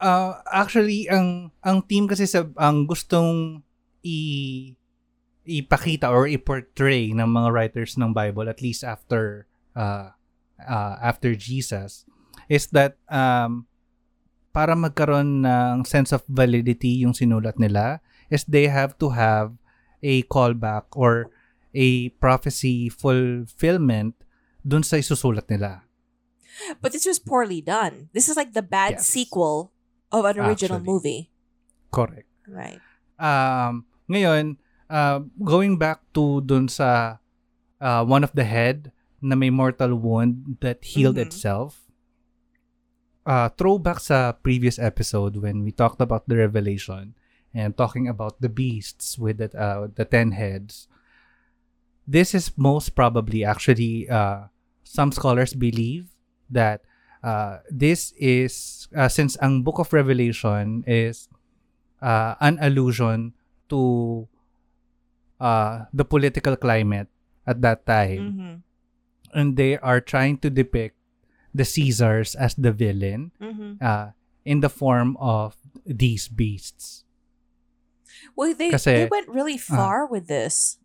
Uh, 0.02 0.42
actually, 0.50 1.06
ang 1.06 1.54
ang 1.62 1.86
team 1.86 2.10
kasi 2.10 2.26
sa 2.26 2.50
ang 2.58 2.90
gustong 2.90 3.62
i 4.02 4.18
ipakita 5.46 6.10
or 6.10 6.26
i-portray 6.26 7.14
ng 7.14 7.26
mga 7.26 7.48
writers 7.50 7.98
ng 7.98 8.14
Bible 8.14 8.46
at 8.46 8.62
least 8.62 8.82
after 8.82 9.46
uh, 9.74 10.14
uh, 10.66 10.96
after 11.00 11.34
Jesus 11.34 12.04
is 12.48 12.68
that 12.74 12.98
um, 13.08 13.66
para 14.52 14.76
magkaroon 14.76 15.42
ng 15.42 15.84
sense 15.88 16.12
of 16.12 16.22
validity 16.28 17.00
yung 17.02 17.16
sinulat 17.16 17.56
nila 17.56 18.00
is 18.28 18.44
they 18.44 18.68
have 18.68 18.96
to 19.00 19.10
have 19.12 19.56
a 20.02 20.22
callback 20.28 20.90
or 20.92 21.30
a 21.72 22.10
prophecy 22.20 22.88
fulfillment 22.92 24.12
dun 24.60 24.84
sa 24.84 25.00
isusulat 25.00 25.48
nila. 25.48 25.86
But 26.84 26.92
this 26.92 27.08
was 27.08 27.16
poorly 27.18 27.64
done. 27.64 28.12
This 28.12 28.28
is 28.28 28.36
like 28.36 28.52
the 28.52 28.62
bad 28.62 29.00
Yes. 29.00 29.08
sequel 29.08 29.72
of 30.12 30.28
an 30.28 30.36
original 30.36 30.78
Actually. 30.84 30.92
movie. 30.92 31.22
Correct. 31.88 32.28
Right. 32.44 32.80
Um, 33.16 33.88
ngayon, 34.10 34.60
uh, 34.92 35.24
going 35.40 35.80
back 35.80 36.04
to 36.12 36.44
dun 36.44 36.68
sa 36.68 37.16
uh, 37.80 38.04
one 38.04 38.20
of 38.20 38.36
the 38.36 38.44
head 38.44 38.92
na 39.22 39.38
may 39.38 39.48
mortal 39.48 39.94
wound 39.94 40.58
that 40.60 40.82
healed 40.82 41.16
Mhm. 41.16 41.30
itself, 41.30 41.86
uh, 43.24 43.48
throwback 43.54 44.02
sa 44.02 44.34
previous 44.34 44.78
episode 44.78 45.38
when 45.38 45.62
we 45.62 45.70
talked 45.70 46.02
about 46.02 46.26
the 46.26 46.34
revelation 46.34 47.14
and 47.54 47.76
talking 47.76 48.08
about 48.10 48.40
the 48.42 48.48
beasts 48.50 49.14
with 49.16 49.38
the, 49.38 49.48
uh, 49.54 49.86
the 49.94 50.04
ten 50.04 50.32
heads. 50.32 50.88
This 52.02 52.34
is 52.34 52.58
most 52.58 52.98
probably 52.98 53.44
actually 53.46 54.10
uh, 54.10 54.50
some 54.82 55.12
scholars 55.14 55.54
believe 55.54 56.10
that 56.50 56.82
uh, 57.22 57.62
this 57.70 58.10
is 58.18 58.88
uh, 58.90 59.06
since 59.06 59.38
ang 59.38 59.62
book 59.62 59.78
of 59.78 59.92
Revelation 59.94 60.82
is 60.82 61.30
uh, 62.02 62.34
an 62.42 62.58
allusion 62.58 63.38
to 63.70 64.26
uh, 65.38 65.86
the 65.94 66.04
political 66.04 66.56
climate 66.56 67.06
at 67.46 67.62
that 67.62 67.86
time 67.86 68.34
Mm-hmm. 68.34 68.54
And 69.32 69.56
they 69.56 69.76
are 69.78 70.00
trying 70.00 70.36
to 70.38 70.48
depict 70.48 70.96
the 71.52 71.64
Caesars 71.64 72.34
as 72.34 72.54
the 72.54 72.72
villain 72.72 73.32
Mm-hmm. 73.40 73.80
uh, 73.80 74.12
in 74.44 74.60
the 74.60 74.70
form 74.70 75.16
of 75.20 75.54
these 75.84 76.26
beasts. 76.28 77.04
Well, 78.36 78.54
they, 78.54 78.70
Kasi- 78.70 79.04
they 79.04 79.08
went 79.10 79.28
really 79.28 79.58
far 79.58 80.06
with 80.06 80.26
this. 80.28 80.78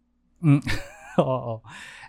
Mm. 0.44 0.62
Oo. 1.20 1.62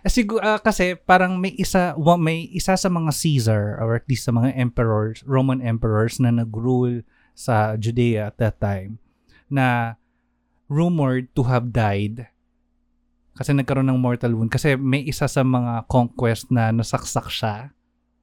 Siguro 0.07 0.61
kasi 0.61 0.93
parang 0.95 1.41
may 1.41 1.51
isa 1.57 1.97
wa- 1.97 2.21
may 2.21 2.45
isa 2.53 2.77
sa 2.77 2.87
mga 2.87 3.09
Caesar 3.11 3.75
or 3.81 3.97
at 3.97 4.05
least 4.07 4.23
sa 4.23 4.31
mga 4.31 4.53
emperors, 4.55 5.25
Roman 5.25 5.59
emperors 5.59 6.21
na 6.21 6.29
nag-rule 6.31 7.01
sa 7.33 7.73
Judea 7.75 8.29
at 8.31 8.37
that 8.37 8.61
time 8.61 9.01
na 9.49 9.97
rumored 10.69 11.33
to 11.33 11.49
have 11.49 11.73
died 11.73 12.29
kasi 13.39 13.55
nagkaroon 13.55 13.87
ng 13.87 14.03
mortal 14.03 14.35
wound 14.35 14.51
kasi 14.51 14.75
may 14.75 14.99
isa 15.07 15.31
sa 15.31 15.47
mga 15.47 15.87
conquest 15.87 16.51
na 16.51 16.75
nasaksak 16.75 17.31
siya 17.31 17.71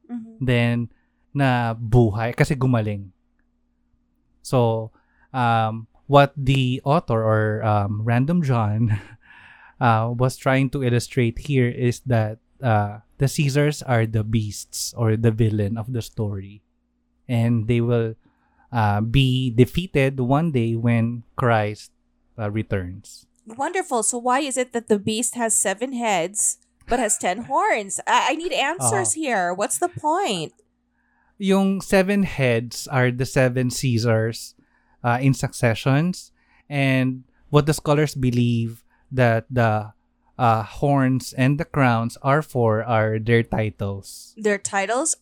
Mm-hmm. 0.06 0.38
then 0.38 0.76
na 1.34 1.74
buhay 1.74 2.32
kasi 2.32 2.54
gumaling. 2.54 3.12
So, 4.40 4.90
um, 5.34 5.90
what 6.06 6.32
the 6.38 6.80
author 6.86 7.20
or 7.20 7.60
um, 7.66 8.06
Random 8.06 8.40
John 8.40 8.94
uh, 9.82 10.14
was 10.14 10.38
trying 10.38 10.70
to 10.70 10.86
illustrate 10.86 11.50
here 11.50 11.68
is 11.68 12.00
that 12.06 12.38
uh, 12.62 13.02
the 13.18 13.28
Caesars 13.28 13.82
are 13.82 14.06
the 14.06 14.22
beasts 14.22 14.94
or 14.96 15.18
the 15.18 15.34
villain 15.34 15.76
of 15.76 15.92
the 15.92 16.00
story, 16.00 16.62
and 17.28 17.66
they 17.66 17.82
will 17.82 18.14
uh, 18.70 19.02
be 19.02 19.50
defeated 19.50 20.22
one 20.22 20.52
day 20.52 20.78
when 20.78 21.26
Christ 21.34 21.90
uh, 22.38 22.48
returns. 22.48 23.25
Wonderful. 23.46 24.02
So 24.02 24.18
why 24.18 24.40
is 24.40 24.56
it 24.56 24.72
that 24.72 24.88
the 24.88 24.98
beast 24.98 25.34
has 25.36 25.56
seven 25.56 25.92
heads 25.92 26.58
but 26.88 26.98
has 26.98 27.16
ten 27.18 27.42
horns? 27.50 28.00
I, 28.06 28.28
I 28.30 28.34
need 28.34 28.52
answers 28.52 29.14
here. 29.14 29.54
What's 29.54 29.78
the 29.78 29.88
point? 29.88 30.52
yung 31.38 31.82
seven 31.84 32.22
heads 32.24 32.88
are 32.88 33.10
the 33.12 33.26
seven 33.28 33.68
Caesars 33.68 34.54
uh, 35.04 35.18
in 35.20 35.34
successions, 35.36 36.32
and 36.64 37.24
what 37.52 37.66
the 37.68 37.74
scholars 37.76 38.14
believe 38.16 38.80
that 39.12 39.44
the 39.52 39.92
uh, 40.40 40.62
horns 40.64 41.34
and 41.36 41.60
the 41.60 41.64
crowns 41.68 42.16
are 42.24 42.40
for 42.40 42.80
are 42.82 43.18
their 43.20 43.42
titles. 43.44 44.32
Their 44.40 44.56
titles? 44.56 45.16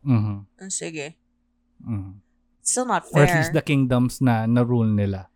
Mhm. 0.00 0.46
Oh, 0.56 0.72
sige. 0.72 1.20
Mhm. 1.84 2.24
Still 2.64 2.86
not 2.88 3.04
Or 3.12 3.20
fair. 3.20 3.28
at 3.28 3.36
least 3.36 3.52
the 3.52 3.60
kingdoms 3.60 4.24
na 4.24 4.46
na-rule 4.48 4.88
nila. 4.88 5.28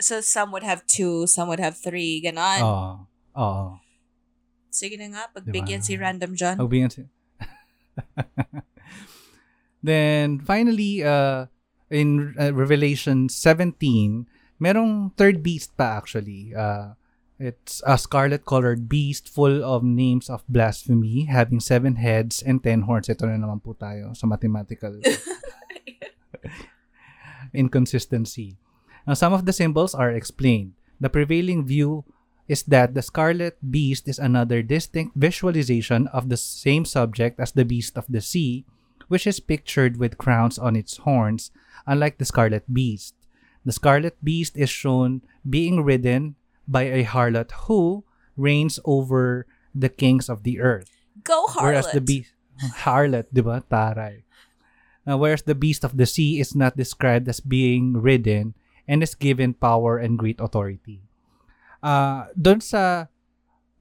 So 0.00 0.20
some 0.20 0.52
would 0.52 0.62
have 0.62 0.86
two, 0.86 1.26
some 1.26 1.48
would 1.48 1.60
have 1.60 1.76
three. 1.76 2.22
Ganon. 2.22 2.60
Oo. 2.62 2.86
Oo. 3.36 3.66
Sige 4.72 4.96
na 4.96 5.12
nga, 5.12 5.22
Diba? 5.36 5.84
si 5.84 6.00
Random 6.00 6.32
John. 6.32 6.56
Pagbigyan 6.56 6.90
si- 6.92 7.12
Then 9.84 10.40
finally 10.40 11.04
uh 11.04 11.52
in 11.92 12.32
uh, 12.40 12.54
Revelation 12.56 13.28
17, 13.28 14.24
merong 14.62 15.12
third 15.18 15.42
beast 15.42 15.76
pa 15.76 16.00
actually. 16.00 16.54
Uh 16.56 16.96
it's 17.42 17.82
a 17.84 17.98
scarlet 17.98 18.46
colored 18.46 18.88
beast 18.88 19.26
full 19.28 19.66
of 19.66 19.82
names 19.82 20.30
of 20.30 20.46
blasphemy, 20.48 21.26
having 21.26 21.58
seven 21.58 21.98
heads 21.98 22.40
and 22.40 22.62
ten 22.62 22.86
horns. 22.86 23.10
Ito 23.10 23.26
na 23.26 23.36
naman 23.36 23.58
po 23.60 23.74
tayo 23.74 24.14
sa 24.14 24.30
mathematical 24.30 24.94
inconsistency. 27.52 28.56
Now, 29.06 29.14
some 29.14 29.32
of 29.32 29.46
the 29.46 29.52
symbols 29.52 29.94
are 29.94 30.10
explained. 30.10 30.74
The 31.00 31.10
prevailing 31.10 31.66
view 31.66 32.04
is 32.48 32.62
that 32.64 32.94
the 32.94 33.02
scarlet 33.02 33.58
beast 33.58 34.08
is 34.08 34.18
another 34.18 34.62
distinct 34.62 35.16
visualization 35.16 36.06
of 36.08 36.28
the 36.28 36.36
same 36.36 36.84
subject 36.84 37.40
as 37.40 37.52
the 37.52 37.64
beast 37.64 37.96
of 37.96 38.06
the 38.08 38.20
sea, 38.20 38.64
which 39.08 39.26
is 39.26 39.40
pictured 39.40 39.96
with 39.96 40.18
crowns 40.18 40.58
on 40.58 40.76
its 40.76 40.98
horns, 40.98 41.50
unlike 41.86 42.18
the 42.18 42.24
scarlet 42.24 42.64
beast. 42.72 43.14
The 43.64 43.72
scarlet 43.72 44.16
beast 44.22 44.56
is 44.56 44.70
shown 44.70 45.22
being 45.48 45.82
ridden 45.82 46.34
by 46.66 46.82
a 46.90 47.04
harlot 47.04 47.50
who 47.66 48.04
reigns 48.36 48.78
over 48.84 49.46
the 49.74 49.88
kings 49.88 50.28
of 50.28 50.42
the 50.42 50.60
earth. 50.60 50.90
Go 51.22 51.46
harlot. 51.46 51.62
Whereas 51.62 51.92
the 51.92 52.00
beast, 52.00 52.32
harlot, 52.86 53.26
di 53.32 53.40
ba? 53.40 53.62
Taray. 53.70 54.22
Uh, 55.06 55.18
whereas 55.18 55.42
the 55.42 55.54
beast 55.54 55.82
of 55.82 55.96
the 55.96 56.06
sea 56.06 56.38
is 56.38 56.54
not 56.54 56.76
described 56.76 57.28
as 57.28 57.40
being 57.40 57.98
ridden 57.98 58.54
and 58.92 59.00
is 59.00 59.16
given 59.16 59.56
power 59.56 59.96
and 59.96 60.20
great 60.20 60.36
authority. 60.36 61.00
Uh, 61.80 62.28
doon 62.36 62.60
sa 62.60 63.08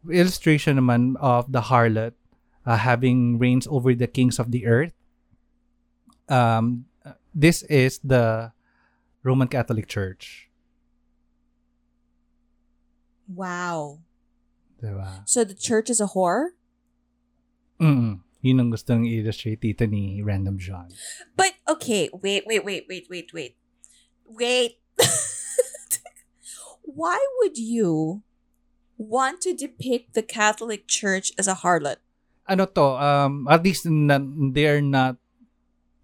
illustration 0.07 0.79
naman 0.79 1.19
of 1.19 1.51
the 1.51 1.67
harlot 1.67 2.15
uh, 2.63 2.79
having 2.79 3.35
reigns 3.35 3.67
over 3.67 3.91
the 3.91 4.07
kings 4.07 4.39
of 4.39 4.55
the 4.55 4.63
earth, 4.63 4.95
um, 6.31 6.87
this 7.35 7.67
is 7.67 7.99
the 7.99 8.55
Roman 9.19 9.51
Catholic 9.51 9.91
Church. 9.91 10.47
Wow. 13.27 13.99
Diba? 14.79 15.27
So 15.27 15.43
the 15.43 15.53
church 15.53 15.91
is 15.91 15.99
a 15.99 16.15
whore? 16.15 16.55
Mm 17.83 18.23
Yun 18.41 18.57
ang 18.57 18.69
gustong 18.73 19.05
illustrate 19.05 19.61
dito 19.61 19.85
ni 19.85 20.17
Random 20.25 20.57
John. 20.57 20.89
But 21.37 21.53
okay, 21.69 22.09
wait, 22.09 22.49
wait, 22.49 22.65
wait, 22.65 22.89
wait, 22.89 23.05
wait, 23.05 23.29
wait. 23.29 23.53
Wait. 24.25 24.80
Why 26.81 27.19
would 27.39 27.57
you 27.57 28.23
want 28.97 29.41
to 29.41 29.55
depict 29.55 30.13
the 30.13 30.23
Catholic 30.23 30.87
Church 30.87 31.31
as 31.37 31.47
a 31.47 31.55
harlot? 31.55 31.97
ano 32.51 32.65
to, 32.67 32.85
um, 32.99 33.47
at 33.47 33.63
least 33.63 33.87
they're 33.87 34.83
not, 34.83 35.15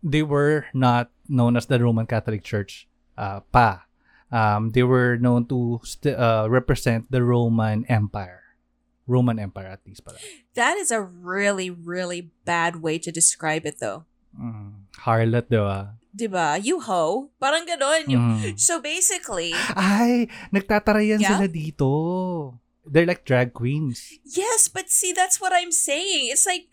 they 0.04 0.24
were 0.24 0.66
not 0.74 1.12
known 1.28 1.58
as 1.58 1.68
the 1.68 1.80
Roman 1.84 2.08
Catholic 2.08 2.44
Church 2.44 2.88
uh, 3.18 3.42
pa. 3.52 3.84
Um, 4.32 4.72
they 4.72 4.84
were 4.84 5.18
known 5.18 5.48
to 5.48 5.80
st- 5.84 6.16
uh, 6.16 6.48
represent 6.50 7.12
the 7.12 7.24
Roman 7.24 7.84
Empire. 7.88 8.44
Roman 9.08 9.40
Empire 9.40 9.68
at 9.68 9.84
least 9.88 10.04
pala. 10.04 10.20
That 10.56 10.76
is 10.76 10.92
a 10.92 11.00
really, 11.00 11.70
really 11.70 12.32
bad 12.44 12.84
way 12.84 13.00
to 13.00 13.12
describe 13.12 13.66
it 13.66 13.80
though. 13.80 14.04
Mm. 14.36 14.92
Harlot, 15.04 15.48
di 16.18 16.26
ba? 16.26 16.58
Diba? 16.58 16.66
You 16.66 16.82
ho. 16.82 17.30
Parang 17.38 17.70
ganon. 17.70 18.10
Yung, 18.10 18.26
Mm. 18.42 18.58
So 18.58 18.82
basically, 18.82 19.54
Ay, 19.78 20.26
nagtatarayan 20.50 21.22
Yeah? 21.22 21.38
sila 21.38 21.46
dito. 21.48 21.90
They're 22.84 23.06
like 23.06 23.22
drag 23.24 23.54
queens. 23.54 24.02
yes, 24.26 24.66
but 24.66 24.90
see, 24.90 25.14
that's 25.14 25.38
what 25.38 25.54
I'm 25.54 25.70
saying. 25.72 26.32
It's 26.34 26.48
like, 26.48 26.66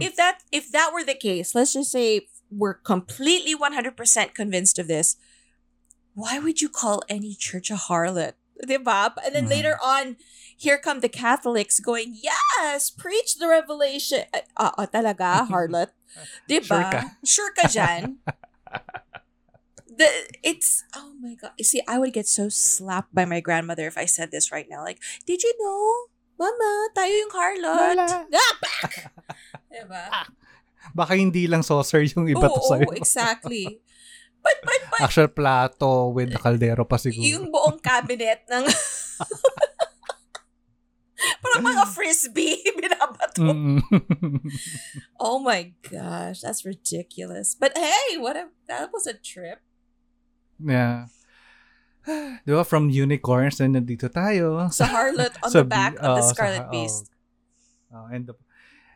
if 0.00 0.16
that 0.16 0.42
if 0.50 0.72
that 0.72 0.90
were 0.90 1.04
the 1.04 1.14
case, 1.14 1.54
let's 1.54 1.76
just 1.76 1.92
say 1.92 2.26
we're 2.50 2.74
completely 2.74 3.52
100% 3.54 3.92
convinced 4.32 4.80
of 4.80 4.88
this, 4.88 5.20
why 6.16 6.40
would 6.40 6.60
you 6.64 6.68
call 6.72 7.04
any 7.08 7.36
church 7.36 7.70
a 7.70 7.76
harlot? 7.76 8.34
Diba? 8.64 9.12
And 9.24 9.32
then 9.36 9.46
Mhm. 9.48 9.54
later 9.60 9.76
on, 9.84 10.16
here 10.56 10.78
come 10.80 11.00
the 11.04 11.12
Catholics 11.12 11.80
going, 11.80 12.16
yes, 12.16 12.88
preach 12.88 13.36
the 13.36 13.48
revelation. 13.48 14.24
Ah, 14.56 14.72
uh, 14.78 14.86
talaga, 14.88 15.44
harlot. 15.52 15.92
Diba? 16.48 16.64
Sure 16.64 16.84
ka. 16.88 17.00
Sure 17.24 17.52
ka 17.52 17.64
dyan. 17.68 18.02
the 19.96 20.08
it's 20.42 20.84
oh 20.96 21.12
my 21.20 21.34
god. 21.36 21.52
You 21.58 21.64
see, 21.64 21.82
I 21.86 21.98
would 21.98 22.12
get 22.12 22.26
so 22.26 22.48
slapped 22.48 23.14
by 23.14 23.24
my 23.24 23.40
grandmother 23.40 23.86
if 23.86 23.96
I 23.96 24.06
said 24.06 24.30
this 24.32 24.50
right 24.52 24.66
now. 24.68 24.82
Like, 24.84 25.00
did 25.26 25.42
you 25.42 25.52
know? 25.60 26.08
Mama, 26.42 26.70
tayo 26.96 27.12
yung 27.12 27.32
harlot. 27.32 27.96
Ah, 28.34 28.54
pak! 28.58 28.92
diba? 29.70 30.04
Baka 30.90 31.14
hindi 31.14 31.46
lang 31.46 31.62
saucer 31.62 32.02
yung 32.10 32.26
iba 32.26 32.50
to 32.50 32.58
Oo, 32.58 32.66
sa'yo. 32.66 32.88
oo, 32.90 32.98
exactly. 32.98 33.78
But, 34.42 34.58
but, 34.66 34.82
but, 34.90 35.00
Actual 35.06 35.30
plato 35.30 36.10
with 36.10 36.34
the 36.34 36.40
kaldero 36.42 36.82
pa 36.82 36.98
siguro. 36.98 37.22
yung 37.22 37.46
buong 37.54 37.78
cabinet 37.78 38.42
ng... 38.50 38.66
Parang 41.42 41.62
mga 41.62 41.84
frisbee, 41.94 42.58
binabato. 42.78 43.46
Oh 45.22 45.38
my 45.38 45.72
gosh, 45.86 46.40
that's 46.42 46.64
ridiculous. 46.66 47.54
But 47.54 47.76
hey, 47.78 48.18
what 48.18 48.36
a, 48.36 48.50
that 48.66 48.90
was 48.92 49.06
a 49.06 49.14
trip. 49.14 49.62
Yeah. 50.58 51.06
Di 52.46 52.50
ba, 52.50 52.66
from 52.66 52.90
unicorns 52.90 53.62
na 53.62 53.70
nandito 53.78 54.10
tayo. 54.10 54.66
Sa 54.74 54.86
harlot 54.90 55.34
on 55.46 55.50
Sa 55.50 55.62
the 55.62 55.68
back 55.70 55.94
of 56.02 56.18
the 56.18 56.22
oo, 56.22 56.28
sa 56.28 56.34
Scarlet 56.34 56.66
Beast. 56.70 57.10
oo. 57.94 58.02
Oh, 58.02 58.06
and 58.10 58.26
the, 58.26 58.34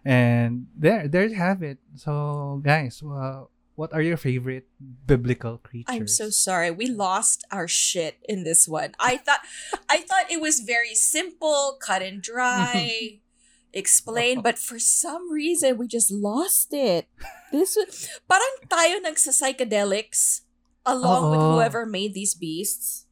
and 0.08 0.66
there 0.74 1.04
there 1.06 1.28
you 1.28 1.36
have 1.38 1.62
it. 1.62 1.78
So 1.94 2.58
guys, 2.64 2.98
uh, 3.04 3.46
what 3.76 3.92
are 3.92 4.02
your 4.02 4.16
favorite 4.16 4.66
biblical 4.80 5.60
creatures? 5.60 5.94
I'm 5.94 6.08
so 6.08 6.32
sorry. 6.32 6.72
We 6.72 6.88
lost 6.88 7.44
our 7.52 7.68
shit 7.68 8.18
in 8.24 8.42
this 8.42 8.66
one. 8.66 8.96
I 8.98 9.20
thought 9.20 9.40
I 9.88 10.00
thought 10.02 10.32
it 10.32 10.40
was 10.40 10.60
very 10.64 10.96
simple, 10.96 11.76
cut 11.78 12.02
and 12.02 12.24
dry, 12.24 13.20
explain, 13.76 14.40
but 14.40 14.58
for 14.58 14.80
some 14.80 15.30
reason 15.30 15.76
we 15.76 15.86
just 15.86 16.10
lost 16.10 16.72
it. 16.72 17.06
This 17.52 17.76
was, 17.76 18.08
parang 18.24 18.64
tayo 18.66 19.04
nagsa 19.04 19.30
psychedelics 19.30 20.48
along 20.88 21.30
with 21.30 21.40
whoever 21.40 21.84
made 21.84 22.16
these 22.16 22.34
beasts. 22.34 23.04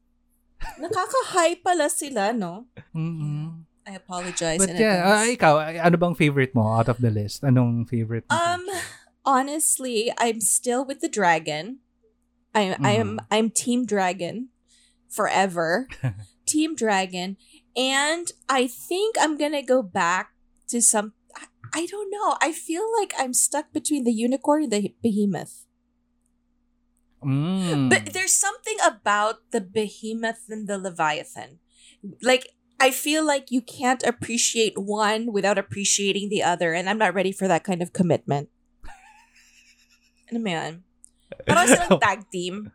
Nakaka-high 0.80 1.60
pala 1.60 1.92
sila, 1.92 2.32
no? 2.32 2.64
Mm-mm. 2.96 3.68
I 3.84 4.00
apologize 4.00 4.56
But 4.56 4.80
yeah, 4.80 5.04
uh, 5.04 5.28
ikaw, 5.28 5.60
ano 5.60 5.96
bang 6.00 6.16
favorite 6.16 6.56
mo 6.56 6.64
out 6.80 6.88
of 6.88 7.04
the 7.04 7.12
list? 7.12 7.44
Anong 7.44 7.84
favorite? 7.84 8.24
Um, 8.32 8.64
honestly, 9.24 10.12
I'm 10.18 10.40
still 10.40 10.84
with 10.84 11.00
the 11.00 11.08
dragon. 11.08 11.80
I'm 12.54 12.74
I'm 12.84 13.16
Mhm. 13.18 13.26
I'm 13.30 13.50
Team 13.50 13.84
Dragon 13.86 14.48
forever. 15.08 15.88
Team 16.46 16.74
Dragon, 16.76 17.36
and 17.74 18.30
I 18.48 18.66
think 18.66 19.16
I'm 19.18 19.36
gonna 19.38 19.62
go 19.62 19.82
back 19.82 20.30
to 20.68 20.80
some. 20.82 21.14
I- 21.34 21.48
I 21.76 21.86
don't 21.86 22.10
know. 22.10 22.36
I 22.40 22.52
feel 22.52 22.86
like 23.00 23.12
I'm 23.18 23.34
stuck 23.34 23.72
between 23.72 24.04
the 24.04 24.12
unicorn 24.12 24.62
and 24.64 24.72
the 24.72 24.94
behemoth. 25.02 25.66
Mm. 27.24 27.88
But 27.90 28.12
there's 28.12 28.36
something 28.36 28.76
about 28.84 29.50
the 29.50 29.60
behemoth 29.60 30.44
and 30.48 30.68
the 30.68 30.78
leviathan. 30.78 31.58
Like 32.22 32.48
I 32.78 32.90
feel 32.90 33.24
like 33.24 33.50
you 33.50 33.62
can't 33.62 34.02
appreciate 34.04 34.76
one 34.76 35.32
without 35.32 35.56
appreciating 35.58 36.28
the 36.28 36.42
other, 36.42 36.74
and 36.74 36.88
I'm 36.88 36.98
not 36.98 37.14
ready 37.14 37.32
for 37.32 37.48
that 37.48 37.64
kind 37.64 37.80
of 37.82 37.92
commitment. 37.92 38.50
Ano 40.30 40.38
mo 40.40 40.48
yan? 40.48 40.72
Parang 41.48 41.66
silang 41.66 42.00
tag 42.00 42.20
team. 42.30 42.70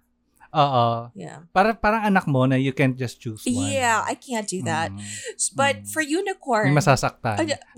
Oo. 0.50 1.14
Yeah. 1.14 1.46
Para, 1.54 1.78
parang 1.78 2.02
anak 2.10 2.26
mo 2.26 2.50
na 2.50 2.58
you 2.58 2.74
can't 2.74 2.98
just 2.98 3.22
choose 3.22 3.46
one. 3.46 3.70
Yeah, 3.70 4.02
I 4.02 4.18
can't 4.18 4.50
do 4.50 4.66
that. 4.66 4.90
Mm. 4.90 5.06
But 5.54 5.76
Mm. 5.86 5.94
for 5.94 6.02
unicorn, 6.02 6.74
May 6.74 6.82
masasaktan. 6.82 7.46
Yeah. 7.46 7.62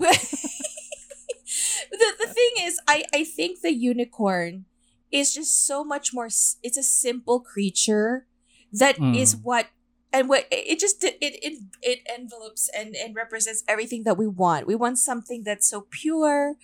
the, 1.92 2.08
the 2.18 2.28
thing 2.32 2.52
is, 2.64 2.80
I, 2.88 3.04
I 3.12 3.24
think 3.24 3.60
the 3.60 3.72
unicorn 3.72 4.64
is 5.12 5.34
just 5.34 5.66
so 5.66 5.84
much 5.84 6.14
more, 6.14 6.26
it's 6.62 6.78
a 6.80 6.82
simple 6.82 7.40
creature 7.40 8.26
that 8.72 8.96
is 8.98 9.36
Mm. 9.36 9.40
what, 9.44 9.66
and 10.12 10.28
what 10.28 10.48
it 10.50 10.80
just, 10.80 11.04
it, 11.04 11.16
it, 11.20 11.60
it 11.82 12.00
envelopes 12.08 12.70
and, 12.72 12.96
and 12.96 13.14
represents 13.14 13.62
everything 13.68 14.04
that 14.04 14.16
we 14.16 14.26
want. 14.26 14.66
We 14.66 14.74
want 14.76 14.96
something 14.98 15.42
that's 15.44 15.68
so 15.68 15.84
pure 15.92 16.56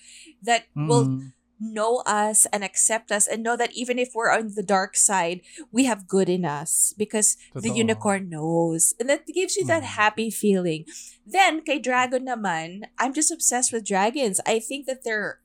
that 0.42 0.64
will 0.74 1.04
Mm. 1.04 1.32
Know 1.60 2.02
us 2.06 2.46
and 2.54 2.62
accept 2.62 3.10
us 3.10 3.26
and 3.26 3.42
know 3.42 3.56
that 3.58 3.74
even 3.74 3.98
if 3.98 4.14
we're 4.14 4.30
on 4.30 4.54
the 4.54 4.62
dark 4.62 4.96
side, 4.96 5.42
we 5.74 5.84
have 5.90 6.06
good 6.06 6.28
in 6.30 6.44
us 6.46 6.94
because 6.96 7.36
the 7.54 7.70
unicorn 7.74 8.30
knows. 8.30 8.94
And 8.98 9.10
that 9.10 9.26
gives 9.26 9.56
you 9.58 9.66
that 9.66 9.82
Mm. 9.82 9.98
happy 9.98 10.30
feeling. 10.30 10.86
Then, 11.26 11.62
kay 11.66 11.78
Dragon 11.82 12.26
naman, 12.26 12.86
I'm 12.98 13.12
just 13.12 13.30
obsessed 13.34 13.72
with 13.74 13.82
dragons. 13.84 14.38
I 14.46 14.58
think 14.62 14.86
that 14.86 15.02
they're 15.02 15.40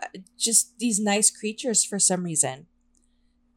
uh, 0.00 0.24
just 0.40 0.78
these 0.80 0.96
nice 0.98 1.28
creatures 1.28 1.84
for 1.84 1.98
some 2.00 2.24
reason. 2.24 2.64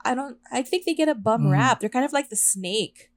I 0.03 0.11
don't, 0.11 0.35
I 0.51 0.59
think 0.61 0.83
they 0.83 0.93
get 0.93 1.07
a 1.07 1.15
bum 1.15 1.47
Mm. 1.47 1.55
rap. 1.55 1.79
They're 1.79 1.87
kind 1.93 2.03
of 2.03 2.11
like 2.11 2.27
the 2.27 2.35
snake, 2.35 3.11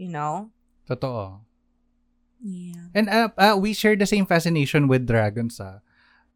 you 0.00 0.08
know? 0.08 0.48
Totoo. 0.88 1.44
Yeah. 2.40 2.88
And 2.96 3.06
uh, 3.12 3.28
uh, 3.36 3.56
we 3.60 3.74
share 3.76 3.96
the 3.96 4.08
same 4.08 4.24
fascination 4.24 4.88
with 4.88 5.04
dragons 5.06 5.60
ah. 5.60 5.84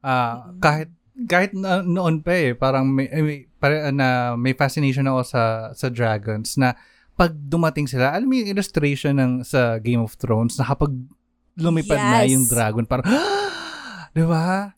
Ah, 0.04 0.52
Mm. 0.52 0.60
kahit 0.60 0.88
kahit 1.14 1.54
na, 1.54 1.80
noon 1.86 2.20
pa 2.26 2.34
eh, 2.34 2.52
parang 2.58 2.90
may, 2.90 3.06
may 3.06 3.46
pare, 3.62 3.94
na 3.94 4.34
may 4.34 4.52
fascination 4.52 5.06
ako 5.06 5.20
sa 5.22 5.42
sa 5.70 5.86
dragons 5.86 6.58
na 6.58 6.74
pag 7.14 7.30
dumating 7.30 7.86
sila, 7.86 8.10
alam 8.10 8.26
mo 8.26 8.34
yung 8.34 8.50
illustration 8.50 9.14
ng 9.14 9.32
sa 9.46 9.78
Game 9.78 10.02
of 10.02 10.18
Thrones 10.18 10.58
na 10.58 10.66
kapag 10.66 10.90
lumipad 11.54 11.98
na 11.98 12.26
Yes. 12.26 12.34
yung 12.34 12.46
dragon, 12.50 12.82
parang, 12.82 13.06
di 14.18 14.24
ba? 14.26 14.74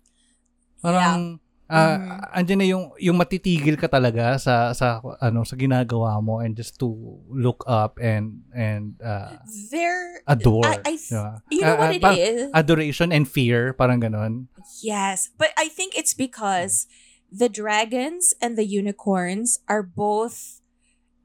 Parang, 0.84 1.40
Mhm. 1.66 2.30
andyan 2.30 2.58
na 2.62 2.66
yung, 2.70 2.84
yung 3.02 3.18
matitigil 3.18 3.74
ka 3.74 3.90
talaga 3.90 4.38
sa, 4.38 4.70
sa, 4.70 5.02
ano, 5.18 5.42
sa 5.42 5.58
ginagawa 5.58 6.22
mo 6.22 6.38
and 6.38 6.54
just 6.54 6.78
to 6.78 6.86
look 7.26 7.66
up 7.66 7.98
and, 7.98 8.46
and, 8.54 8.94
uh, 9.02 9.34
They're, 9.70 10.22
adore. 10.30 10.62
I, 10.62 10.78
I 10.86 10.94
diba? 10.94 11.42
you 11.50 11.60
know 11.66 11.74
Ah, 11.74 11.78
what 11.82 11.90
it 11.94 12.02
parang 12.02 12.18
is? 12.22 12.50
Adoration 12.54 13.10
and 13.10 13.26
fear, 13.26 13.74
parang 13.74 13.98
ganon. 13.98 14.46
Yes, 14.78 15.30
but 15.34 15.50
I 15.58 15.66
think 15.66 15.98
it's 15.98 16.14
because 16.14 16.86
the 17.32 17.48
dragons 17.50 18.30
and 18.38 18.54
the 18.54 18.62
unicorns 18.64 19.58
are 19.66 19.82
both 19.82 20.62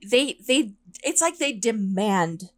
they 0.01 0.33
they 0.41 0.73
it's 1.05 1.21
like 1.21 1.37
they 1.37 1.53
demand 1.53 2.49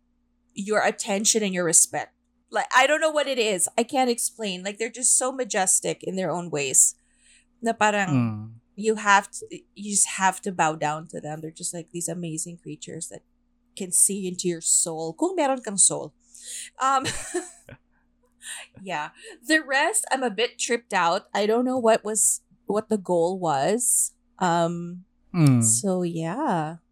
your 0.56 0.80
attention 0.80 1.44
and 1.44 1.52
your 1.52 1.68
respect. 1.68 2.16
Like 2.48 2.72
I 2.72 2.88
don't 2.88 3.02
know 3.04 3.12
what 3.12 3.28
it 3.28 3.36
is. 3.36 3.68
I 3.76 3.84
can't 3.84 4.08
explain. 4.10 4.64
Like 4.64 4.80
they're 4.80 4.88
just 4.94 5.18
so 5.20 5.36
majestic 5.36 6.00
in 6.08 6.16
their 6.16 6.32
own 6.32 6.48
ways. 6.48 6.96
Na 7.64 7.72
parang 7.72 8.12
Mm. 8.12 8.44
you 8.76 9.00
have 9.00 9.32
to 9.32 9.48
you 9.74 9.96
just 9.96 10.20
have 10.20 10.44
to 10.44 10.52
bow 10.52 10.76
down 10.76 11.08
to 11.16 11.24
them. 11.24 11.40
They're 11.40 11.56
just 11.56 11.72
like 11.74 11.90
these 11.96 12.12
amazing 12.12 12.60
creatures 12.60 13.08
that 13.08 13.24
can 13.80 13.90
see 13.96 14.28
into 14.28 14.46
your 14.52 14.62
soul. 14.62 15.16
Kung 15.16 15.34
meron 15.40 15.64
kang 15.64 15.80
soul. 15.80 16.12
Um 16.78 17.08
Yeah. 18.84 19.16
The 19.40 19.64
rest 19.64 20.04
I'm 20.12 20.24
a 20.24 20.34
bit 20.34 20.60
tripped 20.60 20.92
out. 20.92 21.32
I 21.32 21.48
don't 21.48 21.64
know 21.64 21.80
what 21.80 22.04
was 22.04 22.44
what 22.68 22.90
the 22.92 23.00
goal 23.00 23.40
was. 23.40 24.12
Um 24.44 25.06
Mm. 25.34 25.64
so 25.64 26.04
yeah. 26.04 26.84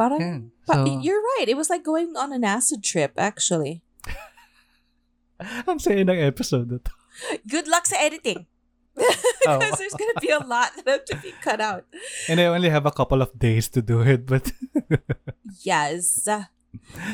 Parang 0.00 0.20
Yan. 0.20 0.40
pa- 0.64 0.82
you're 0.88 1.20
right. 1.36 1.46
It 1.46 1.60
was 1.60 1.68
like 1.68 1.84
going 1.84 2.16
on 2.16 2.32
an 2.32 2.42
acid 2.42 2.80
trip 2.82 3.12
actually. 3.20 3.84
Ang 5.68 5.78
saya 5.78 6.02
ng 6.02 6.18
episode 6.20 6.66
na 6.72 6.78
to. 6.80 6.92
Good 7.46 7.68
luck 7.68 7.84
sa 7.86 8.00
editing. 8.00 8.48
Oh. 9.48 9.56
Because 9.56 9.80
there's 9.80 9.96
gonna 9.96 10.20
be 10.20 10.28
a 10.28 10.44
lot 10.44 10.68
that 10.84 10.86
have 10.86 11.04
to 11.08 11.16
be 11.24 11.32
cut 11.40 11.60
out. 11.64 11.88
And 12.28 12.36
I 12.38 12.52
only 12.52 12.68
have 12.68 12.84
a 12.84 12.92
couple 12.92 13.22
of 13.24 13.32
days 13.40 13.72
to 13.72 13.80
do 13.80 14.04
it, 14.04 14.26
but 14.28 14.52
Yes. 15.64 16.28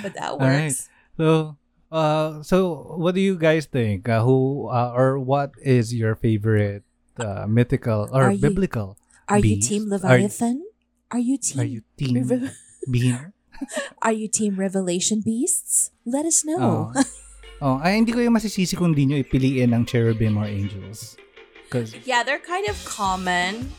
But 0.02 0.12
that 0.18 0.34
All 0.34 0.38
right. 0.42 0.66
works. 0.74 0.88
so 1.16 1.56
uh 1.94 2.42
so 2.42 2.96
what 2.98 3.14
do 3.14 3.22
you 3.22 3.38
guys 3.38 3.66
think? 3.70 4.08
Uh, 4.10 4.26
who 4.26 4.66
uh, 4.68 4.90
or 4.90 5.22
what 5.22 5.54
is 5.62 5.94
your 5.94 6.18
favorite 6.18 6.82
uh, 7.22 7.46
mythical 7.46 8.10
or 8.10 8.28
Are 8.28 8.34
you- 8.34 8.42
biblical? 8.42 8.98
Are 9.30 9.38
you 9.38 9.58
team 9.62 9.86
Are- 9.90 9.98
Leviathan? 9.98 10.66
Are, 11.10 11.22
you 11.22 11.38
team 11.38 11.58
Are 11.62 11.66
you 11.66 11.82
team 11.96 12.26
being? 12.90 13.32
Are 14.02 14.12
you 14.12 14.26
team 14.26 14.58
Revelation 14.58 15.22
Beasts? 15.22 15.90
Let 16.04 16.26
us 16.26 16.42
know. 16.44 16.90
Oh. 16.90 17.02
oh, 17.62 17.76
ay 17.82 17.96
hindi 18.02 18.10
ko 18.10 18.18
yung 18.18 18.34
masisisi 18.34 18.74
kung 18.74 18.92
di 18.98 19.06
nyo 19.06 19.16
ipiliin 19.22 19.70
ang 19.72 19.86
cherubim 19.86 20.34
or 20.36 20.44
angels. 20.50 21.14
Cause 21.70 21.94
Yeah, 22.04 22.22
they're 22.22 22.38
kind 22.42 22.68
of 22.68 22.76
common. 22.84 23.72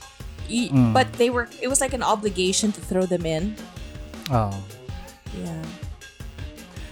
Mm. 0.49 0.93
But 0.93 1.11
they 1.14 1.30
were 1.30 1.49
it 1.61 1.68
was 1.68 1.81
like 1.81 1.93
an 1.93 2.03
obligation 2.03 2.72
to 2.72 2.81
throw 2.81 3.05
them 3.05 3.26
in. 3.26 3.55
oh. 4.31 4.55
Yeah. 5.35 5.61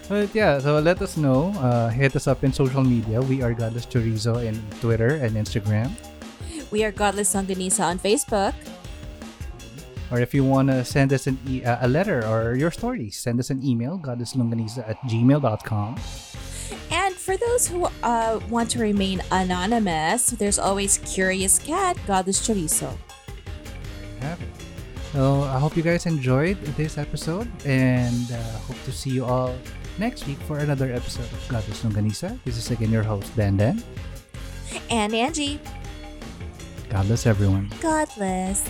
But 0.07 0.35
yeah, 0.35 0.59
so 0.59 0.77
let 0.80 1.01
us 1.01 1.17
know. 1.17 1.49
Uh, 1.57 1.89
hit 1.89 2.15
us 2.15 2.27
up 2.27 2.43
in 2.43 2.53
social 2.53 2.84
media. 2.84 3.22
We 3.22 3.41
are 3.41 3.53
Godless 3.55 3.88
Chorizo 3.88 4.38
in 4.43 4.53
Twitter 4.80 5.17
and 5.17 5.34
Instagram. 5.34 5.89
We 6.69 6.84
are 6.84 6.91
Godless 6.91 7.34
Sanganisa 7.34 7.81
on 7.89 7.97
Facebook. 7.97 8.53
Or 10.11 10.19
if 10.19 10.35
you 10.35 10.43
want 10.43 10.69
to 10.69 10.85
send 10.85 11.09
us 11.13 11.26
an 11.26 11.39
e- 11.49 11.63
uh, 11.65 11.81
a 11.81 11.88
letter 11.89 12.22
or 12.27 12.53
your 12.53 12.69
stories, 12.69 13.17
send 13.17 13.39
us 13.39 13.49
an 13.49 13.65
email, 13.65 13.97
godlesslongganisa 13.97 14.85
at 14.88 15.01
gmail.com. 15.09 15.97
For 17.26 17.38
those 17.38 17.65
who 17.65 17.89
uh, 18.03 18.39
want 18.52 18.69
to 18.77 18.80
remain 18.80 19.19
anonymous, 19.31 20.27
there's 20.27 20.60
always 20.60 20.99
Curious 20.99 21.57
Cat, 21.57 21.97
Godless 22.06 22.38
Chorizo. 22.47 22.95
Have. 24.22 24.39
So 25.11 25.41
I 25.41 25.57
hope 25.57 25.76
you 25.76 25.81
guys 25.81 26.06
enjoyed 26.06 26.61
this 26.77 26.99
episode 26.99 27.49
and 27.65 28.31
uh, 28.31 28.38
hope 28.69 28.77
to 28.85 28.91
see 28.91 29.10
you 29.10 29.26
all 29.26 29.57
next 29.97 30.27
week 30.27 30.38
for 30.45 30.60
another 30.60 30.93
episode 30.93 31.26
of 31.34 31.41
Godless 31.49 31.81
Longganisa. 31.81 32.38
This 32.45 32.57
is 32.57 32.69
again 32.69 32.91
your 32.91 33.02
host, 33.02 33.35
Dan 33.35 33.57
Dan. 33.57 33.81
And 34.91 35.15
Angie, 35.15 35.60
God 36.91 37.07
bless 37.07 37.26
everyone. 37.26 37.73
Godless. 37.81 38.69